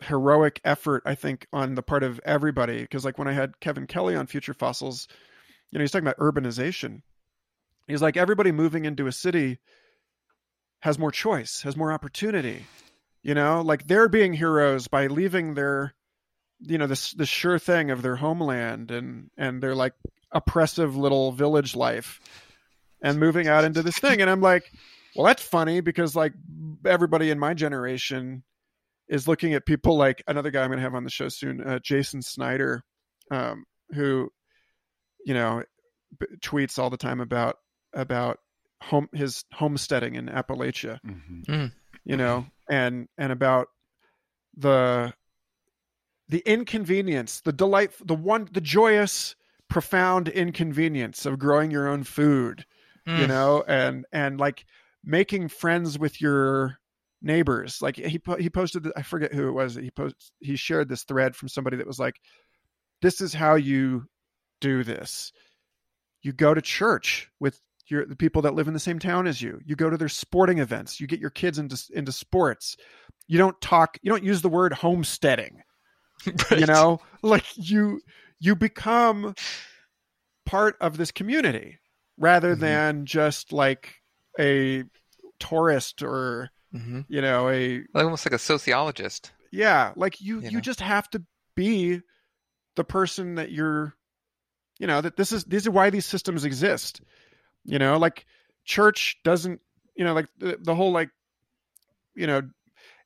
heroic 0.00 0.60
effort 0.64 1.02
i 1.04 1.14
think 1.14 1.46
on 1.52 1.74
the 1.74 1.82
part 1.82 2.02
of 2.02 2.18
everybody. 2.24 2.80
Because 2.80 3.04
like 3.04 3.18
when 3.18 3.28
i 3.28 3.32
had 3.32 3.60
kevin 3.60 3.86
kelly 3.86 4.16
on 4.16 4.26
future 4.26 4.54
fossils 4.54 5.06
you 5.70 5.78
know 5.78 5.82
he's 5.82 5.90
talking 5.90 6.06
about 6.06 6.18
urbanization. 6.18 7.02
He's 7.86 8.00
like 8.00 8.16
everybody 8.16 8.52
moving 8.52 8.86
into 8.86 9.06
a 9.06 9.12
city 9.12 9.58
has 10.80 10.98
more 10.98 11.10
choice 11.12 11.60
has 11.62 11.76
more 11.76 11.92
opportunity 11.92 12.64
you 13.20 13.34
know? 13.34 13.60
Like 13.60 13.86
they're 13.86 14.08
being 14.08 14.32
heroes 14.32 14.86
by 14.88 15.08
leaving 15.08 15.54
their 15.54 15.92
you 16.60 16.78
know 16.78 16.86
this 16.86 17.12
the 17.12 17.26
sure 17.26 17.58
thing 17.58 17.90
of 17.90 18.02
their 18.02 18.16
homeland 18.16 18.90
and 18.90 19.30
and 19.36 19.62
their 19.62 19.74
like 19.74 19.94
oppressive 20.32 20.96
little 20.96 21.32
village 21.32 21.74
life 21.76 22.20
and 23.02 23.18
moving 23.20 23.46
out 23.48 23.64
into 23.64 23.82
this 23.82 23.98
thing. 23.98 24.20
And 24.20 24.28
i'm 24.30 24.40
like 24.40 24.70
well 25.16 25.26
that's 25.26 25.42
funny 25.42 25.80
because 25.80 26.14
like 26.16 26.32
everybody 26.84 27.30
in 27.30 27.38
my 27.38 27.54
generation 27.54 28.42
is 29.08 29.26
looking 29.28 29.54
at 29.54 29.64
people 29.66 29.96
like 29.96 30.22
another 30.26 30.50
guy 30.50 30.62
i'm 30.62 30.68
going 30.68 30.78
to 30.78 30.82
have 30.82 30.94
on 30.94 31.04
the 31.04 31.10
show 31.10 31.28
soon 31.28 31.60
uh, 31.62 31.78
jason 31.82 32.20
snyder 32.22 32.82
um, 33.30 33.64
who 33.90 34.28
you 35.24 35.34
know 35.34 35.62
b- 36.18 36.26
tweets 36.40 36.78
all 36.78 36.90
the 36.90 36.96
time 36.96 37.20
about 37.20 37.56
about 37.94 38.38
home 38.82 39.08
his 39.12 39.44
homesteading 39.52 40.14
in 40.14 40.26
appalachia. 40.26 40.98
Mhm. 41.06 41.72
you 42.04 42.16
know 42.16 42.46
and 42.70 43.08
and 43.16 43.32
about 43.32 43.68
the 44.56 45.12
the 46.28 46.42
inconvenience 46.46 47.40
the 47.40 47.52
delight 47.52 47.92
the 48.04 48.14
one 48.14 48.48
the 48.52 48.60
joyous 48.60 49.34
profound 49.68 50.28
inconvenience 50.28 51.26
of 51.26 51.38
growing 51.38 51.70
your 51.70 51.88
own 51.88 52.02
food 52.04 52.64
you 53.06 53.24
Mm. 53.24 53.28
know 53.28 53.64
and 53.66 54.04
and 54.12 54.38
like 54.38 54.64
making 55.04 55.48
friends 55.48 55.98
with 55.98 56.20
your 56.20 56.78
neighbors. 57.22 57.80
Like 57.80 57.96
he 57.96 58.20
he 58.38 58.50
posted 58.50 58.86
i 58.96 59.02
forget 59.02 59.32
who 59.32 59.48
it 59.48 59.52
was 59.52 59.74
he 59.74 59.90
post 59.90 60.32
he 60.40 60.56
shared 60.56 60.88
this 60.88 61.04
thread 61.04 61.34
from 61.34 61.48
somebody 61.48 61.76
that 61.78 61.86
was 61.86 61.98
like 61.98 62.20
this 63.00 63.20
is 63.20 63.32
how 63.32 63.54
you 63.54 64.04
do 64.60 64.84
this. 64.84 65.32
You 66.22 66.32
go 66.32 66.52
to 66.52 66.60
church 66.60 67.30
with 67.40 67.60
your 67.86 68.04
the 68.04 68.16
people 68.16 68.42
that 68.42 68.54
live 68.54 68.68
in 68.68 68.74
the 68.74 68.80
same 68.80 68.98
town 68.98 69.26
as 69.26 69.40
you. 69.40 69.58
You 69.64 69.74
go 69.76 69.88
to 69.88 69.96
their 69.96 70.08
sporting 70.08 70.58
events. 70.58 71.00
You 71.00 71.06
get 71.06 71.20
your 71.20 71.30
kids 71.30 71.58
into 71.58 71.82
into 71.94 72.12
sports. 72.12 72.76
You 73.26 73.38
don't 73.38 73.58
talk 73.60 73.98
you 74.02 74.10
don't 74.10 74.24
use 74.24 74.42
the 74.42 74.48
word 74.48 74.72
homesteading 74.72 75.62
you 76.56 76.66
know 76.66 77.00
like 77.22 77.44
you 77.56 78.00
you 78.40 78.54
become 78.56 79.34
part 80.46 80.76
of 80.80 80.96
this 80.96 81.10
community 81.10 81.78
rather 82.16 82.54
Mhm. 82.56 82.60
than 82.60 83.06
just 83.06 83.52
like 83.52 83.94
a 84.38 84.84
tourist 85.38 86.02
or 86.02 86.50
Mhm. 86.74 87.04
you 87.08 87.20
know 87.20 87.48
a 87.48 87.78
Like 87.94 88.04
almost 88.04 88.26
like 88.26 88.32
a 88.34 88.38
sociologist. 88.38 89.32
yeah 89.52 89.92
like 89.96 90.20
you 90.20 90.40
You 90.40 90.48
you 90.48 90.50
know? 90.56 90.60
just 90.60 90.80
have 90.80 91.08
to 91.10 91.22
be 91.54 92.00
the 92.76 92.84
person 92.84 93.36
that 93.36 93.50
you're 93.50 93.94
you 94.78 94.86
know 94.86 95.00
that 95.00 95.16
this 95.16 95.32
is 95.32 95.44
this 95.44 95.64
is 95.64 95.70
why 95.70 95.90
these 95.90 96.06
systems 96.06 96.44
exist 96.44 97.00
you 97.64 97.78
know 97.78 97.98
like 97.98 98.24
church 98.64 99.16
doesn't 99.24 99.60
you 99.96 100.04
know 100.04 100.14
like 100.14 100.28
the, 100.38 100.58
the 100.60 100.74
whole 100.74 100.92
like 100.92 101.10
you 102.14 102.26
know 102.26 102.42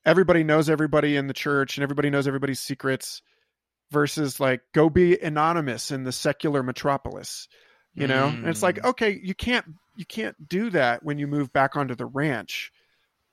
everybody 0.05 0.45
knows 0.45 0.69
everybody 0.69 1.17
in 1.17 1.27
the 1.27 1.35
church 1.35 1.77
and 1.77 1.83
everybody 1.83 2.11
knows 2.11 2.27
everybody's 2.27 2.61
secrets 2.61 3.23
versus 3.91 4.41
like 4.41 4.61
go 4.75 4.89
be 4.91 5.19
anonymous 5.19 5.91
in 5.91 6.05
the 6.05 6.13
secular 6.13 6.63
metropolis 6.63 7.49
you 7.95 8.07
know? 8.07 8.29
And 8.29 8.49
it's 8.49 8.63
like 8.63 8.77
Mm. 8.77 8.87
okay 8.91 9.21
you 9.23 9.35
can't 9.35 9.67
you 9.97 10.07
can't 10.07 10.49
do 10.49 10.71
that 10.71 11.03
when 11.05 11.19
you 11.19 11.27
move 11.27 11.53
back 11.53 11.77
onto 11.77 11.95
the 11.95 12.07
ranch. 12.07 12.73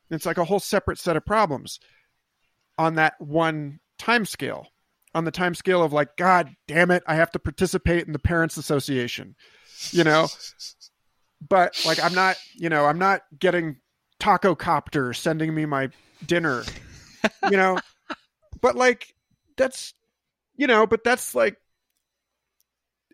It's 0.09 0.25
like 0.25 0.37
a 0.37 0.43
whole 0.43 0.59
separate 0.59 0.97
set 0.97 1.15
of 1.15 1.25
problems 1.25 1.79
on 2.77 2.95
that 2.95 3.13
one 3.19 3.79
time 3.97 4.25
scale 4.25 4.67
on 5.15 5.23
the 5.23 5.31
time 5.31 5.55
scale 5.55 5.81
of 5.81 5.93
like 5.93 6.17
god 6.17 6.49
damn 6.67 6.91
it 6.91 7.03
i 7.07 7.15
have 7.15 7.31
to 7.31 7.39
participate 7.39 8.05
in 8.05 8.13
the 8.13 8.19
parents 8.19 8.57
association 8.57 9.35
you 9.91 10.03
know? 10.03 10.27
But 11.47 11.81
like 11.85 12.03
i'm 12.03 12.13
not 12.13 12.35
you 12.55 12.67
know 12.69 12.85
i'm 12.85 12.99
not 12.99 13.21
getting 13.39 13.77
taco 14.19 14.55
copter 14.55 15.13
sending 15.13 15.53
me 15.53 15.65
my 15.65 15.89
dinner 16.25 16.63
you 17.49 17.57
know? 17.57 17.77
But 18.61 18.75
like 18.75 19.15
that's 19.55 19.93
you 20.57 20.67
know 20.67 20.85
but 20.85 21.05
that's 21.05 21.33
like 21.33 21.55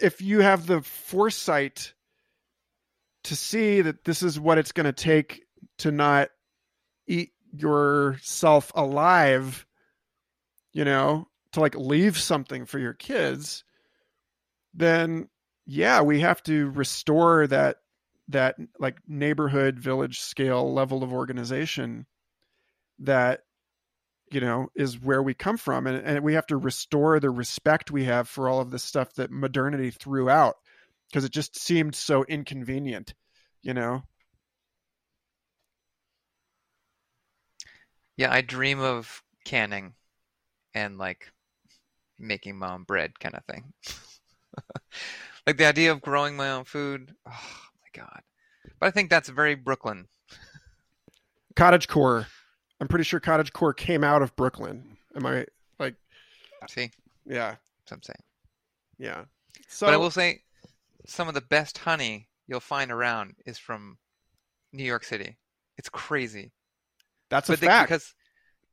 if 0.02 0.20
you 0.20 0.40
have 0.40 0.66
the 0.66 0.82
foresight 0.82 1.94
to 3.26 3.36
see 3.36 3.82
that 3.82 4.04
this 4.06 4.24
is 4.24 4.40
what 4.40 4.58
it's 4.58 4.72
going 4.72 4.88
to 4.88 4.92
take 4.92 5.44
to 5.78 5.92
not 5.92 6.30
eat 7.06 7.30
yourself 7.52 8.72
alive 8.74 9.68
you 10.74 10.84
know 10.84 11.28
to 11.52 11.60
like 11.60 11.76
leave 11.76 12.18
something 12.18 12.66
for 12.66 12.80
your 12.80 12.94
kids 12.94 13.64
then 14.74 15.30
yeah 15.68 16.02
we 16.02 16.22
have 16.22 16.42
to 16.42 16.72
restore 16.72 17.46
that 17.46 17.78
that 18.30 18.56
like 18.80 18.98
neighborhood 19.08 19.80
village 19.80 20.20
scale 20.20 20.74
level 20.74 21.04
of 21.04 21.14
organization 21.14 22.06
that 23.00 23.42
you 24.32 24.42
know 24.42 24.68
is 24.76 25.00
where 25.00 25.22
we 25.22 25.34
come 25.34 25.58
from 25.58 25.86
and, 25.86 25.98
and 26.06 26.24
we 26.24 26.34
have 26.34 26.48
to 26.48 26.58
restore 26.58 27.20
the 27.20 27.30
respect 27.30 27.92
we 27.92 28.06
have 28.06 28.28
for 28.28 28.50
all 28.50 28.60
of 28.60 28.72
the 28.72 28.80
stuff 28.80 29.14
that 29.16 29.32
modernity 29.32 29.92
threw 29.92 30.30
out 30.30 30.56
because 31.10 31.24
it 31.24 31.32
just 31.32 31.58
seemed 31.60 31.94
so 31.96 32.24
inconvenient 32.26 33.14
you 33.62 33.74
know 33.74 34.02
Yeah, 38.18 38.32
I 38.32 38.42
dream 38.42 38.80
of 38.80 39.22
canning 39.44 39.94
and 40.74 40.98
like 40.98 41.32
making 42.18 42.58
my 42.58 42.74
own 42.74 42.84
bread 42.84 43.20
kind 43.20 43.36
of 43.36 43.44
thing. 43.46 43.74
like 45.48 45.58
the 45.58 45.66
idea 45.66 45.92
of 45.92 46.02
growing 46.02 46.36
my 46.36 46.52
own 46.52 46.64
food. 46.64 47.14
Oh 47.28 47.65
god. 47.96 48.22
But 48.80 48.88
I 48.88 48.92
think 48.92 49.10
that's 49.10 49.30
very 49.30 49.56
Brooklyn. 49.56 50.08
cottage 51.56 51.88
core 51.88 52.28
i'm 52.82 52.88
pretty 52.90 53.06
sure 53.06 53.20
cottage 53.22 53.54
core 53.54 53.74
came 53.74 54.04
out 54.04 54.22
of 54.22 54.36
brooklyn 54.36 54.98
am 55.16 55.26
i 55.26 55.46
like 55.80 55.96
See, 56.68 56.92
yeah 57.26 57.56
that's 57.86 57.92
what 57.92 57.98
I'm 57.98 58.04
saying. 58.04 58.24
Yeah. 58.98 59.26
So 59.68 59.86
but 59.88 59.94
I 59.94 59.98
will 59.98 60.12
say, 60.12 60.42
some 61.06 61.28
of 61.28 61.34
the 61.34 61.42
best 61.42 61.78
honey 61.78 62.28
you'll 62.48 62.60
find 62.60 62.92
around 62.92 63.36
is 63.46 63.58
from 63.58 63.98
New 64.74 64.84
York 64.84 65.04
City. 65.04 65.38
It's 65.78 65.90
crazy. 65.90 66.52
that's 67.30 67.50
a 67.50 67.54
but 67.54 67.60
they, 67.60 67.68
fact. 67.68 67.90
because 67.90 68.14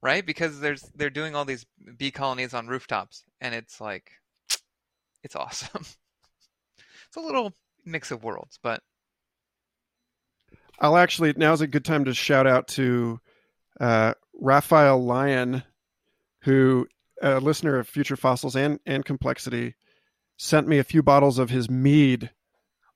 right 0.03 0.24
because 0.24 0.61
there's 0.61 0.82
they're 0.94 1.11
doing 1.11 1.35
all 1.35 1.44
these 1.44 1.66
bee 1.99 2.11
colonies 2.11 2.55
on 2.55 2.69
rooftops 2.69 3.24
and 3.40 3.55
it's 3.55 3.81
like 3.81 4.11
it's 5.23 5.36
awesome 5.36 5.82
it's 7.09 7.16
a 7.16 7.20
little 7.20 7.53
mix 7.85 8.11
of 8.11 8.24
worlds 8.24 8.59
but 8.62 8.82
I'll 10.78 10.97
actually 10.97 11.32
now's 11.36 11.61
a 11.61 11.66
good 11.66 11.85
time 11.85 12.05
to 12.07 12.15
shout 12.15 12.47
out 12.47 12.69
to 12.69 13.20
uh, 13.81 14.15
Raphael 14.35 15.03
Lyon, 15.05 15.62
who 16.43 16.86
a 17.20 17.39
listener 17.40 17.78
of 17.78 17.89
Future 17.89 18.16
Fossils 18.16 18.57
and 18.57 18.81
and 18.86 19.05
Complexity 19.05 19.74
sent 20.39 20.66
me 20.66 20.78
a 20.78 20.85
few 20.85 21.03
bottles 21.03 21.39
of 21.39 21.51
his 21.51 21.70
mead 21.70 22.31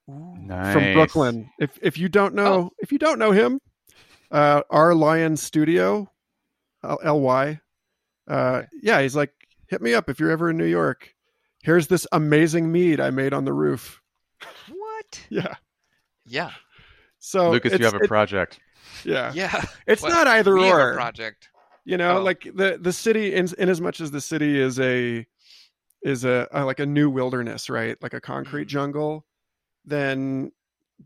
Nice. 0.07 0.73
from 0.73 0.93
Brooklyn. 0.93 1.49
If 1.59 1.77
if 1.81 1.97
you 1.97 2.09
don't 2.09 2.33
know 2.33 2.53
Oh. 2.53 2.71
if 2.79 2.91
you 2.91 2.97
don't 2.97 3.19
know 3.19 3.31
him, 3.31 3.59
uh, 4.31 4.61
our 4.69 4.93
Lion 4.95 5.37
Studio, 5.37 6.09
Ly, 6.83 7.59
uh, 8.27 8.63
yeah, 8.81 9.01
he's 9.01 9.15
like, 9.15 9.31
hit 9.67 9.81
me 9.81 9.93
up 9.93 10.09
if 10.09 10.19
you're 10.19 10.31
ever 10.31 10.49
in 10.49 10.57
New 10.57 10.65
York. 10.65 11.13
Here's 11.63 11.87
this 11.87 12.07
amazing 12.11 12.71
mead 12.71 12.99
I 12.99 13.09
made 13.11 13.33
on 13.33 13.45
the 13.45 13.53
roof. 13.53 14.01
what 14.69 15.25
Yeah. 15.29 15.55
yeah 16.25 16.51
So 17.27 17.51
Lucas, 17.51 17.77
you 17.77 17.83
have 17.85 17.93
a 17.93 17.97
it- 18.03 18.07
project. 18.07 18.59
yeah. 19.03 19.31
yeah 19.35 19.63
It's 19.87 20.01
Well, 20.01 20.11
not 20.11 20.27
either 20.27 20.55
we 20.55 20.69
a 20.69 20.73
or. 20.75 20.93
project 20.93 21.49
You 21.83 21.97
know, 21.97 22.19
Oh. 22.19 22.23
like 22.23 22.43
the 22.55 22.77
the 22.81 22.93
city 22.93 23.33
in 23.35 23.47
in 23.57 23.67
as 23.69 23.81
much 23.81 23.99
as 24.01 24.11
the 24.11 24.21
city 24.21 24.57
is 24.59 24.79
a 24.79 25.25
is 26.03 26.23
a, 26.23 26.47
a 26.51 26.63
like 26.63 26.79
a 26.79 26.85
new 26.85 27.09
wilderness, 27.09 27.69
right? 27.69 27.97
Like 28.01 28.13
a 28.13 28.21
concrete 28.21 28.67
Mhm. 28.67 28.71
jungle, 28.71 29.25
then 29.83 30.51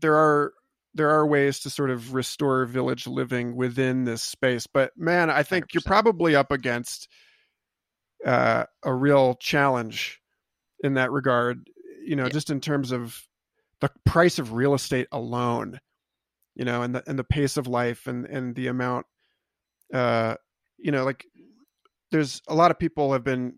there 0.00 0.14
are 0.16 0.52
there 0.94 1.10
are 1.10 1.26
ways 1.26 1.60
to 1.60 1.70
sort 1.70 1.90
of 1.90 2.12
restore 2.14 2.66
village 2.66 3.06
living 3.06 3.56
within 3.56 4.04
this 4.04 4.22
space. 4.22 4.66
But 4.66 4.92
man, 4.96 5.30
I 5.30 5.42
think 5.42 5.72
you 5.74 5.78
are 5.78 5.82
probably 5.86 6.36
up 6.36 6.52
against 6.52 7.08
uh, 8.24 8.64
a 8.84 8.94
real 8.94 9.34
challenge 9.36 10.20
in 10.84 10.94
that 10.94 11.10
regard. 11.10 11.68
You 12.04 12.14
know, 12.16 12.24
Yeah. 12.26 12.30
just 12.38 12.50
in 12.50 12.60
terms 12.60 12.92
of 12.92 13.20
the 13.80 13.90
price 14.04 14.38
of 14.38 14.52
real 14.52 14.74
estate 14.74 15.08
alone. 15.10 15.80
You 16.54 16.64
know, 16.64 16.82
and 16.82 16.94
the 16.94 17.02
and 17.08 17.18
the 17.18 17.24
pace 17.24 17.56
of 17.56 17.66
life 17.66 18.06
and 18.06 18.26
and 18.26 18.54
the 18.54 18.66
amount 18.66 19.06
uh 19.92 20.36
you 20.78 20.90
know 20.90 21.04
like 21.04 21.26
there's 22.10 22.42
a 22.48 22.54
lot 22.54 22.70
of 22.70 22.78
people 22.78 23.12
have 23.12 23.24
been 23.24 23.54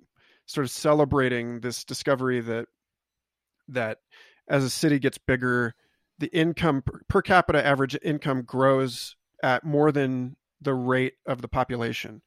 sort 0.46 0.64
of 0.64 0.70
celebrating 0.70 1.60
this 1.60 1.84
discovery 1.84 2.40
that 2.40 2.66
that 3.68 3.98
as 4.48 4.64
a 4.64 4.70
city 4.70 4.98
gets 4.98 5.18
bigger 5.18 5.74
the 6.18 6.28
income 6.28 6.82
per, 7.08 7.22
capita 7.22 7.64
average 7.64 7.96
income 8.02 8.42
grows 8.42 9.16
at 9.42 9.64
more 9.64 9.90
than 9.90 10.36
the 10.60 10.74
rate 10.74 11.14
of 11.26 11.42
the 11.42 11.48
population. 11.48 12.22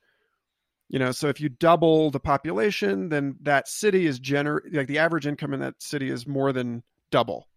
You 0.89 0.99
know 0.99 1.11
so 1.11 1.27
if 1.27 1.39
you 1.39 1.49
double 1.49 2.11
the 2.11 2.19
population 2.19 3.09
then 3.09 3.35
that 3.41 3.67
city 3.67 4.05
is 4.05 4.19
gener 4.19 4.61
like 4.71 4.87
the 4.87 4.99
average 4.99 5.27
income 5.27 5.53
in 5.53 5.59
that 5.59 5.81
city 5.81 6.09
is 6.09 6.25
more 6.25 6.53
than 6.53 6.83
double 7.11 7.47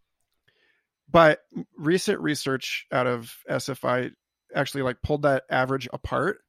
but 1.10 1.40
recent 1.76 2.20
research 2.20 2.86
out 2.92 3.06
of 3.06 3.34
sfi 3.50 4.12
actually 4.54 4.82
like 4.82 4.96
pulled 5.02 5.22
that 5.22 5.44
average 5.50 5.88
apart 5.92 6.40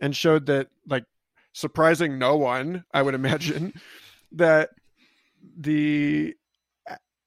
and 0.00 0.14
showed 0.14 0.46
that 0.46 0.68
like 0.88 1.04
surprising 1.52 2.18
no 2.18 2.36
one 2.36 2.84
i 2.92 3.02
would 3.02 3.14
imagine 3.14 3.72
that 4.32 4.70
the 5.58 6.34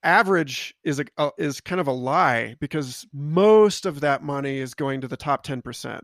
average 0.03 0.75
is 0.83 0.99
a, 0.99 1.05
a 1.17 1.31
is 1.37 1.61
kind 1.61 1.79
of 1.79 1.87
a 1.87 1.91
lie 1.91 2.55
because 2.59 3.07
most 3.13 3.85
of 3.85 4.01
that 4.01 4.21
money 4.21 4.57
is 4.57 4.73
going 4.73 4.99
to 5.01 5.07
the 5.07 5.15
top 5.17 5.45
10% 5.45 6.01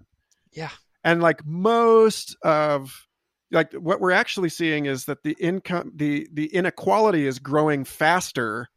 yeah. 0.52 0.70
And 1.04 1.22
like 1.22 1.46
most 1.46 2.36
of 2.44 3.08
like 3.52 3.74
what 3.74 4.00
we're 4.00 4.12
actually 4.12 4.50
seeing 4.50 4.86
is 4.86 5.06
that 5.06 5.24
the 5.24 5.36
income 5.40 5.92
the 5.96 6.28
the 6.32 6.54
inequality 6.54 7.26
is 7.26 7.40
growing 7.40 7.84
faster 7.84 8.68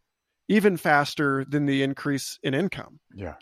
even 0.48 0.76
faster 0.76 1.44
than 1.48 1.66
the 1.66 1.82
increase 1.82 2.38
in 2.42 2.54
income 2.54 2.98
Yeah. 3.14 3.34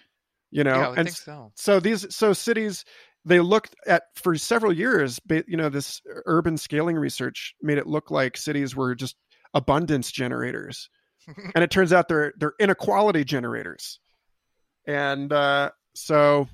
you 0.50 0.64
know? 0.64 0.76
Yeah 0.76 0.88
i 0.88 0.94
and 0.96 1.06
think 1.08 1.16
so. 1.16 1.52
so 1.56 1.80
these 1.80 2.14
so 2.14 2.32
cities 2.32 2.84
they 3.24 3.40
looked 3.40 3.74
at 3.86 4.04
for 4.14 4.34
several 4.36 4.72
years 4.72 5.20
you 5.46 5.56
know 5.56 5.68
this 5.68 6.00
urban 6.26 6.56
scaling 6.56 6.96
research 6.96 7.54
made 7.62 7.78
it 7.78 7.86
look 7.86 8.10
like 8.10 8.36
cities 8.36 8.74
were 8.74 8.94
just 8.94 9.16
abundance 9.54 10.10
generators. 10.12 10.88
And 11.54 11.62
it 11.62 11.70
turns 11.70 11.92
out 11.92 12.08
they're 12.08 12.32
they're 12.38 12.54
inequality 12.58 13.24
generators. 13.24 14.00
And 14.86 15.32
uh 15.32 15.70
so 15.94 16.48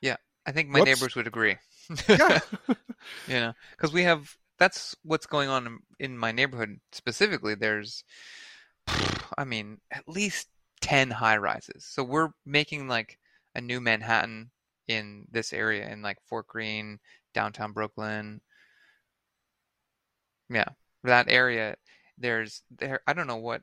yeah 0.00 0.16
i 0.46 0.52
think 0.52 0.68
my 0.68 0.80
Whoops. 0.80 0.86
neighbors 1.00 1.14
would 1.16 1.26
agree. 1.26 1.56
Yeah. 2.08 2.38
You 3.26 3.34
know 3.40 3.52
because 3.72 3.92
we 3.92 4.02
have 4.04 4.36
that's 4.58 4.94
what's 5.02 5.26
going 5.26 5.48
on 5.48 5.66
in, 5.66 5.78
in 5.98 6.18
my 6.18 6.30
neighborhood 6.30 6.78
specifically. 6.92 7.54
There's 7.56 8.04
i 9.38 9.44
mean 9.44 9.80
at 9.90 10.08
least 10.08 10.48
10 10.80 11.10
high 11.10 11.36
rises. 11.36 11.84
So 11.86 12.02
we're 12.02 12.30
making 12.44 12.88
like 12.88 13.18
a 13.54 13.60
new 13.60 13.80
manhattan 13.80 14.50
in 14.88 15.26
this 15.30 15.52
area 15.52 15.88
in 15.88 16.02
like 16.02 16.18
fort 16.26 16.48
greene 16.48 16.98
downtown 17.34 17.72
brooklyn. 17.72 18.40
Yeah 20.50 20.68
that 21.04 21.28
area 21.28 21.76
there's 22.18 22.62
there 22.78 23.00
i 23.08 23.12
don't 23.12 23.26
know 23.26 23.36
what 23.36 23.62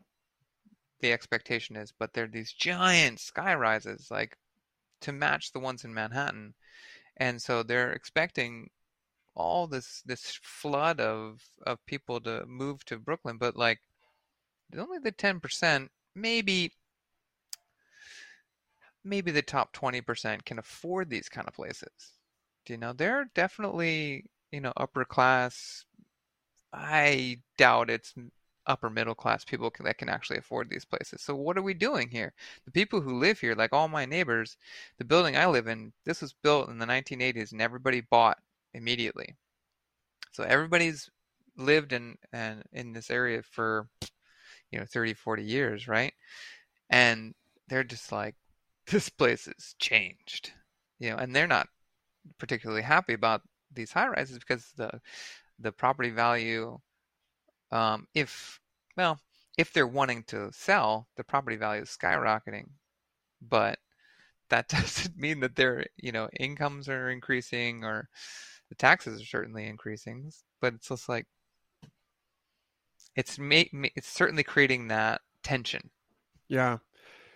the 0.99 1.13
expectation 1.13 1.77
is 1.77 1.93
but 1.97 2.13
there 2.13 2.25
are 2.25 2.27
these 2.27 2.51
giant 2.51 3.19
sky 3.19 3.53
rises 3.55 4.09
like 4.11 4.35
to 5.01 5.11
match 5.11 5.51
the 5.51 5.59
ones 5.59 5.83
in 5.83 5.93
manhattan. 5.93 6.53
And 7.17 7.41
so 7.41 7.63
they're 7.63 7.91
expecting 7.91 8.69
all 9.35 9.67
this 9.67 10.01
this 10.05 10.39
flood 10.43 10.99
of 10.99 11.41
of 11.65 11.85
people 11.85 12.19
to 12.21 12.45
move 12.45 12.83
to 12.85 12.99
Brooklyn, 12.99 13.37
but 13.37 13.55
like 13.55 13.79
only 14.77 14.99
the 14.99 15.11
ten 15.11 15.39
percent, 15.39 15.91
maybe 16.15 16.73
maybe 19.03 19.31
the 19.31 19.41
top 19.41 19.73
twenty 19.73 20.01
percent 20.01 20.45
can 20.45 20.59
afford 20.59 21.09
these 21.09 21.29
kind 21.29 21.47
of 21.47 21.53
places. 21.53 22.13
Do 22.65 22.73
you 22.73 22.77
know? 22.77 22.93
They're 22.93 23.29
definitely 23.35 24.25
you 24.51 24.61
know 24.61 24.73
upper 24.77 25.05
class. 25.05 25.85
I 26.73 27.39
doubt 27.57 27.89
it's 27.89 28.13
upper 28.69 28.89
middle 28.89 29.15
class 29.15 29.43
people 29.43 29.73
that 29.79 29.97
can 29.97 30.09
actually 30.09 30.37
afford 30.37 30.69
these 30.69 30.85
places. 30.85 31.21
So 31.21 31.35
what 31.35 31.57
are 31.57 31.63
we 31.63 31.73
doing 31.73 32.07
here? 32.07 32.33
The 32.65 32.71
people 32.71 33.01
who 33.01 33.19
live 33.19 33.39
here, 33.39 33.55
like 33.55 33.73
all 33.73 33.87
my 33.87 34.05
neighbors, 34.05 34.57
the 34.99 35.05
building 35.05 35.35
I 35.35 35.47
live 35.47 35.67
in, 35.67 35.91
this 36.05 36.21
was 36.21 36.33
built 36.43 36.69
in 36.69 36.77
the 36.77 36.85
1980s, 36.85 37.51
and 37.51 37.61
everybody 37.61 38.01
bought 38.01 38.37
immediately. 38.73 39.35
So 40.31 40.43
everybody's 40.43 41.09
lived 41.57 41.91
in 41.91 42.15
and 42.31 42.63
in 42.71 42.93
this 42.93 43.09
area 43.09 43.41
for 43.41 43.87
you 44.71 44.79
know 44.79 44.85
30 44.85 45.13
40 45.13 45.43
years, 45.43 45.87
right? 45.87 46.13
And 46.89 47.33
they're 47.67 47.83
just 47.83 48.11
like 48.11 48.35
this 48.87 49.09
place 49.09 49.45
has 49.45 49.75
changed. 49.79 50.53
You 50.99 51.11
know, 51.11 51.17
and 51.17 51.35
they're 51.35 51.47
not 51.47 51.67
particularly 52.39 52.81
happy 52.83 53.13
about 53.13 53.41
these 53.73 53.91
high 53.91 54.07
rises 54.07 54.39
because 54.39 54.71
the 54.77 55.01
the 55.59 55.71
property 55.71 56.09
value 56.09 56.79
um 57.71 58.07
if 58.13 58.59
well, 58.97 59.19
if 59.57 59.73
they're 59.73 59.87
wanting 59.87 60.23
to 60.25 60.51
sell, 60.53 61.07
the 61.17 61.23
property 61.23 61.57
value 61.57 61.83
is 61.83 61.89
skyrocketing. 61.89 62.69
But 63.41 63.79
that 64.49 64.67
doesn't 64.69 65.17
mean 65.17 65.39
that 65.41 65.55
their, 65.55 65.85
you 65.97 66.11
know, 66.11 66.29
incomes 66.39 66.89
are 66.89 67.09
increasing 67.09 67.83
or 67.83 68.09
the 68.69 68.75
taxes 68.75 69.21
are 69.21 69.25
certainly 69.25 69.67
increasing, 69.67 70.31
but 70.61 70.73
it's 70.75 70.89
just 70.89 71.09
like 71.09 71.27
it's 73.15 73.37
ma- 73.39 73.63
ma- 73.73 73.87
it's 73.95 74.07
certainly 74.09 74.43
creating 74.43 74.87
that 74.89 75.21
tension. 75.43 75.89
yeah 76.47 76.77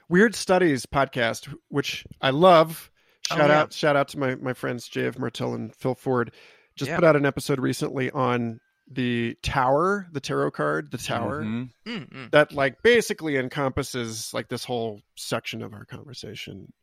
weird 0.10 0.36
studies 0.36 0.86
podcast 0.86 1.54
which 1.70 2.06
i 2.22 2.30
love 2.30 2.90
Oh, 3.32 3.36
shout 3.38 3.50
yeah. 3.50 3.60
out 3.62 3.74
shout 3.74 3.95
out 3.95 4.08
to 4.10 4.20
my 4.20 4.36
my 4.36 4.54
friends 4.54 4.90
jf 4.90 5.18
martel 5.18 5.54
and 5.54 5.74
phil 5.76 5.95
ford 5.95 6.34
just 6.76 6.90
Yeah. 6.90 6.95
put 6.98 7.06
out 7.06 7.16
an 7.16 7.26
episode 7.26 7.58
recently 7.60 8.12
on 8.12 8.60
the 8.91 9.38
tower 9.41 10.08
the 10.12 10.20
tarot 10.20 10.52
card 10.52 10.91
the 10.91 10.98
tower 10.98 11.41
Mhm. 11.44 11.70
Mm-mm. 11.88 12.32
that 12.32 12.52
like 12.52 12.84
basically 12.84 13.38
encompasses 13.38 14.34
like 14.34 14.50
this 14.50 14.66
whole 14.66 15.00
section 15.16 15.62
of 15.62 15.74
our 15.74 15.86
conversation 15.86 16.74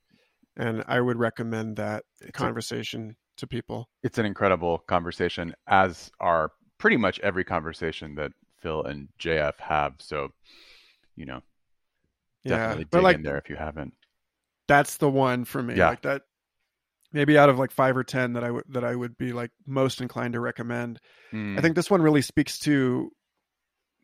and 0.56 0.82
i 0.88 0.98
would 0.98 1.18
recommend 1.18 1.76
that 1.76 2.04
It's 2.22 2.30
a- 2.30 2.32
conversation 2.32 3.16
to 3.36 3.46
people 3.46 3.88
It's 4.02 4.16
an 4.18 4.24
incredible 4.26 4.78
conversation, 4.88 5.54
as 5.66 6.10
are 6.20 6.52
pretty 6.78 6.96
much 6.96 7.20
every 7.20 7.44
conversation 7.44 8.14
that 8.16 8.32
Phil 8.60 8.82
and 8.84 9.08
JF 9.18 9.58
have. 9.58 9.94
So, 9.98 10.28
you 11.16 11.26
know, 11.26 11.40
definitely 12.46 12.84
but 12.90 12.98
dig 12.98 13.04
like 13.04 13.16
in 13.16 13.22
there 13.22 13.38
if 13.38 13.48
you 13.50 13.56
haven't. 13.56 13.94
that's 14.68 14.96
the 14.98 15.10
one 15.10 15.44
for 15.44 15.62
me 15.62 15.74
Yeah. 15.76 15.88
like 15.88 16.02
that 16.02 16.22
maybe 17.12 17.36
out 17.36 17.48
of 17.48 17.58
like 17.58 17.70
five 17.70 17.96
or 17.96 18.04
ten 18.04 18.34
that 18.34 18.44
i 18.44 18.50
would 18.50 18.64
that 18.68 18.84
i 18.84 18.94
would 18.94 19.16
be 19.18 19.32
like 19.32 19.50
most 19.66 20.00
inclined 20.00 20.34
to 20.34 20.40
recommend 20.40 20.98
i 21.56 21.60
Mm, 21.60 21.60
think 21.60 21.74
this 21.74 21.90
one 21.90 22.02
really 22.02 22.22
speaks 22.22 22.58
to 22.60 23.10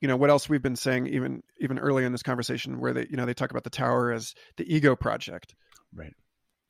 you 0.01 0.09
know 0.09 0.16
what 0.16 0.31
else 0.31 0.49
we've 0.49 0.62
been 0.62 0.77
saying 0.77 1.07
even 1.07 1.43
even 1.61 1.78
earlier 1.78 2.07
in 2.07 2.12
this 2.12 2.23
conversation 2.23 2.81
where 2.81 2.93
they 2.93 3.07
you 3.11 3.16
know 3.16 3.24
they 3.27 3.35
talk 3.35 3.51
about 3.51 3.65
the 3.65 3.70
tower 3.70 4.12
as 4.12 4.35
the 4.57 4.74
ego 4.74 4.95
project 4.97 5.55
Right. 5.95 6.15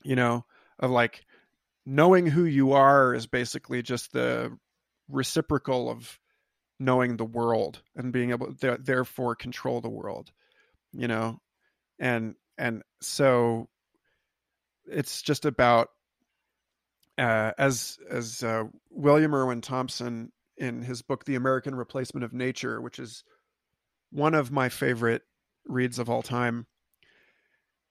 you 0.03 0.15
know 0.17 0.45
of 0.79 0.91
like 0.91 1.25
knowing 1.87 2.27
who 2.27 2.45
you 2.45 2.73
are 2.73 3.15
is 3.15 3.27
basically 3.27 3.83
just 3.83 4.13
the 4.13 4.57
reciprocal 5.09 5.89
of 5.91 6.19
knowing 6.79 7.17
the 7.17 7.25
world 7.25 7.83
and 7.97 8.13
being 8.13 8.31
able 8.31 8.53
to 8.55 8.79
therefore 8.81 9.35
control 9.35 9.81
the 9.81 9.89
world 9.89 10.31
you 10.93 11.09
know 11.09 11.41
and 11.99 12.35
and 12.59 12.83
so 13.01 13.69
it's 14.87 15.23
just 15.23 15.45
about 15.45 15.89
uh, 17.19 17.53
as 17.59 17.99
as 18.11 18.43
uh, 18.43 18.65
William 18.91 19.35
Irwin 19.35 19.61
Thompson 19.61 20.31
in 20.59 20.83
his 20.83 21.03
book 21.03 21.25
The 21.25 21.35
American 21.35 21.75
Replacement 21.75 22.25
of 22.25 22.33
Nature, 22.33 22.81
which 22.81 22.99
is 22.99 23.25
one 24.11 24.35
of 24.35 24.53
my 24.53 24.69
favorite 24.69 25.23
reads 25.67 25.99
of 25.99 26.09
all 26.09 26.23
time. 26.23 26.67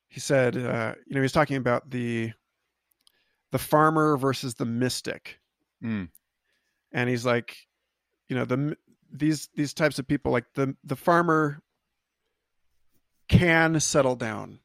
He 0.07 0.19
said, 0.19 0.55
uh, 0.55 0.95
you 1.07 1.15
know, 1.15 1.21
he's 1.21 1.31
talking 1.31 1.57
about 1.57 1.89
the 1.89 2.31
the 3.51 3.59
farmer 3.59 4.17
versus 4.17 4.55
the 4.55 4.65
mystic, 4.65 5.39
Mm. 5.83 6.09
and 6.91 7.09
he's 7.09 7.25
like, 7.25 7.57
you 8.27 8.35
know, 8.35 8.45
the 8.45 8.77
these 9.11 9.49
these 9.55 9.73
types 9.73 9.99
of 9.99 10.07
people, 10.07 10.31
like 10.31 10.45
the 10.53 10.75
the 10.83 10.95
farmer 10.95 11.61
can 13.27 13.79
settle 13.79 14.15
down. 14.15 14.59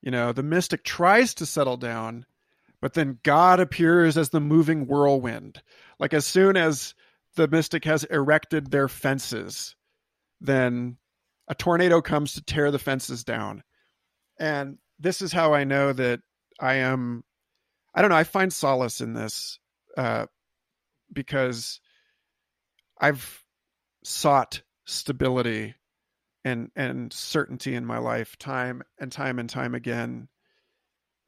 You 0.00 0.10
know, 0.10 0.32
the 0.32 0.42
mystic 0.42 0.84
tries 0.84 1.34
to 1.34 1.46
settle 1.46 1.76
down, 1.76 2.24
but 2.80 2.94
then 2.94 3.18
God 3.22 3.60
appears 3.60 4.16
as 4.16 4.30
the 4.30 4.40
moving 4.40 4.86
whirlwind. 4.86 5.62
Like 5.98 6.14
as 6.14 6.24
soon 6.24 6.56
as 6.56 6.94
the 7.34 7.48
mystic 7.48 7.84
has 7.84 8.04
erected 8.04 8.70
their 8.70 8.88
fences, 8.88 9.74
then 10.40 10.96
a 11.48 11.54
tornado 11.54 12.00
comes 12.00 12.34
to 12.34 12.42
tear 12.42 12.70
the 12.70 12.78
fences 12.78 13.24
down. 13.24 13.62
And 14.38 14.78
this 14.98 15.20
is 15.20 15.32
how 15.32 15.52
I 15.54 15.64
know 15.64 15.92
that 15.92 16.20
I 16.60 16.74
am 16.74 17.24
I 17.94 18.02
don't 18.02 18.10
know, 18.10 18.16
I 18.16 18.24
find 18.24 18.52
solace 18.52 19.00
in 19.00 19.14
this 19.14 19.58
uh 19.96 20.26
because 21.12 21.80
I've 23.00 23.44
sought 24.04 24.62
stability 24.84 25.74
and 26.44 26.70
and 26.74 27.12
certainty 27.12 27.74
in 27.74 27.84
my 27.84 27.98
life 27.98 28.38
time 28.38 28.82
and 28.98 29.12
time 29.12 29.38
and 29.38 29.48
time 29.50 29.74
again. 29.74 30.28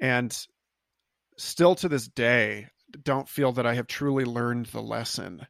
And 0.01 0.37
still 1.37 1.75
to 1.77 1.89
this 1.89 2.09
day 2.09 2.69
don't 3.03 3.29
feel 3.29 3.53
that 3.53 3.67
I 3.67 3.75
have 3.75 3.87
truly 3.87 4.25
learned 4.25 4.67
the 4.67 4.83
lesson 4.83 5.47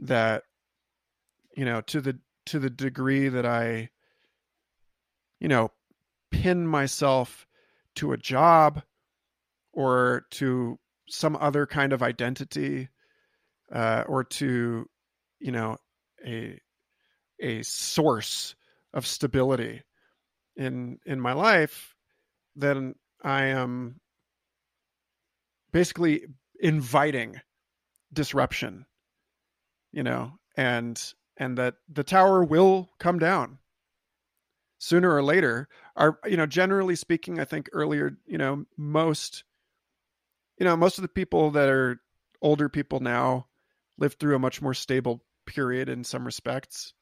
that 0.00 0.44
you 1.56 1.64
know 1.64 1.80
to 1.82 2.00
the 2.00 2.18
to 2.46 2.58
the 2.58 2.70
degree 2.70 3.28
that 3.28 3.44
I 3.44 3.90
you 5.40 5.48
know 5.48 5.70
pin 6.30 6.66
myself 6.66 7.46
to 7.96 8.12
a 8.12 8.16
job 8.16 8.82
or 9.72 10.26
to 10.30 10.78
some 11.08 11.36
other 11.36 11.66
kind 11.66 11.92
of 11.92 12.02
identity 12.02 12.88
uh, 13.72 14.04
or 14.06 14.24
to 14.24 14.88
you 15.40 15.52
know 15.52 15.76
a 16.26 16.60
a 17.40 17.62
source 17.62 18.54
of 18.94 19.06
stability 19.06 19.82
in 20.56 20.98
in 21.06 21.20
my 21.20 21.32
life 21.32 21.94
then 22.56 22.94
I 23.22 23.44
am 23.44 24.00
basically 25.72 26.24
inviting 26.60 27.40
disruption 28.12 28.86
you 29.92 30.02
know 30.02 30.32
and 30.56 31.14
and 31.36 31.56
that 31.58 31.74
the 31.88 32.04
tower 32.04 32.42
will 32.42 32.90
come 32.98 33.18
down 33.18 33.58
sooner 34.78 35.12
or 35.14 35.22
later. 35.22 35.68
Are 35.96 36.18
you 36.24 36.36
know 36.36 36.46
generally 36.46 36.94
speaking 36.94 37.40
i 37.40 37.44
think 37.44 37.68
earlier 37.72 38.16
you 38.26 38.38
know 38.38 38.64
most 38.76 39.42
you 40.58 40.64
know 40.64 40.76
most 40.76 40.98
of 40.98 41.02
the 41.02 41.08
people 41.08 41.50
that 41.50 41.68
are 41.68 42.00
older 42.40 42.68
people 42.68 43.00
now 43.00 43.48
live 43.98 44.14
through 44.14 44.36
a 44.36 44.38
much 44.38 44.62
more 44.62 44.74
stable 44.74 45.24
period 45.48 45.88
in 45.88 46.04
some 46.04 46.24
respects 46.24 46.92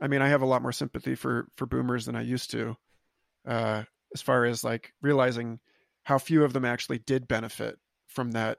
i 0.00 0.06
mean 0.06 0.20
i 0.20 0.28
have 0.28 0.42
a 0.42 0.46
lot 0.46 0.62
more 0.62 0.72
sympathy 0.72 1.14
for 1.14 1.48
for 1.56 1.66
boomers 1.66 2.06
than 2.06 2.16
i 2.16 2.20
used 2.20 2.50
to 2.50 2.76
uh 3.46 3.82
as 4.14 4.20
far 4.20 4.44
as 4.44 4.64
like 4.64 4.92
realizing 5.00 5.58
how 6.04 6.18
few 6.18 6.44
of 6.44 6.52
them 6.52 6.64
actually 6.64 6.98
did 6.98 7.28
benefit 7.28 7.78
from 8.06 8.32
that 8.32 8.58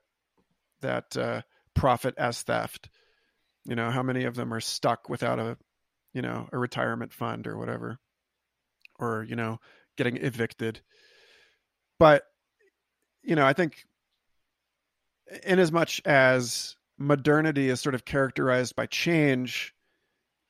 that 0.82 1.18
uh, 1.18 1.42
profit 1.74 2.14
as 2.18 2.42
theft. 2.42 2.90
You 3.66 3.76
know, 3.76 3.92
how 3.92 4.04
many 4.04 4.26
of 4.26 4.36
them 4.36 4.54
are 4.54 4.62
stuck 4.62 5.10
without 5.10 5.40
a, 5.40 5.58
you 6.14 6.22
know, 6.22 6.48
a 6.52 6.58
retirement 6.58 7.14
fund 7.14 7.48
or 7.48 7.58
whatever, 7.58 7.98
or 9.00 9.26
you 9.28 9.36
know, 9.36 9.60
getting 9.98 10.18
evicted. 10.18 10.82
But 11.98 12.24
you 13.22 13.36
know, 13.36 13.46
I 13.46 13.54
think, 13.54 13.86
in 15.44 15.60
as 15.60 15.72
much 15.72 16.02
as 16.06 16.76
modernity 17.00 17.70
is 17.70 17.82
sort 17.82 17.96
of 17.96 18.06
characterized 18.06 18.76
by 18.76 18.86
change, 18.86 19.74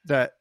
that 0.06 0.34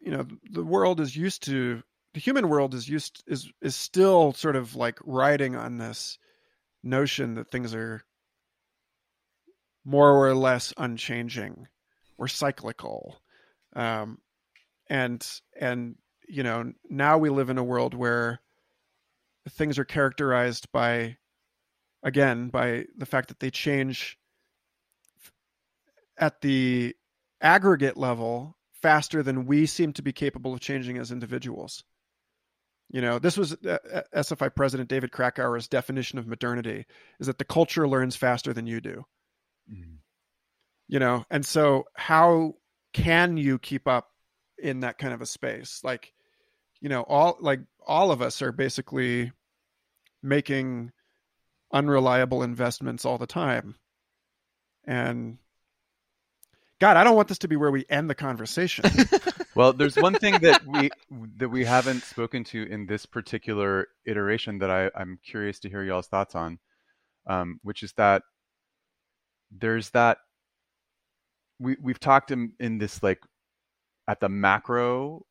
you 0.00 0.10
know, 0.10 0.26
the 0.50 0.64
world 0.64 1.00
is 1.00 1.16
used 1.16 1.44
to 1.44 1.82
the 2.14 2.20
human 2.20 2.48
world 2.48 2.74
is 2.74 2.88
used 2.88 3.22
is 3.26 3.50
is 3.60 3.74
still 3.74 4.32
sort 4.32 4.56
of 4.56 4.76
like 4.76 4.98
riding 5.04 5.56
on 5.56 5.78
this 5.78 6.18
notion 6.82 7.34
that 7.34 7.50
things 7.50 7.74
are 7.74 8.02
more 9.84 10.26
or 10.26 10.34
less 10.34 10.72
unchanging 10.76 11.68
or 12.18 12.28
cyclical. 12.28 13.20
Um, 13.74 14.18
and 14.90 15.26
and 15.58 15.96
you 16.28 16.42
know 16.42 16.72
now 16.90 17.18
we 17.18 17.30
live 17.30 17.50
in 17.50 17.58
a 17.58 17.64
world 17.64 17.94
where 17.94 18.40
things 19.48 19.78
are 19.78 19.84
characterized 19.84 20.70
by 20.72 21.16
again 22.02 22.48
by 22.48 22.84
the 22.96 23.06
fact 23.06 23.28
that 23.28 23.40
they 23.40 23.50
change 23.50 24.18
at 26.22 26.40
the 26.40 26.94
aggregate 27.40 27.96
level 27.96 28.56
faster 28.82 29.22
than 29.22 29.46
we 29.46 29.66
seem 29.66 29.92
to 29.92 30.02
be 30.02 30.12
capable 30.12 30.54
of 30.54 30.60
changing 30.60 30.98
as 30.98 31.10
individuals 31.10 31.84
you 32.92 33.00
know, 33.00 33.18
this 33.18 33.38
was 33.38 33.54
uh, 33.54 34.02
SFI 34.14 34.54
President 34.54 34.90
David 34.90 35.12
Krakauer's 35.12 35.66
definition 35.66 36.18
of 36.18 36.26
modernity 36.26 36.84
is 37.18 37.26
that 37.26 37.38
the 37.38 37.44
culture 37.44 37.88
learns 37.88 38.16
faster 38.16 38.52
than 38.52 38.66
you 38.66 38.82
do. 38.82 39.04
Mm. 39.72 39.96
You 40.88 40.98
know, 40.98 41.24
and 41.30 41.44
so 41.44 41.84
how 41.94 42.56
can 42.92 43.38
you 43.38 43.58
keep 43.58 43.88
up 43.88 44.10
in 44.58 44.80
that 44.80 44.98
kind 44.98 45.14
of 45.14 45.22
a 45.22 45.26
space? 45.26 45.80
Like, 45.82 46.12
you 46.82 46.90
know, 46.90 47.00
all 47.00 47.38
like 47.40 47.60
all 47.86 48.12
of 48.12 48.20
us 48.20 48.42
are 48.42 48.52
basically 48.52 49.32
making 50.22 50.92
unreliable 51.72 52.42
investments 52.42 53.06
all 53.06 53.16
the 53.16 53.26
time. 53.26 53.74
And 54.84 55.38
God, 56.82 56.96
I 56.96 57.04
don't 57.04 57.14
want 57.14 57.28
this 57.28 57.38
to 57.38 57.46
be 57.46 57.54
where 57.54 57.70
we 57.70 57.86
end 57.90 58.10
the 58.10 58.14
conversation. 58.16 58.84
well, 59.54 59.72
there's 59.72 59.94
one 59.94 60.14
thing 60.14 60.40
that 60.40 60.66
we 60.66 60.90
that 61.36 61.48
we 61.48 61.64
haven't 61.64 62.02
spoken 62.02 62.42
to 62.46 62.64
in 62.64 62.86
this 62.86 63.06
particular 63.06 63.86
iteration 64.04 64.58
that 64.58 64.68
I, 64.68 64.90
I'm 64.96 65.16
curious 65.24 65.60
to 65.60 65.68
hear 65.68 65.84
y'all's 65.84 66.08
thoughts 66.08 66.34
on, 66.34 66.58
um, 67.28 67.60
which 67.62 67.84
is 67.84 67.92
that 67.98 68.24
there's 69.52 69.90
that 69.90 70.18
we 71.60 71.76
we've 71.80 72.00
talked 72.00 72.32
in, 72.32 72.52
in 72.58 72.78
this 72.78 73.00
like 73.00 73.20
at 74.08 74.18
the 74.18 74.28
macro 74.28 75.24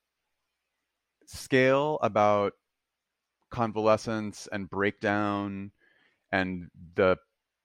scale 1.25 1.99
about 2.01 2.53
convalescence 3.49 4.47
and 4.53 4.69
breakdown 4.69 5.69
and 6.31 6.69
the 6.95 7.17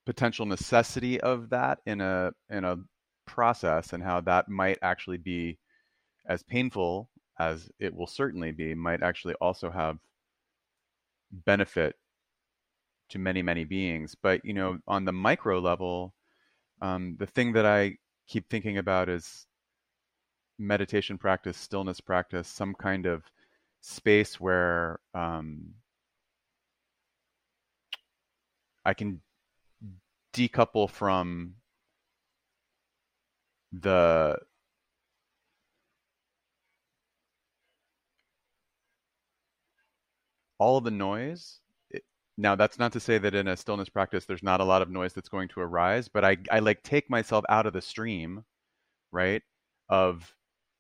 potential 0.07 0.45
necessity 0.45 1.21
of 1.21 1.51
that 1.51 1.79
in 1.87 2.01
a 2.01 2.33
in 2.51 2.65
a 2.65 2.79
process 3.27 3.93
and 3.93 4.03
how 4.03 4.21
that 4.21 4.49
might 4.49 4.79
actually 4.83 5.19
be 5.19 5.59
as 6.27 6.43
painful 6.43 7.11
as 7.39 7.69
it 7.79 7.95
will 7.95 8.07
certainly 8.07 8.53
be 8.53 8.75
might 8.75 9.03
actually 9.03 9.35
also 9.35 9.71
have 9.71 9.99
benefit 11.31 11.97
to 13.11 13.19
many 13.19 13.43
many 13.43 13.65
beings. 13.65 14.17
But 14.21 14.45
you 14.45 14.55
know 14.55 14.79
on 14.89 15.05
the 15.05 15.13
micro 15.13 15.59
level 15.59 16.15
um, 16.81 17.17
the 17.19 17.27
thing 17.27 17.53
that 17.53 17.67
i 17.67 17.97
keep 18.29 18.49
thinking 18.51 18.79
about 18.79 19.09
is 19.09 19.47
meditation 20.59 21.19
practice 21.19 21.57
stillness 21.57 22.01
practice 22.01 22.49
some 22.49 22.75
kind 22.75 23.07
of 23.07 23.23
space 23.81 24.41
where 24.41 24.99
um, 25.15 25.61
i 28.85 28.95
can 28.95 29.21
decouple 30.33 30.89
from 30.91 31.55
the 33.73 34.37
all 40.59 40.77
of 40.79 40.85
the 40.85 40.91
noise 40.91 41.61
it, 41.91 42.03
now 42.39 42.55
that's 42.55 42.79
not 42.79 42.93
to 42.93 43.01
say 43.01 43.19
that 43.19 43.35
in 43.35 43.49
a 43.49 43.57
stillness 43.57 43.89
practice 43.89 44.25
there's 44.25 44.43
not 44.43 44.61
a 44.61 44.65
lot 44.65 44.83
of 44.83 44.91
noise 44.91 45.13
that's 45.13 45.29
going 45.29 45.49
to 45.49 45.61
arise 45.61 46.09
but 46.09 46.25
i 46.25 46.37
i 46.51 46.59
like 46.59 46.83
take 46.83 47.11
myself 47.11 47.45
out 47.49 47.67
of 47.67 47.73
the 47.73 47.83
stream 47.83 48.45
right 49.13 49.43
of 49.89 50.35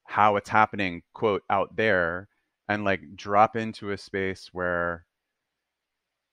how 0.04 0.36
it's 0.36 0.48
happening 0.48 1.02
quote 1.14 1.42
out 1.50 1.76
there 1.76 2.28
and 2.68 2.84
like 2.84 3.00
drop 3.16 3.56
into 3.56 3.90
a 3.90 3.98
space 3.98 4.50
where 4.52 5.04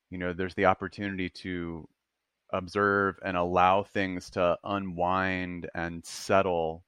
you 0.10 0.18
know 0.18 0.34
there's 0.34 0.56
the 0.56 0.66
opportunity 0.66 1.30
to 1.30 1.88
observe 2.54 3.20
and 3.26 3.38
allow 3.38 3.84
things 3.84 4.30
to 4.32 4.58
unwind 4.66 5.70
and 5.76 6.06
settle 6.06 6.84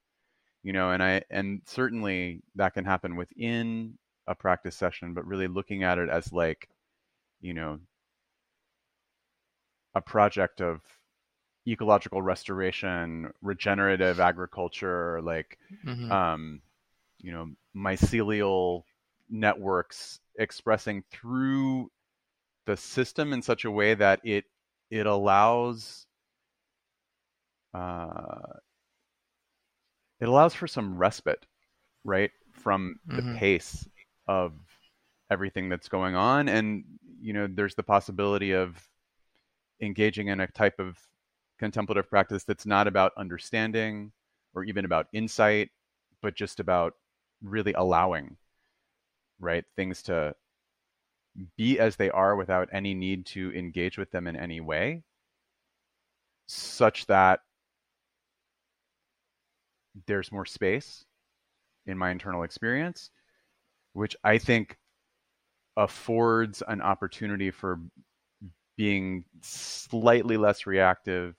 you 0.64 0.74
know 0.74 0.92
and 0.92 1.04
i 1.04 1.22
and 1.32 1.62
certainly 1.66 2.42
that 2.56 2.74
can 2.74 2.86
happen 2.86 3.16
within 3.16 3.98
a 4.28 4.36
practice 4.36 4.76
session 4.76 5.14
but 5.14 5.26
really 5.28 5.48
looking 5.48 5.84
at 5.84 6.00
it 6.00 6.10
as 6.10 6.34
like 6.34 6.70
you 7.42 7.54
know 7.54 7.80
a 9.96 10.02
project 10.02 10.62
of 10.62 10.82
ecological 11.68 12.22
restoration 12.22 13.32
regenerative 13.42 14.20
agriculture 14.20 15.22
like 15.22 15.58
Mhm. 15.86 16.12
um 16.12 16.62
you 17.20 17.32
know 17.32 17.50
mycelial 17.76 18.84
networks 19.30 20.20
expressing 20.40 21.04
through 21.12 21.92
the 22.66 22.78
system 22.78 23.34
in 23.34 23.42
such 23.42 23.66
a 23.66 23.72
way 23.72 23.96
that 23.96 24.22
it 24.24 24.46
it 24.96 25.06
allows 25.08 26.08
uh, 27.74 28.60
it 30.20 30.28
allows 30.28 30.54
for 30.54 30.68
some 30.68 30.98
respite, 30.98 31.46
right, 32.04 32.32
from 32.54 32.96
the 33.16 33.24
Mhm. 33.24 33.34
pace 33.34 33.88
of 34.28 34.54
everything 35.32 35.70
that's 35.70 35.90
going 35.90 36.16
on, 36.16 36.48
and 36.50 36.84
you 37.22 37.34
know, 37.34 37.48
there's 37.48 37.76
the 37.76 37.84
possibility 37.84 38.54
of 38.54 38.90
engaging 39.82 40.28
in 40.28 40.40
a 40.42 40.48
type 40.48 40.80
of 40.80 41.00
contemplative 41.60 42.10
practice 42.10 42.44
that's 42.44 42.66
not 42.66 42.88
about 42.88 43.12
understanding 43.18 44.12
or 44.54 44.64
even 44.64 44.86
about 44.86 45.08
insight, 45.14 45.70
but 46.22 46.36
just 46.36 46.60
about 46.60 46.94
really 47.44 47.74
allowing, 47.74 48.38
right, 49.40 49.66
things 49.76 50.02
to 50.04 50.36
be 51.58 51.80
as 51.80 51.96
they 51.96 52.10
are 52.10 52.36
without 52.36 52.70
any 52.72 52.94
need 52.94 53.26
to 53.28 53.52
engage 53.54 53.98
with 53.98 54.12
them 54.12 54.28
in 54.28 54.36
any 54.36 54.62
way, 54.62 55.04
such 56.48 57.06
that 57.08 57.42
there's 60.08 60.32
more 60.32 60.46
space 60.46 61.06
in 61.86 61.98
my 61.98 62.12
internal 62.12 62.44
experience, 62.44 63.10
which 63.94 64.16
I 64.24 64.38
think 64.38 64.78
affords 65.78 66.64
an 66.68 66.82
opportunity 66.82 67.52
for 67.52 67.80
being 68.78 69.26
slightly 69.42 70.38
less 70.38 70.66
reactive 70.66 71.36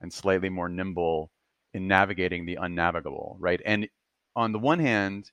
and 0.00 0.12
slightly 0.12 0.48
more 0.48 0.68
nimble 0.68 1.30
in 1.74 1.86
navigating 1.86 2.46
the 2.46 2.56
unnavigable, 2.60 3.36
right? 3.38 3.60
And 3.64 3.88
on 4.34 4.52
the 4.52 4.58
one 4.58 4.78
hand, 4.78 5.30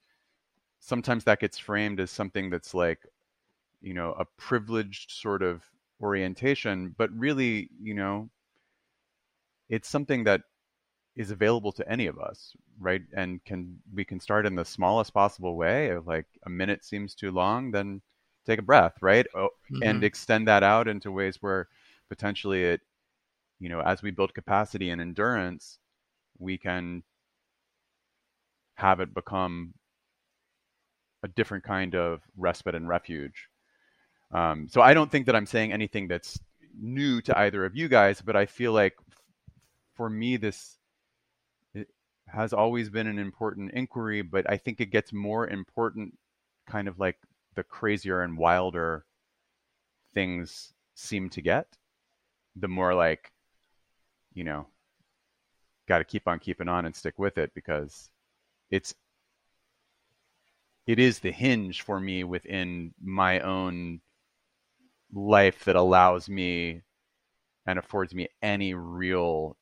sometimes 0.80 1.24
that 1.24 1.40
gets 1.40 1.58
framed 1.58 2.00
as 2.00 2.12
something 2.12 2.50
that's 2.50 2.74
like, 2.74 3.00
you 3.82 3.94
know, 3.94 4.14
a 4.14 4.26
privileged 4.38 5.12
sort 5.12 5.44
of 5.44 5.64
orientation, 6.02 6.96
but 6.98 7.12
really, 7.12 7.70
you 7.82 7.94
know, 7.94 8.30
it's 9.70 9.88
something 9.90 10.24
that 10.24 10.42
is 11.16 11.32
available 11.32 11.72
to 11.74 11.90
any 11.92 12.08
of 12.08 12.20
us, 12.20 12.54
right? 12.80 13.02
And 13.16 13.44
can 13.46 13.80
we 13.94 14.06
can 14.06 14.20
start 14.20 14.46
in 14.48 14.56
the 14.56 14.66
smallest 14.66 15.14
possible 15.14 15.58
way 15.58 15.90
of 15.90 16.08
like 16.08 16.28
a 16.46 16.50
minute 16.50 16.86
seems 16.86 17.16
too 17.16 17.32
long, 17.32 17.72
then 17.72 18.02
take 18.46 18.60
a 18.60 18.64
breath, 18.64 18.96
right? 19.02 19.28
Oh, 19.36 19.50
and 19.82 20.04
Mhm. 20.04 20.06
extend 20.06 20.48
that 20.48 20.64
out 20.64 20.88
into 20.88 21.12
ways 21.12 21.38
where 21.42 21.68
potentially 22.10 22.64
it, 22.64 22.82
you 23.60 23.70
know, 23.70 23.82
as 23.82 24.04
we 24.04 24.12
build 24.12 24.34
capacity 24.36 24.90
and 24.92 25.02
endurance, 25.02 25.80
we 26.40 26.58
can 26.58 27.04
have 28.76 29.00
it 29.02 29.14
become 29.14 29.74
a 31.22 31.28
different 31.28 31.64
kind 31.64 31.94
of 31.94 32.24
respite 32.36 32.74
and 32.74 32.88
refuge. 32.88 33.50
Um, 34.32 34.68
so 34.70 34.82
I 34.82 34.94
don't 34.94 35.12
think 35.12 35.26
that 35.28 35.36
I'm 35.36 35.46
saying 35.46 35.72
anything 35.72 36.08
that's 36.08 36.40
new 36.80 37.22
to 37.22 37.38
either 37.38 37.66
of 37.66 37.76
you 37.76 37.88
guys, 37.88 38.22
but 38.22 38.36
I 38.36 38.46
feel 38.46 38.72
like 38.74 38.96
for 39.96 40.10
me, 40.10 40.38
this 40.38 40.78
has 42.28 42.54
always 42.54 42.90
been 42.90 43.08
an 43.08 43.20
important 43.20 43.72
inquiry, 43.72 44.22
but 44.22 44.50
I 44.50 44.58
think 44.58 44.82
it 44.82 44.92
gets 44.92 45.14
more 45.14 45.48
important 45.48 46.18
kind 46.68 46.88
of 46.88 47.00
like 47.00 47.18
the 47.56 47.64
crazier 47.64 48.22
and 48.22 48.38
wilder 48.38 49.06
things 50.14 50.74
seem 50.96 51.30
to 51.30 51.42
get, 51.42 51.68
the 52.56 52.68
more 52.68 52.94
like, 52.94 53.32
you 54.34 54.44
know, 54.44 54.68
got 55.88 56.00
to 56.00 56.04
keep 56.04 56.28
on 56.28 56.40
keeping 56.40 56.68
on 56.68 56.86
and 56.86 56.96
stick 56.96 57.18
with 57.18 57.38
it 57.38 57.52
because 57.56 58.10
it's 58.70 58.94
it 60.86 61.00
is 61.00 61.20
the 61.20 61.32
hinge 61.32 61.82
for 61.82 62.00
me 62.00 62.24
within 62.24 62.94
my 63.02 63.40
own 63.42 64.02
life 65.14 65.66
that 65.66 65.76
allows 65.76 66.30
me 66.30 66.82
and 67.66 67.80
affords 67.80 68.14
me 68.14 68.28
any 68.42 68.74
real 68.74 69.58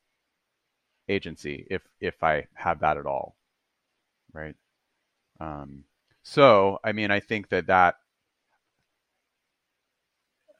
agency 1.07 1.67
if 1.69 1.81
if 1.99 2.23
I 2.23 2.47
have 2.53 2.80
that 2.80 2.97
at 2.97 3.05
all, 3.05 3.35
right? 4.34 4.55
Um, 5.39 5.84
so 6.23 6.80
I 6.84 6.91
mean, 6.91 7.11
I 7.11 7.19
think 7.19 7.49
that 7.49 7.67
that 7.67 7.95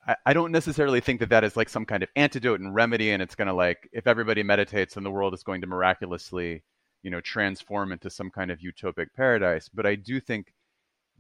I, 0.08 0.16
I 0.28 0.34
don't 0.34 0.52
necessarily 0.52 1.02
think 1.02 1.20
that 1.20 1.30
that 1.30 1.44
is 1.44 1.58
like 1.58 1.70
some 1.70 1.86
kind 1.86 2.04
of 2.04 2.10
antidote 2.16 2.60
and 2.60 2.74
remedy, 2.76 3.12
and 3.12 3.22
it's 3.22 3.36
going 3.36 3.48
to 3.48 3.54
like 3.54 3.90
if 3.92 4.08
everybody 4.08 4.44
meditates, 4.44 4.96
then 4.96 5.04
the 5.04 5.12
world 5.12 5.34
is 5.34 5.44
going 5.44 5.62
to 5.62 5.68
miraculously, 5.68 6.64
you 7.04 7.12
know, 7.12 7.22
transform 7.22 7.92
into 7.92 8.10
some 8.10 8.30
kind 8.30 8.52
of 8.52 8.60
utopic 8.60 9.08
paradise. 9.16 9.70
But 9.70 9.86
I 9.86 9.96
do 9.96 10.20
think 10.20 10.54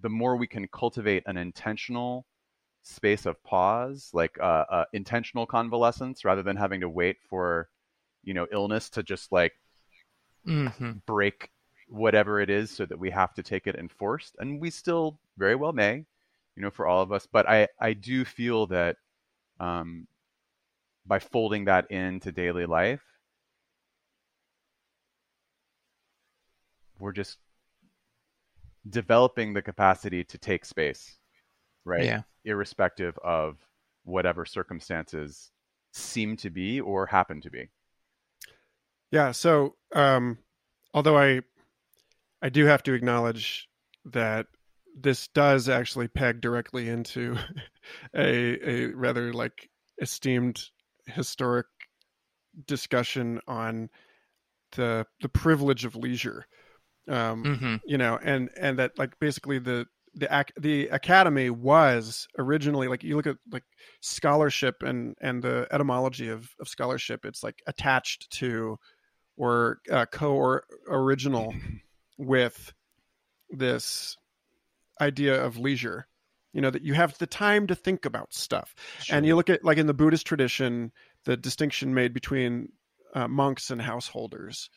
the 0.02 0.10
more 0.10 0.36
we 0.36 0.48
can 0.48 0.68
cultivate 0.68 1.24
an 1.26 1.38
intentional 1.38 2.26
space 2.86 3.28
of 3.28 3.44
pause, 3.44 4.12
like 4.14 4.38
uh, 4.42 4.66
uh, 4.70 4.86
intentional 4.94 5.48
convalescence, 5.48 6.26
rather 6.26 6.44
than 6.44 6.58
having 6.58 6.82
to 6.82 6.90
wait 6.90 7.18
for, 7.30 7.70
you 8.24 8.34
know, 8.36 8.48
illness 8.52 8.90
to 8.92 9.04
just 9.04 9.32
like 9.34 9.54
Mhm. 10.46 11.02
break 11.06 11.52
whatever 11.88 12.40
it 12.40 12.50
is 12.50 12.72
so 12.72 12.86
that 12.86 13.00
we 13.00 13.12
have 13.12 13.34
to 13.36 13.44
take 13.44 13.68
it 13.68 13.76
enforced 13.76 14.36
and 14.40 14.60
we 14.60 14.70
still 14.72 15.20
very 15.38 15.56
well 15.56 15.72
may 15.74 15.98
you 16.56 16.62
know 16.64 16.72
for 16.72 16.88
all 16.88 17.02
of 17.02 17.12
us 17.12 17.28
but 17.32 17.48
i 17.48 17.68
i 17.80 17.94
do 17.94 18.26
feel 18.26 18.66
that 18.68 18.98
um 19.60 20.08
by 21.06 21.20
folding 21.20 21.66
that 21.66 21.90
into 21.92 22.32
daily 22.32 22.66
life 22.66 23.02
we're 27.00 27.12
just 27.14 27.38
developing 28.90 29.54
the 29.54 29.62
capacity 29.62 30.24
to 30.24 30.38
take 30.38 30.66
space 30.66 31.18
right 31.86 32.14
Yeah. 32.14 32.24
Irrespective 32.46 33.18
of 33.24 33.58
whatever 34.04 34.46
circumstances 34.46 35.52
seem 35.92 36.38
to 36.38 36.50
be 36.50 36.80
or 36.82 37.08
happen 37.08 37.42
to 37.42 37.50
be 37.50 37.70
Yeah. 39.12 39.32
So, 39.32 39.76
um, 39.94 40.38
although 40.94 41.18
I, 41.18 41.42
I 42.42 42.50
do 42.50 42.66
have 42.66 42.84
to 42.84 42.94
acknowledge 42.94 43.68
that 44.06 44.48
this 44.98 45.28
does 45.30 45.68
actually 45.70 46.08
peg 46.08 46.42
directly 46.42 46.90
into 46.90 47.38
a 48.16 48.70
a 48.70 48.86
rather 48.94 49.34
like 49.34 49.70
esteemed 50.02 50.64
historic 51.08 51.68
discussion 52.68 53.40
on 53.48 53.90
the 54.76 55.06
the 55.22 55.30
privilege 55.30 55.86
of 55.86 55.96
leisure. 55.96 56.46
Um, 57.08 57.44
Mhm. 57.44 57.82
you 57.86 57.98
know, 57.98 58.20
and 58.22 58.50
and 58.58 58.80
that 58.80 58.98
like 58.98 59.20
basically 59.20 59.60
the 59.60 59.88
the 60.16 60.34
ac- 60.34 60.54
the 60.58 60.88
academy 60.88 61.50
was 61.50 62.28
originally 62.38 62.88
like 62.88 63.04
you 63.04 63.16
look 63.16 63.28
at 63.28 63.38
like 63.52 63.64
scholarship 64.02 64.82
and 64.82 65.16
and 65.22 65.44
the 65.44 65.68
etymology 65.72 66.30
of 66.30 66.50
of 66.60 66.68
scholarship 66.68 67.26
it's 67.26 67.44
like 67.44 67.62
attached 67.68 68.32
to 68.32 68.78
or 69.38 69.80
uh, 69.92 70.06
co 70.06 70.34
or 70.34 70.64
original 70.88 71.54
with 72.18 72.74
this 73.50 74.16
idea 75.02 75.44
of 75.44 75.58
leisure 75.58 76.08
you 76.54 76.62
know 76.62 76.70
that 76.70 76.84
you 76.84 76.94
have 76.94 77.18
the 77.18 77.28
time 77.28 77.68
to 77.68 77.76
think 77.76 78.06
about 78.06 78.34
stuff. 78.34 78.74
And 79.10 79.26
you 79.26 79.36
look 79.36 79.50
at 79.50 79.66
like 79.66 79.78
in 79.78 79.88
the 79.88 79.94
buddhist 79.94 80.26
tradition 80.26 80.94
the 81.26 81.36
distinction 81.36 81.94
made 81.94 82.14
between 82.14 82.70
uh, 83.14 83.28
monks 83.28 83.70
and 83.70 83.82
householders 83.82 84.70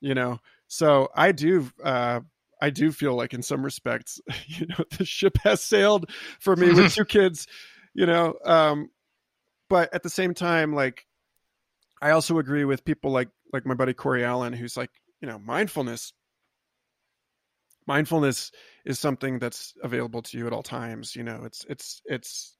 you 0.00 0.14
know? 0.14 0.38
So 0.68 1.08
i 1.14 1.32
do 1.32 1.70
uh 1.84 2.20
i 2.60 2.70
do 2.70 2.92
feel 2.92 3.14
like 3.14 3.34
in 3.34 3.42
some 3.42 3.64
respects 3.64 4.20
you 4.46 4.66
know 4.66 4.84
the 4.96 5.04
ship 5.04 5.38
has 5.44 5.60
sailed 5.60 6.10
for 6.40 6.56
me 6.56 6.72
with 6.72 6.92
two 6.92 7.04
kids 7.16 7.46
you 7.94 8.06
know 8.06 8.34
um 8.44 8.90
but 9.68 9.92
at 9.94 10.02
the 10.02 10.10
same 10.10 10.34
time 10.34 10.74
like 10.74 11.06
i 12.02 12.10
also 12.10 12.38
agree 12.38 12.64
with 12.64 12.84
people 12.84 13.10
like 13.10 13.28
like 13.52 13.66
my 13.66 13.74
buddy 13.74 13.94
cory 13.94 14.24
allen 14.24 14.52
who's 14.52 14.76
like 14.76 14.90
you 15.20 15.28
know 15.28 15.38
mindfulness 15.38 16.12
mindfulness 17.86 18.52
is 18.84 18.98
something 18.98 19.38
that's 19.38 19.72
available 19.82 20.22
to 20.22 20.36
you 20.36 20.46
at 20.46 20.52
all 20.52 20.62
times 20.62 21.16
you 21.16 21.22
know 21.22 21.42
it's 21.44 21.64
it's 21.68 22.02
it's 22.04 22.56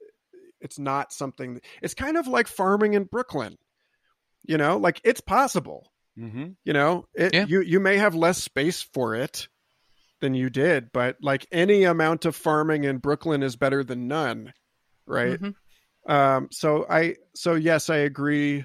it's 0.61 0.79
not 0.79 1.13
something 1.13 1.61
it's 1.83 1.95
kind 1.95 2.17
of 2.17 2.27
like 2.27 2.47
farming 2.49 2.95
in 2.95 3.05
brooklyn 3.05 3.57
you 4.47 4.57
know 4.57 4.77
like 4.79 5.01
it's 5.05 5.21
possible 5.21 5.91
Mm-hmm. 6.19 6.47
You 6.65 6.73
know, 6.73 7.07
it, 7.15 7.33
Yeah. 7.33 7.47
you 7.47 7.61
you 7.61 7.79
may 7.81 7.97
have 7.97 8.15
less 8.15 8.43
space 8.43 8.83
for 8.83 9.15
it 9.15 9.49
than 10.21 10.35
you 10.35 10.51
did, 10.51 10.91
but 10.93 11.17
like 11.23 11.47
any 11.53 11.85
amount 11.85 12.25
of 12.25 12.37
farming 12.37 12.85
in 12.85 12.99
Brooklyn 12.99 13.43
is 13.43 13.57
better 13.57 13.85
than 13.85 14.09
none, 14.09 14.53
right? 15.07 15.41
Mhm. 15.41 15.55
Um, 16.07 16.49
so 16.51 16.87
I 16.89 17.17
so 17.35 17.55
yes, 17.55 17.91
I 17.91 17.99
agree 17.99 18.65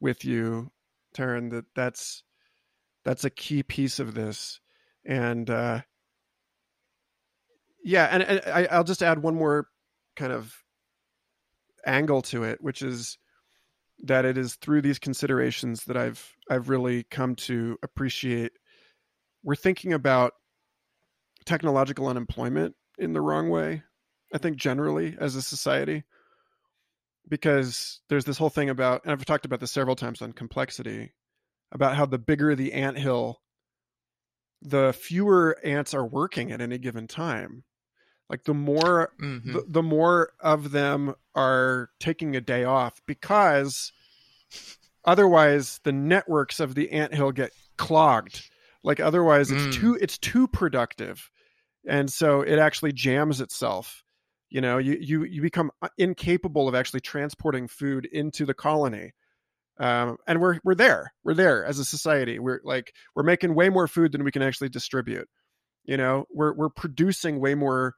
with 0.00 0.24
you, 0.24 0.70
Taryn, 1.14 1.50
that 1.50 1.64
that's 1.74 2.22
that's 3.04 3.24
a 3.24 3.30
key 3.30 3.62
piece 3.62 3.98
of 3.98 4.14
this, 4.14 4.60
and 5.04 5.48
uh, 5.48 5.80
yeah, 7.82 8.06
and, 8.10 8.22
and 8.22 8.42
I, 8.46 8.66
I'll 8.70 8.84
just 8.84 9.02
add 9.02 9.22
one 9.22 9.34
more 9.34 9.68
kind 10.16 10.32
of 10.32 10.54
angle 11.86 12.22
to 12.22 12.42
it, 12.44 12.60
which 12.60 12.82
is 12.82 13.18
that 14.02 14.24
it 14.24 14.36
is 14.38 14.56
through 14.56 14.82
these 14.82 14.98
considerations 14.98 15.84
that 15.84 15.96
I've 15.96 16.36
I've 16.50 16.68
really 16.68 17.04
come 17.04 17.36
to 17.36 17.78
appreciate. 17.82 18.52
We're 19.42 19.54
thinking 19.56 19.92
about 19.92 20.32
technological 21.44 22.08
unemployment 22.08 22.74
in 22.98 23.12
the 23.12 23.20
wrong 23.20 23.48
way. 23.48 23.82
I 24.32 24.38
think 24.38 24.56
generally 24.56 25.16
as 25.18 25.34
a 25.34 25.42
society, 25.42 26.04
because 27.28 28.00
there's 28.08 28.24
this 28.24 28.38
whole 28.38 28.50
thing 28.50 28.70
about, 28.70 29.02
and 29.04 29.12
I've 29.12 29.24
talked 29.24 29.44
about 29.44 29.60
this 29.60 29.72
several 29.72 29.96
times 29.96 30.22
on 30.22 30.32
complexity, 30.32 31.12
about 31.72 31.96
how 31.96 32.06
the 32.06 32.18
bigger 32.18 32.54
the 32.54 32.72
ant 32.72 32.98
hill, 32.98 33.40
the 34.62 34.92
fewer 34.92 35.56
ants 35.64 35.94
are 35.94 36.06
working 36.06 36.52
at 36.52 36.60
any 36.60 36.78
given 36.78 37.06
time. 37.06 37.64
Like 38.28 38.44
the 38.44 38.54
more 38.54 39.12
Mhm. 39.18 39.52
the, 39.52 39.64
the 39.66 39.82
more 39.82 40.32
of 40.40 40.70
them 40.70 41.14
are 41.34 41.90
taking 41.98 42.36
a 42.36 42.40
day 42.40 42.64
off 42.64 43.00
because 43.06 43.92
otherwise 45.04 45.80
the 45.82 45.92
networks 45.92 46.60
of 46.60 46.74
the 46.74 46.90
anthill 46.90 47.32
get 47.32 47.52
clogged 47.76 48.49
like 48.82 49.00
otherwise 49.00 49.50
it's 49.50 49.76
Mm. 49.76 49.80
too 49.80 49.98
it's 50.00 50.18
too 50.18 50.48
productive. 50.48 51.30
And 51.86 52.10
so 52.12 52.42
it 52.42 52.58
actually 52.58 52.92
jams 52.92 53.40
itself. 53.40 54.02
You 54.48 54.60
know 54.60 54.78
you 54.78 54.96
you, 55.00 55.24
you 55.24 55.42
become 55.42 55.70
incapable 55.98 56.68
of 56.68 56.74
actually 56.74 57.00
transporting 57.00 57.68
food 57.68 58.06
into 58.06 58.44
the 58.44 58.54
colony. 58.54 59.12
Um, 59.78 60.18
and 60.26 60.40
we're 60.40 60.58
we're 60.64 60.74
there. 60.74 61.12
We're 61.24 61.34
there 61.34 61.64
as 61.64 61.78
a 61.78 61.84
society. 61.84 62.38
We're 62.38 62.60
like 62.64 62.92
we're 63.14 63.22
making 63.22 63.54
way 63.54 63.68
more 63.70 63.88
food 63.88 64.12
than 64.12 64.24
we 64.24 64.32
can 64.32 64.42
actually 64.42 64.68
distribute. 64.68 65.28
You 65.84 65.96
know 65.96 66.26
we're 66.30 66.52
we're 66.54 66.68
producing 66.68 67.40
way 67.40 67.54
more 67.54 67.94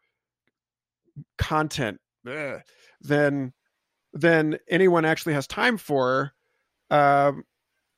content 1.38 1.98
ugh, 2.26 2.60
than 3.00 3.52
than 4.12 4.58
anyone 4.68 5.04
actually 5.04 5.34
has 5.34 5.46
time 5.46 5.76
for. 5.78 6.32
Um 6.90 7.44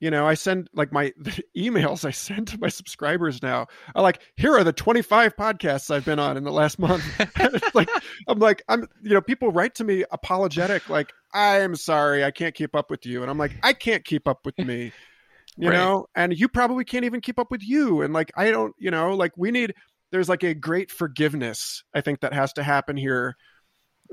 you 0.04 0.10
know 0.10 0.26
i 0.28 0.34
send 0.34 0.68
like 0.74 0.92
my 0.92 1.10
the 1.18 1.42
emails 1.56 2.04
i 2.04 2.10
send 2.10 2.46
to 2.46 2.58
my 2.60 2.68
subscribers 2.68 3.42
now 3.42 3.66
are 3.94 4.02
like 4.02 4.20
here 4.36 4.54
are 4.54 4.62
the 4.62 4.72
25 4.72 5.34
podcasts 5.34 5.90
i've 5.90 6.04
been 6.04 6.18
on 6.18 6.36
in 6.36 6.44
the 6.44 6.52
last 6.52 6.78
month. 6.78 7.02
Like 7.74 7.88
i'm 8.28 8.38
like 8.38 8.62
i'm 8.68 8.86
you 9.02 9.14
know 9.14 9.22
people 9.22 9.50
write 9.50 9.74
to 9.76 9.84
me 9.84 10.04
apologetic 10.12 10.88
like 10.90 11.10
i'm 11.32 11.74
sorry 11.74 12.22
i 12.22 12.30
can't 12.30 12.54
keep 12.54 12.76
up 12.76 12.90
with 12.90 13.06
you. 13.06 13.22
And 13.22 13.30
i'm 13.30 13.38
like 13.38 13.56
i 13.62 13.72
can't 13.72 14.04
keep 14.04 14.28
up 14.28 14.44
with 14.44 14.58
me 14.60 14.92
you 15.56 15.68
Right. 15.68 15.78
know? 15.78 16.06
And 16.14 16.38
you 16.38 16.48
probably 16.48 16.84
can't 16.84 17.04
even 17.04 17.20
keep 17.20 17.38
up 17.38 17.50
with 17.50 17.62
you. 17.62 18.02
And 18.02 18.12
like 18.12 18.30
i 18.36 18.50
don't 18.50 18.74
you 18.78 18.90
know 18.90 19.14
like 19.16 19.32
we 19.38 19.50
need 19.50 19.72
there's 20.12 20.28
like 20.28 20.44
a 20.44 20.54
great 20.54 20.90
forgiveness 20.90 21.82
i 21.94 22.02
think 22.02 22.20
that 22.20 22.34
has 22.34 22.52
to 22.54 22.62
happen 22.62 22.96
here. 22.96 23.36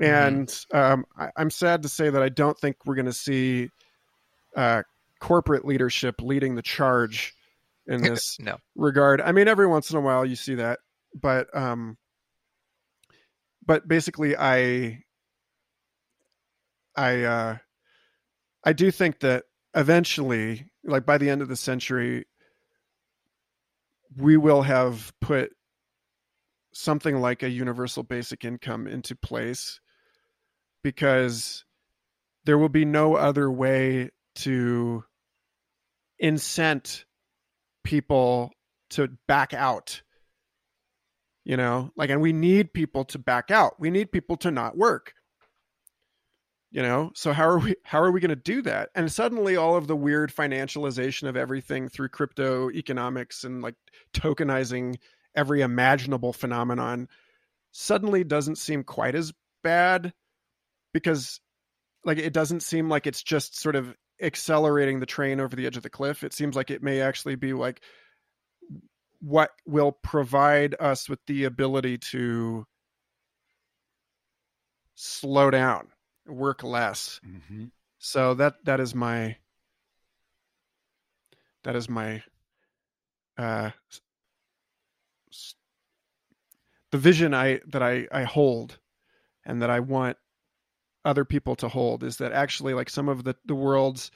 And 0.00 0.52
um, 0.72 1.04
I, 1.18 1.28
i'm 1.36 1.50
sad 1.50 1.82
to 1.82 1.88
say 1.90 2.08
that 2.08 2.22
i 2.22 2.30
don't 2.30 2.58
think 2.58 2.76
we're 2.86 2.94
going 2.94 3.06
to 3.06 3.12
see 3.12 3.68
uh, 4.56 4.82
corporate 5.22 5.64
leadership 5.64 6.16
leading 6.20 6.56
the 6.56 6.62
charge 6.62 7.32
in 7.86 8.02
this 8.02 8.36
no. 8.40 8.56
regard 8.74 9.20
i 9.20 9.30
mean 9.30 9.46
every 9.46 9.68
once 9.68 9.88
in 9.88 9.96
a 9.96 10.00
while 10.00 10.26
you 10.26 10.34
see 10.34 10.56
that 10.56 10.80
but 11.14 11.46
um 11.56 11.96
but 13.64 13.86
basically 13.86 14.36
i 14.36 14.98
i 16.96 17.22
uh 17.22 17.56
i 18.64 18.72
do 18.72 18.90
think 18.90 19.20
that 19.20 19.44
eventually 19.76 20.66
like 20.82 21.06
by 21.06 21.16
the 21.16 21.30
end 21.30 21.40
of 21.40 21.48
the 21.48 21.56
century 21.56 22.26
we 24.16 24.36
will 24.36 24.62
have 24.62 25.12
put 25.20 25.52
something 26.74 27.20
like 27.20 27.44
a 27.44 27.48
universal 27.48 28.02
basic 28.02 28.44
income 28.44 28.88
into 28.88 29.14
place 29.14 29.78
because 30.82 31.64
there 32.44 32.58
will 32.58 32.68
be 32.68 32.84
no 32.84 33.14
other 33.14 33.48
way 33.48 34.10
to 34.34 35.04
incent 36.22 37.04
people 37.84 38.52
to 38.90 39.08
back 39.26 39.54
out 39.54 40.02
you 41.44 41.56
know? 41.56 41.90
Like 41.96 42.10
and 42.10 42.20
we 42.20 42.32
need 42.32 42.72
people 42.72 43.04
to 43.06 43.18
back 43.18 43.50
out. 43.50 43.80
We 43.80 43.90
need 43.90 44.12
people 44.12 44.36
to 44.38 44.52
not 44.52 44.76
work 44.76 45.12
you 46.72 46.82
know? 46.82 47.12
So 47.14 47.32
how 47.32 47.44
are 47.44 47.58
we 47.58 47.76
how 47.84 48.00
are 48.00 48.10
we 48.10 48.20
going 48.20 48.30
to 48.30 48.36
do 48.36 48.62
that? 48.62 48.88
And 48.94 49.12
suddenly 49.12 49.56
all 49.56 49.76
of 49.76 49.86
the 49.86 49.94
weird 49.94 50.34
financialization 50.34 51.28
of 51.28 51.36
everything 51.36 51.88
through 51.88 52.08
crypto 52.08 52.70
economics 52.70 53.44
and 53.44 53.62
like 53.62 53.74
tokenizing 54.14 54.96
every 55.36 55.60
imaginable 55.60 56.32
phenomenon 56.32 57.08
suddenly 57.72 58.24
doesn't 58.24 58.56
seem 58.56 58.82
quite 58.84 59.14
as 59.14 59.32
bad 59.62 60.12
because 60.92 61.40
like 62.04 62.18
it 62.18 62.32
doesn't 62.32 62.60
seem 62.60 62.88
like 62.88 63.06
it's 63.06 63.22
just 63.22 63.60
sort 63.60 63.76
of 63.76 63.94
accelerating 64.22 65.00
the 65.00 65.06
train 65.06 65.40
over 65.40 65.56
the 65.56 65.66
edge 65.66 65.76
of 65.76 65.82
the 65.82 65.90
cliff 65.90 66.22
it 66.22 66.32
seems 66.32 66.54
like 66.56 66.70
it 66.70 66.82
may 66.82 67.00
actually 67.00 67.34
be 67.34 67.52
like 67.52 67.82
what 69.20 69.50
will 69.66 69.92
provide 69.92 70.74
us 70.80 71.08
with 71.08 71.18
the 71.26 71.44
ability 71.44 71.98
to 71.98 72.64
slow 74.94 75.50
down 75.50 75.88
work 76.26 76.62
less 76.62 77.20
Mm-hmm. 77.26 77.64
so 77.98 78.34
that 78.34 78.54
that 78.64 78.80
is 78.80 78.94
my 78.94 79.36
that 81.64 81.76
is 81.76 81.88
my 81.88 82.22
uh 83.38 83.70
the 86.92 86.98
vision 86.98 87.34
i 87.34 87.60
that 87.68 87.82
i 87.82 88.06
i 88.12 88.22
hold 88.24 88.78
and 89.44 89.62
that 89.62 89.70
i 89.70 89.80
want 89.80 90.16
other 91.04 91.24
people 91.24 91.56
to 91.56 91.68
hold 91.68 92.02
is 92.04 92.18
that 92.18 92.32
actually 92.32 92.74
like 92.74 92.88
some 92.90 93.08
of 93.08 93.24
the 93.24 93.34
the 93.46 93.54
world's 93.54 94.10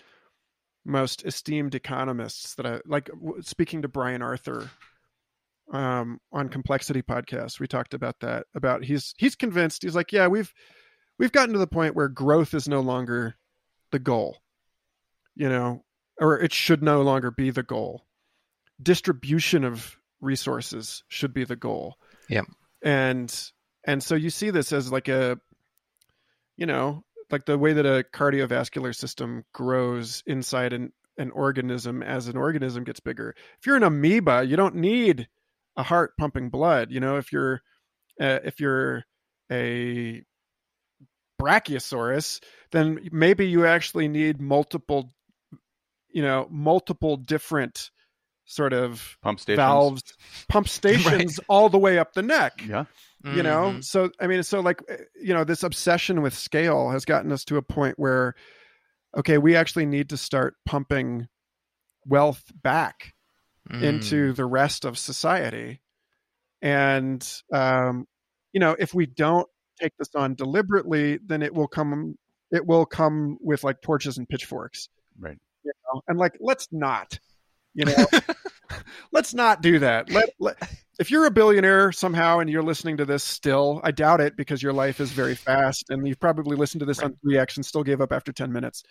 most 0.85 1.25
esteemed 1.27 1.75
economists 1.75 2.55
that 2.55 2.65
i 2.67 2.81
like 2.87 3.07
w- 3.07 3.43
speaking 3.43 3.83
to 3.83 3.89
brian 3.89 4.23
arthur 4.23 4.71
um 5.73 6.21
on 6.33 6.49
complexity 6.49 7.03
podcast 7.03 7.59
we 7.59 7.67
talked 7.67 7.93
about 7.93 8.21
that 8.21 8.47
about 8.55 8.85
he's 8.85 9.15
he's 9.19 9.35
convinced 9.35 9.83
he's 9.83 9.97
like 9.97 10.13
yeah 10.13 10.29
we've 10.29 10.53
we've 11.19 11.33
gotten 11.33 11.53
to 11.53 11.59
the 11.59 11.67
point 11.67 11.97
where 11.97 12.09
growth 12.09 12.55
is 12.55 12.69
no 12.69 12.81
longer 12.81 13.35
the 13.91 13.99
goal 13.99 14.37
you 15.35 15.49
know 15.49 15.83
or 16.21 16.39
it 16.41 16.53
should 16.53 16.83
no 16.85 17.03
longer 17.03 17.33
be 17.33 17.51
the 17.51 17.65
goal 17.65 18.07
distribution 18.81 19.65
of 19.65 19.97
resources 20.21 21.03
should 21.09 21.35
be 21.35 21.45
the 21.45 21.57
goal 21.57 21.97
Yeah. 22.29 22.43
and 22.83 23.51
and 23.85 24.03
so 24.03 24.15
you 24.15 24.31
see 24.31 24.51
this 24.51 24.73
as 24.73 24.93
like 24.93 25.09
a 25.09 25.39
you 26.57 26.67
know 26.67 27.03
like 27.31 27.45
the 27.45 27.59
way 27.59 27.73
that 27.73 27.87
a 27.87 28.05
cardiovascular 28.13 28.95
system 28.95 29.45
grows 29.53 30.23
inside 30.27 30.73
an, 30.73 30.93
an 31.19 31.31
organism 31.33 32.03
as 32.03 32.29
an 32.29 32.37
organism 32.37 32.85
gets 32.85 33.01
bigger 33.01 33.35
if 33.59 33.67
you're 33.67 33.77
an 33.77 33.83
amoeba 33.83 34.45
you 34.45 34.57
don't 34.57 34.75
need 34.75 35.29
a 35.77 35.83
heart 35.83 36.13
pumping 36.19 36.49
blood 36.49 36.91
you 36.91 37.01
know 37.01 37.17
if 37.17 37.33
you're 37.33 37.61
uh, 38.21 38.39
if 38.45 38.61
you're 38.61 39.05
a 39.51 40.23
brachiosaurus 41.41 42.41
then 42.73 42.99
maybe 43.13 43.47
you 43.47 43.67
actually 43.67 44.09
need 44.09 44.41
multiple 44.41 45.11
you 46.11 46.23
know 46.23 46.49
multiple 46.51 47.17
different 47.17 47.91
sort 48.47 48.73
of 48.73 49.19
Pump 49.23 49.41
stations. 49.41 49.59
valves 49.59 50.03
pump 50.49 50.69
stations 50.69 51.41
all 51.49 51.69
the 51.69 51.79
way 51.79 51.99
up 51.99 52.15
the 52.15 52.23
neck 52.23 52.63
Yeah. 52.67 52.85
You 53.35 53.43
know 53.43 53.73
Mhm. 53.75 53.85
so 53.85 54.11
i 54.21 54.27
mean 54.27 54.43
so 54.43 54.61
like 54.61 54.81
eh, 54.89 54.97
you 55.21 55.35
know 55.35 55.43
this 55.45 55.63
obsession 55.63 56.23
with 56.23 56.33
scale 56.35 56.91
has 56.91 57.05
gotten 57.05 57.33
us 57.33 57.45
to 57.45 57.57
a 57.57 57.63
point 57.63 57.99
where 57.99 58.35
okay 59.17 59.39
we 59.39 59.57
actually 59.57 59.87
need 59.87 60.09
to 60.11 60.17
start 60.17 60.55
pumping 60.65 61.27
wealth 62.07 62.45
back 62.63 63.13
Mm. 63.69 63.83
into 63.83 64.33
the 64.33 64.47
rest 64.47 64.85
of 64.85 64.97
society 64.97 65.81
and 66.63 67.43
um 67.53 68.07
you 68.53 68.61
know 68.61 68.77
if 68.79 68.95
we 68.95 69.07
don't 69.07 69.49
take 69.81 69.93
this 69.99 70.15
on 70.15 70.37
deliberately 70.37 71.19
then 71.27 71.43
it 71.43 71.53
will 71.53 71.67
come 71.67 72.17
it 72.53 72.65
will 72.65 72.87
come 72.87 73.37
with 73.41 73.65
like 73.65 73.81
torches 73.83 74.19
and 74.19 74.29
pitchforks 74.29 74.89
Right. 75.19 75.37
you 75.65 75.73
know? 75.93 76.01
and 76.07 76.17
like 76.17 76.37
let's 76.41 76.69
not 76.71 77.19
you 77.77 77.85
know 77.85 78.07
let's 79.13 79.33
not 79.35 79.63
do 79.63 79.79
that 79.79 80.11
let, 80.11 80.31
let 80.41 80.57
if 80.99 81.11
you're 81.11 81.27
a 81.27 81.31
billionaire 81.31 81.93
somehow 81.93 82.39
and 82.41 82.51
you're 82.51 82.63
listening 82.63 82.97
to 82.97 83.05
this 83.05 83.23
still 83.23 83.81
i 83.85 83.91
doubt 83.91 84.21
it 84.21 84.37
because 84.37 84.63
your 84.63 84.73
life 84.73 84.99
is 85.01 85.13
very 85.13 85.35
fast 85.35 85.85
and 85.91 86.09
you've 86.09 86.19
probably 86.19 86.57
listened 86.57 86.81
to 86.81 86.87
this 86.87 87.01
on 87.01 87.15
3x 87.25 87.57
and 87.57 87.65
still 87.67 87.85
gave 87.85 88.01
up 88.01 88.13
after 88.13 88.33
10 88.33 88.53
minutes 88.53 88.83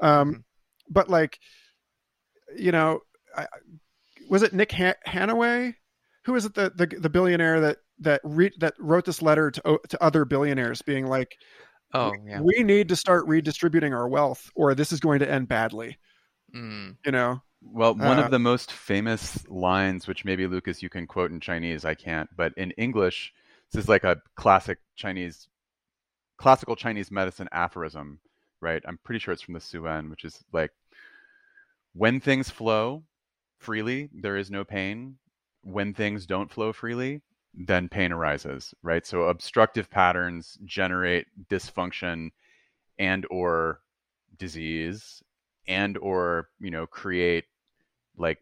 um 0.00 0.34
Mhm. 0.34 0.42
but 0.90 1.08
like 1.08 1.38
you 2.56 2.72
know 2.72 3.00
I, 3.36 3.46
was 4.28 4.42
it 4.42 4.52
Nick 4.52 4.72
Han- 4.72 4.94
Hanaway? 5.06 5.74
Who 6.26 6.34
is 6.36 6.44
it 6.44 6.54
the, 6.54 6.70
the 6.76 6.86
the 6.86 7.08
billionaire 7.10 7.60
that 7.60 7.78
that 8.00 8.20
re- 8.24 8.52
that 8.58 8.74
wrote 8.78 9.04
this 9.06 9.22
letter 9.22 9.50
to 9.50 9.78
to 9.88 10.02
other 10.02 10.24
billionaires, 10.24 10.82
being 10.82 11.06
like, 11.06 11.34
Oh 11.94 12.12
yeah. 12.26 12.40
we 12.40 12.62
need 12.62 12.88
to 12.90 12.96
start 12.96 13.26
redistributing 13.26 13.92
our 13.94 14.08
wealth, 14.08 14.50
or 14.54 14.74
this 14.74 14.92
is 14.92 15.00
going 15.00 15.18
to 15.20 15.30
end 15.30 15.48
badly. 15.48 15.98
Mm. 16.54 16.96
You 17.04 17.12
know, 17.12 17.42
Well, 17.64 17.94
one 17.94 18.18
Uh, 18.18 18.18
of 18.18 18.30
the 18.30 18.38
most 18.38 18.72
famous 18.72 19.46
lines, 19.48 20.06
which 20.08 20.24
maybe 20.24 20.46
Lucas 20.46 20.82
you 20.82 20.90
can 20.90 21.06
quote 21.06 21.30
in 21.30 21.40
Chinese, 21.40 21.84
I 21.84 21.94
can't, 21.94 22.28
but 22.36 22.52
in 22.56 22.72
English, 22.72 23.32
this 23.70 23.82
is 23.84 23.88
like 23.88 24.04
a 24.04 24.20
classic 24.36 24.78
Chinese, 24.96 25.48
classical 26.38 26.76
Chinese 26.76 27.10
medicine 27.10 27.48
aphorism, 27.52 28.20
right? 28.60 28.82
I'm 28.86 28.98
pretty 29.04 29.20
sure 29.20 29.32
it's 29.32 29.42
from 29.42 29.54
the 29.54 29.60
Su 29.60 29.82
Wen, 29.84 30.10
which 30.10 30.24
is 30.24 30.44
like, 30.52 30.72
when 31.94 32.20
things 32.20 32.50
flow 32.50 33.04
freely, 33.58 34.10
there 34.12 34.36
is 34.36 34.50
no 34.50 34.64
pain. 34.64 35.18
When 35.62 35.94
things 35.94 36.26
don't 36.26 36.50
flow 36.50 36.72
freely, 36.72 37.22
then 37.54 37.88
pain 37.88 38.12
arises, 38.12 38.74
right? 38.82 39.06
So 39.06 39.24
obstructive 39.24 39.90
patterns 39.90 40.58
generate 40.64 41.26
dysfunction 41.48 42.30
and 42.98 43.26
or 43.30 43.80
disease 44.38 45.22
and 45.68 45.98
or 45.98 46.48
you 46.60 46.70
know 46.70 46.86
create 46.86 47.44
like 48.16 48.38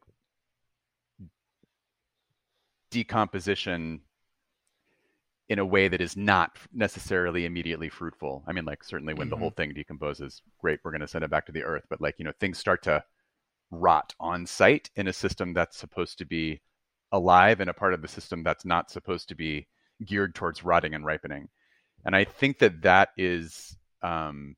decomposition 2.91 4.01
in 5.49 5.59
a 5.59 5.67
way 5.67 5.89
that 5.89 6.01
is 6.01 6.17
not 6.17 6.57
necessarily 6.73 7.45
immediately 7.45 7.89
fruitful. 7.89 8.45
I 8.47 8.53
mean, 8.53 8.65
like 8.65 8.85
certainly 8.85 9.15
when 9.15 9.29
the 9.29 9.37
whole 9.37 9.51
thing 9.51 9.75
decomposes, 9.75 10.43
great, 10.61 10.79
we're 10.85 10.93
going 10.93 11.01
to 11.01 11.09
send 11.09 11.25
it 11.25 11.31
back 11.31 11.47
to 11.47 11.53
the 11.53 11.65
earth. 11.65 11.85
But 11.91 12.01
like 12.01 12.15
you 12.19 12.25
know, 12.25 12.33
things 12.39 12.59
start 12.59 12.83
to 12.85 13.03
rot 13.73 14.15
on 14.21 14.47
site 14.47 14.91
in 14.97 15.09
a 15.09 15.13
system 15.13 15.53
that's 15.53 15.77
supposed 15.77 16.19
to 16.19 16.25
be 16.25 16.61
alive 17.13 17.61
and 17.61 17.69
a 17.69 17.75
part 17.75 17.95
of 17.95 18.03
the 18.03 18.09
system 18.09 18.43
that's 18.43 18.65
not 18.65 18.91
supposed 18.91 19.29
to 19.29 19.35
be 19.35 19.67
geared 20.05 20.35
towards 20.35 20.65
rotting 20.65 20.95
and 20.95 21.05
ripening. 21.05 21.49
And 22.05 22.15
I 22.15 22.25
think 22.25 22.61
that 22.61 22.83
that 22.83 23.11
is 23.17 23.77
um, 24.03 24.55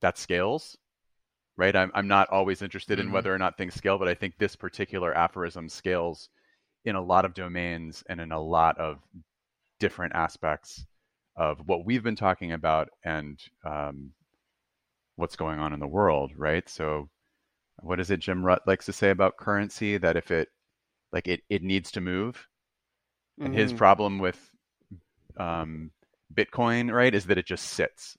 that 0.00 0.18
scales, 0.18 0.76
right? 1.56 1.74
I'm 1.76 1.90
I'm 1.94 2.08
not 2.08 2.30
always 2.30 2.62
interested 2.62 2.98
in 2.98 3.10
Mhm. 3.10 3.12
whether 3.12 3.34
or 3.34 3.38
not 3.38 3.56
things 3.58 3.74
scale, 3.74 3.98
but 3.98 4.08
I 4.08 4.14
think 4.14 4.38
this 4.38 4.56
particular 4.56 5.16
aphorism 5.16 5.68
scales 5.68 6.28
in 6.84 6.96
a 6.96 7.02
lot 7.02 7.24
of 7.24 7.34
domains 7.34 8.04
and 8.08 8.20
in 8.20 8.32
a 8.32 8.40
lot 8.40 8.78
of 8.78 8.98
different 9.80 10.14
aspects 10.14 10.86
of 11.36 11.58
what 11.66 11.84
we've 11.84 12.02
been 12.04 12.16
talking 12.16 12.52
about 12.52 12.88
and 13.04 13.40
um, 13.64 14.12
what's 15.16 15.36
going 15.36 15.58
on 15.58 15.72
in 15.72 15.80
the 15.80 15.86
world, 15.86 16.32
right? 16.36 16.68
So, 16.68 17.08
what 17.80 18.00
is 18.00 18.10
it 18.10 18.20
Jim 18.20 18.42
Rutt 18.42 18.60
likes 18.66 18.86
to 18.86 18.92
say 18.92 19.10
about 19.10 19.36
currency? 19.36 19.98
That 19.98 20.16
if 20.16 20.30
it 20.30 20.48
like 21.12 21.28
it 21.28 21.42
it 21.50 21.62
needs 21.62 21.90
to 21.92 22.00
move, 22.00 22.46
and 23.44 23.54
his 23.54 23.72
Mhm. 23.72 23.72
problem 23.72 24.18
with 24.18 24.38
um, 25.38 25.90
Bitcoin, 26.34 26.92
right, 26.92 27.14
is 27.14 27.26
that 27.26 27.38
it 27.38 27.46
just 27.46 27.66
sits, 27.68 28.16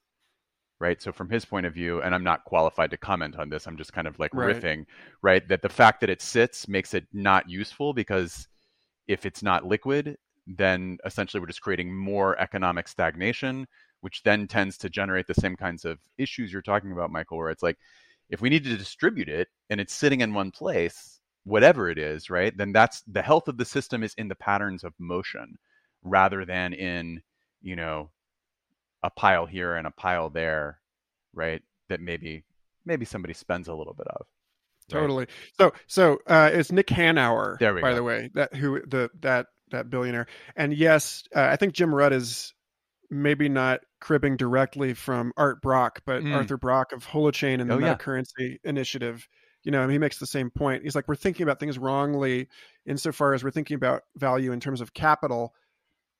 right? 0.80 1.02
So 1.02 1.12
from 1.12 1.30
his 1.30 1.46
point 1.46 1.66
of 1.66 1.74
view, 1.74 2.02
and 2.02 2.14
I'm 2.14 2.24
not 2.24 2.44
qualified 2.46 2.92
to 2.92 2.98
comment 2.98 3.38
on 3.38 3.50
this, 3.50 3.68
I'm 3.68 3.78
just 3.78 3.94
kind 3.94 4.08
of 4.08 4.20
like 4.20 4.34
Right. 4.34 4.64
riffing, 4.64 4.86
right? 5.22 5.48
That 5.48 5.62
the 5.62 5.70
fact 5.70 6.02
that 6.02 6.10
it 6.10 6.22
sits 6.22 6.68
makes 6.68 6.94
it 6.94 7.08
not 7.14 7.50
useful 7.50 7.94
because 7.94 8.48
if 9.08 9.26
it's 9.26 9.44
not 9.44 9.66
liquid, 9.66 10.18
then 10.48 10.98
essentially 11.06 11.42
we're 11.42 11.48
just 11.48 11.62
creating 11.62 11.96
more 11.96 12.40
economic 12.40 12.88
stagnation, 12.88 13.68
which 14.02 14.24
then 14.24 14.48
tends 14.48 14.78
to 14.78 14.90
generate 14.90 15.28
the 15.28 15.34
same 15.34 15.56
kinds 15.56 15.86
of 15.86 16.00
issues 16.18 16.52
you're 16.54 16.62
talking 16.62 16.92
about, 16.92 17.12
Michael, 17.12 17.38
where 17.38 17.50
it's 17.50 17.64
like 17.64 17.78
if 18.30 18.42
we 18.42 18.50
need 18.50 18.64
to 18.66 18.78
distribute 18.78 19.30
it 19.30 19.48
and 19.70 19.80
it's 19.80 19.94
sitting 19.94 20.22
in 20.22 20.34
one 20.34 20.52
place, 20.52 21.20
whatever 21.44 21.90
it 21.90 21.98
is, 21.98 22.30
right? 22.30 22.56
Then 22.58 22.72
that's 22.74 23.02
the 23.08 23.22
health 23.22 23.48
of 23.48 23.58
the 23.58 23.66
system 23.66 24.04
is 24.04 24.14
in 24.16 24.28
the 24.28 24.36
patterns 24.36 24.84
of 24.84 24.94
motion 25.00 25.58
rather 26.04 26.46
than 26.46 26.74
in, 26.74 27.22
you 27.62 27.76
know, 27.76 28.10
a 29.08 29.10
pile 29.10 29.46
here 29.48 29.76
and 29.76 29.88
a 29.88 29.92
pile 29.92 30.30
there, 30.30 30.80
right? 31.34 31.62
That 31.90 32.02
maybe 32.02 32.44
maybe 32.86 33.06
somebody 33.06 33.34
spends 33.34 33.68
a 33.68 33.74
little 33.74 33.94
bit 33.94 34.08
of. 34.08 34.26
right? 34.92 35.00
Totally. 35.02 35.28
So 35.58 35.72
so 35.88 36.20
uh, 36.28 36.52
it's 36.54 36.72
Nick 36.72 36.88
Hanauer, 36.88 37.58
There 37.58 37.74
we 37.74 37.82
by 37.82 37.92
go. 37.92 37.96
the 37.96 38.04
way, 38.04 38.30
that 38.36 38.54
who 38.54 38.82
the 38.86 39.10
that 39.22 39.48
that 39.72 39.90
billionaire. 39.90 40.28
And 40.56 40.74
yes, 40.74 41.24
uh, 41.36 41.42
I 41.52 41.56
think 41.56 41.74
Jim 41.74 41.92
Rutt 41.94 42.12
is 42.14 42.54
maybe 43.10 43.48
not 43.50 43.80
cribbing 44.02 44.36
directly 44.38 44.94
from 44.94 45.32
Art 45.38 45.62
Brock, 45.62 46.02
but 46.06 46.22
Mm. 46.24 46.36
Arthur 46.36 46.58
Brock 46.58 46.92
of 46.92 47.06
Holochain 47.06 47.62
and 47.62 47.70
the 47.70 47.76
Oh, 47.76 47.80
yeah. 47.80 47.96
Metacurrency 47.96 48.58
Initiative. 48.66 49.28
You 49.64 49.72
know, 49.72 49.88
he 49.88 49.98
makes 49.98 50.20
the 50.20 50.26
same 50.28 50.50
point. 50.50 50.84
He's 50.84 50.96
like, 50.96 51.08
we're 51.08 51.16
thinking 51.16 51.44
about 51.44 51.60
things 51.60 51.78
wrongly 51.78 52.48
insofar 52.86 53.34
as 53.34 53.44
we're 53.44 53.52
thinking 53.52 53.76
about 53.76 54.04
value 54.18 54.52
in 54.54 54.60
terms 54.60 54.80
of 54.82 54.94
capital, 54.94 55.54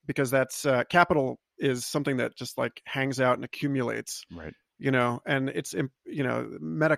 because 0.06 0.30
that's 0.32 0.66
uh, 0.66 0.84
capital 0.90 1.40
is 1.60 1.86
something 1.86 2.18
that 2.18 2.36
just 2.36 2.58
like 2.58 2.82
hangs 2.86 3.20
out 3.20 3.36
and 3.36 3.46
accumulates 3.46 4.24
Right. 4.32 4.54
you 4.80 4.92
know 4.92 5.22
and 5.26 5.50
it's 5.50 5.74
you 6.06 6.24
know 6.24 6.48
meta 6.60 6.98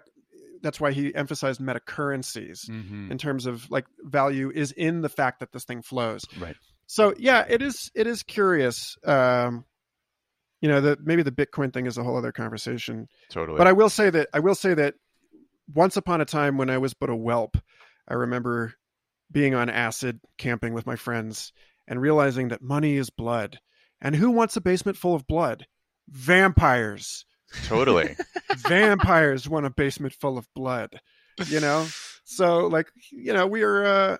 that's 0.61 0.79
why 0.79 0.91
he 0.91 1.13
emphasized 1.15 1.61
meta 1.61 1.79
currencies 1.79 2.65
Mm-hmm. 2.69 3.11
in 3.11 3.17
terms 3.17 3.45
of 3.45 3.69
like 3.71 3.85
value 4.01 4.51
is 4.53 4.71
in 4.73 5.01
the 5.01 5.09
fact 5.09 5.39
that 5.39 5.51
this 5.53 5.63
thing 5.65 5.81
flows 5.81 6.21
Right. 6.39 6.55
so 6.87 7.13
yeah 7.17 7.45
it 7.47 7.61
is 7.61 7.89
it 7.95 8.07
is 8.07 8.23
curious 8.23 8.97
um 9.05 9.65
you 10.61 10.67
know 10.67 10.81
that 10.81 10.99
maybe 11.05 11.23
the 11.23 11.31
bitcoin 11.31 11.71
thing 11.73 11.85
is 11.85 11.97
a 11.97 12.03
whole 12.03 12.17
other 12.17 12.31
conversation 12.33 13.07
Totally. 13.29 13.57
but 13.57 13.67
i 13.67 13.71
will 13.71 13.89
say 13.89 14.09
that 14.09 14.27
i 14.33 14.39
will 14.39 14.55
say 14.55 14.73
that 14.73 14.95
once 15.73 15.95
upon 15.97 16.19
a 16.19 16.25
time 16.25 16.57
when 16.57 16.69
i 16.69 16.77
was 16.77 16.93
but 16.93 17.09
a 17.09 17.15
whelp 17.15 17.55
i 18.07 18.13
remember 18.13 18.73
being 19.31 19.53
on 19.55 19.69
acid 19.69 20.19
camping 20.37 20.73
with 20.73 20.85
my 20.87 20.95
friends 20.97 21.53
and 21.87 22.01
realizing 22.01 22.49
that 22.49 22.61
money 22.61 22.95
is 22.97 23.09
blood 23.09 23.59
and 24.01 24.15
who 24.15 24.31
wants 24.31 24.55
a 24.55 24.61
basement 24.61 24.97
full 24.97 25.15
of 25.15 25.27
blood? 25.27 25.67
Vampires. 26.07 27.25
Totally. 27.65 28.15
vampires 28.57 29.49
want 29.49 29.65
a 29.65 29.71
basement 29.71 30.13
full 30.13 30.37
of 30.37 30.47
blood 30.53 30.99
you 31.47 31.59
know? 31.59 31.87
So 32.23 32.67
like 32.67 32.87
you 33.11 33.33
know 33.33 33.47
we 33.47 33.63
are 33.63 33.85
uh 33.85 34.17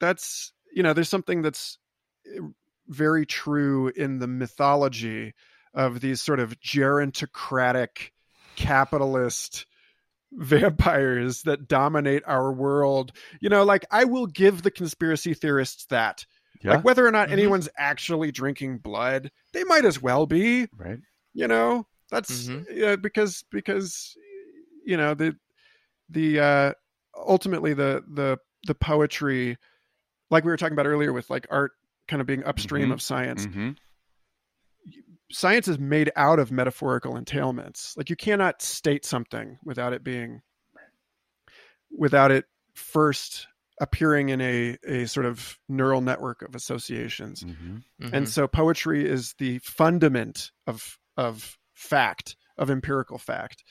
that's 0.00 0.52
you 0.72 0.82
know 0.82 0.92
there's 0.92 1.08
something 1.08 1.42
that's 1.42 1.78
uh, 2.26 2.42
very 2.88 3.26
true 3.26 3.88
in 3.88 4.18
the 4.18 4.26
mythology 4.26 5.34
of 5.74 6.00
these 6.00 6.20
sort 6.20 6.40
of 6.40 6.58
gerontocratic 6.60 8.10
capitalist 8.56 9.66
vampires 10.32 11.42
that 11.42 11.68
dominate 11.68 12.22
our 12.26 12.52
world. 12.52 13.12
You 13.40 13.48
know 13.48 13.64
like 13.64 13.84
i 13.90 14.04
will 14.04 14.26
give 14.26 14.62
the 14.62 14.70
conspiracy 14.70 15.34
theorists 15.34 15.86
that 15.86 16.24
Yeah. 16.62 16.72
like 16.72 16.84
whether 16.84 17.06
or 17.06 17.10
not 17.10 17.28
Mhm. 17.28 17.32
anyone's 17.32 17.68
actually 17.76 18.30
drinking 18.32 18.78
blood 18.78 19.30
they 19.52 19.64
might 19.64 19.84
as 19.84 20.00
well 20.02 20.26
be 20.26 20.68
right. 20.76 20.98
you 21.32 21.48
know 21.48 21.86
that's 22.10 22.48
Mhm. 22.48 22.66
yeah 22.70 22.96
because 22.96 23.44
because 23.50 24.16
you 24.84 24.96
know 24.96 25.14
the 25.14 25.36
the 26.08 26.38
uh 26.40 26.72
ultimately 27.16 27.72
the 27.74 28.04
the 28.12 28.38
the 28.66 28.74
poetry 28.74 29.56
like 30.30 30.44
we 30.44 30.50
were 30.50 30.56
talking 30.56 30.74
about 30.74 30.86
earlier 30.86 31.12
with 31.12 31.30
like 31.30 31.46
art 31.50 31.72
kind 32.08 32.20
of 32.20 32.26
being 32.26 32.44
upstream 32.44 32.88
Mhm. 32.90 32.92
of 32.92 33.00
science 33.02 33.44
hmm 33.46 33.70
science 35.30 35.68
is 35.68 35.78
made 35.78 36.10
out 36.16 36.38
of 36.40 36.50
metaphorical 36.50 37.14
entailments 37.14 37.96
like 37.96 38.10
you 38.10 38.16
cannot 38.16 38.60
state 38.60 39.04
something 39.04 39.58
without 39.64 39.92
it 39.92 40.02
being 40.02 40.42
without 41.96 42.30
it 42.32 42.46
first 42.74 43.46
appearing 43.80 44.28
in 44.28 44.40
a 44.40 44.76
a 44.86 45.06
sort 45.06 45.26
of 45.26 45.58
neural 45.68 46.02
network 46.02 46.42
of 46.42 46.54
associations. 46.54 47.40
Hmm 47.40 47.78
and 48.12 48.28
so 48.28 48.46
poetry 48.46 49.08
is 49.08 49.34
the 49.38 49.58
fundament 49.60 50.50
of 50.66 50.98
of 51.16 51.58
fact 51.74 52.36
of 52.58 52.70
empirical 52.70 53.18
fact. 53.18 53.64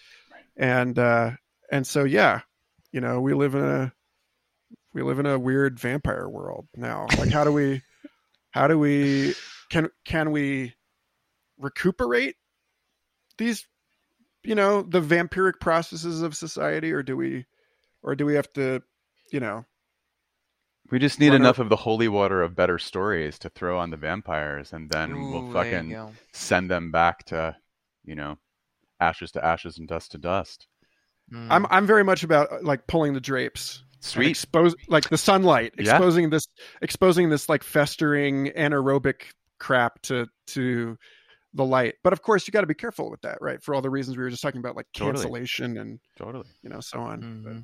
And 0.57 0.98
uh 0.98 1.31
and 1.72 1.86
so 1.88 2.03
yeah 2.03 2.41
you 2.91 3.02
know 3.02 3.22
we 3.22 3.34
live 3.34 3.56
in 3.56 3.64
a 3.64 3.94
we 4.94 5.03
live 5.03 5.19
in 5.19 5.27
a 5.27 5.38
weird 5.38 5.80
vampire 5.80 6.27
world 6.27 6.68
now. 6.76 7.07
Like 7.18 7.30
how 7.30 7.44
do 7.44 7.52
we 7.52 7.81
how 8.52 8.68
do 8.68 8.77
we 8.77 9.36
can 9.69 9.90
can 10.06 10.31
we 10.31 10.73
recuperate 11.60 12.36
these 13.38 13.68
you 14.44 14.56
know 14.56 14.81
the 14.81 15.02
vampiric 15.02 15.60
processes 15.60 16.23
of 16.23 16.36
society? 16.36 16.91
Or 16.91 17.03
do 17.03 17.15
we 17.15 17.45
or 18.02 18.15
do 18.15 18.26
we 18.26 18.36
have 18.36 18.52
to 18.53 18.81
you 19.31 19.40
know 19.40 19.65
We 20.91 20.99
just 20.99 21.20
need 21.20 21.30
Wonder- 21.30 21.45
enough 21.45 21.60
of 21.60 21.70
the 21.70 21.76
holy 21.76 22.07
water 22.07 22.41
of 22.41 22.56
better 22.56 22.80
stories 22.80 23.38
to 23.40 23.49
throw 23.49 23.78
on 23.80 23.90
the 23.91 23.98
vampires, 23.98 24.74
and 24.74 24.90
then 24.90 25.11
Ooh, 25.11 25.32
we'll 25.32 25.52
fucking 25.53 25.95
send 26.34 26.70
them 26.72 26.91
back 26.91 27.26
to, 27.26 27.56
you 28.03 28.16
know, 28.16 28.38
ashes 28.99 29.32
to 29.34 29.45
ashes 29.45 29.78
and 29.78 29.88
dust 29.88 30.11
to 30.11 30.18
dust. 30.18 30.68
Mm. 31.32 31.48
i'm 31.52 31.68
i'm 31.70 31.86
very 31.86 32.03
much 32.03 32.24
about 32.24 32.52
uh, 32.52 32.57
like 32.64 32.88
pulling 32.88 33.14
the 33.14 33.20
drapes 33.22 33.84
Sweet. 33.99 34.30
expose 34.32 34.74
like 34.88 35.10
the 35.10 35.18
sunlight 35.18 35.76
Yeah. 35.78 35.91
exposing 35.91 36.32
this 36.32 36.48
exposing 36.82 37.30
this 37.30 37.48
like 37.48 37.61
festering 37.64 38.48
anaerobic 38.57 39.22
crap 39.60 40.02
to 40.03 40.26
to 40.48 40.98
the 41.53 41.64
light 41.64 41.95
but 42.03 42.14
of 42.14 42.24
course 42.24 42.48
you 42.48 42.52
got 42.52 42.61
to 42.61 42.68
be 42.68 42.74
careful 42.74 43.11
with 43.11 43.22
that 43.22 43.38
right 43.41 43.61
for 43.61 43.76
all 43.76 43.82
the 43.84 43.91
reasons 43.91 44.18
we 44.18 44.24
were 44.24 44.32
just 44.32 44.41
talking 44.41 44.57
about 44.60 44.76
like 44.76 44.88
Totally. 44.91 45.14
cancellation 45.22 45.78
and 45.78 45.99
Totally. 46.18 46.48
you 46.64 46.70
know 46.72 46.80
so 46.80 46.99
on 46.99 47.22
Mhm. 47.22 47.64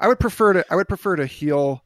I 0.00 0.08
would 0.08 0.18
prefer 0.18 0.54
to 0.54 0.64
I 0.72 0.76
would 0.76 0.88
prefer 0.88 1.16
to 1.16 1.26
heal 1.26 1.82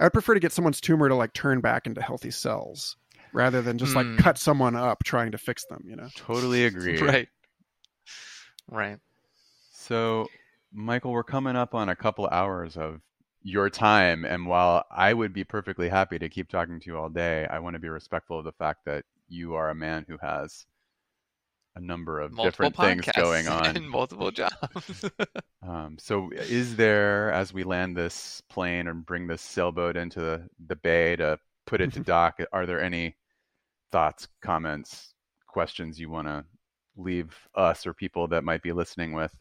I 0.00 0.04
would 0.04 0.12
prefer 0.12 0.34
to 0.34 0.40
get 0.40 0.52
someone's 0.52 0.80
tumor 0.80 1.08
to 1.08 1.14
like 1.14 1.32
turn 1.34 1.60
back 1.60 1.86
into 1.86 2.00
healthy 2.02 2.30
cells 2.30 2.96
rather 3.32 3.62
than 3.62 3.78
just 3.78 3.92
Hmm. 3.92 3.98
like 3.98 4.18
cut 4.18 4.38
someone 4.38 4.74
up 4.74 5.04
trying 5.04 5.30
to 5.32 5.38
fix 5.38 5.66
them, 5.66 5.84
you 5.86 5.94
know. 5.94 6.08
Totally 6.16 6.64
agree. 6.66 7.00
Right. 7.00 7.28
Right. 8.68 8.98
So, 9.72 10.28
Michael, 10.72 11.12
we're 11.12 11.22
coming 11.22 11.56
up 11.56 11.74
on 11.74 11.88
a 11.88 11.96
couple 11.96 12.26
hours 12.28 12.76
of 12.76 13.00
your 13.42 13.70
time, 13.70 14.24
and 14.24 14.46
while 14.46 14.84
I 14.90 15.14
would 15.14 15.32
be 15.32 15.44
perfectly 15.44 15.88
happy 15.88 16.18
to 16.18 16.28
keep 16.28 16.48
talking 16.48 16.78
to 16.80 16.86
you 16.90 16.96
all 16.98 17.08
day, 17.08 17.46
I 17.50 17.58
want 17.58 17.74
to 17.74 17.80
be 17.80 17.88
respectful 17.88 18.38
of 18.38 18.44
the 18.44 18.52
fact 18.52 18.84
that 18.84 19.04
you 19.28 19.54
are 19.54 19.70
a 19.70 19.74
man 19.74 20.04
who 20.08 20.18
has 20.18 20.66
a 21.76 21.80
number 21.80 22.20
of 22.20 22.32
Multiple 22.32 22.70
different 22.70 22.76
things 22.76 23.10
going 23.12 23.48
on. 23.48 23.76
and 23.76 23.90
multiple 23.90 24.30
jobs. 24.30 25.04
Um, 25.66 25.96
so, 25.98 26.30
is 26.32 26.76
there, 26.76 27.30
as 27.32 27.52
we 27.52 27.64
land 27.64 27.96
this 27.96 28.40
plane 28.48 28.88
and 28.88 29.04
bring 29.04 29.26
this 29.26 29.42
sailboat 29.42 29.96
into 29.96 30.20
the, 30.20 30.48
the 30.66 30.76
bay 30.76 31.16
to 31.16 31.38
put 31.66 31.80
it 31.82 31.92
to 31.92 32.00
dock, 32.00 32.40
are 32.52 32.64
there 32.66 32.80
any 32.82 33.16
thoughts, 33.92 34.28
comments, 34.42 35.14
questions 35.46 36.00
you 36.00 36.08
want 36.10 36.28
to 36.28 36.44
leave 36.96 37.36
us 37.54 37.86
or 37.86 37.94
people 37.94 38.28
that 38.28 38.44
might 38.44 38.62
be 38.62 38.72
listening 38.72 39.12
with? 39.12 39.34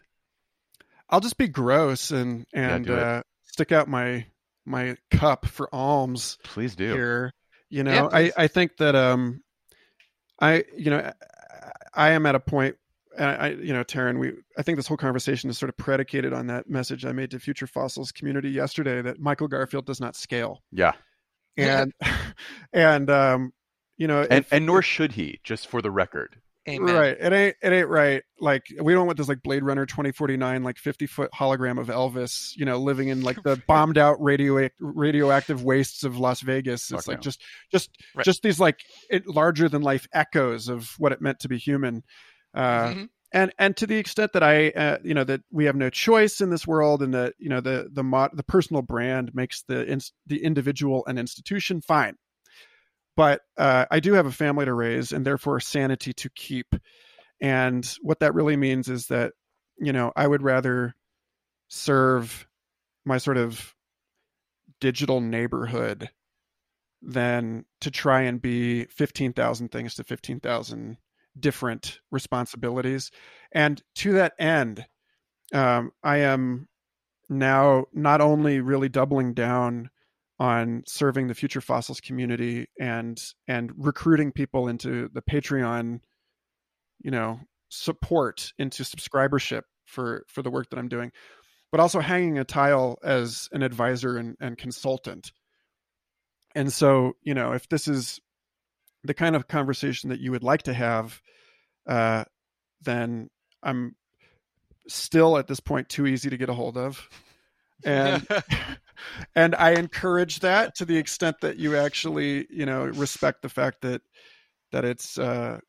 I'll 1.09 1.19
just 1.19 1.37
be 1.37 1.47
gross 1.47 2.11
and 2.11 2.45
and 2.53 2.85
do 2.85 2.95
it. 2.95 3.03
uh, 3.03 3.23
stick 3.45 3.71
out 3.71 3.87
my 3.87 4.25
my 4.65 4.95
cup 5.11 5.45
for 5.45 5.73
alms 5.73 6.37
Please 6.43 6.75
do. 6.75 6.93
here. 6.93 7.33
You 7.69 7.83
Yeah, 7.83 8.03
know, 8.03 8.09
I. 8.11 8.31
I 8.37 8.47
think 8.47 8.77
that 8.77 8.95
um, 8.95 9.41
I 10.39 10.63
you 10.75 10.89
know 10.91 11.11
I 11.93 12.09
am 12.11 12.25
at 12.25 12.35
a. 12.35 12.73
And 13.17 13.25
I, 13.29 13.49
you 13.49 13.73
know, 13.73 13.83
Taryn, 13.83 14.19
we 14.19 14.33
I 14.57 14.61
think 14.61 14.77
this 14.77 14.87
whole 14.87 14.95
conversation 14.97 15.49
is 15.49 15.57
sort 15.57 15.69
of 15.69 15.77
predicated 15.77 16.31
on 16.31 16.47
that 16.47 16.69
message 16.69 17.05
I 17.05 17.11
made 17.11 17.31
to 17.31 17.39
Future 17.39 17.67
Fossils 17.67 18.11
community 18.11 18.49
yesterday 18.49 19.01
that 19.01 19.19
Michael 19.19 19.47
Garfield 19.47 19.85
does 19.85 19.99
not 19.99 20.15
scale, 20.15 20.61
Yeah. 20.71 20.93
and 21.57 21.91
and 22.73 23.09
um, 23.09 23.53
you 23.97 24.07
know, 24.07 24.21
and 24.21 24.45
if- 24.45 24.53
and 24.53 24.65
nor 24.65 24.81
should 24.81 25.13
he 25.13 25.39
just 25.43 25.67
for 25.67 25.81
the 25.81 25.91
record 25.91 26.37
Amen. 26.69 26.95
Right. 26.95 27.17
It 27.19 27.33
ain't 27.33 27.55
it 27.61 27.73
ain't 27.73 27.87
right. 27.89 28.21
Like 28.39 28.65
we 28.81 28.93
don't 28.93 29.05
want 29.07 29.17
this 29.17 29.27
like 29.27 29.41
Blade 29.43 29.63
Runner 29.63 29.85
2049 29.85 30.63
like 30.63 30.77
50 30.77 31.07
foot 31.07 31.31
hologram 31.33 31.79
of 31.79 31.87
Elvis, 31.87 32.51
you 32.55 32.65
know, 32.65 32.77
living 32.77 33.07
in 33.09 33.21
like 33.21 33.41
the 33.43 33.61
bombed 33.67 33.97
out 33.97 34.21
radio 34.21 34.69
radioactive 34.79 35.63
wastes 35.63 36.03
of 36.03 36.17
Las 36.17 36.41
Vegas. 36.41 36.91
It's 36.91 37.05
Fuck 37.05 37.07
like 37.07 37.17
no. 37.17 37.21
just 37.21 37.41
just 37.71 37.89
Right. 38.15 38.25
just 38.25 38.41
these 38.43 38.59
like 38.59 38.79
it, 39.09 39.27
larger 39.27 39.67
than 39.69 39.81
life 39.81 40.07
echoes 40.13 40.67
of 40.69 40.93
what 40.97 41.11
it 41.11 41.21
meant 41.21 41.39
to 41.39 41.49
be 41.49 41.57
human. 41.57 42.03
Uh 42.53 42.87
Mhm. 42.89 43.09
and 43.33 43.53
and 43.59 43.77
to 43.77 43.85
the 43.87 43.97
extent 43.97 44.33
that 44.33 44.43
I 44.43 44.69
uh, 44.69 44.97
you 45.03 45.13
know 45.13 45.23
that 45.23 45.41
we 45.51 45.65
have 45.65 45.75
no 45.75 45.89
choice 45.89 46.41
in 46.41 46.49
this 46.49 46.65
world 46.65 47.01
and 47.03 47.13
that 47.13 47.33
you 47.37 47.49
know 47.49 47.61
the 47.61 47.89
the 47.91 48.03
mod, 48.03 48.31
the 48.33 48.43
personal 48.43 48.81
brand 48.81 49.31
makes 49.35 49.63
the 49.67 49.87
ins- 49.87 50.13
the 50.25 50.43
individual 50.43 51.03
an 51.05 51.17
institution 51.17 51.81
fine 51.81 52.15
but 53.19 53.41
uh, 53.57 53.85
I 53.91 53.99
do 53.99 54.13
have 54.13 54.27
a 54.27 54.31
family 54.31 54.63
to 54.63 54.73
raise 54.73 55.11
and 55.11 55.25
therefore 55.25 55.59
sanity 55.59 56.13
to 56.13 56.29
keep. 56.29 56.73
And 57.41 57.85
what 58.01 58.21
that 58.21 58.33
really 58.33 58.55
means 58.55 58.87
is 58.87 59.07
that, 59.07 59.33
you 59.77 59.91
know, 59.91 60.13
I 60.15 60.25
would 60.25 60.41
rather 60.41 60.95
serve 61.67 62.47
my 63.03 63.17
sort 63.17 63.35
of 63.35 63.75
digital 64.79 65.19
neighborhood 65.19 66.09
than 67.01 67.65
to 67.81 67.91
try 67.91 68.21
and 68.21 68.41
be 68.41 68.85
15,000 68.85 69.69
things 69.69 69.95
to 69.95 70.05
15,000 70.05 70.95
different 71.37 71.99
responsibilities. 72.11 73.11
And 73.51 73.83
to 73.95 74.13
that 74.13 74.31
end, 74.39 74.85
um, 75.53 75.91
I 76.01 76.19
am 76.19 76.69
now 77.27 77.87
not 77.91 78.21
only 78.21 78.61
really 78.61 78.87
doubling 78.87 79.33
down 79.33 79.89
on 80.39 80.83
serving 80.87 81.27
the 81.27 81.35
future 81.35 81.61
fossils 81.61 81.99
community 81.99 82.67
and 82.79 83.21
and 83.47 83.71
recruiting 83.77 84.31
people 84.31 84.67
into 84.67 85.09
the 85.13 85.21
patreon 85.21 85.99
you 86.99 87.11
know 87.11 87.39
support 87.69 88.53
into 88.57 88.83
subscribership 88.83 89.63
for 89.85 90.23
for 90.27 90.41
the 90.41 90.49
work 90.49 90.69
that 90.69 90.79
i'm 90.79 90.87
doing 90.87 91.11
but 91.71 91.79
also 91.79 91.99
hanging 91.99 92.37
a 92.37 92.43
tile 92.43 92.97
as 93.03 93.47
an 93.51 93.61
advisor 93.61 94.17
and, 94.17 94.35
and 94.39 94.57
consultant. 94.57 95.31
And 96.55 96.73
so 96.73 97.13
you 97.21 97.33
know 97.33 97.53
if 97.53 97.69
this 97.69 97.87
is 97.87 98.19
the 99.03 99.13
kind 99.13 99.35
of 99.35 99.47
conversation 99.47 100.09
that 100.09 100.19
you 100.19 100.31
would 100.31 100.43
like 100.43 100.63
to 100.63 100.73
have 100.73 101.21
uh 101.87 102.25
then 102.81 103.29
i'm 103.63 103.95
still 104.87 105.37
at 105.37 105.47
this 105.47 105.59
point 105.59 105.87
too 105.87 106.05
easy 106.05 106.29
to 106.29 106.37
get 106.37 106.49
a 106.49 106.53
hold 106.53 106.75
of 106.75 107.07
and 107.83 108.27
and 109.35 109.55
I 109.55 109.71
encourage 109.71 110.39
that 110.39 110.75
to 110.75 110.85
the 110.85 110.97
extent 110.97 111.37
that 111.41 111.57
you 111.57 111.75
actually, 111.75 112.47
you 112.49 112.65
know, 112.65 112.85
respect 112.85 113.41
the 113.41 113.49
fact 113.49 113.81
that 113.81 114.01
that 114.71 114.85
it's, 114.85 115.17
uh, 115.17 115.59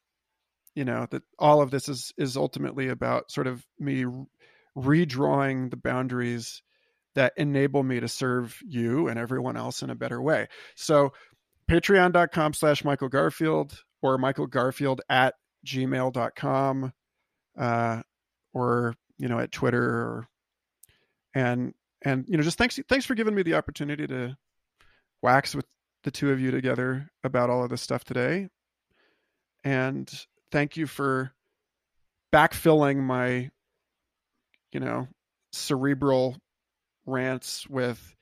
you 0.75 0.85
know, 0.85 1.07
that 1.11 1.23
all 1.39 1.63
of 1.63 1.71
this 1.71 1.89
is 1.89 2.13
is 2.19 2.37
ultimately 2.37 2.89
about 2.89 3.31
sort 3.31 3.47
of 3.47 3.65
me 3.79 4.05
redrawing 4.77 5.71
the 5.71 5.77
boundaries 5.77 6.63
that 7.15 7.33
enable 7.37 7.83
me 7.83 8.01
to 8.01 8.09
serve 8.09 8.57
you 8.67 9.09
and 9.09 9.19
everyone 9.19 9.57
else 9.57 9.83
in 9.83 9.91
a 9.91 9.97
better 9.97 10.23
way. 10.23 10.47
So, 10.77 11.13
patreon.com 11.69 12.55
slash 12.55 12.85
Michael 12.85 13.09
Garfield 13.09 13.83
or 14.01 14.17
Michael 14.17 14.47
Garfield 14.47 15.01
at 15.09 15.35
gmail.com, 15.67 16.93
uh, 17.59 18.03
or 18.53 18.95
you 19.19 19.29
know, 19.29 19.39
at 19.39 19.53
Twitter 19.53 19.85
or 19.85 20.29
and 21.35 21.75
and 22.03 22.25
you 22.29 22.37
know 22.37 22.43
just 22.43 22.59
thanks 22.59 22.79
thanks 22.89 23.07
for 23.07 23.15
giving 23.15 23.35
me 23.35 23.43
the 23.43 23.55
opportunity 23.55 24.07
to 24.07 24.37
wax 25.23 25.55
with 25.55 25.67
the 26.05 26.11
two 26.11 26.31
of 26.31 26.41
you 26.41 26.51
together 26.51 27.11
about 27.25 27.51
all 27.51 27.63
of 27.63 27.71
this 27.71 27.83
stuff 27.83 28.05
today. 28.05 28.49
And 29.65 30.11
thank 30.51 30.77
you 30.77 30.87
for 30.87 31.33
backfilling 32.33 32.99
my 32.99 33.51
you 34.73 34.81
know 34.81 35.09
cerebral 35.53 36.37
rants 37.07 37.69
with 37.69 38.15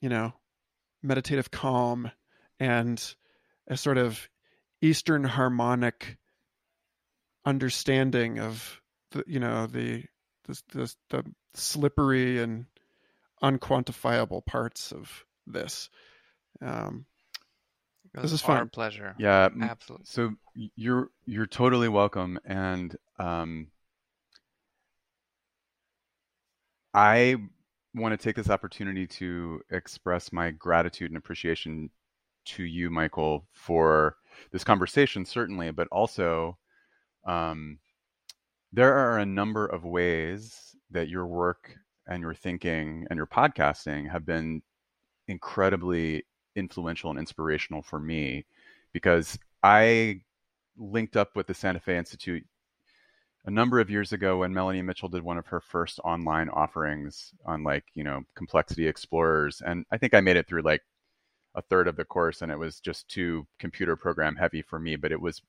you 0.00 0.08
know 0.08 0.32
meditative 1.02 1.50
calm 1.50 2.10
and 2.60 3.14
a 3.68 3.76
sort 3.76 3.98
of 3.98 4.28
eastern 4.80 5.24
harmonic 5.24 6.16
understanding 7.44 8.38
of 8.38 8.80
the 9.10 9.24
you 9.26 9.40
know 9.40 9.66
the 9.66 10.04
the, 10.46 10.60
the, 10.72 10.94
the 11.10 11.24
slippery 11.54 12.40
and 12.42 12.66
unquantifiable 13.42 14.44
parts 14.44 14.92
of 14.92 15.24
this. 15.46 15.90
Um, 16.62 17.04
This 18.14 18.22
was 18.22 18.32
is 18.34 18.42
our 18.44 18.58
fun. 18.58 18.68
pleasure. 18.68 19.14
yeah 19.18 19.48
Absolutely. 19.60 20.04
so 20.06 20.34
you're 20.76 21.10
you're 21.26 21.46
totally 21.46 21.88
welcome 21.88 22.38
and 22.44 22.96
um 23.18 23.66
i 26.94 27.36
want 27.94 28.12
to 28.12 28.16
take 28.22 28.36
this 28.36 28.50
opportunity 28.50 29.06
to 29.06 29.60
express 29.70 30.32
my 30.32 30.50
gratitude 30.50 31.10
and 31.10 31.18
appreciation 31.18 31.90
to 32.44 32.62
you 32.62 32.90
michael 32.90 33.44
for 33.52 34.16
this 34.52 34.64
conversation 34.64 35.24
certainly 35.24 35.70
but 35.70 35.88
also 35.88 36.56
um 37.26 37.78
there 38.74 38.94
are 38.94 39.18
a 39.18 39.26
number 39.26 39.66
of 39.66 39.84
ways 39.84 40.74
that 40.90 41.08
your 41.08 41.26
work 41.26 41.76
and 42.08 42.20
your 42.20 42.34
thinking 42.34 43.06
and 43.08 43.16
your 43.16 43.26
podcasting 43.26 44.10
have 44.10 44.26
been 44.26 44.62
incredibly 45.28 46.24
influential 46.56 47.10
and 47.10 47.18
inspirational 47.18 47.82
for 47.82 48.00
me 48.00 48.44
because 48.92 49.38
I 49.62 50.22
linked 50.76 51.16
up 51.16 51.36
with 51.36 51.46
the 51.46 51.54
Santa 51.54 51.78
Fe 51.78 51.96
Institute 51.96 52.44
a 53.44 53.50
number 53.50 53.78
of 53.78 53.90
years 53.90 54.12
ago 54.12 54.38
when 54.38 54.52
Melanie 54.52 54.82
Mitchell 54.82 55.08
did 55.08 55.22
one 55.22 55.38
of 55.38 55.46
her 55.46 55.60
first 55.60 56.00
online 56.00 56.48
offerings 56.48 57.32
on 57.46 57.62
like, 57.62 57.84
you 57.94 58.02
know, 58.02 58.22
complexity 58.34 58.88
explorers. 58.88 59.62
And 59.64 59.86
I 59.92 59.98
think 59.98 60.14
I 60.14 60.20
made 60.20 60.36
it 60.36 60.48
through 60.48 60.62
like 60.62 60.82
a 61.54 61.62
third 61.62 61.86
of 61.86 61.94
the 61.94 62.04
course 62.04 62.42
and 62.42 62.50
it 62.50 62.58
was 62.58 62.80
just 62.80 63.08
too 63.08 63.46
computer 63.60 63.94
program 63.94 64.34
heavy 64.34 64.62
for 64.62 64.80
me, 64.80 64.96
but 64.96 65.12
it 65.12 65.20
was 65.20 65.42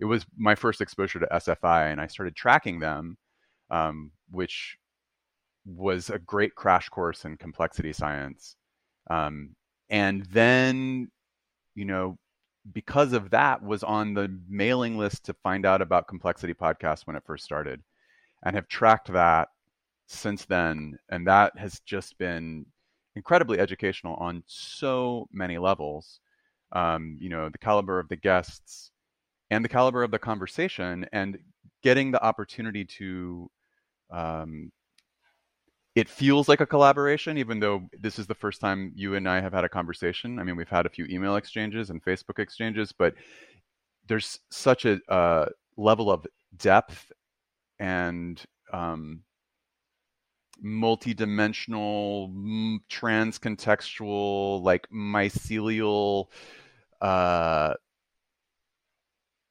it 0.00 0.06
was 0.06 0.24
my 0.36 0.54
first 0.54 0.80
exposure 0.80 1.20
to 1.20 1.28
SFI 1.30 1.92
and 1.92 2.00
I 2.00 2.06
started 2.06 2.34
tracking 2.34 2.80
them, 2.80 3.18
um, 3.70 4.10
which 4.30 4.78
was 5.66 6.08
a 6.08 6.18
great 6.18 6.54
crash 6.54 6.88
course 6.88 7.24
in 7.26 7.36
complexity 7.36 7.92
science. 7.92 8.56
Um, 9.10 9.54
and 9.90 10.24
then, 10.26 11.10
you 11.74 11.84
know, 11.84 12.18
because 12.72 13.12
of 13.12 13.30
that, 13.30 13.62
was 13.62 13.82
on 13.82 14.14
the 14.14 14.34
mailing 14.48 14.96
list 14.96 15.24
to 15.26 15.34
find 15.42 15.66
out 15.66 15.82
about 15.82 16.08
Complexity 16.08 16.54
Podcast 16.54 17.06
when 17.06 17.16
it 17.16 17.24
first 17.26 17.44
started, 17.44 17.82
and 18.44 18.54
have 18.54 18.68
tracked 18.68 19.12
that 19.12 19.48
since 20.06 20.44
then. 20.44 20.98
And 21.10 21.26
that 21.26 21.56
has 21.58 21.80
just 21.80 22.16
been 22.18 22.66
incredibly 23.16 23.58
educational 23.58 24.14
on 24.16 24.42
so 24.46 25.26
many 25.32 25.58
levels. 25.58 26.20
Um, 26.72 27.16
you 27.20 27.28
know, 27.28 27.48
the 27.48 27.58
caliber 27.58 27.98
of 27.98 28.08
the 28.08 28.16
guests 28.16 28.92
and 29.50 29.64
the 29.64 29.68
caliber 29.68 30.02
of 30.02 30.10
the 30.10 30.18
conversation, 30.18 31.06
and 31.12 31.38
getting 31.82 32.10
the 32.10 32.22
opportunity 32.22 32.84
to 32.84 33.50
um, 34.10 34.70
it 35.96 36.08
feels 36.08 36.48
like 36.48 36.60
a 36.60 36.66
collaboration, 36.66 37.36
even 37.36 37.58
though 37.58 37.88
this 37.98 38.18
is 38.18 38.26
the 38.26 38.34
first 38.34 38.60
time 38.60 38.92
you 38.94 39.16
and 39.16 39.28
I 39.28 39.40
have 39.40 39.52
had 39.52 39.64
a 39.64 39.68
conversation. 39.68 40.38
I 40.38 40.44
mean, 40.44 40.56
we've 40.56 40.68
had 40.68 40.86
a 40.86 40.90
few 40.90 41.04
email 41.06 41.36
exchanges 41.36 41.90
and 41.90 42.02
Facebook 42.02 42.38
exchanges, 42.38 42.92
but 42.92 43.14
there's 44.06 44.38
such 44.50 44.84
a 44.84 45.00
uh, 45.08 45.46
level 45.76 46.10
of 46.10 46.26
depth 46.56 47.10
and 47.80 48.40
um, 48.72 49.22
multi-dimensional, 50.62 52.80
trans-contextual, 52.88 54.62
like 54.62 54.88
mycelial, 54.90 56.26
uh, 57.00 57.74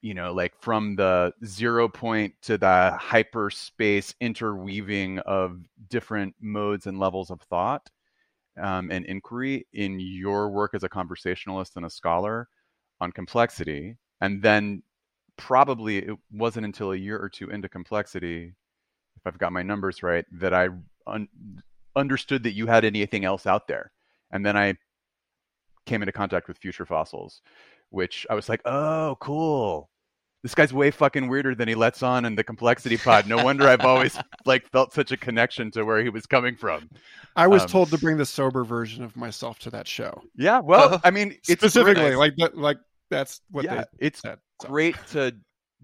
you 0.02 0.14
know, 0.14 0.34
like 0.34 0.54
from 0.62 0.96
the 0.96 1.34
zero 1.46 1.90
point 1.90 2.34
to 2.44 2.58
the 2.58 2.98
hyperspace 3.00 4.16
interweaving 4.22 5.20
of 5.20 5.60
different 5.90 6.36
modes 6.40 6.88
and 6.88 7.00
levels 7.00 7.30
of 7.32 7.42
thought 7.42 7.90
um, 8.62 8.92
and 8.92 9.06
inquiry 9.06 9.68
in 9.74 10.00
your 10.00 10.50
work 10.50 10.74
as 10.74 10.84
a 10.84 10.90
conversationalist 10.90 11.76
and 11.76 11.86
a 11.86 11.90
scholar 11.90 12.48
on 13.02 13.12
complexity. 13.12 13.98
And 14.22 14.42
then 14.42 14.84
probably 15.38 15.98
it 15.98 16.18
wasn't 16.32 16.66
until 16.66 16.92
a 16.92 16.98
year 16.98 17.18
or 17.20 17.30
two 17.30 17.50
into 17.50 17.70
complexity, 17.70 18.54
if 19.16 19.22
I've 19.26 19.38
got 19.38 19.54
my 19.54 19.64
numbers 19.64 20.04
right, 20.04 20.26
that 20.40 20.54
I 20.54 20.70
un- 21.08 21.30
understood 21.96 22.44
that 22.44 22.54
you 22.54 22.68
had 22.68 22.86
anything 22.86 23.26
else 23.26 23.46
out 23.46 23.68
there. 23.68 23.92
And 24.32 24.46
then 24.46 24.56
I 24.56 24.76
came 25.86 26.02
into 26.02 26.12
contact 26.12 26.48
with 26.48 26.58
Future 26.58 26.86
Fossils, 26.86 27.42
which 27.90 28.26
I 28.30 28.36
was 28.36 28.50
like, 28.50 28.62
oh, 28.66 29.18
cool. 29.20 29.90
This 30.42 30.56
guy's 30.56 30.72
way 30.72 30.90
fucking 30.90 31.28
weirder 31.28 31.54
than 31.54 31.68
he 31.68 31.76
lets 31.76 32.02
on 32.02 32.24
in 32.24 32.36
the 32.36 32.46
complexity 32.46 32.96
pod. 32.96 33.28
No 33.28 33.44
wonder 33.44 33.68
I've 33.68 33.82
always 33.82 34.18
like 34.46 34.70
felt 34.70 34.94
such 34.94 35.12
a 35.12 35.18
connection 35.18 35.70
to 35.72 35.84
where 35.84 36.02
he 36.02 36.10
was 36.10 36.26
coming 36.26 36.56
from. 36.56 36.90
I 37.36 37.48
was 37.48 37.64
um, 37.64 37.68
told 37.68 37.90
to 37.90 37.98
bring 37.98 38.16
the 38.16 38.26
sober 38.26 38.64
version 38.64 39.04
of 39.04 39.18
myself 39.18 39.60
to 39.60 39.70
that 39.72 39.88
show. 39.88 40.22
Yeah, 40.36 40.60
well, 40.60 41.02
I 41.04 41.12
mean, 41.12 41.38
specifically 41.44 42.16
like 42.16 42.38
that, 42.38 42.58
like 42.58 42.78
that's 43.10 43.42
what 43.52 43.66
yeah, 43.66 43.84
they 44.00 44.08
it's 44.08 44.22
said, 44.22 44.40
so. 44.62 44.70
great 44.70 44.96
to 45.12 45.36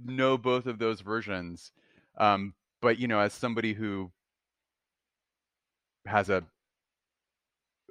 know 0.05 0.37
both 0.37 0.67
of 0.67 0.79
those 0.79 1.01
versions. 1.01 1.73
Um, 2.17 2.53
but 2.81 2.97
you 2.97 3.09
know, 3.09 3.19
as 3.19 3.33
somebody 3.33 3.73
who 3.73 4.09
has 6.05 6.29
a 6.29 6.43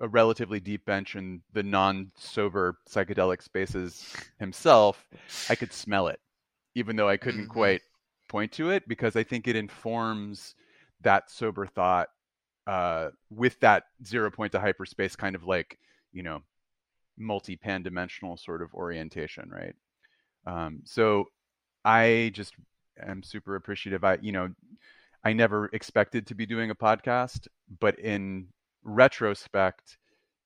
a 0.00 0.08
relatively 0.08 0.60
deep 0.60 0.84
bench 0.84 1.14
in 1.14 1.40
the 1.52 1.62
non-sober 1.62 2.78
psychedelic 2.88 3.42
spaces 3.42 4.14
himself, 4.38 5.08
I 5.48 5.54
could 5.54 5.72
smell 5.72 6.08
it, 6.08 6.20
even 6.74 6.96
though 6.96 7.08
I 7.08 7.16
couldn't 7.16 7.42
mm-hmm. 7.42 7.52
quite 7.52 7.82
point 8.28 8.52
to 8.52 8.70
it 8.70 8.88
because 8.88 9.16
I 9.16 9.22
think 9.22 9.46
it 9.46 9.56
informs 9.56 10.54
that 11.02 11.30
sober 11.30 11.66
thought 11.66 12.08
uh, 12.66 13.10
with 13.30 13.60
that 13.60 13.84
zero 14.04 14.30
point 14.30 14.52
to 14.52 14.60
hyperspace 14.60 15.16
kind 15.16 15.34
of 15.34 15.44
like 15.44 15.78
you 16.12 16.22
know 16.22 16.42
multi 17.16 17.56
pan 17.56 17.82
dimensional 17.82 18.36
sort 18.36 18.62
of 18.62 18.74
orientation, 18.74 19.50
right? 19.50 19.74
Um, 20.46 20.80
so 20.84 21.26
I 21.84 22.30
just 22.34 22.54
am 23.00 23.22
super 23.22 23.56
appreciative. 23.56 24.04
I 24.04 24.18
you 24.20 24.32
know 24.32 24.50
I 25.22 25.32
never 25.32 25.66
expected 25.72 26.26
to 26.26 26.34
be 26.34 26.46
doing 26.46 26.70
a 26.70 26.74
podcast, 26.74 27.48
but 27.80 27.98
in 27.98 28.48
retrospect, 28.84 29.98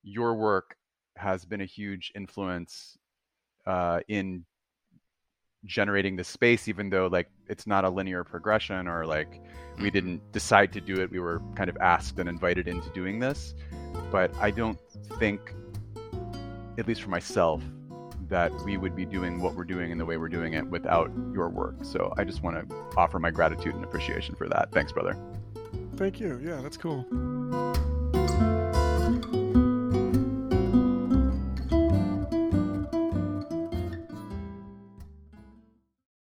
your 0.03 0.35
work 0.35 0.77
has 1.17 1.45
been 1.45 1.61
a 1.61 1.67
huge 1.67 2.13
influence 2.15 2.97
uh, 3.67 4.01
in 4.09 4.45
generating 5.65 6.15
the 6.15 6.23
space 6.23 6.69
even 6.69 6.89
though 6.89 7.09
like 7.09 7.29
it's 7.49 7.67
not 7.67 7.85
a 7.85 7.91
linear 7.91 8.23
progression 8.23 8.87
or 8.87 9.05
like 9.05 9.29
we 9.33 9.39
mm-hmm. 9.43 9.89
didn't 9.89 10.33
decide 10.33 10.73
to 10.73 10.81
do 10.81 11.01
it 11.03 11.11
we 11.11 11.19
were 11.19 11.43
kind 11.57 11.69
of 11.69 11.77
asked 11.79 12.17
and 12.21 12.29
invited 12.29 12.69
into 12.69 12.89
doing 12.91 13.19
this 13.19 13.57
but 14.13 14.33
i 14.37 14.53
don't 14.53 14.79
think 15.19 15.53
at 16.79 16.87
least 16.87 17.03
for 17.03 17.11
myself 17.11 17.61
that 18.29 18.53
we 18.63 18.77
would 18.77 18.95
be 18.95 19.05
doing 19.05 19.41
what 19.41 19.55
we're 19.55 19.65
doing 19.65 19.91
in 19.91 19.99
the 19.99 20.05
way 20.05 20.17
we're 20.17 20.29
doing 20.29 20.55
it 20.55 20.67
without 20.67 21.11
your 21.33 21.49
work. 21.49 21.77
So 21.83 22.13
I 22.17 22.25
just 22.25 22.43
want 22.43 22.69
to 22.69 22.77
offer 22.97 23.19
my 23.19 23.31
gratitude 23.31 23.75
and 23.75 23.85
appreciation 23.85 24.35
for 24.35 24.49
that. 24.49 24.71
Thanks, 24.73 24.93
brother. 24.93 25.17
Thank 25.97 26.21
you. 26.21 26.39
Yeah, 26.43 26.61
that's 26.61 26.77
cool. 26.77 27.07